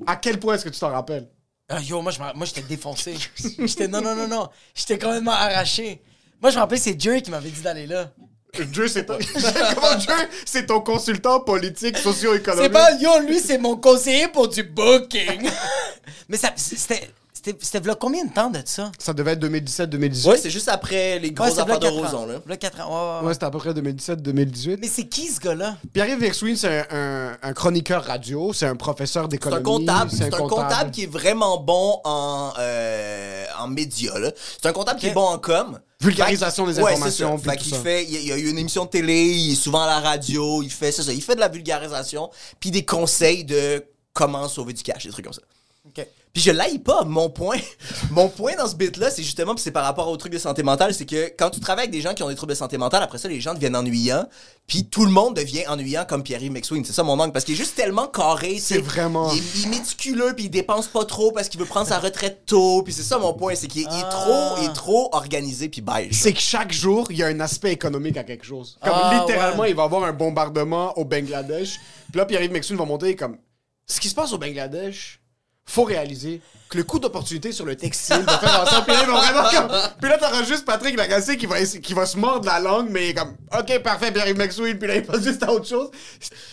À 0.06 0.16
quel 0.16 0.40
point 0.40 0.54
est-ce 0.56 0.64
que 0.66 0.70
tu 0.70 0.80
t'en 0.80 0.92
rappelles? 0.92 1.28
Ah, 1.70 1.80
yo, 1.82 2.02
moi, 2.02 2.12
je 2.12 2.46
j'étais 2.46 2.62
défoncé. 2.62 3.18
J'étais, 3.60 3.88
non, 3.88 4.02
non, 4.02 4.16
non, 4.16 4.28
non. 4.28 4.50
J'étais 4.76 4.98
complètement 5.00 5.32
arraché. 5.32 6.02
Moi, 6.42 6.52
je 6.52 6.56
me 6.56 6.62
rappelle, 6.62 6.80
c'est 6.80 7.00
Jerry 7.00 7.22
qui 7.22 7.32
m'avait 7.32 7.50
dit 7.50 7.62
d'aller 7.62 7.88
là. 7.88 8.12
Dieu, 8.72 8.88
c'est 8.88 9.06
ton... 9.06 9.18
Comment 9.76 9.96
Dieu, 9.96 10.14
c'est 10.46 10.66
ton 10.66 10.80
consultant 10.82 11.40
politique, 11.42 11.98
socio-économique? 11.98 12.64
C'est 12.64 12.70
pas, 12.72 12.92
yo, 13.00 13.20
lui, 13.28 13.40
c'est 13.40 13.58
mon 13.58 13.76
conseiller 13.78 14.28
pour 14.30 14.48
du 14.48 14.64
booking. 14.64 15.50
Mais 16.30 16.38
ça, 16.38 16.52
c'était, 16.56 17.10
c'était, 17.34 17.82
combien 18.00 18.26
de 18.26 18.34
temps 18.34 18.50
de 18.50 18.60
ça? 18.66 18.92
Ça 19.00 19.14
devait 19.14 19.34
être 19.34 19.46
2017-2018. 19.46 20.28
ouais, 20.30 20.38
c'est 20.38 20.50
juste 20.50 20.70
après 20.70 21.20
les 21.20 21.28
Ouais, 21.30 21.34
grosses 21.34 21.54
v'là 21.54 21.64
affaires 21.64 21.80
de. 21.80 21.88
Roson, 21.88 22.26
là. 22.26 22.36
Ans. 22.36 22.40
Ouais, 22.48 22.54
ouais, 22.56 23.20
ouais. 23.22 23.28
Ouais, 23.28 23.34
c'était 23.34 23.46
à 23.46 23.52
peu 23.52 23.60
près 23.60 23.72
2017-2018. 23.74 24.78
Mais 24.82 24.88
c'est 24.88 25.06
qui 25.06 25.28
ce 25.28 25.40
gars-là? 25.40 25.78
Pierre-Yves 25.94 26.20
Versouen, 26.20 26.56
c'est 26.56 26.86
un, 26.92 27.54
chroniqueur 27.54 28.04
radio, 28.04 28.52
c'est 28.54 28.66
un 28.66 28.76
professeur 28.76 29.24
C'est 29.26 29.30
d'économie. 29.30 29.62
un 29.62 29.64
comptable. 29.64 30.12
C'est 30.12 30.34
un 30.34 30.38
comptable 30.38 30.92
qui 30.92 31.04
est 31.04 31.12
vraiment 31.12 31.58
bon 31.60 32.00
en, 32.04 32.54
euh, 32.60 33.46
en 33.60 33.68
médias. 33.68 34.14
C'est 34.62 34.68
un 34.68 34.74
comptable 34.74 35.00
qui 35.00 35.08
est 35.08 35.14
bon 35.14 35.22
en 35.28 35.38
com. 35.38 35.80
Vulgarisation 36.00 36.66
Fait 36.66 36.74
des 36.74 36.80
informations, 36.80 37.38
ça. 37.38 37.44
Fait 37.52 37.58
ça. 37.76 37.82
fait, 37.82 38.04
il 38.04 38.12
y 38.12 38.32
a- 38.32 38.38
il 38.38 38.46
eu 38.46 38.50
une 38.52 38.58
émission 38.60 38.86
de 38.86 38.90
télé, 38.90 39.26
il 39.26 39.54
est 39.54 39.56
souvent 39.56 39.82
à 39.82 39.88
la 39.88 40.00
radio, 40.00 40.62
il 40.62 40.70
fait 40.72 40.92
c'est 40.92 41.02
ça, 41.04 41.12
il 41.12 41.22
fait 41.24 41.36
de 41.36 41.40
la 41.40 41.48
vulgarisation, 41.48 42.30
puis 42.60 42.70
des 42.72 42.86
conseils 42.86 43.44
de 43.44 43.84
comment 44.14 44.48
sauver 44.48 44.74
du 44.74 44.84
cash, 44.84 45.06
des 45.06 45.12
trucs 45.12 45.26
comme 45.26 45.34
ça. 45.34 45.42
Puis 46.38 46.44
je 46.44 46.52
l'aille 46.52 46.78
pas. 46.78 47.04
Mon 47.04 47.32
point, 47.32 47.58
mon 48.12 48.30
point 48.30 48.56
dans 48.56 48.68
ce 48.68 48.76
bit-là, 48.76 49.10
c'est 49.10 49.24
justement, 49.24 49.58
c'est 49.58 49.72
par 49.72 49.84
rapport 49.84 50.08
au 50.08 50.16
truc 50.18 50.32
de 50.32 50.38
santé 50.38 50.62
mentale, 50.62 50.94
c'est 50.94 51.08
que 51.08 51.34
quand 51.36 51.50
tu 51.50 51.60
travailles 51.60 51.86
avec 51.86 51.92
des 51.92 52.02
gens 52.02 52.14
qui 52.14 52.22
ont 52.22 52.30
des 52.30 52.36
troubles 52.36 52.52
de 52.52 52.58
santé 52.58 52.78
mentale, 52.78 53.02
après 53.02 53.18
ça, 53.18 53.28
les 53.28 53.42
gens 53.42 53.56
deviennent 53.56 53.76
ennuyants, 53.76 54.28
puis 54.68 54.86
tout 54.86 55.04
le 55.04 55.10
monde 55.10 55.36
devient 55.36 55.66
ennuyant 55.68 56.06
comme 56.06 56.22
Pierre-Yves 56.22 56.52
McSween. 56.52 56.86
C'est 56.86 56.94
ça 56.94 57.02
mon 57.02 57.20
angle, 57.20 57.32
parce 57.32 57.44
qu'il 57.44 57.56
est 57.56 57.58
juste 57.58 57.74
tellement 57.74 58.06
carré. 58.06 58.60
C'est 58.60 58.78
vraiment- 58.78 59.32
Il 59.32 59.40
est, 59.40 59.44
il 59.56 59.66
est 59.66 59.70
méticuleux, 59.80 60.34
puis 60.36 60.46
il 60.46 60.50
dépense 60.52 60.86
pas 60.86 61.06
trop 61.06 61.32
parce 61.32 61.50
qu'il 61.50 61.60
veut 61.60 61.66
prendre 61.66 61.88
sa 61.88 61.98
retraite 61.98 62.44
tôt, 62.46 62.84
puis 62.84 62.94
c'est 62.94 63.02
ça 63.02 63.18
mon 63.18 63.34
point, 63.34 63.56
c'est 63.56 63.66
qu'il 63.66 63.82
est, 63.82 64.10
trop, 64.12 64.58
il 64.60 64.66
est 64.66 64.74
trop 64.74 65.10
organisé, 65.14 65.70
puis 65.70 65.82
beige. 65.82 66.14
C'est 66.14 66.34
que 66.34 66.40
chaque 66.40 66.72
jour, 66.72 67.08
il 67.10 67.18
y 67.18 67.24
a 67.24 67.28
un 67.30 67.40
aspect 67.40 67.72
économique 67.74 68.16
à 68.18 68.24
quelque 68.24 68.46
chose. 68.46 68.78
Comme 68.84 68.94
Ah, 68.94 69.26
littéralement, 69.26 69.64
ouais. 69.64 69.72
il 69.72 69.76
va 69.76 69.82
y 69.82 69.86
avoir 69.86 70.04
un 70.04 70.14
bombardement 70.14 70.96
au 71.00 71.04
Bangladesh. 71.04 71.80
Puis 72.12 72.20
là, 72.20 72.26
Pierre-Yves 72.28 72.52
Mexoun 72.52 72.78
va 72.78 72.86
monter 72.86 73.16
comme 73.16 73.38
ce 73.88 74.00
qui 74.00 74.08
se 74.08 74.14
passe 74.14 74.34
au 74.34 74.38
Bangladesh. 74.38 75.20
Faut 75.68 75.84
réaliser 75.84 76.42
que 76.70 76.78
le 76.78 76.84
coût 76.84 77.00
d'opportunité 77.00 77.52
sur 77.52 77.66
le 77.66 77.76
textile 77.76 78.24
va 78.26 78.38
faire 78.40 78.62
en 78.62 78.66
sorte 78.66 78.86
que 78.86 78.92
Pierre-Yves 78.92 79.10
va 79.10 79.20
vraiment 79.22 79.50
comme. 79.70 79.80
Puis 80.02 80.10
là, 80.10 80.18
t'auras 80.18 80.44
juste 80.44 80.66
Patrick 80.66 80.98
Lagacé 80.98 81.38
qui 81.38 81.46
va, 81.46 81.62
qui 81.64 81.94
va 81.94 82.06
se 82.06 82.18
mordre 82.18 82.46
la 82.46 82.60
langue, 82.60 82.88
mais 82.90 83.14
comme, 83.14 83.36
OK, 83.58 83.80
parfait, 83.84 84.12
Pierre-Yves 84.12 84.38
Mexoun. 84.38 84.78
Puis 84.78 84.88
là, 84.88 84.96
il 84.96 85.04
passe 85.04 85.24
juste 85.24 85.44
à 85.44 85.52
autre 85.52 85.68
chose. 85.68 85.90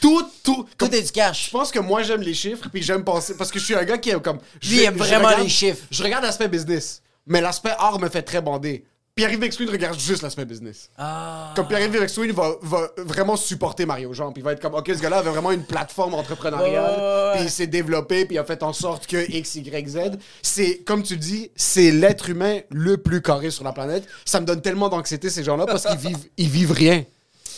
Tout, 0.01 0.25
tout. 0.45 0.67
comme- 0.77 0.89
Tout 0.89 0.95
est 0.95 1.03
du 1.03 1.11
cash. 1.11 1.47
Je 1.47 1.51
pense 1.51 1.71
que 1.73 1.79
moi, 1.81 2.03
j'aime 2.03 2.21
les 2.23 2.35
chiffres, 2.35 2.69
puis 2.73 2.83
j'aime 2.83 3.03
penser. 3.03 3.37
Parce 3.37 3.51
que 3.51 3.59
je 3.59 3.65
suis 3.65 3.75
un 3.75 3.85
gars 3.85 3.99
qui 3.99 4.11
est 4.11 4.21
comme. 4.23 4.39
Lui, 4.63 4.79
je- 4.79 4.83
aime 4.83 4.95
je 4.95 4.99
vraiment 4.99 5.27
regarde- 5.29 5.43
les 5.43 5.49
chiffres. 5.49 5.85
Je 5.91 6.03
regarde 6.03 6.23
l'aspect 6.25 6.49
business, 6.49 7.03
mais 7.27 7.41
l'aspect 7.41 7.75
art 7.79 7.99
me 7.99 8.09
fait 8.09 8.23
très 8.23 8.41
bander. 8.41 8.85
Pierre-Yves 9.17 9.39
Mexoun 9.39 9.71
regarde 9.71 9.97
juste 10.01 10.23
l'aspect 10.23 10.45
business. 10.45 10.91
Ah. 10.99 11.53
Comme 11.55 11.69
Pierre-Yves 11.69 12.01
Mexoun 12.01 12.33
va, 12.33 12.51
va 12.63 12.89
vraiment 12.97 13.37
supporter 13.37 13.87
Mario 13.87 14.13
Jean, 14.13 14.33
puis 14.33 14.41
il 14.41 14.45
va 14.45 14.53
être 14.53 14.61
comme, 14.61 14.75
OK, 14.75 14.89
ce 14.93 15.01
gars-là 15.01 15.19
avait 15.19 15.31
vraiment 15.31 15.53
une 15.53 15.63
plateforme 15.65 16.15
entrepreneuriale, 16.15 17.35
puis 17.37 17.45
il 17.45 17.51
s'est 17.51 17.69
développé, 17.69 18.25
puis 18.25 18.35
il 18.35 18.39
a 18.41 18.45
fait 18.45 18.65
en 18.65 18.73
sorte 18.73 19.07
que 19.07 19.31
X, 19.31 19.55
Y, 19.55 19.89
Z. 19.89 19.99
C'est, 20.43 20.79
comme 20.79 21.05
tu 21.05 21.17
dis, 21.17 21.49
c'est 21.55 21.93
l'être 21.93 22.29
humain 22.29 22.59
le 22.71 22.97
plus 22.97 23.23
carré 23.23 23.53
sur 23.53 23.63
la 23.63 23.73
planète. 23.73 24.05
Ça 24.25 24.41
me 24.41 24.47
donne 24.47 24.61
tellement 24.61 24.89
d'anxiété, 24.89 25.31
ces 25.31 25.45
gens-là, 25.45 25.65
parce 25.67 25.85
qu'ils 25.87 25.97
vivent, 25.99 26.27
ils 26.37 26.49
vivent 26.49 26.73
rien. 26.73 27.05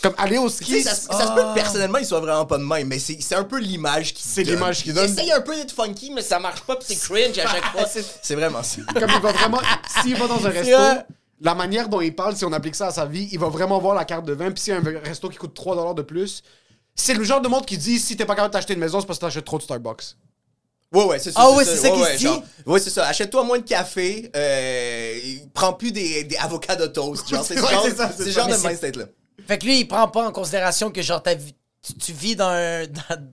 Comme 0.03 0.13
aller 0.19 0.37
au 0.37 0.47
ski, 0.49 0.83
ça, 0.83 0.93
se- 0.93 1.07
ça 1.07 1.25
se 1.25 1.31
peut 1.33 1.41
que 1.41 1.53
personnellement, 1.55 1.97
il 1.97 2.05
soit 2.05 2.19
vraiment 2.19 2.45
pas 2.45 2.59
de 2.59 2.63
même, 2.63 2.87
mais 2.87 2.99
c'est 2.99 3.17
c'est 3.19 3.33
un 3.33 3.43
peu 3.43 3.57
l'image 3.57 4.13
qui 4.13 4.21
C'est 4.21 4.43
l'image 4.43 4.83
qu'il 4.83 4.93
donne. 4.93 5.09
Essaye 5.09 5.31
un 5.31 5.41
peu 5.41 5.55
d'être 5.55 5.71
funky, 5.71 6.11
mais 6.13 6.21
ça 6.21 6.37
marche 6.37 6.61
pas, 6.61 6.75
pis 6.75 6.85
c'est 6.89 6.97
cringe 6.97 7.35
à 7.39 7.47
chaque 7.47 7.63
fois. 7.71 7.85
C'est 8.21 8.35
vraiment 8.35 8.61
ça. 8.61 8.81
comme 8.93 9.09
il 9.09 9.21
va 9.21 9.31
vraiment. 9.31 9.59
S'il 10.03 10.15
va 10.15 10.27
dans 10.27 10.45
un 10.45 10.49
resto. 10.51 10.71
La 11.41 11.55
manière 11.55 11.89
dont 11.89 12.01
il 12.01 12.15
parle, 12.15 12.35
si 12.35 12.45
on 12.45 12.51
applique 12.53 12.75
ça 12.75 12.87
à 12.87 12.91
sa 12.91 13.05
vie, 13.05 13.29
il 13.31 13.39
va 13.39 13.49
vraiment 13.49 13.79
voir 13.79 13.95
la 13.95 14.05
carte 14.05 14.25
de 14.25 14.33
vin. 14.33 14.51
Puis 14.51 14.63
s'il 14.63 14.73
y 14.73 14.77
a 14.77 14.79
un 14.79 14.99
resto 15.03 15.29
qui 15.29 15.37
coûte 15.37 15.55
3$ 15.57 15.93
de 15.95 16.01
plus, 16.01 16.41
c'est 16.95 17.13
le 17.13 17.23
genre 17.23 17.41
de 17.41 17.47
monde 17.47 17.65
qui 17.65 17.77
dit 17.77 17.99
si 17.99 18.17
t'es 18.17 18.25
pas 18.25 18.35
capable 18.35 18.53
d'acheter 18.53 18.73
une 18.73 18.79
maison, 18.79 18.99
c'est 18.99 19.05
parce 19.05 19.19
que 19.19 19.25
t'achètes 19.25 19.45
trop 19.45 19.57
de 19.57 19.63
Starbucks. 19.63 20.15
Ouais, 20.93 21.03
ouais, 21.03 21.19
c'est 21.19 21.31
ça. 21.31 21.39
Ah 21.43 21.51
ouais, 21.51 21.65
c'est 21.65 21.75
ça 21.75 21.89
qu'il 21.89 22.05
se 22.05 22.17
dit? 22.17 22.43
Ouais, 22.65 22.79
c'est 22.79 22.89
ça. 22.89 23.05
Achète-toi 23.07 23.43
moins 23.43 23.59
de 23.59 23.63
café, 23.63 24.31
euh, 24.35 25.19
prends 25.53 25.73
plus 25.73 25.91
des, 25.91 26.23
des 26.23 26.37
avocats 26.37 26.77
de 26.77 26.87
toast. 26.87 27.27
Genre, 27.27 27.43
c'est 27.45 27.55
ce 27.57 27.61
Ouais, 27.61 27.71
genre, 27.71 27.87
ça, 27.95 28.11
c'est 28.17 28.31
genre 28.31 28.47
de 28.47 28.55
mindset-là. 28.55 29.05
Fait 29.45 29.57
que 29.57 29.65
lui, 29.65 29.81
il 29.81 29.87
prend 29.87 30.07
pas 30.07 30.27
en 30.27 30.31
considération 30.31 30.89
que 30.89 31.01
genre 31.01 31.21
tu, 31.23 31.93
tu 31.93 32.13
vis 32.13 32.35
dans 32.35 32.47
un, 32.47 32.87
dans, 32.87 33.27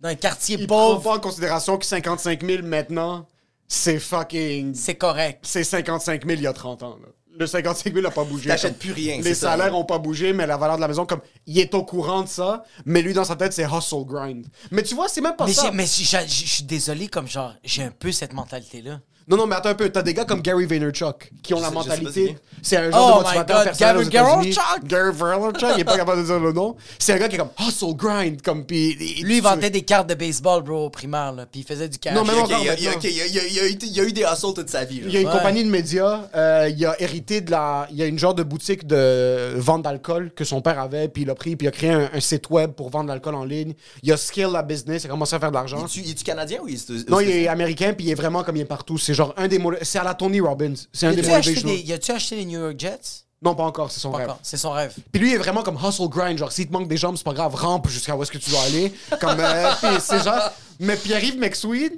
dans 0.00 0.08
un 0.10 0.14
quartier 0.14 0.56
Il 0.60 0.66
prend 0.66 0.90
pauvre, 0.94 1.02
pas 1.02 1.16
en 1.16 1.20
considération 1.20 1.78
que 1.78 1.86
55 1.86 2.44
000 2.44 2.62
maintenant, 2.64 3.26
c'est 3.66 3.98
fucking. 3.98 4.74
c'est 4.74 4.94
correct. 4.96 5.40
C'est 5.42 5.64
55 5.64 6.24
000 6.26 6.36
il 6.38 6.42
y 6.42 6.46
a 6.46 6.52
30 6.52 6.82
ans. 6.82 6.98
là. 7.02 7.08
Le 7.40 7.46
55 7.46 7.94
000 7.94 8.02
n'a 8.02 8.10
pas 8.10 8.22
bougé. 8.24 8.50
T'achètes 8.50 8.72
Comme, 8.72 8.78
plus 8.78 8.92
rien, 8.92 9.18
Les 9.22 9.34
salaires 9.34 9.74
ont 9.74 9.86
pas 9.86 9.98
bougé, 9.98 10.34
mais 10.34 10.46
la 10.46 10.58
valeur 10.58 10.76
de 10.76 10.82
la 10.82 10.88
maison, 10.88 11.06
comme 11.06 11.22
il 11.46 11.58
est 11.58 11.72
au 11.74 11.82
courant 11.84 12.22
de 12.22 12.28
ça, 12.28 12.64
mais 12.84 13.00
lui 13.00 13.14
dans 13.14 13.24
sa 13.24 13.34
tête, 13.34 13.54
c'est 13.54 13.64
hustle 13.64 14.04
grind. 14.04 14.46
Mais 14.70 14.82
tu 14.82 14.94
vois, 14.94 15.08
c'est 15.08 15.22
même 15.22 15.36
pas 15.36 15.46
Mais, 15.46 15.54
ça. 15.54 15.70
mais 15.72 15.86
je 15.86 16.26
suis 16.28 16.64
désolé, 16.64 17.08
comme 17.08 17.26
genre, 17.26 17.54
j'ai 17.64 17.82
un 17.82 17.92
peu 17.92 18.12
cette 18.12 18.34
mentalité-là. 18.34 19.00
Non, 19.30 19.36
non, 19.36 19.46
mais 19.46 19.54
attends 19.56 19.68
un 19.70 19.74
peu. 19.74 19.88
T'as 19.90 20.02
des 20.02 20.12
gars 20.14 20.24
comme 20.24 20.40
Gary 20.42 20.66
Vaynerchuk 20.66 21.30
qui 21.42 21.54
ont 21.54 21.60
la 21.60 21.70
mentalité. 21.70 22.36
c'est 22.62 22.76
un 22.76 22.90
genre 22.90 23.14
Oh 23.16 23.18
de 23.20 23.24
motivateur 23.24 23.62
personnel 23.64 24.08
Gary. 24.08 24.36
Vaynerchuk! 24.50 24.84
Gary 24.84 25.12
Vaynerchuk, 25.12 25.70
il 25.76 25.80
est 25.80 25.84
pas 25.84 25.96
capable 25.96 26.20
de 26.22 26.26
dire 26.26 26.40
le 26.40 26.52
nom. 26.52 26.76
C'est 26.98 27.12
un 27.12 27.18
gars 27.18 27.28
qui 27.28 27.36
est 27.36 27.38
comme 27.38 27.50
hustle 27.60 27.94
grind, 27.94 28.42
comme 28.42 28.64
puis. 28.66 28.94
Lui, 29.22 29.36
il 29.36 29.42
vendait 29.42 29.70
des 29.70 29.82
cartes 29.82 30.08
de 30.08 30.14
baseball, 30.14 30.62
bro, 30.62 30.86
au 30.86 30.90
primaire, 30.90 31.32
là, 31.32 31.46
puis 31.46 31.60
il 31.60 31.64
faisait 31.66 31.88
du 31.88 31.98
cash. 31.98 32.14
Non, 32.14 32.24
mais 32.24 32.32
non, 32.34 32.44
il, 32.46 32.64
y 32.64 32.68
a, 32.68 32.74
il 32.74 32.82
y 32.82 32.86
a- 32.88 32.90
maintenant. 32.90 32.98
ok, 32.98 33.04
il 33.04 33.16
y 33.16 33.20
a- 33.20 33.26
il 33.26 33.34
y 33.34 33.38
a- 33.38 33.46
il 33.46 33.54
y 33.54 33.60
a 33.60 33.66
eu- 33.68 33.78
il 33.80 33.92
y 33.92 34.00
a 34.00 34.04
eu 34.04 34.12
des 34.12 34.22
hustles 34.22 34.54
toute 34.54 34.68
sa 34.70 34.84
vie. 34.84 35.00
là. 35.00 35.06
Il 35.06 35.12
y 35.14 35.16
a 35.16 35.20
une 35.20 35.26
Ouais. 35.28 35.32
compagnie 35.32 35.62
de 35.64 35.70
médias, 35.70 36.22
euh, 36.34 36.68
il 36.74 36.84
a 36.86 37.00
hérité 37.00 37.40
de 37.40 37.50
la. 37.50 37.86
Il 37.90 37.96
y 37.96 38.02
a 38.02 38.06
une 38.06 38.18
genre 38.18 38.34
de 38.34 38.42
boutique 38.42 38.86
de 38.86 39.52
vente 39.56 39.82
d'alcool 39.82 40.32
que 40.34 40.44
son 40.44 40.60
père 40.60 40.80
avait, 40.80 41.08
puis 41.08 41.22
il 41.22 41.30
a 41.30 41.34
pris, 41.34 41.54
puis 41.56 41.66
il 41.66 41.68
a 41.68 41.72
créé 41.72 41.90
un, 41.90 42.10
un 42.12 42.20
site 42.20 42.50
web 42.50 42.72
pour 42.72 42.90
vendre 42.90 43.04
de 43.04 43.10
l'alcool 43.10 43.34
en 43.36 43.44
ligne. 43.44 43.74
Il 44.02 44.12
a 44.12 44.16
scale 44.16 44.50
la 44.52 44.62
business, 44.62 45.04
il 45.04 45.06
a 45.06 45.10
commencé 45.10 45.36
à 45.36 45.38
faire 45.40 45.50
de 45.50 45.54
l'argent. 45.54 45.84
Es-tu 45.84 46.00
es-tu 46.00 46.24
canadien 46.24 46.58
ou 46.62 46.68
il 46.68 46.74
est 46.74 47.08
Non, 47.08 47.20
il 47.20 47.30
est 47.30 47.48
américain, 47.48 47.92
puis 47.96 48.06
il 48.06 48.10
est 48.10 48.14
vraiment 48.14 48.42
comme 48.42 48.56
il 48.56 48.62
est 48.62 48.64
partout. 48.64 48.98
C'est 48.98 49.14
genre 49.20 49.34
un 49.36 49.48
des. 49.48 49.60
C'est 49.82 49.98
à 49.98 50.04
la 50.04 50.14
Tony 50.14 50.40
Robbins. 50.40 50.74
C'est 50.92 51.06
un 51.06 51.10
des 51.10 51.16
motivational. 51.22 51.62
des- 51.76 51.80
y 51.82 51.92
a-tu 51.92 52.12
acheté 52.12 52.36
les 52.36 52.44
New 52.44 52.60
York 52.60 52.74
Jets? 52.78 53.24
Non, 53.42 53.54
pas 53.54 53.62
encore, 53.64 53.90
c'est 53.90 54.00
son 54.00 54.10
Pas 54.10 54.18
rêve. 54.18 54.34
c'est 54.42 54.58
son 54.58 54.70
rêve. 54.70 54.92
Puis 55.12 55.20
lui 55.20 55.30
il 55.30 55.34
est 55.34 55.38
vraiment 55.38 55.62
comme 55.62 55.78
hustle 55.82 56.08
grind, 56.08 56.36
genre 56.38 56.52
s'il 56.52 56.66
te 56.66 56.72
manque 56.72 56.88
des 56.88 56.98
jambes, 56.98 57.16
c'est 57.16 57.24
pas 57.24 57.32
grave, 57.32 57.54
rampe 57.54 57.88
jusqu'à 57.88 58.14
où 58.14 58.22
est-ce 58.22 58.30
que 58.30 58.36
tu 58.38 58.50
dois 58.50 58.60
aller. 58.64 58.92
Comme 59.18 59.40
euh, 59.40 59.70
c'est 60.00 60.22
genre 60.22 60.50
mais 60.78 60.96
Pierre-Yves 60.96 61.38
McSween, 61.38 61.92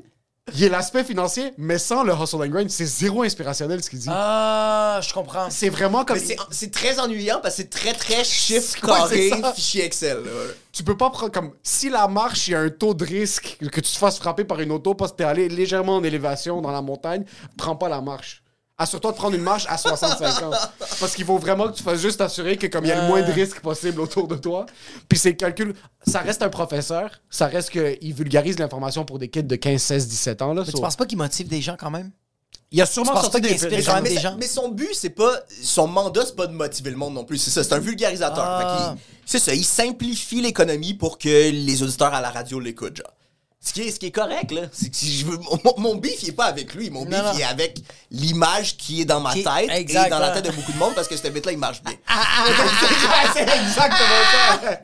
Il 0.53 0.59
y 0.59 0.67
a 0.67 0.69
l'aspect 0.69 1.05
financier, 1.05 1.53
mais 1.57 1.79
sans 1.79 2.03
le 2.03 2.13
hustle 2.13 2.43
and 2.43 2.49
grind, 2.49 2.69
c'est 2.69 2.85
zéro 2.85 3.23
inspirationnel 3.23 3.81
ce 3.81 3.89
qu'il 3.89 4.01
dit. 4.01 4.09
Ah, 4.11 4.99
je 5.01 5.13
comprends. 5.15 5.49
C'est 5.51 5.69
vraiment 5.69 6.05
comme. 6.05 6.19
Mais 6.19 6.37
c'est- 6.51 6.71
très 6.73 6.99
ennuyant 6.99 7.39
parce 7.41 7.55
que 7.55 7.63
c'est 7.63 7.71
très 7.71 7.93
très 7.93 8.25
chiffre 8.25 8.81
carré, 8.85 9.31
fichier 9.55 9.85
Excel. 9.85 10.19
Tu 10.73 10.83
peux 10.83 10.97
pas 10.97 11.11
prendre 11.11 11.31
comme. 11.31 11.53
Si 11.63 11.91
la 11.91 12.09
marche, 12.09 12.49
il 12.49 12.51
y 12.51 12.55
a 12.57 12.61
un 12.61 12.71
taux 12.71 12.93
de 12.93 13.05
risque 13.05 13.57
que 13.61 13.81
tu 13.81 13.83
te 13.93 13.97
fasses 13.97 14.19
frapper 14.19 14.43
par 14.43 14.61
une 14.61 14.73
auto 14.73 14.95
parce 14.95 15.13
que 15.13 15.19
t'es 15.19 15.25
allé 15.25 15.49
légèrement 15.49 15.97
en 15.97 16.03
élévation 16.03 16.61
dans 16.61 16.73
la 16.73 16.83
montagne, 16.83 17.25
prends 17.57 17.77
pas 17.77 17.89
la 17.89 18.01
marche. 18.01 18.42
Assure-toi 18.83 19.13
de 19.13 19.17
prendre 19.17 19.37
une 19.37 19.43
marche 19.43 19.65
à 19.69 19.79
65 19.79 20.43
ans. 20.43 20.51
Parce 21.01 21.15
qu'il 21.15 21.25
faut 21.25 21.39
vraiment 21.39 21.69
que 21.69 21.77
tu 21.77 21.85
fasses 21.85 22.01
juste 22.01 22.19
t'assurer 22.19 22.57
que 22.57 22.67
comme 22.67 22.85
il 22.85 22.89
y 22.89 22.93
a 22.93 23.03
le 23.03 23.07
moins 23.07 23.23
de 23.23 23.31
risques 23.31 23.61
possible 23.61 24.01
autour 24.01 24.27
de 24.27 24.35
toi. 24.35 24.67
Puis 25.09 25.19
c'est 25.19 25.37
calcul. 25.37 25.75
Ça 26.05 26.19
reste 26.19 26.43
un 26.43 26.49
professeur. 26.49 27.11
Ça 27.31 27.47
reste 27.47 27.71
qu'il 27.71 28.13
vulgarise 28.13 28.59
l'information 28.59 29.05
pour 29.05 29.21
des 29.21 29.29
kids 29.29 29.45
de 29.45 29.55
15, 29.57 29.81
16, 29.81 30.09
17 30.09 30.43
ans. 30.43 30.53
Là, 30.53 30.63
Mais 30.63 30.71
So, 30.73 30.79
tu 30.79 30.83
penses 30.83 30.97
pas 30.97 31.07
qu'il 31.07 31.19
motive 31.19 31.47
des 31.47 31.61
gens 31.61 31.77
quand 31.79 31.91
même? 31.91 32.11
il 32.73 32.79
y 32.79 32.83
a 32.83 32.87
sûrement 32.87 33.21
sorti 33.21 33.41
des, 33.41 33.49
qu'il 33.49 33.59
des 33.59 33.65
inspire 33.67 33.85
quand 33.85 33.95
même 33.95 34.03
mais, 34.03 34.09
des 34.09 34.19
gens? 34.19 34.37
mais 34.39 34.47
son 34.47 34.71
but, 34.71 34.95
c'est 34.95 35.11
pas. 35.11 35.41
Son 35.63 35.87
mandat, 35.87 36.25
c'est 36.25 36.35
pas 36.35 36.47
de 36.47 36.55
motiver 36.55 36.91
le 36.91 36.97
monde 36.97 37.15
non 37.15 37.25
plus. 37.25 37.39
C'est 37.39 37.51
ça, 37.51 37.63
c'est 37.63 37.75
un 37.75 37.79
vulgarisateur. 37.79 38.45
Ah. 38.45 38.97
C'est 39.27 39.39
ça, 39.39 39.55
il 39.55 39.65
simplifie 39.65 40.41
l'économie 40.41 40.95
pour 40.95 41.19
que 41.19 41.51
les 41.51 41.83
auditeurs 41.83 42.15
à 42.15 42.21
la 42.21 42.31
radio 42.31 42.59
l'écoutent, 42.59 42.97
genre. 42.97 43.13
Ce 43.65 43.73
qui 43.73 43.83
est, 43.83 43.91
ce 43.93 44.01
qui 44.01 44.07
est 44.07 44.11
correct, 44.11 44.51
là. 44.51 44.63
C'est 44.73 44.91
que 44.91 44.97
si 44.97 45.17
je 45.19 45.25
veux, 45.25 45.39
mon, 45.39 45.75
mon 45.79 45.95
beef, 45.95 46.21
il 46.25 46.31
est 46.31 46.33
pas 46.33 46.47
avec 46.47 46.75
lui. 46.75 46.91
Mon 46.91 47.05
Non, 47.05 47.11
beef, 47.11 47.23
non. 47.23 47.31
il 47.35 47.41
est 47.43 47.45
avec 47.45 47.79
l'image 48.11 48.77
qui 48.77 49.01
est 49.03 49.05
dans 49.05 49.21
ma 49.21 49.33
Qui- 49.33 49.45
tête 49.45 49.71
exact, 49.71 50.09
et 50.09 50.11
dans 50.11 50.19
la 50.19 50.31
tête 50.33 50.45
de 50.47 50.51
beaucoup 50.51 50.73
de 50.73 50.79
monde 50.79 50.95
parce 50.97 51.07
que 51.07 51.17
ce 51.17 51.29
bit-là, 51.29 51.53
il 51.53 51.59
marche 51.59 51.81
bien. 51.83 51.93
c'est 53.33 53.43
exactement 53.43 54.25
ça. 54.33 54.81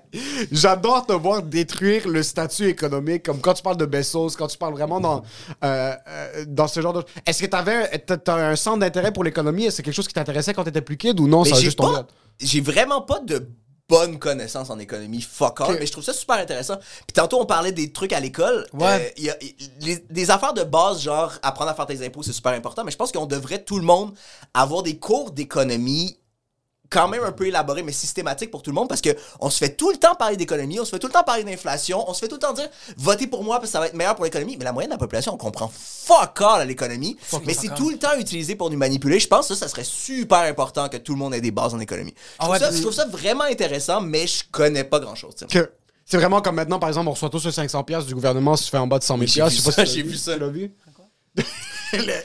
J'adore 0.52 1.06
te 1.06 1.12
voir 1.12 1.42
détruire 1.42 2.06
le 2.08 2.22
statut 2.22 2.68
économique, 2.68 3.24
comme 3.24 3.40
quand 3.40 3.54
tu 3.54 3.62
parles 3.62 3.76
de 3.78 3.86
Bezos, 3.86 4.30
quand 4.38 4.46
tu 4.46 4.56
parles 4.58 4.74
vraiment 4.74 5.00
dans, 5.00 5.22
euh, 5.64 5.94
euh, 6.08 6.44
dans 6.46 6.68
ce 6.68 6.80
genre 6.80 6.92
de... 6.92 7.02
Est-ce 7.26 7.42
que 7.42 7.46
t'avais 7.46 7.98
t'as- 7.98 8.16
t'as 8.16 8.36
un 8.36 8.56
centre 8.56 8.78
d'intérêt 8.78 9.12
pour 9.12 9.24
l'économie? 9.24 9.64
Est-ce 9.64 9.70
que 9.70 9.76
c'est 9.78 9.82
quelque 9.82 9.94
chose 9.94 10.08
qui 10.08 10.14
t'intéressait 10.14 10.54
quand 10.54 10.62
t'étais 10.64 10.82
plus 10.82 10.96
kid 10.96 11.18
ou 11.18 11.26
non? 11.26 11.42
Mais 11.42 11.50
Ça 11.50 11.56
a 11.56 11.58
j'ai 11.58 11.64
juste 11.64 11.78
tombé? 11.78 11.98
J'ai 12.40 12.60
vraiment 12.60 13.00
pas 13.02 13.18
de 13.20 13.48
bonnes 13.88 14.18
connaissances 14.18 14.68
en 14.70 14.78
économie, 14.78 15.22
fuck 15.22 15.60
all, 15.62 15.78
mais 15.78 15.86
je 15.86 15.92
trouve 15.92 16.04
ça 16.04 16.12
super 16.12 16.36
intéressant. 16.36 16.76
Puis 16.76 17.14
tantôt, 17.14 17.40
on 17.40 17.46
parlait 17.46 17.72
des 17.72 17.90
trucs 17.90 18.12
à 18.12 18.20
l'école. 18.20 18.66
Ouais. 18.74 18.86
Euh, 18.86 19.10
il 19.16 19.24
y 19.24 19.30
a, 19.30 19.36
il- 19.40 19.54
les- 19.80 20.04
des 20.10 20.30
affaires 20.30 20.52
de 20.52 20.62
base, 20.62 21.00
genre 21.02 21.32
apprendre 21.42 21.70
à 21.70 21.74
faire 21.74 21.86
tes 21.86 22.04
impôts, 22.04 22.22
c'est 22.22 22.32
super 22.34 22.52
important, 22.52 22.84
mais 22.84 22.90
je 22.90 22.96
pense 22.98 23.12
qu'on 23.12 23.26
devrait, 23.26 23.62
tout 23.64 23.78
le 23.78 23.84
monde, 23.84 24.12
avoir 24.52 24.82
des 24.82 24.98
cours 24.98 25.30
d'économie 25.30 26.18
quand 26.90 27.08
même 27.08 27.22
un 27.22 27.32
peu 27.32 27.46
élaborés, 27.46 27.82
mais 27.82 27.92
systématiques 27.92 28.50
pour 28.50 28.62
tout 28.62 28.70
le 28.70 28.74
monde, 28.74 28.88
parce 28.88 29.00
que 29.00 29.10
on 29.40 29.50
se 29.50 29.58
fait 29.58 29.76
tout 29.76 29.90
le 29.90 29.96
temps 29.96 30.14
parler 30.14 30.36
d'économie, 30.36 30.80
on 30.80 30.84
se 30.84 30.90
fait 30.90 30.98
tout 30.98 31.06
le 31.06 31.12
temps 31.12 31.24
parler 31.24 31.44
d'inflation, 31.44 32.08
on 32.08 32.14
se 32.14 32.20
fait 32.20 32.28
tout 32.28 32.36
le 32.36 32.40
temps 32.40 32.52
dire 32.52 32.68
votez 32.96 33.26
pour 33.26 33.44
moi 33.44 33.56
parce 33.56 33.68
que 33.68 33.72
ça 33.72 33.80
va 33.80 33.86
être 33.86 33.94
meilleur 33.94 34.14
pour 34.14 34.24
l'économie, 34.24 34.56
mais 34.56 34.64
la 34.64 34.72
moyenne 34.72 34.90
de 34.90 34.94
la 34.94 34.98
population, 34.98 35.34
on 35.34 35.36
comprend 35.36 35.70
fuck 35.70 36.40
all 36.40 36.62
à 36.62 36.64
l'économie, 36.64 37.16
mais 37.44 37.54
c'est 37.54 37.74
tout 37.74 37.90
le 37.90 37.98
temps 37.98 38.16
utilisé 38.18 38.54
pour 38.54 38.70
nous 38.70 38.78
manipuler. 38.78 39.18
Je 39.20 39.28
pense 39.28 39.48
que 39.48 39.54
ça, 39.54 39.60
ça 39.60 39.68
serait 39.68 39.84
super 39.84 40.38
important 40.38 40.88
que 40.88 40.96
tout 40.96 41.12
le 41.12 41.18
monde 41.18 41.34
ait 41.34 41.40
des 41.40 41.50
bases 41.50 41.74
en 41.74 41.80
économie. 41.80 42.14
Je 42.16 42.22
Ah 42.38 42.44
trouve, 42.44 42.52
ouais, 42.52 42.58
ça, 42.58 42.72
je 42.72 42.80
trouve 42.80 42.94
ça 42.94 43.06
vraiment 43.06 43.44
intéressant, 43.44 44.00
mais 44.00 44.26
je 44.26 44.44
connais 44.50 44.84
pas 44.84 44.98
sais. 45.36 45.46
Que 45.46 45.70
c'est 46.04 46.16
vraiment 46.16 46.40
comme 46.40 46.54
maintenant, 46.54 46.78
par 46.78 46.88
exemple, 46.88 47.08
on 47.08 47.12
reçoit 47.12 47.28
tous 47.28 47.44
le 47.44 47.50
500$ 47.50 47.84
piastres 47.84 48.08
du 48.08 48.14
gouvernement 48.14 48.56
si 48.56 48.64
tu 48.64 48.70
fais 48.70 48.78
en 48.78 48.86
bas 48.86 48.98
de 48.98 49.04
100 49.04 49.18
000$. 49.18 49.26
j'ai 49.26 49.42
vu 49.42 49.50
Je 49.50 49.56
sais 49.56 49.62
pas 49.62 49.72
ça, 49.72 49.86
si 49.86 49.94
j'ai 49.96 50.02
vu 50.02 50.16
ça. 50.16 50.34
Tu 50.34 50.40
l'as 50.40 50.48
vu? 50.48 50.72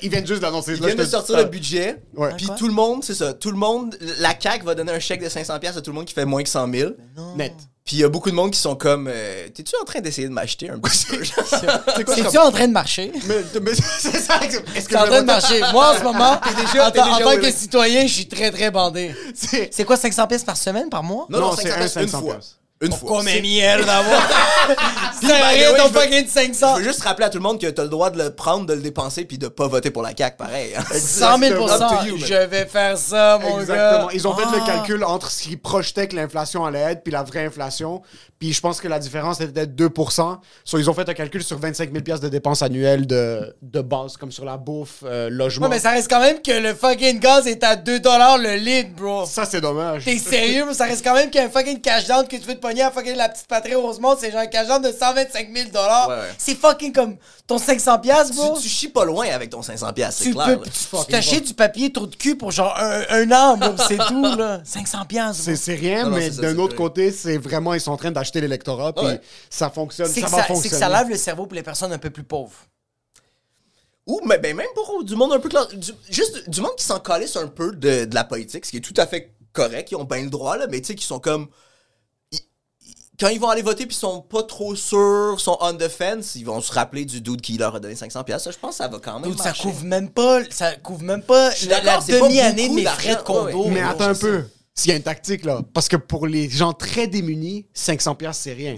Ils 0.01 0.09
viennent 0.09 0.27
juste 0.27 0.41
d'annoncer 0.41 0.73
Ils 0.73 0.79
viennent 0.79 0.91
je 0.97 1.03
de 1.03 1.05
sortir 1.05 1.37
le 1.37 1.45
budget, 1.45 1.97
Ouais. 2.15 2.31
puis 2.35 2.47
tout 2.57 2.67
le 2.67 2.73
monde, 2.73 3.01
c'est 3.03 3.13
ça, 3.15 3.33
tout 3.33 3.49
le 3.51 3.55
monde, 3.57 3.97
la 4.19 4.33
CAQ 4.37 4.65
va 4.65 4.75
donner 4.75 4.91
un 4.91 4.99
chèque 4.99 5.23
de 5.23 5.29
500$ 5.29 5.57
piastres 5.59 5.79
à 5.79 5.81
tout 5.81 5.91
le 5.91 5.95
monde 5.95 6.05
qui 6.05 6.13
fait 6.13 6.25
moins 6.25 6.43
que 6.43 6.49
100 6.49 6.69
000. 6.71 6.91
Net. 7.37 7.53
Puis 7.85 7.97
il 7.97 7.99
y 7.99 8.03
a 8.05 8.09
beaucoup 8.09 8.29
de 8.29 8.35
monde 8.35 8.51
qui 8.51 8.59
sont 8.59 8.75
comme 8.77 9.09
euh, 9.09 9.47
T'es-tu 9.53 9.75
en 9.81 9.83
train 9.83 9.99
d'essayer 9.99 10.27
de 10.29 10.33
m'acheter 10.33 10.69
un 10.69 10.79
petit 10.79 11.05
peu? 11.05 11.21
C'est 11.23 12.05
quoi, 12.05 12.15
C'est-tu 12.15 12.37
en 12.37 12.49
train 12.51 12.67
de 12.69 12.71
marcher? 12.73 13.11
Mais, 13.27 13.35
mais 13.61 13.71
c'est 13.99 14.19
ça. 14.19 14.39
Est-ce 14.41 14.59
que 14.87 14.91
C'est 14.91 14.97
en 14.97 15.05
train 15.05 15.21
de 15.21 15.25
marcher. 15.27 15.59
Moi, 15.73 15.93
en 15.93 15.97
ce 15.97 16.03
moment, 16.03 16.39
déjà- 16.57 16.87
en, 16.87 16.91
t'es 16.91 16.99
tant- 16.99 17.13
en 17.13 17.19
tant 17.19 17.35
que 17.37 17.51
citoyen, 17.51 18.07
je 18.07 18.13
suis 18.13 18.27
très, 18.27 18.51
très 18.51 18.71
bandé. 18.71 19.13
C'est- 19.35 19.83
quoi, 19.85 19.97
500 19.97 20.27
pièces 20.27 20.43
par 20.45 20.55
semaine, 20.57 20.89
par 20.89 21.03
mois? 21.03 21.25
Non, 21.29 21.39
non, 21.39 21.47
Non, 21.51 21.55
c'est 21.57 21.63
500 21.63 21.75
un 21.75 21.77
piastres, 21.79 21.97
une 22.01 22.07
500 22.07 22.21
fois. 22.21 22.39
Une 22.85 22.91
fois. 22.93 23.09
Comme 23.17 23.27
C'est- 23.27 23.39
une 23.39 23.55
merde 23.57 23.85
d'avoir. 23.85 24.21
Ça 25.21 25.27
sert 25.27 25.45
à 25.45 25.53
by 25.53 25.55
the 25.55 25.59
rien 25.59 25.71
way, 25.71 25.77
ton 25.77 25.87
je 25.87 25.93
veux- 25.93 25.99
fucking 26.01 26.27
500. 26.27 26.73
Je 26.75 26.81
veux 26.81 26.87
juste 26.87 27.01
rappeler 27.03 27.25
à 27.25 27.29
tout 27.29 27.37
le 27.37 27.43
monde 27.43 27.59
que 27.59 27.67
t'as 27.67 27.83
le 27.83 27.89
droit 27.89 28.09
de 28.09 28.21
le 28.21 28.29
prendre, 28.35 28.65
de 28.65 28.73
le 28.73 28.81
dépenser, 28.81 29.25
puis 29.25 29.37
de 29.37 29.47
pas 29.47 29.67
voter 29.67 29.89
pour 29.91 30.01
la 30.03 30.11
CAQ, 30.15 30.37
pareil. 30.37 30.73
hein. 30.77 30.83
100 30.91 31.37
000 31.39 31.63
Up 31.69 31.79
to 31.79 32.05
you. 32.07 32.17
Je 32.17 32.33
vais 32.47 32.65
faire 32.65 32.97
ça, 32.97 33.39
mon 33.41 33.59
Exactement. 33.59 34.07
gars. 34.07 34.13
Ils 34.13 34.27
ont 34.27 34.35
fait 34.35 34.45
le 34.45 34.61
Ah. 34.61 34.65
calcul 34.65 35.03
entre 35.03 35.31
ce 35.31 35.43
qu'ils 35.43 35.59
projetaient 35.59 36.07
que 36.07 36.15
l'inflation 36.15 36.65
allait 36.65 36.79
être 36.79 37.03
puis 37.03 37.11
la 37.13 37.23
vraie 37.23 37.45
inflation. 37.45 38.01
Puis 38.43 38.51
je 38.51 38.59
pense 38.59 38.81
que 38.81 38.89
la 38.89 38.99
différence 38.99 39.39
était 39.39 39.65
de 39.65 39.87
2 39.87 39.89
So, 40.65 40.77
Ils 40.77 40.89
ont 40.89 40.93
fait 40.93 41.07
un 41.07 41.13
calcul 41.13 41.41
sur 41.41 41.57
25 41.57 41.93
000 41.93 42.03
piastres 42.03 42.25
de 42.25 42.29
dépenses 42.29 42.61
annuelles 42.61 43.07
de, 43.07 43.55
de 43.61 43.79
base, 43.79 44.17
comme 44.17 44.33
sur 44.33 44.43
la 44.43 44.57
bouffe, 44.57 45.01
euh, 45.05 45.29
logement. 45.29 45.67
Ouais, 45.67 45.75
mais 45.75 45.79
ça 45.79 45.91
reste 45.91 46.09
quand 46.09 46.19
même 46.19 46.41
que 46.41 46.51
le 46.51 46.73
fucking 46.73 47.21
gaz 47.21 47.47
est 47.47 47.63
à 47.63 47.77
2 47.77 47.99
le 47.99 48.57
litre, 48.57 48.89
bro. 48.97 49.25
Ça, 49.25 49.45
c'est 49.45 49.61
dommage. 49.61 50.03
T'es 50.03 50.17
sérieux, 50.17 50.65
bro? 50.65 50.73
Ça 50.73 50.83
reste 50.83 51.05
quand 51.05 51.13
même 51.13 51.29
qu'il 51.29 51.39
y 51.39 51.43
a 51.45 51.47
un 51.47 51.49
fucking 51.49 51.79
cash 51.79 52.05
down 52.05 52.27
que 52.27 52.35
tu 52.35 52.41
veux 52.41 52.55
te 52.55 52.59
pogner 52.59 52.81
à 52.81 52.91
fucking 52.91 53.15
la 53.15 53.29
petite 53.29 53.47
patrie 53.47 53.75
Rosemont. 53.75 54.17
C'est 54.19 54.29
genre 54.29 54.41
un 54.41 54.47
cash 54.47 54.67
down 54.67 54.81
de 54.81 54.91
125 54.91 55.47
000 55.55 55.69
Ouais, 56.09 56.13
ouais. 56.15 56.19
C'est 56.37 56.55
fucking 56.57 56.91
comme 56.91 57.15
ton 57.47 57.57
500 57.57 57.99
piastres, 57.99 58.35
bro. 58.35 58.55
Tu, 58.57 58.63
tu 58.63 58.67
chies 58.67 58.89
pas 58.89 59.05
loin 59.05 59.25
avec 59.33 59.51
ton 59.51 59.61
500$, 59.61 59.93
piastres, 59.93 60.21
c'est 60.21 60.29
Tu 60.31 60.35
clair. 60.35 60.59
peux 60.59 60.65
tu- 60.69 61.11
t'achètes 61.11 61.45
du 61.47 61.53
papier 61.53 61.93
trou 61.93 62.07
de 62.07 62.15
cul 62.17 62.35
pour 62.35 62.51
genre 62.51 62.75
un, 62.77 63.03
un 63.09 63.31
an, 63.31 63.55
bro, 63.57 63.69
c'est 63.87 63.97
tout, 64.09 64.35
là. 64.35 64.59
500 64.65 65.05
piastres, 65.07 65.43
C'est, 65.43 65.55
c'est 65.55 65.75
rien, 65.75 66.09
Non, 66.09 66.17
mais 66.17 66.29
d'un 66.29 66.57
autre 66.57 66.75
vrai. 66.75 66.83
côté, 66.83 67.11
c'est 67.13 67.37
vraiment, 67.37 67.73
ils 67.73 67.79
sont 67.79 67.91
en 67.93 67.97
train 67.97 68.11
d'acheter 68.11 68.32
l'électorat, 68.41 68.93
puis 68.93 69.05
Ouais. 69.05 69.21
ça 69.49 69.69
fonctionne, 69.69 70.07
C'est 70.07 70.21
ça 70.21 70.25
que 70.27 70.31
va 70.31 70.37
ça, 70.37 70.43
c'est 70.43 70.53
fonctionner. 70.53 70.69
que 70.71 70.79
ça 70.79 70.89
lave 70.89 71.09
le 71.09 71.17
cerveau 71.17 71.45
pour 71.45 71.55
les 71.55 71.63
personnes 71.63 71.91
un 71.93 71.97
peu 71.97 72.09
plus 72.09 72.23
pauvres. 72.23 72.55
Ou 74.05 74.19
mais 74.25 74.37
ben, 74.37 74.55
même 74.55 74.67
pour 74.75 75.03
du 75.03 75.15
monde 75.15 75.31
un 75.33 75.39
peu 75.39 75.49
du- 75.77 75.93
juste 76.09 76.49
du 76.49 76.59
monde 76.59 76.75
qui 76.77 76.83
s'en 76.83 76.99
calisse 76.99 77.37
un 77.37 77.47
peu 77.47 77.71
de, 77.73 78.05
de 78.05 78.15
la 78.15 78.25
politique, 78.25 78.65
ce 78.65 78.71
qui 78.71 78.77
est 78.77 78.81
tout 78.81 78.93
à 78.97 79.07
fait 79.07 79.33
correct, 79.53 79.91
ils 79.91 79.95
ont 79.95 80.03
bien 80.03 80.23
le 80.23 80.29
droit, 80.29 80.57
là, 80.57 80.67
mais 80.67 80.81
tu 80.81 80.87
sais, 80.87 80.95
qui 80.95 81.05
sont 81.05 81.19
comme. 81.19 81.47
ils- 82.33 82.39
ils- 82.85 82.95
quand 83.17 83.29
ils 83.29 83.39
vont 83.39 83.47
aller 83.47 83.61
voter 83.61 83.85
puis 83.85 83.95
ils 83.95 83.99
sont 83.99 84.19
pas 84.21 84.43
trop 84.43 84.75
sûrs, 84.75 85.39
sont 85.39 85.57
on 85.61 85.73
the 85.75 85.87
fence, 85.87 86.35
ils 86.35 86.43
vont 86.43 86.59
se 86.59 86.73
rappeler 86.73 87.05
du 87.05 87.21
dude 87.21 87.39
qui 87.39 87.57
leur 87.57 87.75
a 87.75 87.79
donné 87.79 87.95
500$. 87.95 88.25
piastres. 88.25 88.43
Ça, 88.43 88.51
je 88.51 88.57
pense 88.59 88.71
que 88.71 88.75
ça 88.83 88.89
va 88.89 88.99
quand 88.99 89.19
même. 89.21 89.31
Dude, 89.31 89.39
ça 89.41 89.53
couvre 89.53 89.85
même 89.85 90.09
pas, 90.09 90.41
ça 90.49 90.75
couvre 90.75 91.03
même 91.03 91.21
pas 91.23 91.51
la, 91.67 92.01
c'est 92.01 92.19
demi-année 92.19 92.67
de 92.67 92.73
mes 92.73 92.85
frais 92.85 93.15
de 93.15 93.21
condo. 93.21 93.45
Ouais, 93.45 93.53
ouais. 93.67 93.71
Mais 93.71 93.81
attends 93.83 94.09
un 94.09 94.15
peu. 94.15 94.43
S'il 94.75 94.89
y 94.89 94.93
a 94.93 94.97
une 94.97 95.03
tactique, 95.03 95.45
là. 95.45 95.61
Parce 95.71 95.87
que 95.87 95.97
pour 95.97 96.25
les 96.25 96.49
gens 96.49 96.73
très 96.73 97.05
démunis, 97.05 97.67
500 97.75 98.15
pièces 98.15 98.37
c'est 98.37 98.53
rien. 98.53 98.73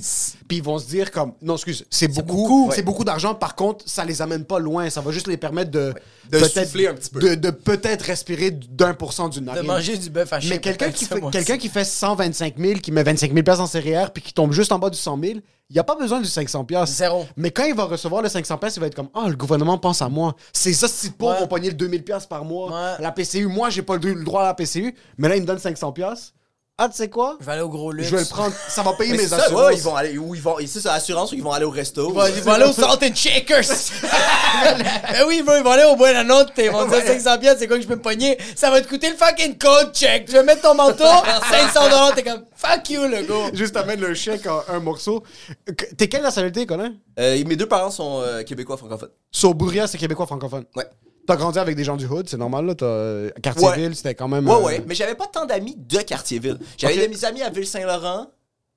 Puis 0.47 0.57
ils 0.57 0.63
vont 0.63 0.77
se 0.77 0.87
dire 0.87 1.09
comme... 1.09 1.31
Non, 1.41 1.55
excuse, 1.55 1.85
c'est 1.89 2.09
beaucoup. 2.09 2.35
beaucoup, 2.35 2.67
C'est 2.71 2.77
ouais. 2.77 2.83
beaucoup 2.83 3.05
d'argent. 3.05 3.33
Par 3.33 3.55
contre, 3.55 3.87
ça 3.87 4.03
les 4.03 4.21
amène 4.21 4.43
pas 4.43 4.59
loin. 4.59 4.89
Ça 4.89 4.99
va 4.99 5.11
juste 5.11 5.27
les 5.27 5.37
permettre 5.37 5.71
de... 5.71 5.93
De 6.29 6.39
peut-être- 6.39 6.65
souffler 6.65 6.87
un 6.87 6.95
petit 6.95 7.09
peu. 7.09 7.19
De, 7.21 7.35
de 7.35 7.49
peut-être 7.49 8.01
respirer 8.01 8.51
d'un 8.51 8.93
pour 8.93 9.13
cent 9.13 9.29
d'une 9.29 9.41
De 9.43 9.45
narine. 9.45 9.67
manger 9.67 9.95
du 9.97 10.09
bœuf 10.09 10.33
haché. 10.33 10.49
Mais 10.49 10.59
quelqu'un 10.59 10.91
qui, 10.91 11.05
fait, 11.05 11.21
quelqu'un 11.31 11.57
qui 11.57 11.69
fait 11.69 11.85
125 11.85 12.55
000, 12.57 12.79
qui 12.81 12.91
met 12.91 13.03
25 13.03 13.31
000 13.31 13.43
pièces 13.43 13.59
en 13.59 13.67
CRR, 13.67 14.11
puis 14.11 14.21
qui 14.21 14.33
tombe 14.33 14.51
juste 14.51 14.73
en 14.73 14.79
bas 14.79 14.89
du 14.89 14.97
100 14.97 15.17
000, 15.21 15.33
il 15.69 15.73
n'y 15.73 15.79
a 15.79 15.83
pas 15.83 15.95
besoin 15.95 16.19
du 16.21 16.27
500 16.27 16.63
pièces. 16.65 16.89
Zéro. 16.91 17.25
Mais 17.35 17.49
quand 17.51 17.63
il 17.65 17.73
va 17.73 17.85
recevoir 17.85 18.21
le 18.21 18.29
500 18.29 18.57
pièces, 18.57 18.75
il 18.75 18.79
va 18.79 18.87
être 18.87 18.95
comme 18.95 19.09
Ah, 19.13 19.27
le 19.27 19.35
gouvernement 19.35 19.77
pense 19.77 20.01
à 20.01 20.09
moi. 20.09 20.35
C'est 20.53 20.73
ça, 20.73 20.87
si 20.87 21.09
pauvres 21.11 21.33
Ouais. 21.33 21.39
vont 21.41 21.47
pogner 21.47 21.69
le 21.69 21.75
2000 21.75 22.03
pièces 22.03 22.25
par 22.27 22.45
mois. 22.45 22.71
Ouais. 22.71 22.93
La 22.99 23.11
PCU, 23.11 23.47
moi, 23.47 23.69
j'ai 23.69 23.81
pas 23.81 23.97
le 23.97 24.23
droit 24.23 24.43
à 24.43 24.45
la 24.45 24.53
PCU, 24.53 24.95
mais 25.17 25.27
là, 25.27 25.35
il 25.35 25.41
me 25.41 25.47
donne 25.47 25.59
500 25.59 25.91
pièces. 25.91 26.33
Ah, 26.77 26.89
tu 26.89 26.97
sais 26.97 27.09
quoi? 27.09 27.37
Je 27.39 27.45
vais 27.45 27.53
aller 27.53 27.61
au 27.61 27.69
gros 27.69 27.89
luxe. 27.93 28.09
Je 28.09 28.15
vais 28.17 28.21
le 28.23 28.27
prendre. 28.27 28.53
Ça 28.67 28.83
va 28.83 28.91
payer 28.93 29.11
Mais 29.13 29.17
mes 29.19 29.23
c'est 29.23 29.29
ça, 29.29 29.45
assurances. 29.45 29.65
ouais, 29.67 29.75
ils 29.77 29.81
vont 29.81 29.95
aller, 29.95 30.17
ou 30.17 30.35
ils 30.35 30.41
vont, 30.41 30.57
c'est 30.67 30.81
ça, 30.81 30.93
assurance, 30.93 31.31
ou 31.31 31.35
ils 31.35 31.41
vont 31.43 31.53
aller 31.53 31.63
au 31.63 31.69
resto. 31.69 32.09
Ils 32.09 32.13
vont, 32.13 32.25
ils 32.27 32.41
vont 32.43 32.51
aller 32.51 32.65
au 32.65 32.73
Salt 32.73 33.01
and 33.01 33.15
Shakers. 33.15 33.63
ben 34.03 35.23
oui, 35.25 35.41
bro, 35.41 35.55
ils 35.55 35.63
vont 35.63 35.71
aller 35.71 35.85
au 35.85 35.95
Buena 35.95 36.25
Note. 36.25 36.51
Ils 36.57 36.69
vont 36.69 36.85
dire 36.85 37.01
500 37.01 37.37
pièces, 37.39 37.59
c'est 37.59 37.67
quoi 37.67 37.77
que 37.77 37.83
je 37.83 37.87
peux 37.87 37.95
me 37.95 38.01
pogner? 38.01 38.37
Ça 38.57 38.69
va 38.71 38.81
te 38.81 38.89
coûter 38.89 39.09
le 39.09 39.15
fucking 39.15 39.57
code 39.57 39.95
check. 39.95 40.25
Tu 40.25 40.33
veux 40.33 40.43
mettre 40.43 40.63
ton 40.63 40.75
manteau? 40.75 41.05
500 41.49 41.83
dollars. 41.89 42.13
T'es 42.13 42.23
comme, 42.23 42.43
fuck 42.53 42.89
you, 42.89 43.03
le 43.03 43.21
gars. 43.21 43.51
Juste 43.53 43.77
amène 43.77 44.01
le 44.01 44.13
chèque 44.13 44.45
en 44.45 44.61
un 44.67 44.79
morceau. 44.81 45.23
Que- 45.65 45.95
T'es 45.95 46.09
quelle 46.09 46.23
nationalité, 46.23 46.65
Colin? 46.65 46.91
Euh, 47.17 47.41
mes 47.47 47.55
deux 47.55 47.67
parents 47.69 47.89
sont 47.91 48.19
euh, 48.21 48.43
québécois 48.43 48.75
francophones. 48.75 49.11
Saubourria, 49.31 49.87
c'est 49.87 49.97
québécois 49.97 50.25
francophone. 50.25 50.65
Ouais. 50.75 50.83
T'as 51.27 51.35
grandi 51.35 51.59
avec 51.59 51.75
des 51.75 51.83
gens 51.83 51.97
du 51.97 52.05
hood, 52.05 52.27
c'est 52.29 52.37
normal, 52.37 52.65
là. 52.65 52.75
T'as 52.75 52.85
euh, 52.85 53.29
Cartierville, 53.41 53.95
c'était 53.95 54.15
quand 54.15 54.27
même. 54.27 54.47
Ouais, 54.47 54.53
euh, 54.55 54.59
ouais. 54.63 54.83
Mais 54.87 54.95
j'avais 54.95 55.15
pas 55.15 55.27
tant 55.27 55.45
d'amis 55.45 55.75
de 55.77 55.97
Cartierville. 55.99 56.59
J'avais 56.77 56.93
Ok. 56.95 56.99
des 57.01 57.07
mes 57.07 57.25
amis 57.25 57.41
à 57.41 57.49
Ville-Saint-Laurent, 57.49 58.27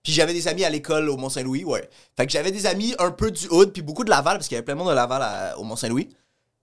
puis 0.03 0.13
j'avais 0.13 0.33
des 0.33 0.49
amis 0.49 0.65
à 0.65 0.71
l'école 0.71 1.09
au 1.11 1.17
Mont-Saint-Louis, 1.17 1.65
ouais. 1.65 1.89
Fait 2.17 2.27
que 2.27 2.33
j'avais 2.33 2.51
des 2.53 2.67
amis 2.67 2.95
un 2.99 3.11
peu 3.11 3.31
du 3.31 3.47
Hood, 3.49 3.73
puis 3.73 3.83
beaucoup 3.83 4.05
de 4.05 4.11
Laval, 4.11 4.37
parce 4.39 4.49
qu'il 4.49 4.55
y 4.55 4.59
avait 4.59 4.65
plein 4.65 4.75
de 4.75 4.79
monde 4.79 4.89
de 4.89 4.95
Laval 4.95 5.23
à- 5.23 5.59
au 5.59 5.65
Mont-Saint-Louis. 5.65 6.09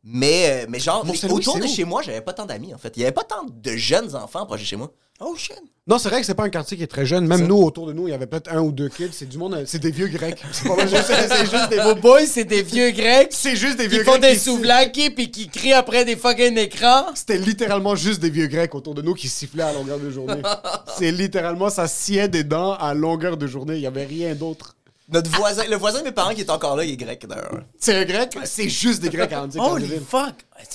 Mais, 0.04 0.64
euh, 0.64 0.66
mais 0.70 0.80
genre, 0.80 1.04
autour 1.30 1.58
de 1.60 1.66
chez 1.68 1.84
moi, 1.84 2.02
j'avais 2.04 2.22
pas 2.22 2.34
tant 2.34 2.46
d'amis, 2.46 2.74
en 2.74 2.78
fait. 2.78 2.94
Il 2.96 3.00
y 3.02 3.04
avait 3.04 3.12
pas 3.12 3.24
tant 3.24 3.44
de 3.44 3.72
jeunes 3.72 4.16
enfants 4.16 4.46
proches 4.46 4.60
de 4.62 4.66
chez 4.66 4.76
moi. 4.76 4.92
Oh 5.22 5.34
shit. 5.38 5.56
Non, 5.88 5.98
c'est 6.00 6.10
vrai 6.10 6.20
que 6.20 6.26
c'est 6.26 6.34
pas 6.34 6.44
un 6.44 6.50
quartier 6.50 6.76
qui 6.76 6.84
est 6.84 6.88
très 6.88 7.06
jeune. 7.06 7.26
Même 7.28 7.46
nous, 7.48 7.56
autour 7.62 7.86
de 7.88 7.94
nous, 7.94 8.08
il 8.08 8.12
y 8.12 8.14
avait 8.14 8.26
peut-être 8.28 8.52
un 8.52 8.60
ou 8.60 8.72
deux 8.72 8.90
kids. 8.90 9.12
C'est 9.14 9.28
du 9.30 9.38
monde, 9.38 9.54
euh, 9.54 9.64
c'est 9.66 9.80
des 9.80 9.92
vieux 9.92 10.08
grecs. 10.08 10.44
C'est 10.52 10.68
pas 10.68 10.86
juste- 10.88 11.06
c'est 11.06 11.46
juste 11.50 11.70
des 11.70 11.78
Vos 11.80 11.96
boys, 11.96 12.26
c'est 12.26 12.44
des 12.44 12.64
vieux 12.64 12.92
grecs 12.92 13.28
C'est 13.32 13.56
juste 13.56 13.78
des 13.78 13.84
qui 13.84 13.92
vieux 13.92 14.04
font 14.04 14.18
grecs. 14.18 14.24
des 14.24 14.34
qui- 14.34 14.40
souvlaki 14.44 15.10
puis 15.12 15.32
qui 15.32 15.48
crient 15.48 15.74
après 15.74 16.04
des 16.04 16.16
fucking 16.16 16.58
écrans. 16.58 17.06
C'était 17.14 17.38
littéralement 17.38 17.96
juste 17.96 18.20
des 18.20 18.30
vieux 18.32 18.48
grecs 18.48 18.74
autour 18.76 18.94
de 18.96 19.02
nous 19.02 19.14
qui 19.14 19.30
sifflaient 19.30 19.64
à 19.64 19.74
longueur 19.74 20.00
de 20.00 20.10
journée. 20.10 20.42
c'est 20.98 21.12
littéralement, 21.12 21.70
ça 21.70 21.88
sciait 21.88 22.28
des 22.28 22.44
dents 22.44 22.74
à 22.74 22.94
longueur 22.94 23.38
de 23.38 23.46
journée. 23.48 23.76
Il 23.76 23.82
y 23.82 23.88
avait 23.88 24.06
rien 24.06 24.34
d'autre. 24.36 24.76
Notre 25.08 25.30
voisin, 25.30 25.64
le 25.70 25.76
voisin 25.76 26.00
de 26.00 26.06
mes 26.06 26.12
parents 26.12 26.34
qui 26.34 26.42
est 26.42 26.50
encore 26.50 26.76
là, 26.76 26.84
il 26.84 26.92
est 26.94 26.98
grec 26.98 27.26
d'ailleurs. 27.28 27.62
C'est 27.80 27.94
un 27.96 28.06
grec? 28.06 28.36
C'est 28.44 28.68
juste 28.70 29.04
des 29.04 29.10
grecs 29.10 29.32
à 29.34 29.44
Antique. 29.44 29.62
Holy 29.62 29.88
fuck! 30.06 30.34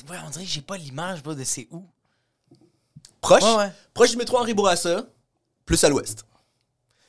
Ouais, 0.09 0.17
on 0.25 0.31
dirait 0.31 0.45
que 0.45 0.51
j'ai 0.51 0.61
pas 0.61 0.77
l'image, 0.77 1.21
bro, 1.23 1.35
de 1.35 1.43
c'est 1.43 1.67
où. 1.73 1.83
Proche, 3.21 3.43
Ouais, 3.43 3.57
ouais. 3.57 3.73
proche 3.95 4.11
du 4.11 4.17
métro 4.17 4.39
Henri 4.39 4.55
Bourassa, 4.55 5.05
plus 5.67 5.83
à 5.85 5.89
l'ouest. 5.89 6.25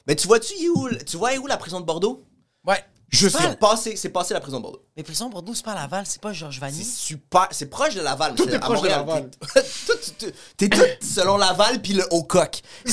Mais 0.08 0.16
tu 0.16 0.28
vois-tu 0.28 0.54
où, 0.70 0.90
tu 1.06 1.18
vois 1.18 1.34
où 1.38 1.48
la 1.48 1.58
prison 1.58 1.80
de 1.80 1.86
Bordeaux? 1.86 2.26
Ouais. 2.66 2.84
Juste 3.10 3.36
C'est 3.38 3.44
pas- 3.44 3.50
c'est 3.50 3.60
passé, 3.60 3.96
c'est 3.98 4.10
passé 4.10 4.34
la 4.34 4.40
prison 4.40 4.58
de 4.58 4.64
Bordeaux. 4.64 4.82
Mais 4.96 5.04
prison 5.04 5.28
Bordeaux, 5.30 5.54
c'est 5.54 5.66
pas 5.66 5.76
Laval, 5.76 6.06
c'est 6.06 6.22
pas 6.22 6.32
Georges 6.32 6.56
C'est 6.56 6.62
Vanier. 6.62 6.84
super, 6.84 7.48
c'est 7.52 7.66
proche 7.70 7.94
de 7.96 8.02
Laval. 8.02 8.32
mais 8.32 8.38
Tout 8.38 8.46
c'est 8.46 8.52
est 8.52 8.56
à 8.56 8.60
proche 8.60 8.82
de. 8.82 8.88
Laval. 8.88 9.30
T'es- 9.30 9.62
tout- 9.86 10.12
tout- 10.18 10.32
T'es 10.56 10.70
tout 10.70 10.82
selon 11.06 11.36
Laval 11.38 11.82
puis 11.82 11.92
le 11.94 12.06
Haut-Coq. 12.10 12.62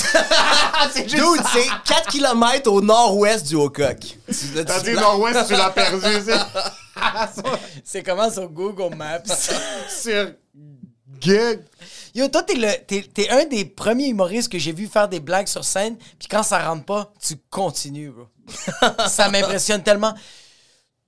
c'est 0.91 1.03
Dude, 1.05 1.41
c'est 1.53 1.67
4 1.85 2.09
km 2.11 2.69
au 2.69 2.81
nord-ouest 2.81 3.47
du 3.47 3.55
Haut-Coq. 3.55 3.97
Tu- 4.27 4.65
T'as 4.65 4.81
dit 4.81 4.91
Nord-Ouest, 4.91 5.47
tu 5.47 5.53
l'as 5.53 5.69
perdu. 5.69 6.05
C'est 7.85 8.03
comment 8.05 8.29
sur 8.29 8.47
Google 8.49 8.95
Maps? 8.95 9.23
c'est- 9.25 9.55
Sur 9.89 10.33
Gig. 11.21 11.61
Yo, 12.15 12.27
toi, 12.27 12.43
t'es, 12.43 12.55
le, 12.55 12.67
t'es, 12.85 13.01
t'es 13.13 13.29
un 13.29 13.45
des 13.45 13.65
premiers 13.65 14.07
humoristes 14.07 14.51
que 14.51 14.57
j'ai 14.59 14.71
vu 14.71 14.87
faire 14.87 15.07
des 15.07 15.19
blagues 15.19 15.47
sur 15.47 15.63
scène, 15.63 15.97
puis 16.17 16.27
quand 16.29 16.43
ça 16.43 16.67
rentre 16.67 16.85
pas, 16.85 17.13
tu 17.25 17.35
continues, 17.49 18.09
bro. 18.11 18.27
ça 19.07 19.29
m'impressionne 19.29 19.83
tellement. 19.83 20.13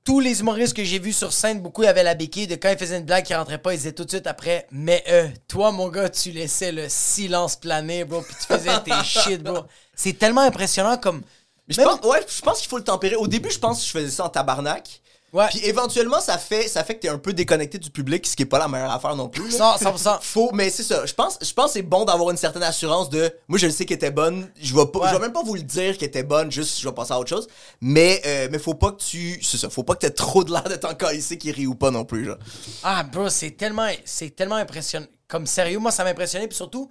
Tous 0.03 0.19
les 0.19 0.39
humoristes 0.39 0.75
que 0.75 0.83
j'ai 0.83 0.97
vus 0.97 1.13
sur 1.13 1.31
scène, 1.31 1.61
beaucoup 1.61 1.83
avaient 1.83 2.03
la 2.03 2.15
béquille 2.15 2.47
de 2.47 2.55
quand 2.55 2.71
ils 2.71 2.77
faisaient 2.77 2.97
une 2.97 3.05
blague 3.05 3.23
qui 3.23 3.35
rentrait 3.35 3.59
pas, 3.59 3.73
ils 3.73 3.77
disaient 3.77 3.91
tout 3.91 4.03
de 4.03 4.09
suite 4.09 4.25
après, 4.25 4.65
mais 4.71 5.03
euh, 5.09 5.27
toi, 5.47 5.71
mon 5.71 5.89
gars, 5.89 6.09
tu 6.09 6.31
laissais 6.31 6.71
le 6.71 6.87
silence 6.89 7.55
planer, 7.55 8.03
bro, 8.03 8.21
puis 8.21 8.33
tu 8.39 8.47
faisais 8.47 8.71
tes 8.83 8.91
shit, 9.03 9.43
bro. 9.43 9.59
C'est 9.95 10.13
tellement 10.13 10.41
impressionnant 10.41 10.97
comme. 10.97 11.21
Mais 11.67 11.75
je 11.75 11.81
Même- 11.81 11.89
pense, 11.89 12.09
ouais, 12.09 12.25
je 12.27 12.41
pense 12.41 12.59
qu'il 12.59 12.69
faut 12.69 12.77
le 12.79 12.83
tempérer. 12.83 13.15
Au 13.15 13.27
début, 13.27 13.51
je 13.51 13.59
pense 13.59 13.79
que 13.81 13.85
je 13.85 13.91
faisais 13.91 14.09
ça 14.09 14.25
en 14.25 14.29
tabarnak. 14.29 15.01
Ouais. 15.33 15.47
Puis 15.49 15.59
éventuellement, 15.63 16.19
ça 16.19 16.37
fait, 16.37 16.67
ça 16.67 16.83
fait 16.83 16.95
que 16.95 16.99
t'es 17.01 17.07
un 17.07 17.17
peu 17.17 17.31
déconnecté 17.31 17.77
du 17.77 17.89
public, 17.89 18.27
ce 18.27 18.35
qui 18.35 18.43
est 18.43 18.45
pas 18.45 18.59
la 18.59 18.67
meilleure 18.67 18.91
affaire 18.91 19.15
non 19.15 19.29
plus. 19.29 19.57
Non, 19.57 19.75
100%. 19.75 20.19
Faut, 20.21 20.51
mais 20.53 20.69
c'est 20.69 20.83
ça. 20.83 21.05
Je 21.05 21.13
pense, 21.13 21.37
je 21.41 21.53
pense 21.53 21.67
que 21.67 21.71
c'est 21.73 21.81
bon 21.83 22.03
d'avoir 22.03 22.31
une 22.31 22.37
certaine 22.37 22.63
assurance 22.63 23.09
de. 23.09 23.33
Moi, 23.47 23.57
je 23.57 23.67
le 23.67 23.71
sais 23.71 23.85
qu'elle 23.85 23.95
était 23.95 24.11
bonne. 24.11 24.49
Je 24.59 24.75
vais 24.75 24.85
pas, 24.87 24.99
Ouais. 24.99 25.07
je 25.09 25.13
vais 25.13 25.19
même 25.21 25.31
pas 25.31 25.43
vous 25.43 25.55
le 25.55 25.61
dire 25.63 25.97
qu'elle 25.97 26.09
était 26.09 26.23
bonne. 26.23 26.51
Juste, 26.51 26.79
je 26.81 26.87
vais 26.87 26.93
passer 26.93 27.13
à 27.13 27.19
autre 27.19 27.29
chose. 27.29 27.47
Mais, 27.79 28.21
euh, 28.25 28.49
mais 28.51 28.59
faut 28.59 28.73
pas 28.73 28.91
que 28.91 29.01
tu, 29.01 29.39
c'est 29.41 29.57
ça. 29.57 29.69
Faut 29.69 29.83
pas 29.83 29.93
que 29.95 29.99
t'aies 29.99 30.09
trop 30.11 30.43
de 30.43 30.51
l'air 30.51 30.63
de 30.63 30.75
t'en 30.75 30.91
ici 31.11 31.37
qui 31.37 31.51
rit 31.51 31.67
ou 31.67 31.75
pas 31.75 31.91
non 31.91 32.03
plus. 32.03 32.25
Genre. 32.25 32.37
Ah, 32.83 33.03
bro, 33.03 33.29
c'est 33.29 33.51
tellement, 33.51 33.87
c'est 34.03 34.35
tellement 34.35 34.55
impressionnant. 34.55 35.07
Comme 35.29 35.47
sérieux, 35.47 35.79
moi, 35.79 35.91
ça 35.91 36.03
m'a 36.03 36.09
impressionné. 36.09 36.47
Puis 36.49 36.57
surtout, 36.57 36.89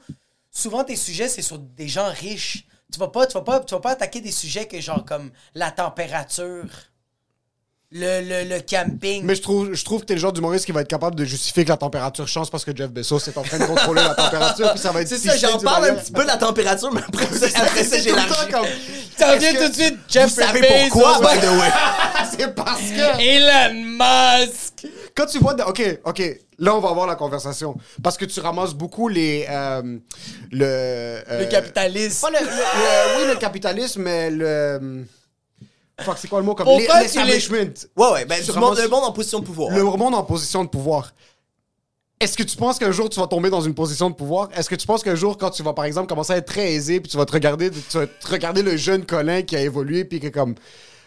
souvent, 0.50 0.82
tes 0.82 0.96
sujets, 0.96 1.28
c'est 1.28 1.42
sur 1.42 1.58
des 1.58 1.88
gens 1.88 2.08
riches. 2.10 2.64
Tu 2.90 2.98
vas 2.98 3.08
pas, 3.08 3.26
tu 3.26 3.34
vas 3.34 3.42
pas, 3.42 3.60
tu 3.60 3.74
vas 3.74 3.80
pas 3.80 3.90
attaquer 3.92 4.20
des 4.20 4.32
sujets 4.32 4.66
que 4.66 4.80
genre 4.80 5.04
comme 5.04 5.30
la 5.54 5.70
température, 5.70 6.64
le, 7.92 8.20
le, 8.44 8.48
le 8.54 8.60
camping. 8.60 9.24
Mais 9.24 9.34
je 9.34 9.42
trouve, 9.42 9.74
je 9.74 9.84
trouve 9.84 10.02
que 10.02 10.06
t'es 10.06 10.14
le 10.14 10.20
genre 10.20 10.32
d'humoriste 10.32 10.64
qui 10.64 10.72
va 10.72 10.82
être 10.82 10.88
capable 10.88 11.16
de 11.16 11.24
justifier 11.24 11.64
que 11.64 11.70
la 11.70 11.76
température 11.76 12.28
change 12.28 12.48
parce 12.50 12.64
que 12.64 12.74
Jeff 12.74 12.88
Bezos 12.90 13.18
est 13.28 13.36
en 13.36 13.42
train 13.42 13.58
de 13.58 13.64
contrôler 13.64 14.02
la 14.02 14.14
température, 14.14 14.70
puis 14.70 14.78
ça 14.80 14.92
va 14.92 15.02
être 15.02 15.08
C'est 15.08 15.18
ça, 15.18 15.36
j'en 15.36 15.58
parle 15.58 15.86
un 15.90 15.94
petit 15.94 16.12
peu 16.12 16.22
de 16.22 16.28
la 16.28 16.36
température, 16.36 16.92
mais 16.92 17.00
après, 17.06 17.26
ça, 17.26 17.62
après 17.62 17.82
ça, 17.84 17.98
j'ai 17.98 18.10
comme- 18.12 18.66
T'en 19.18 19.36
viens 19.36 19.52
tout 19.54 19.68
de 19.68 19.74
suite, 19.74 19.98
Jeff 20.08 20.30
Vous 20.30 20.40
savez 20.40 20.60
Bezos. 20.60 20.88
pourquoi, 20.90 21.18
by 21.18 21.38
the 21.40 21.50
way? 21.50 21.70
C'est 22.38 22.54
parce 22.54 22.80
que. 22.80 23.20
Elon 23.20 23.74
Musk. 23.84 24.86
Quand 25.14 25.26
tu 25.26 25.38
vois. 25.40 25.54
Ok, 25.68 25.82
ok. 26.04 26.22
Là, 26.58 26.74
on 26.74 26.80
va 26.80 26.88
avoir 26.90 27.06
la 27.06 27.16
conversation. 27.16 27.74
Parce 28.02 28.16
que 28.16 28.24
tu 28.24 28.40
ramasses 28.40 28.72
beaucoup 28.72 29.08
les. 29.08 29.46
euh, 29.50 29.98
le. 30.52 30.64
euh, 30.64 31.40
Le 31.40 31.46
capitalisme. 31.46 32.20
Pas 32.30 32.30
le, 32.40 32.46
le- 32.46 32.50
le- 32.50 33.18
oui, 33.26 33.28
le 33.34 33.38
capitalisme, 33.38 34.00
mais 34.02 34.30
le. 34.30 35.04
Fuck, 36.00 36.18
c'est 36.18 36.28
quoi 36.28 36.40
le 36.40 36.44
mot 36.44 36.54
comme. 36.54 36.66
Les- 36.78 36.86
L'establishment. 37.02 37.88
Ouais, 37.96 38.12
ouais, 38.12 38.24
ben, 38.24 38.36
Tu 38.42 38.50
du 38.50 38.58
monde, 38.58 38.70
ramasses- 38.70 38.82
le 38.84 38.88
monde 38.88 39.04
en 39.04 39.12
position 39.12 39.38
de 39.40 39.44
pouvoir. 39.44 39.70
Le 39.76 39.82
monde 39.84 40.14
en 40.14 40.22
position 40.24 40.64
de 40.64 40.68
pouvoir. 40.68 41.12
Est-ce 42.20 42.36
que 42.36 42.42
tu 42.42 42.56
penses 42.56 42.78
qu'un 42.78 42.92
jour 42.92 43.08
tu 43.08 43.18
vas 43.18 43.26
tomber 43.26 43.48
dans 43.48 43.62
une 43.62 43.74
position 43.74 44.10
de 44.10 44.14
pouvoir? 44.14 44.50
Est-ce 44.54 44.68
que 44.68 44.74
tu 44.74 44.86
penses 44.86 45.02
qu'un 45.02 45.14
jour, 45.14 45.38
quand 45.38 45.50
tu 45.50 45.62
vas 45.62 45.72
par 45.72 45.86
exemple 45.86 46.06
commencer 46.06 46.34
à 46.34 46.36
être 46.36 46.46
très 46.46 46.70
aisé, 46.72 47.00
puis 47.00 47.10
tu 47.10 47.16
vas 47.16 47.24
te 47.24 47.32
regarder, 47.32 47.70
tu 47.70 47.96
vas 47.96 48.06
te 48.06 48.28
regarder 48.28 48.62
le 48.62 48.76
jeune 48.76 49.06
Colin 49.06 49.40
qui 49.42 49.56
a 49.56 49.62
évolué, 49.62 50.04
puis 50.04 50.20
que 50.20 50.28
comme. 50.28 50.54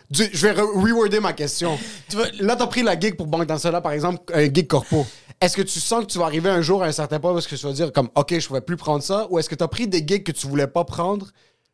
Du- 0.09 0.29
je 0.33 0.47
vais 0.47 0.53
re- 0.53 0.81
reworder 0.83 1.19
ma 1.19 1.33
question. 1.33 1.77
Tu 2.09 2.17
vas- 2.17 2.25
Là, 2.39 2.55
t'as 2.55 2.67
pris 2.67 2.83
la 2.83 2.99
gig 2.99 3.15
pour 3.15 3.27
Banque 3.27 3.45
Dansela, 3.45 3.79
par 3.81 3.91
exemple, 3.93 4.21
un 4.33 4.43
gig 4.45 4.67
corpo. 4.67 5.05
Est-ce 5.39 5.55
que 5.55 5.61
tu 5.61 5.79
sens 5.79 6.01
que 6.01 6.11
tu 6.11 6.17
vas 6.17 6.25
arriver 6.25 6.49
un 6.49 6.61
jour 6.61 6.83
à 6.83 6.87
un 6.87 6.91
certain 6.91 7.19
point 7.19 7.33
parce 7.33 7.47
que 7.47 7.55
tu 7.55 7.65
vas 7.65 7.73
dire 7.73 7.91
comme 7.93 8.09
OK, 8.15 8.37
je 8.39 8.47
pouvais 8.47 8.61
plus 8.61 8.75
prendre 8.77 9.03
ça? 9.03 9.27
Ou 9.29 9.39
est-ce 9.39 9.49
que 9.49 9.55
tu 9.55 9.63
as 9.63 9.67
pris 9.67 9.87
des 9.87 9.99
gigs 10.05 10.23
que 10.23 10.31
tu 10.31 10.47
voulais 10.47 10.67
pas 10.67 10.83
prendre 10.83 11.27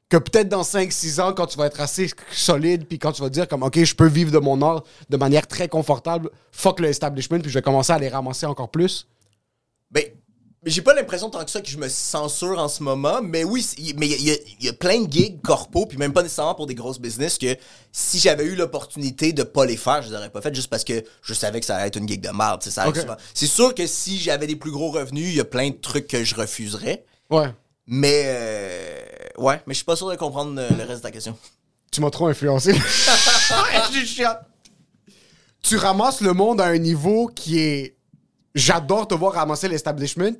que 0.10 0.18
peut-être 0.18 0.50
dans 0.50 0.64
5-6 0.64 1.22
ans 1.22 1.34
quand 1.34 1.48
tu 1.48 1.58
vas 1.58 1.68
être 1.68 1.80
assez 1.82 2.10
solide 2.32 2.86
puis 2.88 2.98
quand 3.00 3.12
tu 3.12 3.22
vas 3.22 3.30
dire 3.30 3.48
comme 3.48 3.64
OK, 3.64 3.84
je 3.84 3.96
peux 3.96 4.08
vivre 4.08 4.32
de 4.32 4.40
mon 4.40 4.62
art 4.62 4.84
de 5.10 5.18
manière 5.18 5.46
très 5.48 5.68
confortable, 5.70 6.30
fuck 6.52 6.80
le 6.80 6.88
establishment 6.90 7.40
puis 7.40 7.50
je 7.50 7.54
vais 7.56 7.62
commencer 7.62 7.94
à 7.94 8.00
les 8.00 8.10
ramasser 8.10 8.46
encore 8.46 8.70
plus. 8.70 9.08
Ben, 9.92 10.04
mais 10.64 10.72
j'ai 10.72 10.82
pas 10.82 10.94
l'impression 10.94 11.30
tant 11.30 11.46
que 11.46 11.50
ça 11.52 11.62
que 11.62 11.70
je 11.70 11.78
me 11.78 11.88
censure 11.88 12.60
en 12.60 12.68
ce 12.68 12.84
moment, 12.84 13.22
mais 13.24 13.44
oui, 13.46 13.66
mais 13.96 14.08
il 14.08 14.22
y, 14.24 14.32
a- 14.32 14.38
y 14.60 14.68
y 14.68 14.74
plein 14.74 15.02
de 15.04 15.10
gigs 15.12 15.40
corpo, 15.42 15.86
puis 15.86 15.98
même 15.98 16.12
pas 16.12 16.22
nécessairement 16.22 16.54
pour 16.54 16.66
des 16.66 16.76
grosses 16.76 17.00
business, 17.00 17.38
que 17.38 17.56
si 17.94 18.20
j'avais 18.20 18.44
eu 18.44 18.56
l'opportunité 18.56 19.32
de 19.32 19.44
pas 19.44 19.66
les 19.66 19.78
faire, 19.78 20.02
je 20.02 20.10
les 20.10 20.16
aurais 20.16 20.30
pas 20.30 20.42
fait 20.42 20.54
juste 20.54 20.68
parce 20.70 20.84
que 20.84 21.02
je 21.22 21.34
savais 21.34 21.62
que 21.62 21.66
ça 21.66 21.78
allait 21.78 21.88
être 21.88 21.96
une 21.96 22.08
gig 22.10 22.20
de 22.20 22.30
merde. 22.32 22.62
ça. 22.64 22.86
C'est 23.34 23.48
sûr 23.48 23.74
que 23.74 23.88
si 23.88 24.18
j'avais 24.20 24.48
des 24.48 24.58
plus 24.58 24.72
gros 24.72 24.92
revenus, 24.92 25.28
il 25.30 25.36
y 25.36 25.40
a 25.40 25.46
plein 25.46 25.70
de 25.70 25.76
trucs 25.78 26.08
que 26.08 26.26
je 26.26 26.36
refuserais, 26.36 27.06
Ouais. 27.30 27.54
mais 27.88 28.24
euh, 28.26 28.99
ouais, 29.40 29.62
mais 29.66 29.74
je 29.74 29.78
suis 29.78 29.86
pas 29.86 29.96
sûr 29.96 30.10
de 30.10 30.16
comprendre 30.16 30.56
le 30.56 30.84
reste 30.84 30.98
de 30.98 31.04
ta 31.04 31.12
question. 31.12 31.38
Tu 31.92 32.02
m'as 32.02 32.10
trop 32.10 32.28
influencé. 32.28 32.74
Je. 33.92 34.24
Tu 35.62 35.76
ramasses 35.76 36.22
le 36.22 36.34
monde 36.34 36.62
à 36.62 36.66
un 36.66 36.78
niveau 36.78 37.28
qui 37.28 37.60
est. 37.60 37.98
J'adore 38.56 39.08
te 39.08 39.16
voir 39.16 39.34
ramasser 39.34 39.68
l'establishment. 39.68 40.36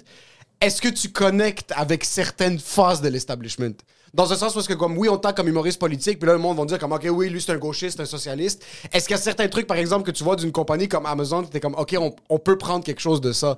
Est-ce 0.62 0.82
que 0.82 0.90
tu 0.90 1.10
connectes 1.10 1.72
avec 1.76 2.04
certaines 2.04 2.60
phases 2.60 3.02
de 3.02 3.08
l'establishment? 3.08 3.74
Dans 4.14 4.34
un 4.34 4.36
sens 4.36 4.54
parce 4.54 4.68
que, 4.68 4.74
comme 4.74 4.98
oui, 4.98 5.08
on 5.08 5.18
t'a 5.18 5.34
comme 5.34 5.48
humoriste 5.48 5.80
politique, 5.80 6.20
puis 6.20 6.28
là, 6.28 6.34
le 6.34 6.40
monde 6.40 6.58
va 6.58 6.66
dire 6.66 6.80
comme, 6.80 6.92
OK, 6.92 7.08
oui, 7.12 7.30
lui, 7.30 7.42
c'est 7.42 7.52
un 7.52 7.58
gauchiste, 7.58 8.00
un 8.00 8.06
socialiste. 8.06 8.66
Est-ce 8.92 9.06
qu'il 9.08 9.16
y 9.16 9.20
a 9.20 9.22
certains 9.22 9.48
trucs, 9.48 9.68
par 9.68 9.78
exemple, 9.78 10.04
que 10.04 10.12
tu 10.12 10.24
vois 10.24 10.36
d'une 10.36 10.52
compagnie 10.52 10.88
comme 10.88 11.06
Amazon, 11.06 11.44
que 11.44 11.50
t'es 11.50 11.60
comme, 11.60 11.76
OK, 11.76 11.96
on, 12.00 12.16
on 12.30 12.40
peut 12.40 12.58
prendre 12.58 12.84
quelque 12.84 13.02
chose 13.02 13.22
de 13.22 13.32
ça? 13.32 13.58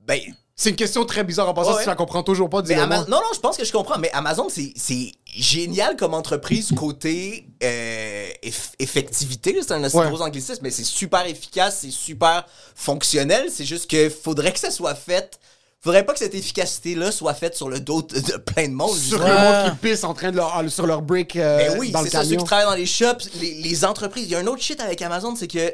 Ben, 0.00 0.20
C'est 0.62 0.68
une 0.68 0.76
question 0.76 1.06
très 1.06 1.24
bizarre 1.24 1.48
en 1.48 1.54
passant, 1.54 1.70
Ouais. 1.70 1.76
si 1.78 1.84
tu 1.84 1.88
la 1.88 1.94
comprends 1.96 2.22
toujours 2.22 2.50
pas, 2.50 2.58
Mais 2.60 2.68
dis-le 2.68 2.82
Ama- 2.82 3.06
non, 3.08 3.16
non, 3.16 3.22
je 3.34 3.40
pense 3.40 3.56
que 3.56 3.64
je 3.64 3.72
comprends. 3.72 3.96
Mais 3.98 4.10
Amazon, 4.12 4.48
c'est 4.50 4.74
c'est 4.76 5.10
génial 5.34 5.96
comme 5.96 6.12
entreprise 6.12 6.70
côté 6.76 7.46
euh, 7.62 8.26
eff- 8.44 8.72
effectivité. 8.78 9.58
C'est 9.62 9.72
un 9.72 9.82
assez 9.82 9.96
Ouais. 9.96 10.06
gros 10.10 10.20
anglicisme, 10.20 10.60
mais 10.62 10.70
c'est 10.70 10.84
super 10.84 11.24
efficace, 11.26 11.78
c'est 11.80 11.90
super 11.90 12.44
fonctionnel. 12.74 13.48
C'est 13.50 13.64
juste 13.64 13.90
que 13.90 14.10
faudrait 14.10 14.52
que 14.52 14.58
ça 14.60 14.70
soit 14.70 14.94
fait. 14.94 15.38
Faudrait 15.82 16.04
pas 16.04 16.12
que 16.12 16.18
cette 16.18 16.34
efficacité-là 16.34 17.10
soit 17.10 17.32
faite 17.32 17.56
sur 17.56 17.70
le 17.70 17.80
dos 17.80 18.02
de, 18.02 18.20
de 18.20 18.36
plein 18.36 18.68
de 18.68 18.74
monde. 18.74 18.94
Sur 18.94 19.18
le 19.18 19.24
monde 19.32 19.70
qui 19.70 19.76
pisse 19.88 20.04
en 20.04 20.12
train 20.12 20.30
de 20.30 20.36
leur, 20.36 20.62
sur 20.70 20.86
leur 20.86 21.00
break 21.00 21.36
euh, 21.36 21.56
Ben 21.70 21.78
oui, 21.78 21.90
dans 21.90 22.02
le 22.02 22.10
c'est 22.10 22.18
ça, 22.18 22.22
ceux 22.24 22.36
qui 22.36 22.44
travaillent 22.44 22.66
dans 22.66 22.74
les 22.74 22.84
shops, 22.84 23.30
les, 23.40 23.54
les 23.62 23.84
entreprises. 23.86 24.24
Il 24.26 24.32
y 24.32 24.34
a 24.34 24.40
un 24.40 24.46
autre 24.46 24.60
shit 24.60 24.78
avec 24.82 25.00
Amazon, 25.00 25.34
c'est 25.36 25.48
que 25.48 25.72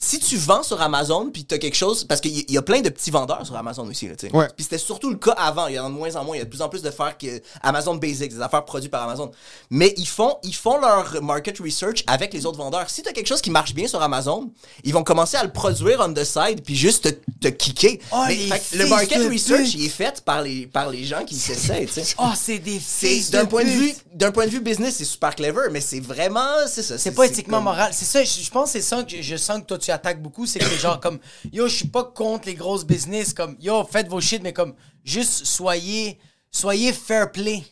si 0.00 0.20
tu 0.20 0.36
vends 0.36 0.62
sur 0.62 0.80
Amazon 0.80 1.28
puis 1.32 1.44
t'as 1.44 1.58
quelque 1.58 1.74
chose, 1.74 2.04
parce 2.04 2.20
qu'il 2.20 2.48
y, 2.48 2.56
a 2.56 2.62
plein 2.62 2.80
de 2.80 2.88
petits 2.88 3.10
vendeurs 3.10 3.44
sur 3.44 3.56
Amazon 3.56 3.84
aussi, 3.88 4.06
là, 4.06 4.14
tu 4.14 4.28
sais. 4.28 4.34
Ouais. 4.34 4.46
Puis 4.54 4.62
c'était 4.62 4.78
surtout 4.78 5.10
le 5.10 5.16
cas 5.16 5.32
avant. 5.32 5.66
Il 5.66 5.74
y 5.74 5.78
en 5.78 5.86
a 5.86 5.88
de 5.88 5.94
moins 5.94 6.14
en 6.14 6.24
moins. 6.24 6.36
Il 6.36 6.38
y 6.38 6.42
a 6.42 6.44
de 6.44 6.50
plus 6.50 6.62
en 6.62 6.68
plus 6.68 6.82
de 6.82 6.90
faire 6.92 7.18
que 7.18 7.42
Amazon 7.62 7.96
Basics, 7.96 8.32
des 8.32 8.40
affaires 8.40 8.64
produites 8.64 8.92
par 8.92 9.02
Amazon. 9.02 9.32
Mais 9.70 9.92
ils 9.96 10.06
font, 10.06 10.36
ils 10.44 10.54
font 10.54 10.78
leur 10.78 11.20
market 11.20 11.58
research 11.58 12.04
avec 12.06 12.32
les 12.32 12.46
autres 12.46 12.58
vendeurs. 12.58 12.88
Si 12.88 13.02
t'as 13.02 13.10
quelque 13.12 13.26
chose 13.26 13.42
qui 13.42 13.50
marche 13.50 13.74
bien 13.74 13.88
sur 13.88 14.00
Amazon, 14.00 14.52
ils 14.84 14.94
vont 14.94 15.02
commencer 15.02 15.36
à 15.36 15.42
le 15.42 15.50
produire 15.50 16.00
on 16.00 16.14
the 16.14 16.22
side 16.22 16.62
puis 16.64 16.76
juste 16.76 17.02
te, 17.02 17.48
te 17.48 17.48
kicker. 17.48 17.98
Oh, 18.12 18.22
Mais, 18.28 18.36
fait 18.36 18.76
le 18.76 18.86
market 18.86 19.28
research, 19.28 19.74
il 19.74 19.84
est 19.84 19.88
fait 19.88 20.22
par 20.24 20.42
les, 20.42 20.68
par 20.68 20.90
les 20.90 21.02
gens 21.02 21.24
qui 21.24 21.34
s'essayent, 21.34 21.86
tu 21.86 21.94
sais. 21.94 22.14
Oh, 22.18 22.30
c'est 22.40 22.58
des 22.60 22.78
C'est 22.78 23.08
fils 23.08 23.30
d'un 23.32 23.44
de 23.44 23.48
point 23.48 23.64
de 23.64 23.70
vue 23.70 23.94
d'un 24.14 24.32
point 24.32 24.46
de 24.46 24.50
vue 24.50 24.60
business, 24.60 24.96
c'est 24.96 25.04
super 25.04 25.34
clever, 25.34 25.68
mais 25.70 25.80
c'est 25.80 26.00
vraiment 26.00 26.40
c'est 26.66 26.82
ça. 26.82 26.98
C'est 26.98 27.12
pas 27.12 27.26
éthiquement 27.26 27.58
comme- 27.58 27.64
moral. 27.64 27.90
C'est 27.92 28.04
ça, 28.04 28.22
je, 28.24 28.50
pense 28.50 28.70
c'est 28.70 28.80
ça 28.80 29.02
que 29.02 29.10
je, 29.16 29.22
je 29.22 29.36
sens 29.36 29.60
que 29.60 29.66
toi 29.66 29.78
tu 29.78 29.87
attaques 29.92 30.22
beaucoup. 30.22 30.46
C'est 30.46 30.58
que 30.58 30.66
genre 30.76 31.00
comme, 31.00 31.18
yo, 31.52 31.68
je 31.68 31.74
suis 31.76 31.88
pas 31.88 32.04
contre 32.04 32.46
les 32.46 32.54
grosses 32.54 32.84
business. 32.84 33.32
Comme, 33.32 33.56
yo, 33.60 33.84
faites 33.84 34.08
vos 34.08 34.20
shit, 34.20 34.42
mais 34.42 34.52
comme, 34.52 34.74
juste 35.04 35.44
soyez, 35.46 36.18
soyez 36.50 36.92
fair 36.92 37.30
play. 37.32 37.64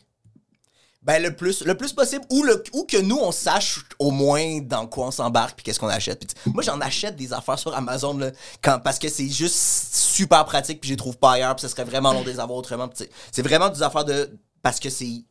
Ben 1.03 1.21
le 1.23 1.33
plus 1.33 1.63
le 1.63 1.77
plus 1.77 1.93
possible 1.93 2.25
ou 2.29 2.43
le 2.43 2.61
ou 2.73 2.83
que 2.83 2.97
nous 2.97 3.17
on 3.17 3.31
sache 3.31 3.79
au 3.97 4.11
moins 4.11 4.59
dans 4.59 4.87
quoi 4.87 5.07
on 5.07 5.11
s'embarque 5.11 5.55
puis 5.55 5.63
qu'est-ce 5.63 5.79
qu'on 5.79 5.87
achète. 5.87 6.27
Tu- 6.27 6.49
moi 6.49 6.61
j'en 6.63 6.81
achète 6.81 7.15
des 7.15 7.31
affaires 7.31 7.57
sur 7.57 7.73
Amazon 7.73 8.17
là, 8.17 8.31
quand 8.61 8.79
parce 8.83 8.99
que 8.99 9.07
c'est 9.07 9.29
juste 9.29 9.55
super 9.95 10.43
pratique 10.43 10.81
puis 10.81 10.89
je 10.89 10.93
les 10.93 10.97
trouve 10.97 11.17
pas 11.17 11.33
ailleurs 11.33 11.55
puis 11.55 11.61
ça 11.61 11.69
serait 11.69 11.85
vraiment 11.85 12.11
long 12.11 12.23
de 12.23 12.29
les 12.29 12.41
avoir 12.41 12.57
autrement. 12.57 12.89
Tu 12.89 13.05
C'est 13.31 13.41
vraiment 13.41 13.69
des 13.69 13.81
affaires 13.83 14.03
de 14.03 14.37
parce 14.61 14.81
que 14.81 14.89
c'est 14.89 15.23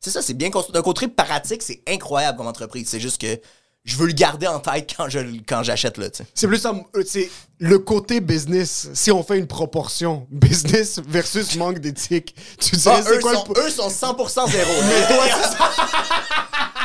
c'est 0.00 0.10
ça, 0.10 0.20
c'est 0.20 0.34
bien 0.34 0.50
construit. 0.50 0.74
D'un 0.74 0.82
côté 0.82 1.08
pratique, 1.08 1.62
c'est 1.62 1.82
incroyable 1.88 2.36
comme 2.36 2.46
entreprise. 2.46 2.86
C'est 2.88 3.00
juste 3.00 3.18
que 3.20 3.40
je 3.86 3.96
veux 3.96 4.06
le 4.06 4.12
garder 4.12 4.48
en 4.48 4.58
tête 4.58 4.92
quand 4.96 5.08
je 5.08 5.20
quand 5.46 5.62
j'achète 5.62 5.96
là, 5.96 6.10
tu 6.10 6.18
sais. 6.18 6.26
C'est 6.34 6.48
plus 6.48 6.58
ça, 6.58 6.74
euh, 6.96 7.02
c'est 7.06 7.30
le 7.60 7.78
côté 7.78 8.20
business. 8.20 8.88
Si 8.92 9.12
on 9.12 9.22
fait 9.22 9.38
une 9.38 9.46
proportion, 9.46 10.26
business 10.30 11.00
versus 11.08 11.56
manque 11.56 11.78
d'éthique, 11.78 12.34
tu 12.60 12.76
dirais 12.76 13.02
Ah, 13.06 13.10
eux, 13.10 13.20
quoi 13.20 13.34
sont, 13.34 13.44
le... 13.54 13.66
eux 13.66 13.70
sont 13.70 13.88
100% 13.88 14.50
zéro. 14.50 14.72
Mais 14.88 15.06
toi, 15.06 15.24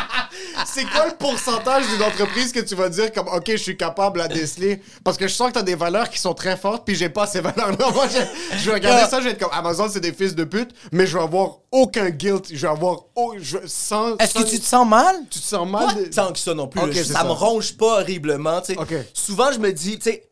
c'est 0.65 0.85
quoi 0.85 1.07
le 1.07 1.15
pourcentage 1.15 1.87
d'une 1.87 2.03
entreprise 2.03 2.51
que 2.51 2.59
tu 2.59 2.75
vas 2.75 2.89
dire 2.89 3.11
comme 3.11 3.27
OK, 3.27 3.43
je 3.47 3.55
suis 3.57 3.77
capable 3.77 4.21
à 4.21 4.27
déceler? 4.27 4.81
Parce 5.03 5.17
que 5.17 5.27
je 5.27 5.33
sens 5.33 5.49
que 5.49 5.53
t'as 5.53 5.61
des 5.63 5.75
valeurs 5.75 6.09
qui 6.09 6.19
sont 6.19 6.33
très 6.33 6.57
fortes 6.57 6.85
puis 6.85 6.95
j'ai 6.95 7.09
pas 7.09 7.27
ces 7.27 7.41
valeurs-là. 7.41 7.89
Moi, 7.93 8.07
je, 8.07 8.57
je 8.57 8.65
vais 8.65 8.73
regarder 8.75 9.09
ça, 9.09 9.19
je 9.19 9.25
vais 9.25 9.31
être 9.31 9.39
comme 9.39 9.51
Amazon, 9.53 9.87
c'est 9.89 9.99
des 9.99 10.13
fils 10.13 10.35
de 10.35 10.43
pute, 10.43 10.71
mais 10.91 11.05
je 11.07 11.17
vais 11.17 11.23
avoir 11.23 11.57
aucun 11.71 12.09
guilt, 12.09 12.47
je 12.51 12.55
vais 12.61 12.67
avoir 12.71 13.05
au- 13.15 13.35
je, 13.37 13.57
sans, 13.65 14.17
Est-ce 14.17 14.33
que 14.35 14.43
tu 14.49 14.59
te 14.59 14.65
sens 14.65 14.87
mal? 14.87 15.15
tu 15.29 15.39
te 15.39 15.45
sens 15.45 15.67
mal? 15.67 15.87
Pas 15.87 15.93
de- 16.01 16.05
tant 16.05 16.31
que 16.33 16.39
ça 16.39 16.53
non 16.53 16.67
plus. 16.67 16.93
Ça, 16.93 17.13
ça. 17.19 17.23
me 17.23 17.31
ronge 17.31 17.77
pas 17.77 18.01
horriblement. 18.01 18.61
tu 18.61 18.73
sais. 18.73 18.79
Ok. 18.79 18.93
Souvent, 19.13 19.51
je 19.51 19.59
me 19.59 19.71
dis, 19.71 19.97
tu 19.97 20.09
sais, 20.11 20.29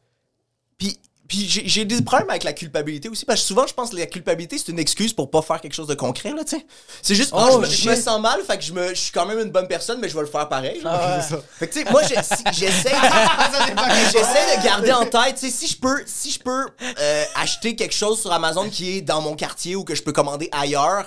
puis. 0.78 1.00
Puis 1.30 1.48
j'ai 1.48 1.62
j'ai 1.68 1.86
des 1.86 2.02
problèmes 2.02 2.30
avec 2.30 2.44
la 2.44 2.52
culpabilité 2.54 3.08
aussi, 3.08 3.24
parce 3.24 3.40
que 3.40 3.48
souvent, 3.48 3.66
je 3.68 3.74
pense 3.74 3.92
que 3.92 3.96
la 3.96 4.08
culpabilité, 4.08 4.58
c'est 4.58 4.70
une 4.72 4.80
excuse 4.80 5.14
pour 5.14 5.30
pas 5.32 5.42
faire 5.44 5.62
quelque 5.62 5.76
chose 5.76 5.88
de 5.88 5.94
concret, 5.94 6.32
là, 6.34 6.44
tu 6.44 6.58
sais. 6.58 6.66
C'est 7.04 7.16
juste, 7.16 7.30
Oh, 7.34 7.48
je, 7.54 7.58
me, 7.60 7.66
je 7.66 7.88
me 7.90 7.96
shit. 7.96 8.04
sens 8.04 8.20
mal, 8.20 8.42
fait 8.42 8.58
que 8.58 8.64
je, 8.66 8.74
me, 8.74 8.90
je 8.90 8.96
suis 9.00 9.12
quand 9.12 9.26
même 9.28 9.40
une 9.40 9.52
bonne 9.52 9.68
personne, 9.68 10.00
mais 10.02 10.10
je 10.10 10.16
vais 10.16 10.22
le 10.22 10.28
faire 10.28 10.50
pareil. 10.50 10.82
là. 10.82 10.92
Ah 10.92 11.16
ouais. 11.18 11.22
C'est 11.24 11.30
ça. 11.36 11.42
Fait 11.60 11.68
que, 11.68 11.74
tu 11.74 11.84
sais, 11.86 11.92
moi, 11.92 12.02
j'ai- 12.04 12.16
si- 12.24 12.44
j'essaie 12.60 12.90
de, 12.90 12.96
j'essaie 14.12 14.58
de 14.58 14.64
garder 14.64 14.92
en 14.92 15.06
tête, 15.06 15.36
tu 15.40 15.46
sais, 15.46 15.52
si 15.52 15.68
je 15.68 15.78
peux, 15.78 16.02
si 16.06 16.32
je 16.32 16.40
peux 16.40 16.66
euh, 17.00 17.24
acheter 17.36 17.76
quelque 17.76 17.94
chose 17.96 18.20
sur 18.20 18.32
Amazon 18.34 18.70
qui 18.70 18.98
est 18.98 19.02
dans 19.02 19.22
mon 19.22 19.36
quartier 19.36 19.76
ou 19.76 19.84
que 19.84 19.94
je 19.96 20.02
peux 20.04 20.12
commander 20.12 20.50
ailleurs, 20.52 21.06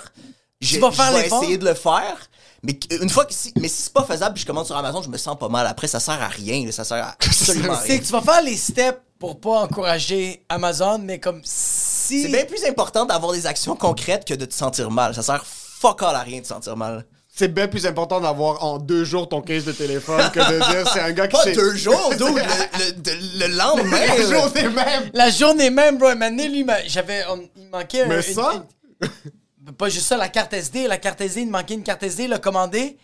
je, 0.61 0.79
vas 0.79 0.91
faire 0.91 1.11
je 1.11 1.17
vais 1.17 1.27
essayer 1.27 1.57
de 1.57 1.65
le 1.65 1.73
faire. 1.73 2.15
Mais 2.65 2.79
une 3.01 3.09
fois 3.09 3.25
que 3.25 3.33
si, 3.33 3.51
mais 3.59 3.67
si 3.67 3.81
c'est 3.81 3.93
pas 3.93 4.05
faisable, 4.05 4.35
puis 4.35 4.43
je 4.43 4.47
commande 4.47 4.65
sur 4.65 4.77
Amazon, 4.77 5.01
je 5.01 5.09
me 5.09 5.17
sens 5.17 5.37
pas 5.37 5.49
mal. 5.49 5.67
Après, 5.67 5.87
ça 5.87 5.99
sert 5.99 6.21
à 6.21 6.29
rien, 6.29 6.65
là, 6.65 6.71
ça 6.71 6.85
sert 6.85 7.03
à 7.03 7.09
absolument 7.19 7.75
C'est 7.81 7.87
rien. 7.93 7.97
que 7.99 8.05
tu 8.05 8.11
vas 8.13 8.21
faire 8.21 8.41
les 8.41 8.55
steps 8.55 9.01
pour 9.23 9.39
pas 9.39 9.61
encourager 9.61 10.43
Amazon, 10.49 10.99
mais 10.99 11.17
comme 11.17 11.39
si. 11.45 12.23
C'est 12.23 12.27
bien 12.27 12.43
plus 12.43 12.65
important 12.65 13.05
d'avoir 13.05 13.31
des 13.31 13.47
actions 13.47 13.73
concrètes 13.77 14.25
que 14.25 14.33
de 14.33 14.43
te 14.43 14.53
sentir 14.53 14.91
mal. 14.91 15.15
Ça 15.15 15.21
sert 15.23 15.45
fuck 15.45 16.03
all 16.03 16.13
à 16.17 16.23
rien 16.23 16.39
de 16.39 16.43
te 16.43 16.47
sentir 16.49 16.75
mal. 16.75 17.05
C'est 17.33 17.47
bien 17.47 17.69
plus 17.69 17.85
important 17.85 18.19
d'avoir 18.19 18.61
en 18.65 18.79
deux 18.79 19.05
jours 19.05 19.29
ton 19.29 19.41
case 19.41 19.63
de 19.63 19.71
téléphone 19.71 20.29
que 20.33 20.39
de 20.39 20.57
dire 20.71 20.91
c'est 20.91 20.99
un 20.99 21.13
gars 21.13 21.29
qui 21.29 21.37
Pas 21.37 21.51
deux 21.53 21.73
jours, 21.73 22.09
dude, 22.11 22.19
le, 22.19 22.85
le, 22.85 22.91
de- 22.91 23.45
le 23.45 23.57
lendemain. 23.57 23.97
La 24.05 24.17
là. 24.17 24.29
journée 24.29 24.69
même. 24.69 25.09
La 25.13 25.29
journée 25.29 25.69
même, 25.69 25.97
bro, 25.97 26.13
maintenant, 26.15 26.45
lui, 26.45 26.65
m'a- 26.65 26.83
j'avais. 26.85 27.23
on- 27.29 27.47
Il 27.55 27.69
manquait. 27.69 28.05
Mais 28.05 28.17
un- 28.17 28.21
ça? 28.21 28.65
une- 29.01 29.71
pas 29.73 29.87
juste 29.87 30.07
ça, 30.07 30.17
la 30.17 30.27
carte 30.27 30.51
SD. 30.51 30.85
La 30.87 30.97
carte 30.97 31.21
SD, 31.21 31.43
il 31.43 31.49
manquait 31.49 31.75
une 31.75 31.83
carte 31.83 32.03
SD, 32.03 32.25
il 32.25 32.29
l'a 32.29 32.39
commandé. 32.39 32.97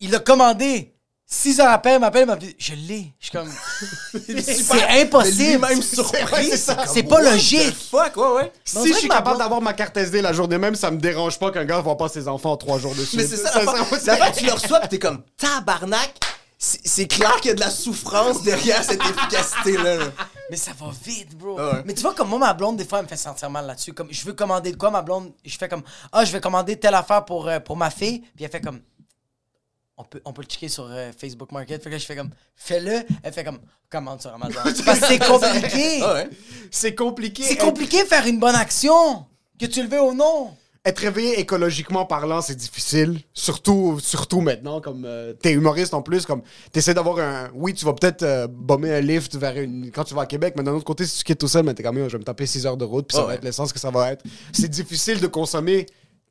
Il 0.00 0.10
l'a 0.10 0.18
commandé. 0.18 0.92
Six 1.28 1.58
heures 1.58 1.70
après, 1.70 1.94
il 1.94 1.98
m'appelle, 1.98 2.22
il 2.22 2.26
m'a 2.26 2.36
dit 2.36 2.54
Je 2.56 2.74
l'ai. 2.74 3.12
Je 3.18 3.26
suis 3.26 3.36
comme. 3.36 3.50
c'est 4.44 5.02
impossible. 5.02 5.42
Lui-même 5.42 5.82
C'est 5.82 5.96
surpris. 5.96 7.02
pas 7.02 7.20
logique. 7.20 7.74
Fuck, 7.90 8.16
ouais, 8.16 8.28
ouais. 8.36 8.52
Si 8.64 8.92
je 8.92 8.98
suis 8.98 9.08
capable 9.08 9.38
d'avoir 9.38 9.60
ma 9.60 9.72
carte 9.72 9.96
SD 9.96 10.22
la 10.22 10.32
journée 10.32 10.56
même, 10.58 10.76
ça 10.76 10.92
me 10.92 10.98
dérange 10.98 11.36
pas 11.40 11.50
qu'un 11.50 11.64
gars 11.64 11.80
voit 11.80 11.96
pas 11.96 12.08
ses 12.08 12.28
enfants 12.28 12.52
en 12.52 12.56
trois 12.56 12.78
jours 12.78 12.94
dessus. 12.94 13.16
Mais 13.16 13.26
c'est 13.26 13.38
ça. 13.38 13.60
L'affaire, 13.60 14.32
tu 14.32 14.44
le 14.44 14.52
reçois 14.52 14.78
pis 14.80 14.88
t'es 14.88 14.98
comme 15.00 15.22
tabarnak. 15.36 16.14
C'est 16.58 16.80
c'est 16.84 17.06
clair 17.06 17.34
qu'il 17.36 17.48
y 17.48 17.52
a 17.52 17.54
de 17.54 17.60
la 17.60 17.70
souffrance 17.70 18.42
derrière 18.42 18.82
cette 18.82 19.02
efficacité-là. 19.02 19.96
là. 19.96 20.04
Mais 20.48 20.56
ça 20.56 20.70
va 20.78 20.86
vite, 21.04 21.36
bro. 21.36 21.56
Ah 21.58 21.74
ouais. 21.74 21.82
Mais 21.84 21.92
tu 21.92 22.02
vois, 22.02 22.14
comme 22.14 22.28
moi, 22.28 22.38
ma 22.38 22.54
blonde, 22.54 22.76
des 22.76 22.84
fois, 22.86 23.00
elle 23.00 23.04
me 23.04 23.08
fait 23.08 23.16
sentir 23.16 23.50
mal 23.50 23.66
là-dessus. 23.66 23.92
Comme, 23.92 24.08
je 24.10 24.24
veux 24.24 24.32
commander 24.32 24.72
de 24.72 24.76
quoi, 24.76 24.90
ma 24.90 25.02
blonde, 25.02 25.32
je 25.44 25.58
fais 25.58 25.68
comme, 25.68 25.82
ah, 26.12 26.24
je 26.24 26.32
vais 26.32 26.40
commander 26.40 26.78
telle 26.78 26.94
affaire 26.94 27.24
pour, 27.24 27.48
euh, 27.48 27.58
pour 27.60 27.76
ma 27.76 27.90
fille. 27.90 28.20
Puis 28.36 28.44
elle 28.44 28.50
fait 28.50 28.60
comme, 28.62 28.80
on 29.98 30.04
peut, 30.04 30.20
on 30.24 30.32
peut 30.32 30.42
le 30.42 30.46
checker 30.48 30.68
sur 30.68 30.88
euh, 30.90 31.10
Facebook 31.16 31.52
Market. 31.52 31.82
Fait 31.82 31.88
que 31.88 31.94
là, 31.94 31.98
je 31.98 32.04
fais 32.04 32.16
comme, 32.16 32.30
fais-le. 32.54 33.02
Elle 33.22 33.32
fait 33.32 33.44
comme, 33.44 33.58
commande 33.88 34.20
sur 34.20 34.32
Amazon. 34.34 34.60
Parce 34.84 35.00
que 35.00 35.06
c'est 35.06 35.18
compliqué. 35.18 36.00
Ah 36.02 36.14
ouais. 36.14 36.30
C'est 36.70 36.94
compliqué. 36.94 37.42
C'est 37.42 37.56
compliqué 37.56 38.02
de 38.02 38.08
faire 38.08 38.26
une 38.26 38.38
bonne 38.38 38.54
action. 38.54 39.26
Que 39.58 39.66
tu 39.66 39.82
le 39.82 39.88
veux 39.88 40.02
ou 40.02 40.12
non. 40.12 40.54
Être 40.84 41.00
réveillé 41.00 41.40
écologiquement 41.40 42.04
parlant, 42.04 42.40
c'est 42.42 42.54
difficile. 42.54 43.18
Surtout, 43.32 43.98
surtout 44.00 44.40
maintenant, 44.40 44.80
comme 44.80 45.04
euh, 45.04 45.32
t'es 45.32 45.50
humoriste 45.52 45.94
en 45.94 46.02
plus, 46.02 46.26
comme 46.26 46.42
t'essaies 46.70 46.94
d'avoir 46.94 47.18
un. 47.18 47.50
Oui, 47.54 47.74
tu 47.74 47.84
vas 47.84 47.92
peut-être 47.94 48.22
euh, 48.22 48.46
bomber 48.46 48.92
un 48.94 49.00
lift 49.00 49.34
vers 49.34 49.56
une. 49.56 49.90
Quand 49.90 50.04
tu 50.04 50.14
vas 50.14 50.22
à 50.22 50.26
Québec, 50.26 50.54
mais 50.56 50.62
d'un 50.62 50.74
autre 50.74 50.84
côté, 50.84 51.04
si 51.04 51.18
tu 51.18 51.24
quittes 51.24 51.40
tout 51.40 51.48
seul, 51.48 51.64
mais 51.64 51.74
t'es 51.74 51.82
comme, 51.82 51.98
Yo, 51.98 52.08
je 52.08 52.12
vais 52.12 52.18
me 52.18 52.24
taper 52.24 52.46
6 52.46 52.66
heures 52.66 52.76
de 52.76 52.84
route, 52.84 53.08
puis 53.08 53.16
ça 53.16 53.22
Ah 53.24 53.26
va 53.28 53.34
être 53.34 53.42
l'essence 53.42 53.72
que 53.72 53.80
ça 53.80 53.90
va 53.90 54.12
être. 54.12 54.24
C'est 54.52 54.68
difficile 54.68 55.20
de 55.20 55.26
consommer 55.26 55.86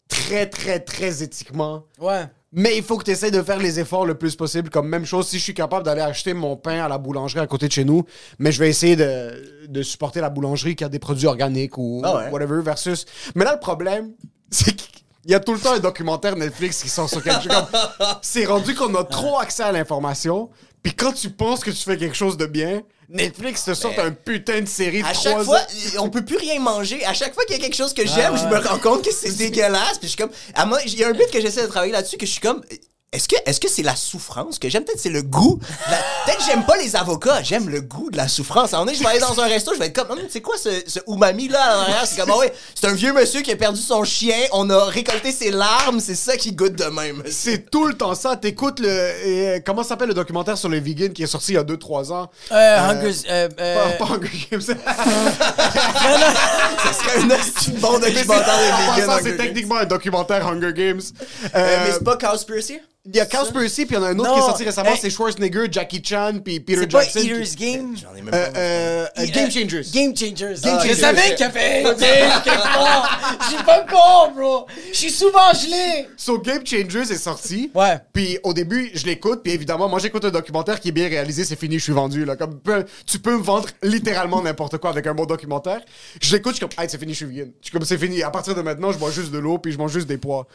très, 0.07 0.49
très, 0.49 0.79
très 0.79 1.21
éthiquement. 1.21 1.83
Ouais. 1.99 2.25
Mais 2.57 2.77
il 2.77 2.83
faut 2.83 2.97
que 2.97 3.03
tu 3.03 3.11
essaies 3.11 3.31
de 3.31 3.41
faire 3.43 3.59
les 3.59 3.79
efforts 3.81 4.05
le 4.05 4.15
plus 4.15 4.35
possible. 4.35 4.69
Comme 4.69 4.87
même 4.87 5.05
chose, 5.05 5.27
si 5.27 5.37
je 5.37 5.43
suis 5.43 5.53
capable 5.53 5.85
d'aller 5.85 6.01
acheter 6.01 6.33
mon 6.33 6.55
pain 6.55 6.83
à 6.83 6.87
la 6.87 6.97
boulangerie 6.97 7.41
à 7.41 7.47
côté 7.47 7.67
de 7.67 7.73
chez 7.73 7.83
nous, 7.83 8.03
mais 8.39 8.51
je 8.53 8.59
vais 8.59 8.69
essayer 8.69 8.95
de, 8.95 9.67
de 9.67 9.81
supporter 9.83 10.21
la 10.21 10.29
boulangerie 10.29 10.75
qui 10.75 10.83
a 10.85 10.89
des 10.89 10.99
produits 10.99 11.27
organiques 11.27 11.77
ou 11.77 12.01
Ah 12.05 12.15
ouais. 12.15 12.29
whatever 12.31 12.61
versus. 12.61 13.05
Mais 13.35 13.43
là, 13.43 13.53
le 13.53 13.59
problème, 13.59 14.11
c'est 14.49 14.73
qu'il 14.73 15.03
y 15.25 15.33
a 15.33 15.39
tout 15.41 15.53
le 15.53 15.59
temps 15.59 15.73
un 15.73 15.79
documentaire 15.79 16.35
Netflix 16.37 16.81
qui 16.81 16.87
sort 16.89 17.09
sur 17.09 17.21
quelque 17.21 17.43
chose. 17.43 17.63
C'est 18.21 18.45
rendu 18.45 18.73
qu'on 18.73 18.95
a 18.95 19.03
trop 19.03 19.37
accès 19.39 19.63
à 19.63 19.71
l'information. 19.73 20.49
Puis 20.85 20.93
quand 20.93 21.13
tu 21.13 21.31
penses 21.31 21.61
que 21.61 21.71
tu 21.71 21.81
fais 21.83 21.97
quelque 21.97 22.15
chose 22.15 22.37
de 22.37 22.45
bien, 22.45 22.83
Netflix 23.09 23.65
te 23.65 23.73
sort 23.73 23.95
un 23.97 24.11
putain 24.11 24.61
de 24.61 24.67
série 24.67 25.01
de 25.01 25.07
À 25.07 25.13
trois 25.13 25.31
chaque 25.31 25.41
fois, 25.43 25.59
ans. 25.59 26.03
on 26.05 26.09
peut 26.11 26.23
plus 26.23 26.37
rien 26.37 26.59
manger. 26.59 27.03
À 27.05 27.15
chaque 27.15 27.33
fois 27.33 27.43
qu'il 27.45 27.55
y 27.55 27.59
a 27.59 27.61
quelque 27.63 27.75
chose 27.75 27.91
que 27.91 28.05
j'aime, 28.05 28.37
je 28.37 28.45
me 28.45 28.57
rends 28.59 28.77
compte 28.77 29.03
que 29.03 29.11
c'est 29.11 29.35
dégueulasse. 29.35 29.97
Puis 29.97 30.03
je 30.03 30.07
suis 30.09 30.17
comme, 30.17 30.29
à 30.53 30.67
moi, 30.67 30.79
il 30.85 30.93
y 30.93 31.03
a 31.03 31.07
un 31.07 31.13
but 31.13 31.25
que 31.31 31.41
j'essaie 31.41 31.63
de 31.63 31.67
travailler 31.67 31.91
là-dessus 31.91 32.17
que 32.17 32.27
je 32.27 32.31
suis 32.33 32.39
comme, 32.39 32.61
est-ce 33.15 33.27
que, 33.27 33.35
est-ce 33.45 33.59
que 33.59 33.69
c'est 33.69 33.81
la 33.83 33.95
souffrance 33.95 34.59
que 34.59 34.69
j'aime? 34.69 34.83
Peut-être 34.83 34.99
c'est 34.99 35.09
le 35.09 35.21
goût. 35.23 35.59
La- 35.89 35.97
Peut-être 36.25 36.37
que 36.39 36.43
j'aime 36.45 36.65
pas 36.65 36.77
les 36.77 36.95
avocats. 36.95 37.41
J'aime 37.43 37.69
le 37.69 37.81
goût 37.81 38.09
de 38.11 38.17
la 38.17 38.27
souffrance. 38.27 38.73
À 38.73 38.77
un 38.77 38.79
moment 38.79 38.85
donné, 38.91 38.97
je 38.97 39.03
vais 39.03 39.09
aller 39.09 39.19
dans 39.19 39.39
un 39.39 39.47
resto, 39.47 39.73
je 39.73 39.79
vais 39.79 39.87
être 39.87 39.95
comme, 39.95 40.11
Hum, 40.17 40.25
c'est 40.29 40.41
quoi 40.41 40.55
ce, 40.57 40.69
ce 40.87 40.99
umami 41.07 41.47
là? 41.47 41.85
C'est 42.05 42.17
comme, 42.19 42.31
ah 42.33 42.37
ouais, 42.37 42.53
c'est 42.73 42.87
un 42.87 42.93
vieux 42.93 43.13
monsieur 43.13 43.41
qui 43.41 43.51
a 43.51 43.55
perdu 43.55 43.79
son 43.81 44.03
chien. 44.03 44.35
On 44.51 44.69
a 44.69 44.85
récolté 44.85 45.31
ses 45.31 45.51
larmes. 45.51 45.99
C'est 45.99 46.15
ça 46.15 46.37
qui 46.37 46.51
goûte 46.53 46.75
de 46.75 46.85
même. 46.85 47.23
C'est 47.29 47.69
tout 47.71 47.85
le 47.85 47.93
temps 47.95 48.15
ça. 48.15 48.35
T'écoutes 48.35 48.79
le. 48.79 48.87
euh, 48.89 49.59
comment 49.65 49.83
s'appelle 49.83 50.07
le 50.09 50.13
documentaire 50.13 50.57
sur 50.57 50.69
les 50.69 50.79
vegans 50.79 51.11
qui 51.13 51.23
est 51.23 51.27
sorti 51.27 51.53
il 51.53 51.55
y 51.55 51.57
a 51.57 51.63
2-3 51.63 52.11
ans? 52.11 52.29
Euh, 52.51 52.79
Hunger. 52.89 53.11
Euh, 53.29 53.49
euh, 53.59 53.97
Pas, 53.97 54.05
pas 54.05 54.13
Hunger 54.13 54.47
Games. 54.51 54.61
Ça 55.65 56.93
serait 56.93 57.19
un 57.19 57.79
bon 57.79 57.99
documentaire 57.99 57.99
En 57.99 57.99
de 57.99 58.05
vegan. 58.05 59.07
passant, 59.07 59.11
Hunger 59.11 59.23
c'est 59.23 59.37
techniquement 59.37 59.75
un 59.77 59.85
documentaire 59.85 60.47
Hunger 60.47 60.73
Games. 60.73 61.01
Euh, 61.43 61.47
Euh, 61.55 61.77
mais 61.85 61.91
c'est 61.93 62.03
pas 62.03 62.17
Cowspiracy? 62.17 62.79
Il 63.07 63.15
y 63.15 63.19
a 63.19 63.25
Cowspiracy, 63.27 63.85
puis 63.85 63.95
il 63.95 63.99
y 63.99 64.01
en 64.01 64.05
a 64.05 64.09
un 64.09 64.17
autre 64.17 64.29
Non. 64.29 64.33
qui 64.33 64.39
est 64.39 64.43
sorti 64.43 64.63
récemment, 64.63 64.89
Hey. 64.89 64.97
c'est 64.99 65.09
Schwarzenegger, 65.11 65.67
Jackie 65.71 66.01
Chan, 66.03 66.39
puis 66.43 66.59
Peter 66.59 66.81
c'est 66.81 66.91
pas 66.91 67.01
Jackson. 67.03 67.19
qui- 67.19 67.27
Eater's 67.27 67.55
Game? 67.55 67.95
J'en 68.01 68.15
ai 68.15 68.21
même 68.23 68.33
Euh, 68.33 68.51
pas. 68.51 68.57
euh, 68.59 69.05
euh, 69.19 69.25
Game 69.27 69.51
Changers. 69.51 69.81
Game 69.93 70.15
Changers. 70.17 70.55
Game 70.63 70.79
je 70.79 70.87
Changers. 70.87 70.93
savais 70.95 71.21
qu'il 71.35 71.39
y 71.39 71.43
avait 71.43 71.83
quelque 71.83 72.63
part. 72.63 73.37
Je 73.41 73.55
suis 73.55 73.63
pas 73.63 73.85
con, 73.89 74.31
bro. 74.35 74.65
Je 74.91 74.97
suis 74.97 75.11
souvent 75.11 75.53
gelé. 75.53 76.07
So 76.17 76.39
Game 76.39 76.65
Changers 76.65 77.11
est 77.11 77.17
sorti. 77.17 77.69
Ouais. 77.75 77.99
Puis 78.11 78.39
au 78.43 78.53
début, 78.53 78.89
je 78.95 79.05
l'écoute, 79.05 79.43
puis 79.43 79.53
évidemment, 79.53 79.87
moi 79.87 79.99
j'écoute 79.99 80.25
un 80.25 80.31
documentaire 80.31 80.79
qui 80.79 80.89
est 80.89 80.91
bien 80.93 81.07
réalisé, 81.07 81.45
c'est 81.45 81.59
fini, 81.59 81.77
je 81.77 81.83
suis 81.83 81.93
vendu. 81.93 82.25
Là. 82.25 82.35
Comme, 82.35 82.59
tu 83.05 83.19
peux 83.19 83.37
me 83.37 83.43
vendre 83.43 83.67
littéralement 83.83 84.41
n'importe 84.41 84.79
quoi 84.79 84.89
avec 84.89 85.05
un 85.05 85.13
bon 85.13 85.25
documentaire. 85.25 85.81
Je 86.21 86.31
l'écoute, 86.35 86.53
je 86.53 86.57
suis 86.57 86.67
comme, 86.67 86.83
hey, 86.83 86.89
c'est 86.89 86.97
fini, 86.97 87.13
je 87.13 87.17
suis 87.17 87.25
vegan. 87.27 87.51
Je 87.61 87.67
suis 87.67 87.71
comme, 87.71 87.85
c'est 87.85 87.99
fini. 87.99 88.23
À 88.23 88.31
partir 88.31 88.55
de 88.55 88.61
maintenant, 88.63 88.91
je 88.91 88.97
bois 88.97 89.11
juste 89.11 89.31
de 89.31 89.37
l'eau, 89.37 89.59
puis 89.59 89.71
je 89.71 89.77
mange 89.77 89.91
juste 89.91 90.07
des 90.07 90.17
pois. 90.17 90.47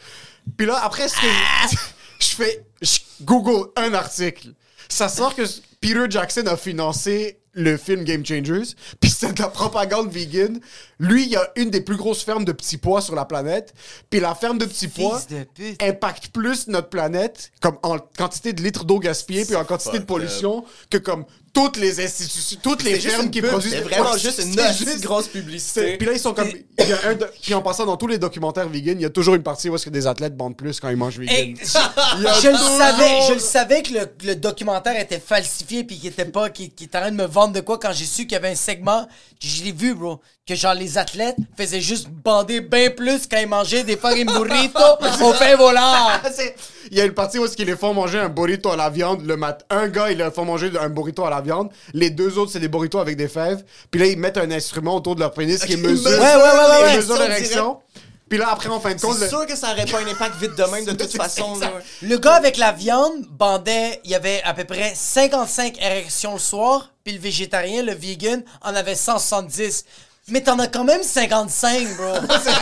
Puis 0.57 0.65
là, 0.67 0.79
après, 0.83 1.07
ce 1.07 1.15
que 1.15 1.21
je, 2.21 2.35
fais, 2.35 2.65
je 2.81 2.99
Google 3.21 3.69
un 3.75 3.93
article. 3.93 4.53
Ça 4.89 5.09
sort 5.09 5.35
que 5.35 5.43
Peter 5.79 6.05
Jackson 6.09 6.43
a 6.47 6.57
financé 6.57 7.37
le 7.53 7.75
film 7.75 8.03
Game 8.03 8.25
Changers, 8.25 8.75
puis 8.99 9.09
c'est 9.09 9.33
de 9.33 9.41
la 9.41 9.49
propagande 9.49 10.09
vegan. 10.09 10.59
Lui, 10.99 11.25
il 11.25 11.35
a 11.35 11.49
une 11.55 11.69
des 11.69 11.81
plus 11.81 11.97
grosses 11.97 12.23
fermes 12.23 12.45
de 12.45 12.51
petits 12.51 12.77
pois 12.77 13.01
sur 13.01 13.15
la 13.15 13.25
planète, 13.25 13.73
puis 14.09 14.19
la 14.19 14.35
ferme 14.35 14.57
de 14.57 14.65
petits 14.65 14.87
pois 14.87 15.21
de 15.29 15.45
impacte 15.85 16.29
plus 16.29 16.67
notre 16.67 16.89
planète, 16.89 17.51
comme 17.59 17.77
en 17.83 17.99
quantité 17.99 18.53
de 18.53 18.61
litres 18.61 18.85
d'eau 18.85 18.99
gaspillée, 18.99 19.45
puis 19.45 19.55
en 19.55 19.65
quantité 19.65 19.99
de 19.99 20.05
pollution, 20.05 20.63
que 20.89 20.97
comme 20.97 21.25
toutes 21.53 21.77
les 21.77 21.99
institutions, 22.03 22.57
toutes 22.63 22.83
les 22.83 22.99
fermes 22.99 23.29
qui 23.29 23.41
pub, 23.41 23.49
produisent... 23.49 23.71
c'est 23.73 23.81
vraiment 23.81 24.11
Ouais, 24.13 24.19
juste 24.19 24.39
une 24.43 24.57
juste- 24.73 25.01
grosse 25.01 25.27
publicité. 25.27 25.97
Puis 25.97 26.07
là, 26.07 26.13
ils 26.13 26.19
sont 26.19 26.33
comme... 26.33 26.47
Il 26.79 26.87
y 26.87 26.93
a 26.93 27.07
un 27.09 27.15
de- 27.15 27.29
Puis 27.41 27.53
en 27.53 27.61
passant 27.61 27.85
dans 27.85 27.97
tous 27.97 28.07
les 28.07 28.17
documentaires 28.17 28.69
vegan, 28.69 28.97
il 28.97 29.01
y 29.03 29.05
a 29.05 29.09
toujours 29.09 29.35
une 29.35 29.43
partie 29.43 29.69
où 29.69 29.75
est-ce 29.75 29.85
que 29.85 29.89
des 29.89 30.07
athlètes 30.07 30.35
bandent 30.37 30.55
plus 30.55 30.79
quand 30.79 30.89
ils 30.89 30.95
mangent 30.97 31.19
vegan. 31.19 31.35
Hey, 31.35 31.55
je, 31.59 32.47
le 32.49 32.57
savais, 32.57 33.19
je 33.27 33.33
le 33.33 33.39
savais 33.39 33.81
que 33.83 33.93
le, 33.93 34.07
le 34.25 34.35
documentaire 34.35 34.99
était 34.99 35.19
falsifié 35.19 35.83
puis 35.83 35.97
qu'il 35.99 36.09
était 36.09 36.25
pas, 36.25 36.49
qu'il 36.49 36.71
qu'il 36.73 36.87
était 36.87 36.97
en 36.97 37.01
train 37.01 37.11
de 37.11 37.17
me 37.17 37.25
vendre 37.27 37.53
de 37.53 37.59
quoi 37.61 37.77
quand 37.77 37.91
j'ai 37.93 38.05
su 38.05 38.23
qu'il 38.23 38.33
y 38.33 38.35
avait 38.35 38.49
un 38.49 38.55
segment, 38.55 39.07
je 39.41 39.63
l'ai 39.63 39.71
vu, 39.71 39.93
bro, 39.93 40.19
que 40.47 40.55
genre 40.55 40.73
les 40.73 40.97
athlètes 40.97 41.35
faisaient 41.55 41.81
juste 41.81 42.07
bander 42.09 42.61
bien 42.61 42.89
plus 42.89 43.27
quand 43.29 43.37
ils 43.37 43.47
mangeaient 43.47 43.83
des 43.83 43.95
fucking 43.95 44.25
burritos 44.25 44.79
au 45.23 45.33
pain 45.33 45.55
volant. 45.55 46.07
Il 46.91 46.97
y 46.97 47.01
a 47.01 47.05
une 47.05 47.13
partie 47.13 47.37
où 47.37 47.45
est-ce 47.45 47.55
qu'ils 47.55 47.67
les 47.67 47.77
font 47.77 47.93
manger 47.93 48.19
un 48.19 48.27
burrito 48.27 48.69
à 48.71 48.75
la 48.75 48.89
viande 48.89 49.23
le 49.25 49.37
matin. 49.37 49.63
Un 49.69 49.87
gars, 49.87 50.11
il 50.11 50.17
leur 50.17 50.33
fait 50.33 50.43
manger 50.43 50.71
un 50.81 50.89
burrito 50.89 51.23
à 51.23 51.29
la 51.29 51.39
viande. 51.39 51.69
Les 51.93 52.09
deux 52.09 52.37
autres, 52.37 52.51
c'est 52.51 52.59
des 52.59 52.67
burritos 52.67 52.99
avec 52.99 53.15
des 53.17 53.27
fèves. 53.29 53.63
Puis 53.91 54.01
là, 54.01 54.07
ils 54.07 54.17
mettent 54.17 54.37
un 54.37 54.49
instrument 54.51 54.95
autour 54.95 55.15
de 55.15 55.21
leur 55.21 55.31
pénis 55.31 55.63
qui 55.63 55.77
mesure, 55.77 56.09
ouais, 56.09 56.17
ouais, 56.17 56.97
mesure 56.97 57.17
l'érection. 57.19 57.79
Puis 58.27 58.39
là, 58.39 58.49
après, 58.51 58.69
en 58.69 58.79
fin 58.79 58.93
de 58.95 58.99
compte, 58.99 59.15
C'est 59.17 59.25
le- 59.25 59.29
sûr 59.29 59.45
que 59.45 59.55
ça 59.55 59.71
aurait 59.71 59.85
pas 59.85 59.99
un 59.99 60.07
impact 60.07 60.35
vite 60.41 60.55
de 60.57 60.63
même 60.63 60.85
de 60.85 60.91
toute 60.93 61.11
façon. 61.15 61.57
là. 61.59 61.71
Le 62.01 62.17
gars 62.17 62.33
avec 62.33 62.57
la 62.57 62.71
viande 62.71 63.25
bandait, 63.29 64.01
il 64.05 64.11
y 64.11 64.15
avait 64.15 64.41
à 64.43 64.53
peu 64.53 64.63
près 64.63 64.91
55 64.95 65.77
érections 65.81 66.33
le 66.33 66.39
soir, 66.39 66.91
puis 67.03 67.13
le 67.13 67.19
végétarien, 67.19 67.83
le 67.83 67.93
vegan, 67.93 68.43
en 68.63 68.73
avait 68.75 68.95
170. 68.95 69.85
Mais 70.31 70.41
t'en 70.41 70.57
as 70.59 70.67
quand 70.67 70.83
même 70.83 71.03
55, 71.03 71.97
bro. 71.97 72.13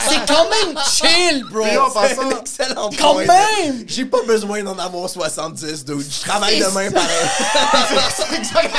c'est 0.09 0.25
quand 0.27 0.49
même 0.49 0.75
chill, 0.85 1.43
bro. 1.45 1.63
C'est 2.07 2.19
un 2.19 2.39
excellent 2.39 2.89
Quand 2.99 3.13
point. 3.13 3.25
même! 3.25 3.83
J'ai 3.87 4.05
pas 4.05 4.23
besoin 4.25 4.63
d'en 4.63 4.77
avoir 4.77 5.09
70, 5.09 5.85
dude. 5.85 6.01
Je 6.01 6.19
travaille 6.21 6.59
demain 6.59 6.89
ça. 6.89 6.95
pareil. 6.95 8.69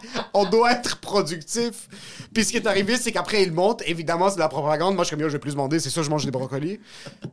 on 0.34 0.44
doit 0.44 0.72
être 0.72 0.98
productif. 0.98 1.88
Puis 2.32 2.44
ce 2.44 2.50
qui 2.50 2.56
est 2.56 2.66
arrivé, 2.66 2.96
c'est 2.96 3.12
qu'après, 3.12 3.42
il 3.42 3.52
monte. 3.52 3.82
Évidemment, 3.86 4.28
c'est 4.28 4.36
de 4.36 4.40
la 4.40 4.48
propagande. 4.48 4.94
Moi, 4.94 5.04
je 5.04 5.08
suis 5.08 5.16
comme, 5.16 5.22
yo, 5.22 5.28
je 5.28 5.34
vais 5.34 5.38
plus 5.38 5.52
demander. 5.52 5.80
C'est 5.80 5.90
sûr, 5.90 6.02
je 6.02 6.10
mange 6.10 6.24
des 6.24 6.30
brocolis. 6.30 6.80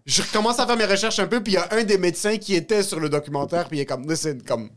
Je 0.06 0.22
recommence 0.22 0.60
à 0.60 0.66
faire 0.66 0.78
mes 0.78 0.86
recherches 0.86 1.20
un 1.20 1.28
peu. 1.28 1.42
Puis 1.42 1.54
il 1.54 1.56
y 1.56 1.60
a 1.60 1.68
un 1.72 1.84
des 1.84 1.98
médecins 1.98 2.38
qui 2.38 2.56
était 2.56 2.84
sur 2.84 3.00
le 3.00 3.10
documentaire. 3.10 3.68
Puis 3.68 3.78
il 3.80 3.82
est 3.82 3.86
comme, 3.86 4.10
listen, 4.10 4.42
comme. 4.44 4.70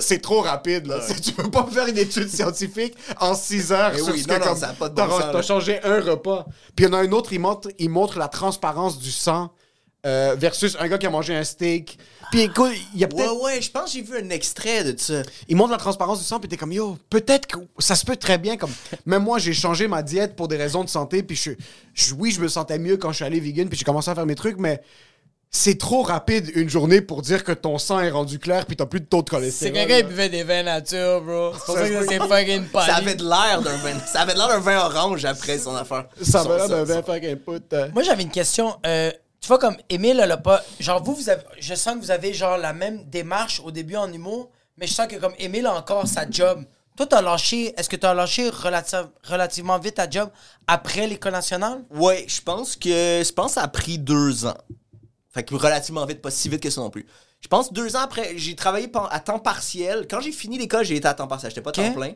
C'est 0.00 0.20
trop 0.20 0.40
rapide, 0.40 0.86
là. 0.86 1.00
Tu 1.22 1.32
peux 1.32 1.50
pas 1.50 1.66
faire 1.70 1.86
une 1.86 1.98
étude 1.98 2.28
scientifique 2.28 2.94
en 3.20 3.34
6 3.34 3.72
heures 3.72 3.92
Eh 3.94 3.98
sur 3.98 4.12
oui, 4.14 4.22
ce 4.22 4.28
non, 4.28 4.34
que 4.34 4.40
non, 4.40 4.46
comme, 4.48 4.58
ça 4.58 4.68
a 4.70 4.72
pas 4.72 4.88
de 4.88 4.94
bon 4.94 5.06
t'as- 5.32 5.42
changé 5.42 5.80
un 5.84 6.00
repas. 6.00 6.46
Puis 6.74 6.84
il 6.86 6.88
y 6.88 6.90
en 6.90 6.94
a 6.94 6.98
un 6.98 7.12
autre, 7.12 7.32
il 7.32 7.40
montre, 7.40 7.68
il 7.78 7.90
montre 7.90 8.18
la 8.18 8.28
transparence 8.28 8.98
du 8.98 9.10
sang 9.12 9.52
euh, 10.06 10.34
versus 10.38 10.76
un 10.80 10.88
gars 10.88 10.98
qui 10.98 11.06
a 11.06 11.10
mangé 11.10 11.34
un 11.34 11.44
steak. 11.44 11.98
Puis 12.30 12.40
écoute, 12.42 12.72
il 12.94 13.00
y 13.00 13.04
a 13.04 13.08
Ouais, 13.08 13.14
peut-être... 13.14 13.42
ouais, 13.42 13.60
je 13.60 13.70
pense 13.70 13.84
que 13.84 13.90
j'ai 13.98 14.02
vu 14.02 14.16
un 14.18 14.30
extrait 14.30 14.84
de 14.92 14.98
ça. 14.98 15.22
Il 15.48 15.56
montre 15.56 15.70
la 15.72 15.76
transparence 15.78 16.18
du 16.18 16.24
sang, 16.24 16.40
puis 16.40 16.48
t'es 16.48 16.56
comme, 16.56 16.72
yo, 16.72 16.96
peut-être 17.10 17.46
que 17.46 17.58
ça 17.78 17.94
se 17.94 18.04
peut 18.04 18.16
très 18.16 18.38
bien. 18.38 18.56
comme 18.56 18.72
Même 19.04 19.22
moi, 19.22 19.38
j'ai 19.38 19.52
changé 19.52 19.86
ma 19.86 20.02
diète 20.02 20.34
pour 20.34 20.48
des 20.48 20.56
raisons 20.56 20.82
de 20.82 20.88
santé, 20.88 21.22
puis 21.22 21.36
je, 21.36 21.50
je- 21.94 22.14
oui, 22.14 22.30
je 22.32 22.40
me 22.40 22.48
sentais 22.48 22.78
mieux 22.78 22.96
quand 22.96 23.10
je 23.10 23.16
suis 23.16 23.24
allé 23.24 23.38
vegan, 23.40 23.68
puis 23.68 23.78
j'ai 23.78 23.84
commencé 23.84 24.10
à 24.10 24.14
faire 24.14 24.26
mes 24.26 24.34
trucs, 24.34 24.58
mais 24.58 24.80
c'est 25.50 25.78
trop 25.78 26.02
rapide 26.02 26.50
une 26.54 26.68
journée 26.68 27.00
pour 27.00 27.22
dire 27.22 27.42
que 27.42 27.52
ton 27.52 27.78
sang 27.78 28.00
est 28.00 28.10
rendu 28.10 28.38
clair, 28.38 28.66
puis 28.66 28.76
t'as 28.76 28.84
plus 28.86 29.00
de 29.00 29.06
taux 29.06 29.22
de 29.22 29.28
C'est 29.28 29.36
cholestérol. 29.36 29.74
quelqu'un 29.78 29.96
qui 29.96 30.02
buvait 30.08 30.28
des 30.28 30.42
vins 30.42 30.62
nature, 30.62 31.22
bro. 31.22 31.52
C'est 31.54 31.64
pour 31.64 31.74
Ça 31.76 31.88
que 31.88 32.06
c'est 32.06 32.18
fucking 32.18 32.64
poli. 32.66 32.86
Ça 32.86 32.96
avait 32.96 33.14
de 33.14 33.24
l'air 33.24 33.62
d'un 33.62 33.76
vin. 33.78 33.98
Ça 34.06 34.20
avait 34.20 34.34
de 34.34 34.38
l'air 34.38 34.48
d'un 34.48 34.58
vin 34.60 34.78
orange 34.84 35.24
après 35.24 35.58
son 35.58 35.74
affaire. 35.74 36.06
Ça 36.20 36.42
va 36.42 36.56
l'air 36.58 36.68
d'un 36.68 36.84
vin 36.84 37.02
fucking 37.02 37.36
put. 37.36 37.62
euh. 37.72 37.88
Moi, 37.94 38.02
j'avais 38.02 38.22
une 38.24 38.30
question. 38.30 38.76
Euh, 38.84 39.10
tu 39.40 39.48
vois, 39.48 39.58
comme 39.58 39.76
Émile, 39.88 40.20
elle 40.22 40.32
a 40.32 40.36
pas. 40.36 40.62
Genre, 40.80 41.02
vous, 41.02 41.14
vous 41.14 41.30
avez. 41.30 41.42
Je 41.58 41.74
sens 41.74 41.94
que 41.94 42.00
vous 42.00 42.10
avez, 42.10 42.34
genre, 42.34 42.58
la 42.58 42.72
même 42.74 43.04
démarche 43.08 43.62
au 43.64 43.70
début 43.70 43.96
en 43.96 44.12
humour, 44.12 44.50
mais 44.76 44.86
je 44.86 44.92
sens 44.92 45.06
que, 45.06 45.16
comme 45.16 45.34
Émile 45.38 45.66
a 45.66 45.74
encore 45.74 46.06
sa 46.06 46.28
job. 46.28 46.64
Toi, 46.96 47.06
t'as 47.06 47.22
lâché. 47.22 47.72
Est-ce 47.78 47.88
que 47.88 47.96
t'as 47.96 48.12
lâché 48.14 48.48
relati- 48.50 49.06
relativement 49.24 49.78
vite 49.78 49.94
ta 49.96 50.08
job 50.10 50.28
après 50.66 51.06
l'école 51.06 51.32
nationale? 51.32 51.78
Ouais, 51.90 52.24
je 52.28 52.40
pense 52.42 52.74
que 52.76 52.88
je 53.24 53.32
pense 53.32 53.48
que 53.48 53.54
ça 53.54 53.62
a 53.62 53.68
pris 53.68 53.98
deux 53.98 54.44
ans. 54.46 54.56
Fait 55.36 55.44
que 55.44 55.54
relativement 55.54 56.04
vite, 56.06 56.20
pas 56.22 56.30
si 56.32 56.48
vite 56.48 56.60
que 56.62 56.70
ça 56.70 56.80
non 56.80 56.90
plus. 56.90 57.06
Je 57.42 57.46
pense 57.48 57.72
deux 57.72 57.94
ans 57.94 58.00
après, 58.00 58.32
j'ai 58.36 58.56
travaillé 58.56 58.90
à 59.10 59.20
temps 59.20 59.38
partiel. 59.38 60.06
Quand 60.10 60.20
j'ai 60.20 60.32
fini 60.32 60.58
l'école, 60.58 60.84
j'ai 60.84 60.96
été 60.96 61.06
à 61.06 61.14
temps 61.14 61.28
partiel. 61.28 61.50
J'étais 61.52 61.60
pas 61.62 61.70
à 61.70 61.72
temps 61.74 61.92
plein. 61.92 62.14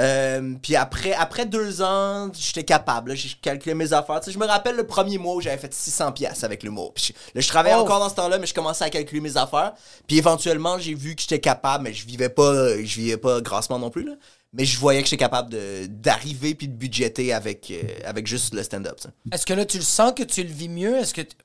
Euh, 0.00 0.54
puis 0.62 0.74
après, 0.74 1.12
après 1.12 1.44
deux 1.44 1.82
ans, 1.82 2.30
j'étais 2.32 2.64
capable. 2.64 3.14
J'ai 3.14 3.28
calculé 3.42 3.74
mes 3.74 3.92
affaires. 3.92 4.20
Je 4.26 4.38
me 4.38 4.46
rappelle 4.46 4.74
le 4.74 4.86
premier 4.86 5.18
mois 5.18 5.34
où 5.34 5.40
j'avais 5.40 5.58
fait 5.58 5.72
600 5.72 6.12
pièces 6.12 6.44
avec 6.44 6.62
l'humour. 6.62 6.94
Puis 6.94 7.08
je, 7.08 7.12
là, 7.34 7.40
je 7.42 7.48
travaillais 7.48 7.76
Oh. 7.78 7.82
encore 7.82 8.00
dans 8.00 8.08
ce 8.08 8.14
temps-là, 8.14 8.38
mais 8.38 8.46
je 8.46 8.54
commençais 8.54 8.84
à 8.84 8.90
calculer 8.90 9.20
mes 9.20 9.36
affaires. 9.36 9.74
Puis 10.06 10.16
éventuellement, 10.18 10.78
j'ai 10.78 10.94
vu 10.94 11.14
que 11.14 11.20
j'étais 11.20 11.40
capable, 11.40 11.84
mais 11.84 11.92
je 11.92 12.06
vivais 12.06 12.30
pas, 12.30 12.76
je 12.82 13.00
vivais 13.00 13.18
pas 13.18 13.40
grassement 13.42 13.78
non 13.78 13.90
plus. 13.90 14.04
là. 14.04 14.14
Mais 14.54 14.64
je 14.64 14.78
voyais 14.78 15.00
que 15.02 15.08
j'étais 15.08 15.22
capable 15.22 15.54
d'arriver 15.88 16.54
puis 16.54 16.68
de 16.68 16.74
budgéter 16.74 17.32
avec, 17.32 17.70
euh, 17.70 17.82
avec 18.04 18.26
juste 18.26 18.52
le 18.54 18.62
stand-up. 18.62 18.98
Est-ce 19.30 19.46
que 19.46 19.54
là, 19.54 19.64
tu 19.64 19.78
le 19.78 19.82
sens 19.84 20.12
que 20.14 20.22
tu 20.22 20.42
le 20.42 20.50
vis 20.52 20.68
mieux? 20.68 20.96
Est-ce 20.96 21.14
que. 21.14 21.22
t- 21.22 21.36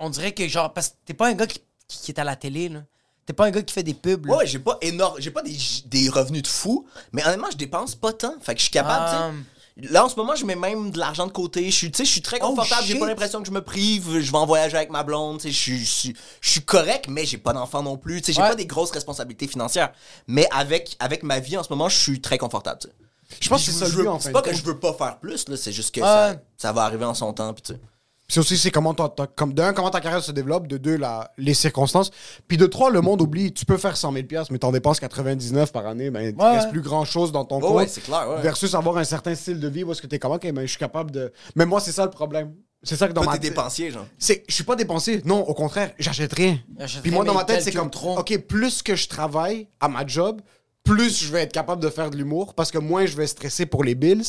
On 0.00 0.10
dirait 0.10 0.32
que, 0.32 0.46
genre, 0.48 0.72
parce 0.72 0.88
que 0.90 0.94
t'es 1.04 1.14
pas 1.14 1.28
un 1.28 1.34
gars 1.34 1.46
qui, 1.46 1.60
qui- 1.88 1.98
qui 1.98 2.10
est 2.10 2.18
à 2.18 2.24
la 2.24 2.36
télé, 2.36 2.68
là. 2.68 2.80
T'es 3.26 3.32
pas 3.32 3.46
un 3.46 3.50
gars 3.50 3.62
qui 3.62 3.72
fait 3.72 3.82
des 3.82 3.94
pubs, 3.94 4.26
là. 4.26 4.36
Ouais, 4.36 4.46
j'ai 4.46 4.58
pas 4.58 4.76
énorme, 4.82 5.16
j'ai 5.18 5.30
pas 5.30 5.42
des, 5.42 5.56
des 5.86 6.08
revenus 6.10 6.42
de 6.42 6.46
fou, 6.48 6.86
mais 7.12 7.24
honnêtement, 7.24 7.48
je 7.50 7.56
dépense 7.56 7.94
pas 7.94 8.12
tant. 8.12 8.34
Fait 8.42 8.52
que 8.54 8.58
je 8.58 8.64
suis 8.64 8.70
capable, 8.72 9.06
Ah. 9.08 9.30
tu 9.30 9.36
sais. 9.38 9.44
Là, 9.92 10.04
en 10.04 10.08
ce 10.08 10.14
moment, 10.14 10.36
je 10.36 10.44
mets 10.44 10.54
même 10.54 10.92
de 10.92 10.98
l'argent 11.00 11.26
de 11.26 11.32
côté. 11.32 11.64
Je 11.68 11.74
suis, 11.74 11.90
tu 11.90 11.96
sais, 11.98 12.04
je 12.04 12.10
suis 12.10 12.22
très 12.22 12.38
Oh, 12.42 12.48
confortable. 12.50 12.82
j'ai 12.84 12.92
shit. 12.92 13.00
pas 13.00 13.06
l'impression 13.08 13.40
que 13.40 13.46
je 13.48 13.52
me 13.52 13.60
prive. 13.60 14.20
Je 14.20 14.30
vais 14.30 14.38
en 14.38 14.46
voyager 14.46 14.76
avec 14.76 14.90
ma 14.90 15.02
blonde. 15.02 15.38
Tu 15.40 15.48
sais, 15.48 15.50
je 15.50 15.58
suis- 15.58 15.78
je 15.84 15.90
suis, 15.90 16.16
je 16.40 16.48
suis 16.50 16.60
correct, 16.60 17.06
mais 17.08 17.24
j'ai 17.26 17.38
pas 17.38 17.52
d'enfant 17.52 17.82
non 17.82 17.96
plus. 17.96 18.20
Tu 18.20 18.26
sais, 18.26 18.32
j'ai 18.34 18.42
Ouais. 18.42 18.50
pas 18.50 18.54
des 18.54 18.66
grosses 18.66 18.92
responsabilités 18.92 19.48
financières. 19.48 19.92
Mais 20.28 20.46
avec, 20.52 20.94
avec 21.00 21.24
ma 21.24 21.40
vie 21.40 21.56
en 21.56 21.64
ce 21.64 21.70
moment, 21.70 21.88
je 21.88 21.96
suis 21.98 22.20
très 22.20 22.38
confortable. 22.38 22.78
tu 22.82 22.88
sais. 22.88 22.94
Je 23.40 23.48
pense 23.48 23.64
que 23.66 23.72
c'est 23.72 23.78
ça 23.78 23.86
le 23.86 23.90
je 23.90 23.96
veux- 23.96 24.02
but, 24.04 24.08
en 24.10 24.20
C'est 24.20 24.30
pas 24.30 24.42
que 24.42 24.50
compte. 24.50 24.58
je 24.58 24.64
veux 24.64 24.78
pas 24.78 24.92
faire 24.92 25.18
plus, 25.18 25.48
là. 25.48 25.56
C'est 25.56 25.72
juste 25.72 25.92
que 25.92 26.00
Ouais. 26.00 26.06
ça, 26.06 26.36
ça 26.56 26.72
va 26.72 26.82
arriver 26.84 27.06
en 27.06 27.14
son 27.14 27.32
temps. 27.32 27.52
Puis, 27.52 27.62
tu 27.62 27.72
sais. 27.72 27.80
Puis 28.26 28.38
aussi, 28.40 28.56
c'est 28.56 28.70
comment, 28.70 28.94
ta- 28.94 29.10
ta- 29.10 29.26
comme 29.26 29.52
d'un, 29.52 29.72
comment 29.74 29.90
ta 29.90 30.00
carrière 30.00 30.22
se 30.24 30.32
développe, 30.32 30.66
de 30.66 30.78
deux, 30.78 30.96
la, 30.96 31.30
les 31.36 31.52
circonstances. 31.54 32.10
Puis 32.48 32.56
de 32.56 32.66
trois, 32.66 32.90
le 32.90 33.00
monde 33.02 33.20
oublie, 33.20 33.52
tu 33.52 33.66
peux 33.66 33.76
faire 33.76 33.96
100 33.96 34.12
000 34.12 34.24
piastres, 34.26 34.50
mais 34.52 34.58
t'en 34.58 34.72
dépenses 34.72 34.98
99 34.98 35.72
par 35.72 35.86
année, 35.86 36.10
ben, 36.10 36.34
il 36.34 36.42
Ouais, 36.42 36.56
reste 36.56 36.70
plus 36.70 36.80
grand-chose 36.80 37.32
dans 37.32 37.44
ton 37.44 37.56
Ouais, 37.56 37.60
compte. 37.62 37.76
ouais, 37.76 37.86
c'est 37.86 38.00
clair, 38.00 38.26
ouais. 38.30 38.40
Versus 38.40 38.74
avoir 38.74 38.96
un 38.96 39.04
certain 39.04 39.34
style 39.34 39.60
de 39.60 39.68
vie 39.68 39.84
où 39.84 39.92
est-ce 39.92 40.00
que 40.00 40.06
t'es 40.06 40.18
comme, 40.18 40.32
OK, 40.32 40.50
ben, 40.52 40.62
je 40.62 40.66
suis 40.70 40.78
capable 40.78 41.10
de... 41.10 41.32
Mais 41.54 41.66
moi, 41.66 41.80
c'est 41.80 41.92
ça 41.92 42.04
le 42.04 42.10
problème. 42.10 42.54
C'est 42.82 42.96
ça 42.96 43.08
que 43.08 43.12
dans 43.12 43.22
Toi, 43.22 43.32
ma 43.32 43.38
tête- 43.38 43.50
dépensier, 43.50 43.90
genre. 43.90 44.06
C'est, 44.18 44.42
je 44.48 44.54
suis 44.54 44.64
pas 44.64 44.76
dépensier. 44.76 45.22
Non, 45.24 45.40
au 45.46 45.54
contraire, 45.54 45.92
j'achète 45.98 46.32
rien. 46.34 46.58
Puis 47.02 47.10
moi, 47.10 47.24
dans 47.24 47.32
ma 47.34 47.44
tête, 47.44 47.62
c'est 47.62 47.72
comme, 47.72 47.90
trop. 47.90 48.18
OK, 48.18 48.36
plus 48.46 48.82
que 48.82 48.94
je 48.96 49.08
travaille 49.08 49.68
à 49.80 49.88
ma 49.88 50.06
job, 50.06 50.40
plus 50.82 51.22
je 51.24 51.32
vais 51.32 51.40
être 51.42 51.52
capable 51.52 51.82
de 51.82 51.88
faire 51.88 52.10
de 52.10 52.16
l'humour 52.16 52.52
parce 52.54 52.70
que 52.70 52.76
moins 52.78 53.06
je 53.06 53.16
vais 53.16 53.26
stresser 53.26 53.64
pour 53.64 53.84
les 53.84 53.94
bills. 53.94 54.22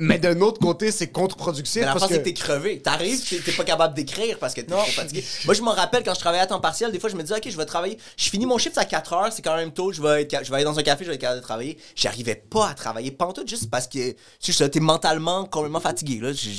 Mais 0.00 0.18
d'un 0.18 0.40
autre 0.42 0.60
côté, 0.60 0.92
c'est 0.92 1.08
contre-productif 1.08 1.80
Mais 1.80 1.86
la 1.86 1.92
parce 1.92 2.06
que... 2.06 2.12
c'est 2.14 2.20
que 2.20 2.24
t'es 2.24 2.32
crevé. 2.32 2.80
T'arrives, 2.80 3.20
t'es 3.28 3.38
t'es 3.40 3.50
pas 3.52 3.64
capable 3.64 3.94
d'écrire 3.94 4.38
parce 4.38 4.54
que 4.54 4.60
t'es 4.60 4.70
trop 4.70 4.84
fatigué. 4.84 5.24
Moi, 5.44 5.54
je 5.54 5.62
m'en 5.62 5.72
rappelle 5.72 6.04
quand 6.04 6.14
je 6.14 6.20
travaillais 6.20 6.42
à 6.44 6.46
temps 6.46 6.60
partiel, 6.60 6.92
des 6.92 7.00
fois, 7.00 7.10
je 7.10 7.16
me 7.16 7.22
disais, 7.22 7.34
OK, 7.36 7.48
je 7.50 7.56
vais 7.56 7.64
travailler. 7.64 7.98
Je 8.16 8.30
finis 8.30 8.46
mon 8.46 8.58
shift 8.58 8.78
à 8.78 8.84
4 8.84 9.12
heures, 9.12 9.32
c'est 9.32 9.42
quand 9.42 9.56
même 9.56 9.72
tôt, 9.72 9.90
je 9.92 10.00
vais, 10.00 10.22
être 10.22 10.44
je 10.44 10.50
vais 10.50 10.54
aller 10.56 10.64
dans 10.64 10.78
un 10.78 10.82
café, 10.84 11.04
je 11.04 11.08
vais 11.10 11.16
être 11.16 11.20
capable 11.20 11.40
de 11.40 11.44
travailler. 11.44 11.78
J'arrivais 11.96 12.36
pas 12.36 12.68
à 12.70 12.74
travailler 12.74 13.10
pantoute 13.10 13.48
juste 13.48 13.68
parce 13.70 13.88
que, 13.88 14.12
tu 14.40 14.52
sais, 14.52 14.68
t'es 14.68 14.78
mentalement 14.80 15.46
complètement 15.46 15.80
fatigué, 15.80 16.20
là. 16.20 16.32
Je 16.32 16.48
je- 16.48 16.50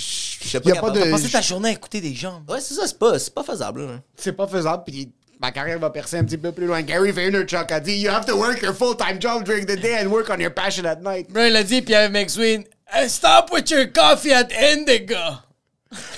je 0.43 0.47
suis 0.49 0.59
pas 0.59 0.69
Y 0.69 0.77
a 0.77 0.81
pas 0.81 0.89
de- 0.91 0.99
T'as 1.01 1.09
passé 1.11 1.29
ta 1.29 1.41
journée 1.41 1.69
à 1.69 1.71
écouter 1.71 2.01
des 2.01 2.13
gens. 2.13 2.41
Ouais, 2.49 2.59
c'est 2.59 2.73
ça, 2.73 2.87
c'est 2.87 2.99
pas, 2.99 3.17
c'est 3.19 3.33
pas 3.33 3.43
faisable, 3.43 3.85
là. 3.85 3.99
c'est 4.17 4.33
pas 4.33 4.47
faisable. 4.47 4.83
Puis 4.85 5.11
ma 5.41 5.51
carrière 5.51 5.79
va 5.79 5.89
percer 5.89 6.17
un 6.17 6.23
petit 6.25 6.37
peu 6.37 6.51
plus 6.51 6.65
loin. 6.65 6.81
Gary 6.81 7.11
Vaynerchuk 7.13 7.71
a 7.71 7.79
dit 7.79 7.93
You 7.99 8.09
have 8.11 8.25
to 8.25 8.35
work 8.35 8.61
your 8.61 8.73
full-time 8.73 9.21
job 9.21 9.43
during 9.45 9.65
the 9.65 9.79
day 9.79 9.97
and 10.03 10.07
work 10.07 10.29
on 10.29 10.39
your 10.39 10.53
passion 10.53 10.83
at 10.85 10.97
night. 10.97 11.29
Bro, 11.31 11.43
il 11.43 11.55
a 11.55 11.63
dit, 11.63 11.81
Pierre 11.81 12.09
McSween, 12.11 12.63
Hey, 12.91 13.07
stop 13.09 13.51
with 13.51 13.69
your 13.69 13.85
coffee 13.91 14.33
at 14.33 14.47
Indigo. 14.51 15.15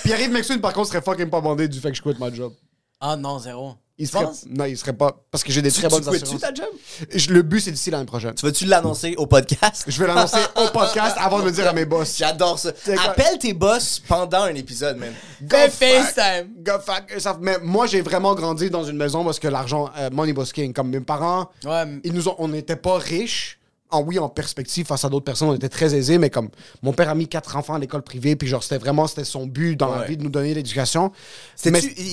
Puis 0.04 0.14
arrive 0.14 0.32
McSween, 0.32 0.60
par 0.62 0.74
contre, 0.74 0.88
serait 0.90 1.02
fucking 1.02 1.30
pas 1.30 1.42
bandé 1.42 1.68
du 1.68 1.80
fait 1.80 1.92
que 1.92 1.98
je 1.98 2.02
quitte 2.02 2.20
ma 2.20 2.32
job. 2.34 2.54
Ah 3.00 3.16
non, 3.16 3.40
zéro. 3.40 3.76
Il 3.98 4.08
Tu 4.10 4.14
serait, 4.14 4.26
non, 4.50 4.66
il 4.66 4.78
serait 4.78 4.94
pas. 4.94 5.12
Parce 5.30 5.44
que 5.44 5.52
j'ai 5.52 5.62
des 5.62 5.72
Tu, 5.72 5.80
très 5.80 5.90
bonnes 5.90 6.02
tu 6.02 6.10
quittes-tu 6.10 6.24
assurances. 6.36 6.42
ta 6.42 6.54
job? 6.54 6.70
Je- 7.14 7.32
Le 7.32 7.42
but, 7.44 7.60
c'est 7.60 7.72
d'ici 7.72 7.92
l'année 7.92 8.06
prochaine. 8.06 8.34
Tu 8.34 8.46
vas-tu 8.46 8.66
l'annoncer 8.66 9.14
au 9.18 9.28
podcast? 9.28 9.84
Je 9.88 10.00
vais 10.00 10.08
l'annoncer 10.08 10.40
au 10.56 10.68
podcast 10.70 11.16
avant 11.20 11.40
de 11.40 11.46
le 11.46 11.52
dire 11.52 11.68
à 11.68 11.74
mes 11.74 11.86
boss. 11.86 12.18
J'adore 12.18 12.58
ça. 12.58 12.72
C'est 12.84 12.96
quoi? 12.96 13.12
Appelle 13.12 13.38
tes 13.38 13.54
boss 13.54 14.00
pendant 14.08 14.44
un 14.44 14.56
épisode, 14.56 14.98
man. 14.98 15.14
Fais 15.50 15.70
fuck. 15.70 15.88
FaceTime. 16.16 16.50
Go 16.64 16.80
fuck 16.84 17.12
yourself. 17.12 17.38
Mais 17.42 17.58
moi, 17.62 17.86
j'ai 17.86 18.02
vraiment 18.02 18.34
grandi 18.34 18.70
dans 18.72 18.84
une 18.86 18.98
maison 18.98 19.24
parce 19.24 19.40
que 19.40 19.48
l'argent, 19.50 19.90
euh, 19.98 20.10
money 20.12 20.32
was 20.32 20.48
king. 20.54 20.74
Comme 20.74 20.90
mes 20.90 21.02
parents, 21.02 21.50
Ouais. 21.66 22.00
ils 22.04 22.14
nous 22.14 22.28
ont, 22.28 22.36
on 22.40 22.48
n'était 22.48 22.78
pas 22.78 22.98
riches. 22.98 23.60
En 23.92 24.02
oui, 24.04 24.18
en 24.20 24.30
perspective 24.30 24.86
face 24.86 25.04
à 25.04 25.10
d'autres 25.10 25.26
personnes, 25.26 25.50
on 25.50 25.54
était 25.54 25.68
très 25.70 25.94
aisés, 25.94 26.18
mais 26.18 26.30
comme 26.30 26.50
mon 26.82 26.94
père 26.94 27.10
a 27.10 27.16
mis 27.16 27.28
quatre 27.28 27.58
enfants 27.58 27.74
à 27.74 27.80
l'école 27.80 28.02
privée, 28.04 28.36
puis 28.38 28.48
genre, 28.48 28.64
c'était 28.64 28.78
vraiment, 28.78 29.06
c'était 29.06 29.26
son 29.26 29.46
but 29.46 29.76
dans 29.76 29.88
la 29.94 30.06
vie 30.08 30.18
de 30.18 30.24
nous 30.24 30.30
donner 30.30 30.54
l'éducation. 30.54 31.12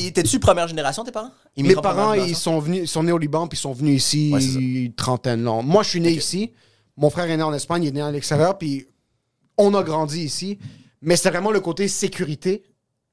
Étais-tu 0.08 0.40
première 0.40 0.66
génération, 0.68 1.04
tes 1.04 1.12
parents? 1.12 1.30
mes 1.62 1.74
parents, 1.82 2.12
ils 2.28 2.36
sont 2.36 2.58
venus, 2.58 2.80
ils 2.82 2.88
sont 2.88 3.02
nés 3.04 3.12
au 3.12 3.18
Liban, 3.18 3.46
puis 3.46 3.56
ils 3.56 3.60
sont 3.62 3.72
venus 3.72 3.96
ici, 4.04 4.30
Ouais, 4.86 4.92
trentaine, 4.96 5.42
non. 5.42 5.62
Moi, 5.62 5.82
je 5.82 5.90
suis 5.90 6.00
né 6.00 6.10
ici. 6.10 6.52
Mon 6.96 7.10
frère 7.10 7.30
est 7.30 7.36
né 7.36 7.42
en 7.44 7.52
Espagne, 7.54 7.84
il 7.84 7.88
est 7.88 7.92
né 7.92 8.00
à 8.02 8.10
l'extérieur, 8.10 8.58
puis 8.58 8.86
on 9.56 9.72
a 9.74 9.82
grandi 9.84 10.20
ici. 10.22 10.58
Mais 11.00 11.14
c'est 11.16 11.30
vraiment 11.30 11.52
le 11.52 11.60
côté 11.60 11.86
sécurité. 11.86 12.64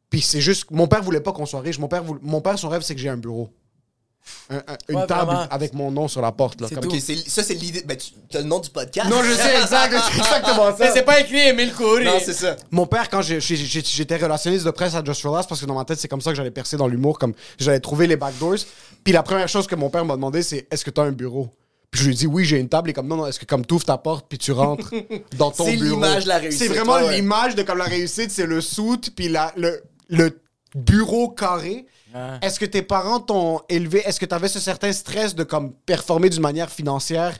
Puis 0.09 0.21
c'est 0.21 0.41
juste, 0.41 0.71
mon 0.71 0.87
père 0.87 1.03
voulait 1.03 1.19
pas 1.21 1.33
qu'on 1.33 1.45
soit 1.45 1.59
riche. 1.61 1.77
Mon 1.77 1.87
père, 1.87 2.03
voulait- 2.03 2.19
mon 2.23 2.41
père, 2.41 2.57
son 2.57 2.69
rêve, 2.69 2.81
c'est 2.81 2.95
que 2.95 3.01
j'ai 3.01 3.09
un 3.09 3.17
bureau. 3.17 3.49
Un- 4.49 4.57
un- 4.57 4.61
une 4.89 4.95
Ouais, 4.97 5.05
table 5.07 5.25
vraiment. 5.31 5.47
avec 5.49 5.73
mon 5.73 5.91
nom 5.91 6.07
sur 6.07 6.21
la 6.21 6.31
porte. 6.31 6.61
Là, 6.61 6.67
C'est 6.69 6.75
comme- 6.75 6.83
tout. 6.85 6.91
Ok, 6.95 7.01
c'est- 7.03 7.27
ça, 7.29 7.41
c'est 7.43 7.53
l'idée. 7.55 7.83
Ben, 7.85 7.97
tu 7.97 8.37
as 8.37 8.41
le 8.41 8.47
nom 8.47 8.59
du 8.59 8.69
podcast. 8.69 9.09
Non, 9.09 9.23
je 9.23 9.31
sais, 9.33 9.55
exact, 9.61 9.95
c'est 10.11 10.17
exactement 10.19 10.55
ça. 10.71 10.75
Mais 10.79 10.91
c'est 10.93 11.03
pas 11.03 11.19
écrit 11.19 11.39
Emile 11.39 11.73
Coury. 11.73 12.05
Non, 12.05 12.19
c'est 12.23 12.33
ça. 12.33 12.55
Mon 12.71 12.85
père, 12.85 13.09
quand 13.09 13.21
j'ai- 13.21 13.39
j'ai- 13.41 13.55
j'ai- 13.55 13.83
j'étais 13.83 14.17
relationniste 14.17 14.65
de 14.65 14.71
presse 14.71 14.93
à 14.95 15.03
Just 15.03 15.21
for 15.21 15.35
Last, 15.35 15.49
parce 15.49 15.61
que 15.61 15.65
dans 15.65 15.75
ma 15.75 15.85
tête, 15.85 15.99
c'est 15.99 16.07
comme 16.07 16.21
ça 16.21 16.31
que 16.31 16.35
j'allais 16.37 16.51
percer 16.51 16.77
dans 16.77 16.87
l'humour, 16.87 17.17
comme 17.17 17.33
j'allais 17.59 17.79
trouver 17.79 18.07
les 18.07 18.15
backdoors. 18.17 18.57
Puis 19.03 19.13
la 19.13 19.23
première 19.23 19.47
chose 19.47 19.67
que 19.67 19.75
mon 19.75 19.89
père 19.89 20.05
m'a 20.05 20.15
demandé, 20.15 20.43
c'est 20.43 20.67
est-ce 20.69 20.85
que 20.85 20.91
tu 20.91 21.01
as 21.01 21.03
un 21.05 21.11
bureau? 21.11 21.49
Puis 21.91 22.01
je 22.01 22.07
lui 22.07 22.13
ai 22.13 22.17
dit 22.17 22.27
oui, 22.27 22.43
j'ai 22.45 22.57
une 22.59 22.67
table. 22.69 22.89
Et 22.89 22.93
comme 22.93 23.07
non, 23.07 23.15
non, 23.15 23.25
est-ce 23.27 23.39
que 23.39 23.45
comme 23.45 23.65
tu 23.65 23.73
ouvres 23.73 23.85
ta 23.85 23.97
porte 23.97 24.25
puis 24.27 24.37
tu 24.37 24.51
rentres 24.51 24.89
dans 25.37 25.49
ton 25.51 25.65
C'est 25.65 25.77
bureau? 25.77 25.95
l'image 25.95 26.23
de 26.25 26.29
la 26.29 26.37
réussite, 26.39 26.59
C'est 26.59 26.67
vraiment 26.67 26.95
ouais, 26.95 27.03
ouais. 27.05 27.15
l'image 27.15 27.55
de 27.55 27.63
comme 27.63 27.77
la 27.77 27.85
réussite, 27.85 28.31
c'est 28.31 28.45
le 28.45 28.59
soute 28.61 29.11
puis 29.15 29.29
la, 29.29 29.53
le, 29.55 29.81
le 30.09 30.37
bureau 30.75 31.29
carré. 31.29 31.85
Est-ce 32.41 32.59
que 32.59 32.65
tes 32.65 32.81
parents 32.81 33.19
t'ont 33.19 33.61
élevé 33.69 34.01
Est-ce 34.05 34.19
que 34.19 34.25
tu 34.25 34.33
avais 34.35 34.47
ce 34.47 34.59
certain 34.59 34.91
stress 34.93 35.35
de 35.35 35.43
comme 35.43 35.73
performer 35.73 36.29
d'une 36.29 36.41
manière 36.41 36.69
financière 36.69 37.37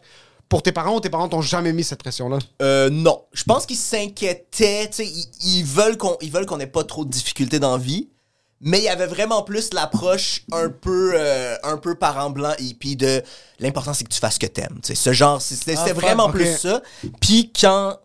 pour 0.50 0.62
tes 0.62 0.72
parents 0.72 0.96
ou 0.96 1.00
tes 1.00 1.10
parents 1.10 1.28
t'ont 1.28 1.42
jamais 1.42 1.74
mis 1.74 1.84
cette 1.84 2.00
pression-là? 2.04 2.40
Euh, 2.62 2.90
non. 2.90 3.24
Je 3.34 3.44
pense 3.44 3.66
qu'ils 3.66 3.78
s'inquiétaient. 3.78 4.90
Ils, 5.00 5.26
ils 5.44 5.64
veulent 5.64 5.98
qu'on 5.98 6.18
ils 6.22 6.32
veulent 6.32 6.46
qu'on 6.46 6.60
ait 6.60 6.68
pas 6.68 6.84
trop 6.84 7.06
de 7.06 7.10
difficultés 7.10 7.60
dans 7.60 7.72
la 7.72 7.78
vie. 7.82 8.10
Mais 8.62 8.80
il 8.80 8.84
y 8.86 8.90
avait 8.90 9.06
vraiment 9.06 9.44
plus 9.44 9.74
l'approche 9.74 10.44
un 10.52 10.70
peu 10.70 11.12
euh, 11.16 11.56
un 11.64 11.78
peu 11.78 11.96
parent 11.96 12.30
blanc 12.30 12.54
hippie 12.58 12.96
de 12.96 13.22
l'important 13.60 13.94
c'est 13.94 14.06
que 14.06 14.10
tu 14.14 14.20
fasses 14.20 14.36
ce 14.36 14.40
que 14.40 14.46
t'aimes. 14.48 14.80
Ce 14.82 15.14
genre, 15.14 15.42
c'était 15.42 15.76
Ah, 15.78 15.94
vraiment 15.94 16.30
plus 16.32 16.58
ça. 16.58 16.82
Puis 17.20 17.52
quand 17.60 17.98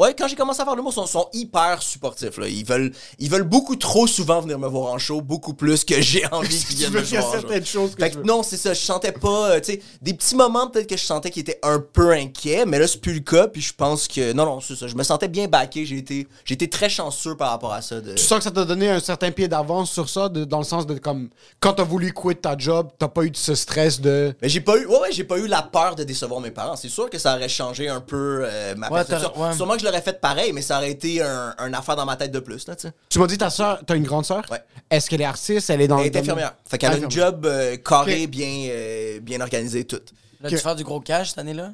Ouais, 0.00 0.14
quand 0.18 0.26
j'ai 0.28 0.34
commencé 0.36 0.60
à 0.60 0.64
faire 0.64 0.74
l'humour, 0.74 0.92
ils 0.92 0.94
sont, 0.94 1.06
sont 1.06 1.28
hyper 1.32 1.82
supportifs. 1.82 2.38
Là. 2.38 2.48
Ils, 2.48 2.64
veulent, 2.64 2.90
ils 3.18 3.30
veulent 3.30 3.42
beaucoup 3.42 3.76
trop 3.76 4.06
souvent 4.06 4.40
venir 4.40 4.58
me 4.58 4.66
voir 4.66 4.92
en 4.92 4.98
show, 4.98 5.20
beaucoup 5.20 5.52
plus 5.54 5.84
que 5.84 6.00
j'ai 6.00 6.24
envie 6.32 6.64
qu'ils 6.64 6.76
viennent 6.78 6.92
me 6.92 7.02
qu'il 7.02 7.14
y 7.14 7.16
a 7.18 7.20
voir 7.20 7.32
certaines 7.32 7.66
choses 7.66 7.94
que 7.94 8.02
Fait 8.02 8.10
que 8.10 8.16
veux. 8.16 8.24
non, 8.24 8.42
c'est 8.42 8.56
ça. 8.56 8.72
Je 8.74 8.80
sentais 8.80 9.12
pas, 9.12 9.50
euh, 9.50 9.60
tu 9.60 9.72
sais, 9.72 9.82
des 10.00 10.14
petits 10.14 10.34
moments 10.36 10.68
peut-être 10.68 10.88
que 10.88 10.96
je 10.96 11.04
sentais 11.04 11.30
qui 11.30 11.40
étaient 11.40 11.58
un 11.62 11.78
peu 11.80 12.12
inquiets, 12.12 12.64
mais 12.66 12.78
là, 12.78 12.86
c'est 12.86 13.00
plus 13.00 13.12
le 13.14 13.20
cas. 13.20 13.46
Puis 13.48 13.60
je 13.60 13.74
pense 13.74 14.08
que, 14.08 14.32
non, 14.32 14.46
non, 14.46 14.60
c'est 14.60 14.74
ça. 14.76 14.86
Je 14.88 14.94
me 14.96 15.02
sentais 15.02 15.28
bien 15.28 15.48
backé. 15.48 15.84
J'ai 15.84 15.98
été, 15.98 16.26
j'ai 16.44 16.54
été 16.54 16.68
très 16.70 16.88
chanceux 16.88 17.36
par 17.36 17.50
rapport 17.50 17.72
à 17.74 17.82
ça. 17.82 18.00
De... 18.00 18.14
Tu 18.14 18.22
sens 18.24 18.38
que 18.38 18.44
ça 18.44 18.50
t'a 18.50 18.64
donné 18.64 18.88
un 18.88 19.00
certain 19.00 19.30
pied 19.30 19.48
d'avance 19.48 19.90
sur 19.90 20.08
ça, 20.08 20.28
de- 20.28 20.44
dans 20.44 20.58
le 20.58 20.64
sens 20.64 20.86
de 20.86 20.96
comme 20.98 21.28
quand 21.60 21.74
t'as 21.74 21.84
voulu 21.84 22.14
quitter 22.14 22.36
ta 22.40 22.56
job, 22.56 22.88
t'as 22.98 23.08
pas 23.08 23.24
eu 23.24 23.30
de 23.30 23.36
ce 23.36 23.54
stress 23.54 24.00
de. 24.00 24.34
Mais 24.40 24.48
j'ai 24.48 24.60
pas 24.62 24.78
eu, 24.78 24.86
ouais, 24.86 24.98
ouais, 25.00 25.12
j'ai 25.12 25.24
pas 25.24 25.36
eu 25.38 25.46
la 25.46 25.62
peur 25.62 25.94
de 25.94 26.04
décevoir 26.04 26.40
mes 26.40 26.50
parents. 26.50 26.76
C'est 26.76 26.88
sûr 26.88 27.10
que 27.10 27.18
ça 27.18 27.36
aurait 27.36 27.48
changé 27.50 27.88
un 27.88 28.00
peu 28.00 28.42
euh, 28.44 28.74
ma 28.76 28.88
Ouais, 28.88 29.04
perception. 29.04 29.32
ouais. 29.42 29.52
Sûrement 29.54 29.74
que 29.74 29.80
je 29.80 29.89
l'aurais 29.90 30.02
fait 30.02 30.20
pareil, 30.20 30.52
mais 30.52 30.62
ça 30.62 30.78
aurait 30.78 30.90
été 30.90 31.22
un, 31.22 31.54
un 31.58 31.74
affaire 31.74 31.96
dans 31.96 32.06
ma 32.06 32.16
tête 32.16 32.32
de 32.32 32.40
plus, 32.40 32.66
là, 32.66 32.74
tu 32.76 33.18
m'as 33.18 33.26
dit 33.26 33.38
ta 33.38 33.50
soeur, 33.50 33.80
t'as 33.86 33.96
une 33.96 34.04
grande 34.04 34.24
soeur? 34.26 34.42
Ouais. 34.50 34.62
Est-ce 34.90 35.08
qu'elle 35.10 35.20
est 35.20 35.24
artiste? 35.26 35.70
Elle 35.70 35.80
est 35.82 35.88
dans 35.88 35.98
Elle 35.98 36.10
le 36.10 36.16
est 36.16 36.18
infirmière. 36.20 36.54
Fait 36.68 36.78
qu'elle 36.78 36.92
a 36.92 36.96
une 36.96 37.04
Infirmière. 37.04 37.30
job 37.32 37.46
euh, 37.46 37.76
carré, 37.76 38.26
bien, 38.26 38.66
euh, 38.70 39.20
bien 39.20 39.40
organisé, 39.40 39.84
tout. 39.84 40.00
Là, 40.40 40.48
tu 40.48 40.56
faire 40.58 40.74
du 40.76 40.84
gros 40.84 41.00
cash 41.00 41.28
cette 41.30 41.38
année-là? 41.38 41.72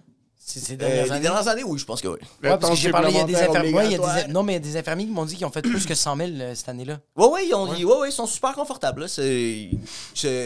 C'est 0.49 0.61
ces 0.61 0.75
Euh, 0.75 0.77
dernières 0.77 1.05
les 1.07 1.11
années? 1.11 1.21
dernières 1.23 1.49
années, 1.49 1.65
oui, 1.65 1.77
je 1.77 1.85
pense 1.85 2.01
que 2.01 2.07
oui. 2.07 2.19
Ouais, 2.43 2.57
parce 2.57 2.71
que 2.71 2.77
j'ai 2.77 2.91
parlé, 2.91 3.11
il 3.11 3.17
y 3.17 3.21
a 3.21 3.25
des 3.25 3.35
infirmiers. 3.35 3.73
ouais, 3.75 3.87
il 3.87 3.93
y 3.93 3.95
a 3.95 3.99
des- 3.99 4.05
obligatoire. 4.05 4.29
non, 4.29 4.43
mais 4.45 4.53
il 4.53 4.55
y 4.55 4.59
a 4.59 4.61
des 4.61 4.77
infirmiers 4.77 5.07
qui 5.07 5.11
m'ont 5.11 5.25
dit 5.25 5.35
qu'ils 5.35 5.45
ont 5.47 5.51
fait 5.51 5.63
plus 5.63 5.85
que 5.87 5.95
100 5.97 6.17
000 6.17 6.29
euh, 6.35 6.55
cette 6.55 6.69
année-là. 6.69 6.99
Ouais, 7.17 7.27
ouais, 7.27 7.47
ils, 7.49 7.55
ont, 7.55 7.69
ouais, 7.69 7.83
ouais, 7.85 8.09
ils 8.11 8.13
sont 8.13 8.27
super 8.27 8.53
confortables, 8.53 9.01
là. 9.03 9.09
C'est. 9.09 9.71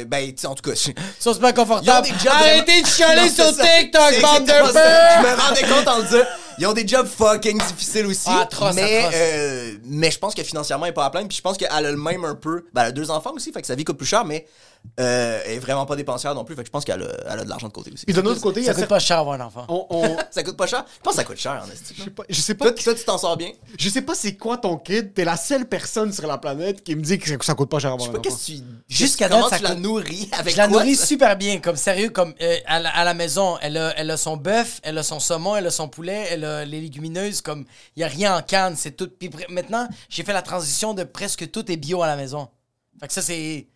Ben, 0.06 0.26
tu 0.32 0.34
sais, 0.38 0.46
en 0.46 0.54
tout 0.54 0.62
cas. 0.70 0.74
Ils 0.74 0.94
sont 1.22 1.34
super 1.34 1.52
confortables. 1.52 2.08
Arrêtez 2.08 2.12
vraiment- 2.14 2.82
de 2.82 2.86
chialer 2.86 3.28
Non, 3.28 3.34
sur. 3.34 3.50
TikTok, 3.52 4.22
bande 4.22 4.46
de. 4.46 4.52
Je 4.52 5.22
me 5.22 5.40
rendais 5.40 5.62
compte 5.62 5.88
en 5.88 5.98
le 5.98 6.04
disant. 6.04 6.24
Ils 6.60 6.66
ont 6.66 6.74
des 6.74 6.86
jobs 6.86 7.06
fucking 7.06 7.56
difficiles 7.58 8.04
aussi. 8.04 8.28
Ah, 8.28 8.40
atroce, 8.42 8.74
mais, 8.74 8.98
atroce. 8.98 9.14
euh, 9.16 9.72
mais 9.84 10.10
je 10.10 10.18
pense 10.18 10.34
que 10.34 10.42
financièrement, 10.42 10.84
elle 10.84 10.90
est 10.90 10.94
pas 10.94 11.06
à 11.06 11.10
plaindre. 11.10 11.26
Puis 11.28 11.38
je 11.38 11.42
pense 11.42 11.56
qu'elle 11.56 11.70
a 11.70 11.80
le 11.80 11.96
même 11.96 12.26
un 12.26 12.34
peu. 12.34 12.66
Ben, 12.74 12.82
elle 12.82 12.88
a 12.88 12.92
deux 12.92 13.10
enfants 13.10 13.32
aussi, 13.34 13.50
fait 13.50 13.62
que 13.62 13.66
sa 13.66 13.74
vie 13.74 13.84
coûte 13.84 13.96
plus 13.96 14.06
cher, 14.06 14.26
mais 14.26 14.46
euh, 14.98 15.40
elle 15.46 15.52
est 15.52 15.58
vraiment 15.58 15.86
pas 15.86 15.96
dépensière 15.96 16.34
non 16.34 16.44
plus. 16.44 16.54
Fait 16.54 16.62
que 16.62 16.66
je 16.66 16.70
pense 16.70 16.84
qu'elle 16.84 17.02
a, 17.02 17.32
elle 17.32 17.40
a 17.40 17.44
de 17.44 17.48
l'argent 17.48 17.68
de 17.68 17.72
côté 17.72 17.90
aussi. 17.92 18.04
Puis 18.04 18.14
d'un 18.14 18.24
autre 18.26 18.40
côté, 18.40 18.60
il 18.60 18.64
y 18.64 18.66
Ça 18.66 18.72
a 18.72 18.74
coûte 18.74 18.86
pas 18.86 18.98
cher 18.98 19.18
avoir 19.18 19.40
un 19.40 19.44
enfant. 19.46 19.64
on- 19.68 19.86
on- 19.90 20.16
Ça 20.30 20.42
coûte 20.42 20.56
pas 20.56 20.66
cher? 20.66 20.84
Je 20.96 21.00
pense 21.02 21.12
que 21.14 21.16
ça 21.18 21.24
coûte 21.24 21.36
cher, 21.38 21.62
en 21.66 21.70
estime. 21.70 21.96
Je 21.98 22.02
sais 22.04 22.10
pas- 22.10 22.22
je 22.28 22.40
sais 22.40 22.54
pas. 22.54 22.64
Toi, 22.72 22.82
toi, 22.82 22.94
tu 22.94 23.04
t'en 23.04 23.18
sors 23.18 23.36
bien? 23.36 23.50
Je 23.78 23.88
sais 23.88 24.02
pas 24.02 24.14
c'est 24.14 24.36
quoi 24.36 24.58
ton 24.58 24.76
kid. 24.76 25.14
T'es 25.14 25.24
la 25.24 25.36
seule 25.36 25.66
personne 25.66 26.12
sur 26.12 26.26
la 26.26 26.38
planète 26.38 26.82
qui 26.84 26.94
me 26.96 27.02
dit 27.02 27.18
que 27.18 27.28
ça- 27.28 27.36
ça 27.40 27.54
coûte 27.54 27.70
pas 27.70 27.78
cher 27.78 27.90
à 27.90 27.92
Je 27.98 28.02
avoir 28.04 28.10
sais 28.10 28.16
un 28.18 28.20
pas 28.20 28.28
enfant. 28.28 28.36
qu'est-ce 28.36 28.58
que 28.58 28.58
tu. 28.58 28.94
Jusqu'à 28.94 29.28
comment 29.28 29.42
date, 29.42 29.50
ça 29.50 29.56
tu 29.58 29.62
la 29.64 29.70
coûte- 29.70 29.78
nourris 29.80 30.28
avec 30.32 30.52
Je 30.52 30.58
la 30.58 30.68
quoi, 30.68 30.78
nourris 30.80 30.96
ça? 30.96 31.06
super 31.06 31.36
bien, 31.36 31.58
comme 31.60 31.76
sérieux, 31.76 32.10
comme 32.10 32.34
euh, 32.42 32.56
à, 32.66 32.78
la, 32.80 32.90
à 32.90 33.04
la 33.04 33.14
maison. 33.14 33.56
Elle 33.62 33.76
a, 33.76 33.94
elle 33.98 34.10
a 34.10 34.16
son 34.16 34.36
bœuf, 34.36 34.80
elle 34.82 34.98
a 34.98 35.02
son 35.02 35.18
saumon, 35.20 35.56
elle 35.56 35.66
a 35.66 35.70
son 35.70 35.88
poulet, 35.88 36.26
elle 36.30 36.44
a 36.44 36.64
les 36.64 36.80
légumineuses, 36.80 37.40
comme 37.40 37.64
il 37.96 38.00
y 38.00 38.04
a 38.04 38.08
rien 38.08 38.36
en 38.36 38.42
canne, 38.42 38.76
c'est 38.76 38.92
tout. 38.92 39.08
Puis 39.18 39.30
maintenant, 39.48 39.88
j'ai 40.08 40.22
fait 40.24 40.32
la 40.32 40.42
transition 40.42 40.94
de 40.94 41.04
presque 41.04 41.50
tout 41.50 41.70
est 41.72 41.76
bio 41.76 42.02
à 42.02 42.06
la 42.06 42.16
maison. 42.16 42.48
Fait 43.00 43.06
que 43.08 43.12
ça, 43.14 43.22
c'est. 43.22 43.66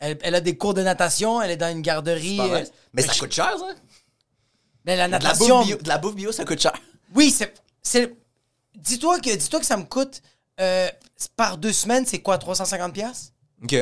Elle, 0.00 0.18
elle 0.22 0.34
a 0.34 0.40
des 0.40 0.56
cours 0.56 0.74
de 0.74 0.82
natation, 0.82 1.40
elle 1.42 1.50
est 1.50 1.56
dans 1.56 1.70
une 1.70 1.82
garderie. 1.82 2.36
Pas 2.36 2.44
euh, 2.44 2.64
Mais 2.92 3.02
ça 3.02 3.14
coûte 3.14 3.32
cher, 3.32 3.56
ça? 3.58 3.66
Mais 4.84 4.96
la 4.96 5.06
De 5.06 5.12
la, 5.12 5.18
natation. 5.18 5.58
bouffe 5.58 5.66
bio, 5.66 5.76
de 5.76 5.88
la 5.88 5.98
bouffe 5.98 6.14
bio, 6.14 6.32
ça 6.32 6.44
coûte 6.44 6.60
cher. 6.60 6.72
Oui, 7.14 7.30
c'est. 7.30 7.52
c'est- 7.82 8.14
Dis-toi 8.76 9.18
que, 9.18 9.34
dis 9.34 9.48
que 9.48 9.66
ça 9.66 9.76
me 9.76 9.84
coûte. 9.84 10.22
euh, 10.60 10.88
par 11.36 11.56
deux 11.58 11.72
semaines, 11.72 12.06
c'est 12.06 12.20
quoi, 12.20 12.36
350$? 12.38 12.92
piastres? 12.92 13.32
OK. 13.62 13.74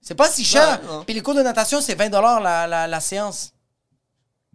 C'est 0.00 0.14
pas 0.14 0.28
si 0.30 0.44
cher. 0.44 0.80
Ouais. 0.82 1.04
Puis 1.04 1.14
les 1.14 1.20
cours 1.20 1.34
de 1.34 1.42
natation, 1.42 1.80
c'est 1.80 1.94
20 1.94 2.08
la, 2.40 2.66
la, 2.66 2.86
la 2.86 3.00
séance. 3.00 3.52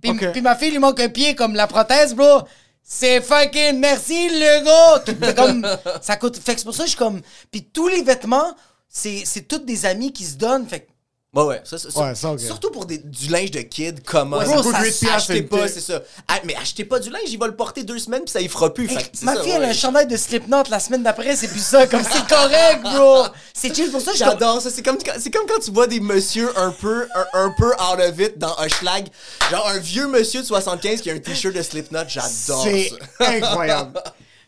Puis, 0.01 0.13
puis 0.13 0.41
ma 0.41 0.55
fille 0.55 0.71
lui 0.71 0.79
manque 0.79 0.99
un 0.99 1.09
pied 1.09 1.35
comme 1.35 1.53
la 1.55 1.67
prothèse, 1.67 2.15
bro. 2.15 2.41
C'est 2.81 3.21
fucking 3.21 3.77
merci, 3.79 4.29
le 4.29 4.63
gars. 4.65 5.33
Comme, 5.35 5.67
ça 6.01 6.15
coûte. 6.17 6.37
Fait 6.37 6.53
que 6.53 6.59
c'est 6.59 6.65
pour 6.65 6.73
ça 6.73 6.83
que 6.83 6.89
je 6.89 6.95
suis 6.95 6.97
comme. 6.97 7.21
Puis 7.51 7.65
tous 7.65 7.87
les 7.87 8.01
vêtements, 8.01 8.55
c'est, 8.91 9.23
c'est 9.25 9.47
tous 9.47 9.59
des 9.59 9.85
amis 9.85 10.11
qui 10.11 10.25
se 10.25 10.35
donnent. 10.35 10.67
Fait 10.67 10.81
que 10.81 10.91
Ouais, 11.33 11.43
ouais. 11.45 11.61
Ça, 11.63 11.77
ça- 11.77 11.89
ça- 11.89 12.01
Ouais, 12.01 12.13
ça, 12.13 12.29
ok. 12.33 12.41
Surtout 12.41 12.71
pour 12.71 12.85
des- 12.85 12.97
du 12.97 13.29
linge 13.29 13.51
de 13.51 13.61
kid 13.61 14.03
commun. 14.03 14.39
Ouais, 14.39 14.45
ça 14.45 14.51
ça 14.51 14.57
coûte 14.57 14.65
coûte 14.73 14.75
8 14.81 14.83
huit 14.83 14.99
piastres, 14.99 15.31
Achetez 15.31 15.37
une 15.39 15.47
pas, 15.47 15.67
c'est 15.69 15.79
ça. 15.79 16.01
Ah, 16.27 16.39
mais 16.43 16.57
achetez 16.57 16.83
pas 16.83 16.99
du 16.99 17.09
linge, 17.09 17.21
il 17.29 17.39
va 17.39 17.47
le 17.47 17.55
porter 17.55 17.83
deux 17.85 17.99
semaines 17.99 18.23
puis 18.25 18.31
ça 18.33 18.41
y 18.41 18.49
fera 18.49 18.73
plus. 18.73 18.89
Hey, 18.91 18.97
Fait 18.97 19.03
que 19.03 19.09
c'est 19.13 19.23
ma 19.23 19.35
ça, 19.35 19.41
fille, 19.43 19.51
elle 19.53 19.61
a 19.63 19.67
ouais. 19.67 19.71
un 19.71 19.73
chandail 19.73 20.07
de 20.07 20.17
Slipknot 20.17 20.63
la 20.69 20.81
semaine 20.81 21.03
d'après, 21.03 21.37
c'est 21.37 21.47
plus 21.47 21.63
ça. 21.63 21.87
Comme 21.87 22.03
c'est 22.03 22.27
correct, 22.27 22.81
bro. 22.81 23.27
C'est 23.53 23.73
chill 23.73 23.89
pour 23.91 24.01
ça. 24.01 24.11
comme- 24.11 24.17
J'adore 24.17 24.61
ça. 24.61 24.69
C'est 24.69 24.83
comme, 24.83 24.97
quand- 24.97 25.13
c'est 25.21 25.31
comme 25.31 25.47
quand 25.47 25.61
tu 25.61 25.71
vois 25.71 25.87
des 25.87 26.01
messieurs 26.01 26.51
un 26.59 26.71
peu, 26.71 27.07
un, 27.15 27.25
un 27.45 27.55
peu 27.57 27.67
out 27.75 27.99
of 28.09 28.19
it 28.19 28.37
dans 28.37 28.53
un 28.59 28.67
schlag. 28.67 29.07
Genre 29.49 29.65
un 29.69 29.77
vieux 29.79 30.07
monsieur 30.07 30.41
de 30.41 30.45
75 30.45 30.99
qui 30.99 31.09
a 31.11 31.13
un 31.13 31.19
t-shirt 31.19 31.55
de 31.55 31.61
Slipknot. 31.61 32.09
J'adore 32.09 32.63
C'est 32.65 32.89
ça. 32.89 33.29
incroyable. 33.31 34.01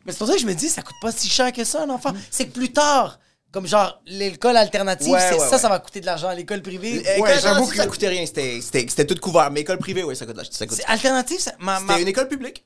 Mais 0.05 0.11
c'est 0.11 0.17
pour 0.17 0.27
ça 0.27 0.33
que 0.33 0.39
je 0.41 0.45
me 0.45 0.53
dis, 0.53 0.67
ça 0.67 0.81
coûte 0.81 0.97
pas 1.01 1.13
si 1.13 1.29
cher 1.29 1.53
que 1.53 1.63
ça, 1.63 1.83
un 1.83 1.89
enfant. 1.89 2.11
C'est 2.29 2.47
que 2.47 2.51
plus 2.51 2.73
tard, 2.73 3.19
comme 3.53 3.67
genre 3.67 4.01
l'école 4.05 4.57
alternative, 4.57 5.09
Ouais, 5.13 5.19
c'est- 5.21 5.35
ouais, 5.39 5.47
ça, 5.49 5.57
ça 5.57 5.69
va 5.69 5.79
coûter 5.79 6.01
de 6.01 6.05
l'argent. 6.05 6.31
L'école 6.31 6.61
privée. 6.61 7.03
Ouais, 7.19 7.39
j'avoue 7.41 7.67
que- 7.67 7.75
ça 7.77 7.85
coûtait 7.87 8.09
rien. 8.09 8.25
C'était, 8.25 9.05
tout 9.05 9.15
couvert. 9.21 9.49
Mais 9.51 9.61
école 9.61 9.77
privée, 9.77 10.03
oui, 10.03 10.15
ça 10.15 10.25
coûte. 10.25 10.35
Ça 10.51 10.65
coûte. 10.67 10.77
C'est 10.77 10.85
alternative, 10.91 11.39
ça- 11.39 11.53
ma, 11.59 11.79
ma- 11.79 11.87
C'était 11.93 12.01
une 12.01 12.07
école 12.09 12.27
publique. 12.27 12.65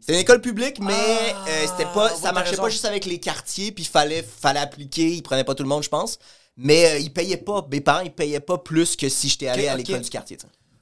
C'était 0.00 0.14
une 0.14 0.20
école 0.20 0.40
publique, 0.40 0.80
mais 0.80 0.92
Ah, 0.96 1.44
euh, 1.48 1.66
c'était 1.68 1.88
pas, 1.92 2.08
ça 2.16 2.32
marchait 2.32 2.50
raison. 2.50 2.62
pas 2.64 2.70
juste 2.70 2.84
avec 2.86 3.04
les 3.04 3.20
quartiers, 3.20 3.70
puis 3.70 3.84
fallait, 3.84 4.24
fallait 4.24 4.58
appliquer. 4.58 5.08
Ils 5.12 5.22
prenaient 5.22 5.44
pas 5.44 5.54
tout 5.54 5.62
le 5.62 5.68
monde, 5.68 5.84
je 5.84 5.88
pense. 5.88 6.18
Mais 6.56 6.86
euh, 6.86 6.98
ils 6.98 7.12
payaient 7.12 7.36
pas. 7.36 7.64
Mes 7.70 7.80
parents, 7.80 8.00
ils 8.00 8.10
payaient 8.10 8.40
pas 8.40 8.58
plus 8.58 8.96
que 8.96 9.08
si 9.08 9.28
j'étais 9.28 9.46
allé 9.48 9.68
à 9.68 9.76
l'école 9.76 10.00
du 10.00 10.10
quartier. 10.10 10.38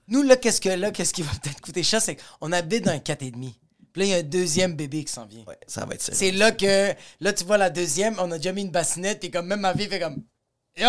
Nous, 0.08 0.22
là, 0.22 0.36
qu'est-ce 0.36 0.60
que 0.60 0.70
là, 0.70 0.90
qu'est-ce 0.90 1.12
qui 1.12 1.22
va 1.22 1.30
peut-être 1.42 1.60
coûter 1.60 1.82
cher, 1.82 2.00
c'est 2.00 2.16
qu'on 2.40 2.50
habite 2.52 2.84
dans 2.84 2.92
un 2.92 2.98
4,5. 2.98 3.54
Puis 3.92 4.02
là, 4.02 4.06
il 4.06 4.10
y 4.10 4.14
a 4.14 4.18
un 4.18 4.22
deuxième 4.22 4.74
bébé 4.74 5.04
qui 5.04 5.12
s'en 5.12 5.26
vient. 5.26 5.42
Ouais, 5.46 5.58
ça 5.66 5.84
va 5.84 5.94
être 5.94 6.02
ça. 6.02 6.12
C'est 6.14 6.30
là 6.30 6.52
que, 6.52 6.92
là, 7.20 7.32
tu 7.32 7.44
vois 7.44 7.58
la 7.58 7.70
deuxième, 7.70 8.16
on 8.18 8.30
a 8.30 8.36
déjà 8.36 8.52
mis 8.52 8.62
une 8.62 8.70
bassinette, 8.70 9.20
puis 9.20 9.30
comme 9.30 9.46
même 9.46 9.60
ma 9.60 9.74
fille 9.74 9.88
fait 9.88 9.98
comme, 10.00 10.22
Yo, 10.76 10.88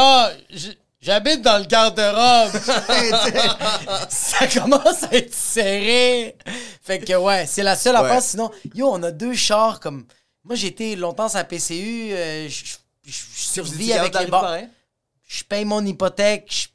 j'habite 1.01 1.41
dans 1.41 1.57
le 1.57 1.65
garde-robe. 1.65 2.51
ça 4.09 4.47
commence 4.47 5.03
à 5.03 5.13
être 5.15 5.33
serré. 5.33 6.37
Fait 6.83 6.99
que, 6.99 7.13
ouais, 7.15 7.45
c'est 7.47 7.63
la 7.63 7.75
seule 7.75 7.95
Ouais. 7.95 8.01
affaire. 8.01 8.21
Sinon, 8.21 8.51
yo, 8.75 8.87
on 8.91 9.01
a 9.03 9.11
deux 9.11 9.33
chars 9.33 9.79
comme. 9.79 10.05
Moi, 10.43 10.55
été 10.63 10.95
longtemps 10.95 11.33
à 11.35 11.43
PCU, 11.43 12.11
euh, 12.13 12.49
je 12.49 12.75
survis 13.35 13.93
avec 13.93 14.17
les 14.17 14.27
pareil? 14.27 14.69
Je 15.27 15.43
paye 15.43 15.65
mon 15.65 15.85
hypothèque, 15.85 16.51
je 16.51 16.67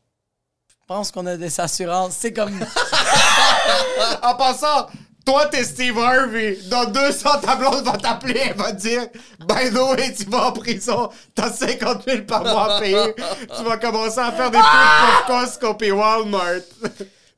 pense 0.87 1.11
qu'on 1.11 1.27
a 1.27 1.37
des 1.37 1.61
assurances. 1.61 2.15
C'est 2.19 2.33
comme. 2.33 2.59
En 4.23 4.35
passant, 4.37 4.87
toi, 5.27 5.47
t'es 5.47 5.65
Steve 5.65 5.99
Harvey. 5.99 6.57
Dans 6.71 6.85
deux 6.85 7.27
ans, 7.27 7.39
ta 7.43 7.57
blonde 7.57 7.85
va 7.85 7.99
t'appeler. 7.99 8.41
Elle 8.51 8.57
va 8.57 8.73
te 8.73 8.81
dire 8.81 9.03
By 9.41 9.71
the 9.71 9.99
way, 9.99 10.15
tu 10.15 10.25
vas 10.31 10.47
en 10.47 10.53
prison. 10.53 11.11
T'as 11.35 11.51
50 11.51 12.05
000 12.07 12.23
par 12.23 12.43
mois 12.43 12.77
à 12.77 12.81
payer. 12.81 13.15
tu 13.57 13.65
vas 13.65 13.77
commencer 13.77 14.21
à 14.21 14.31
faire 14.33 14.51
des 14.51 14.59
pubs 14.59 15.27
pour 15.27 15.41
Costco 15.41 15.77
et 15.83 15.93
Walmart. 15.93 16.63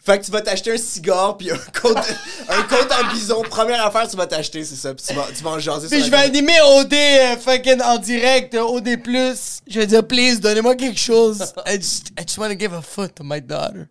Fait 0.00 0.18
que 0.18 0.24
tu 0.24 0.30
vas 0.30 0.40
t'acheter 0.40 0.72
un 0.72 0.78
cigare 0.78 1.36
puis 1.36 1.50
un 1.50 1.58
côte, 1.82 1.98
un 2.48 2.62
côte 2.62 2.90
en 2.92 3.12
bison. 3.12 3.42
Première 3.42 3.84
affaire, 3.84 4.08
tu 4.08 4.16
vas 4.16 4.26
t'acheter, 4.26 4.64
c'est 4.64 4.76
ça. 4.76 4.94
Puis 4.94 5.04
tu 5.06 5.14
vas, 5.14 5.26
tu 5.36 5.42
vas 5.42 5.50
en 5.50 5.58
jaser 5.58 5.88
Puis 5.88 5.98
sur 5.98 6.06
je 6.06 6.10
vais 6.10 6.22
animer 6.24 6.58
OD 6.78 6.94
euh, 6.94 7.36
fucking 7.36 7.82
en 7.82 7.98
direct, 7.98 8.54
euh, 8.54 8.62
OD+. 8.62 8.88
Je 9.66 9.80
vais 9.80 9.86
dire, 9.86 10.06
please, 10.06 10.40
donnez-moi 10.40 10.76
quelque 10.76 11.00
chose. 11.00 11.52
I 11.66 11.76
just, 11.76 12.10
I 12.18 12.22
just 12.22 12.38
want 12.38 12.48
to 12.48 12.58
give 12.58 12.72
a 12.72 12.80
foot 12.80 13.16
to 13.16 13.24
my 13.24 13.40
daughter. 13.40 13.90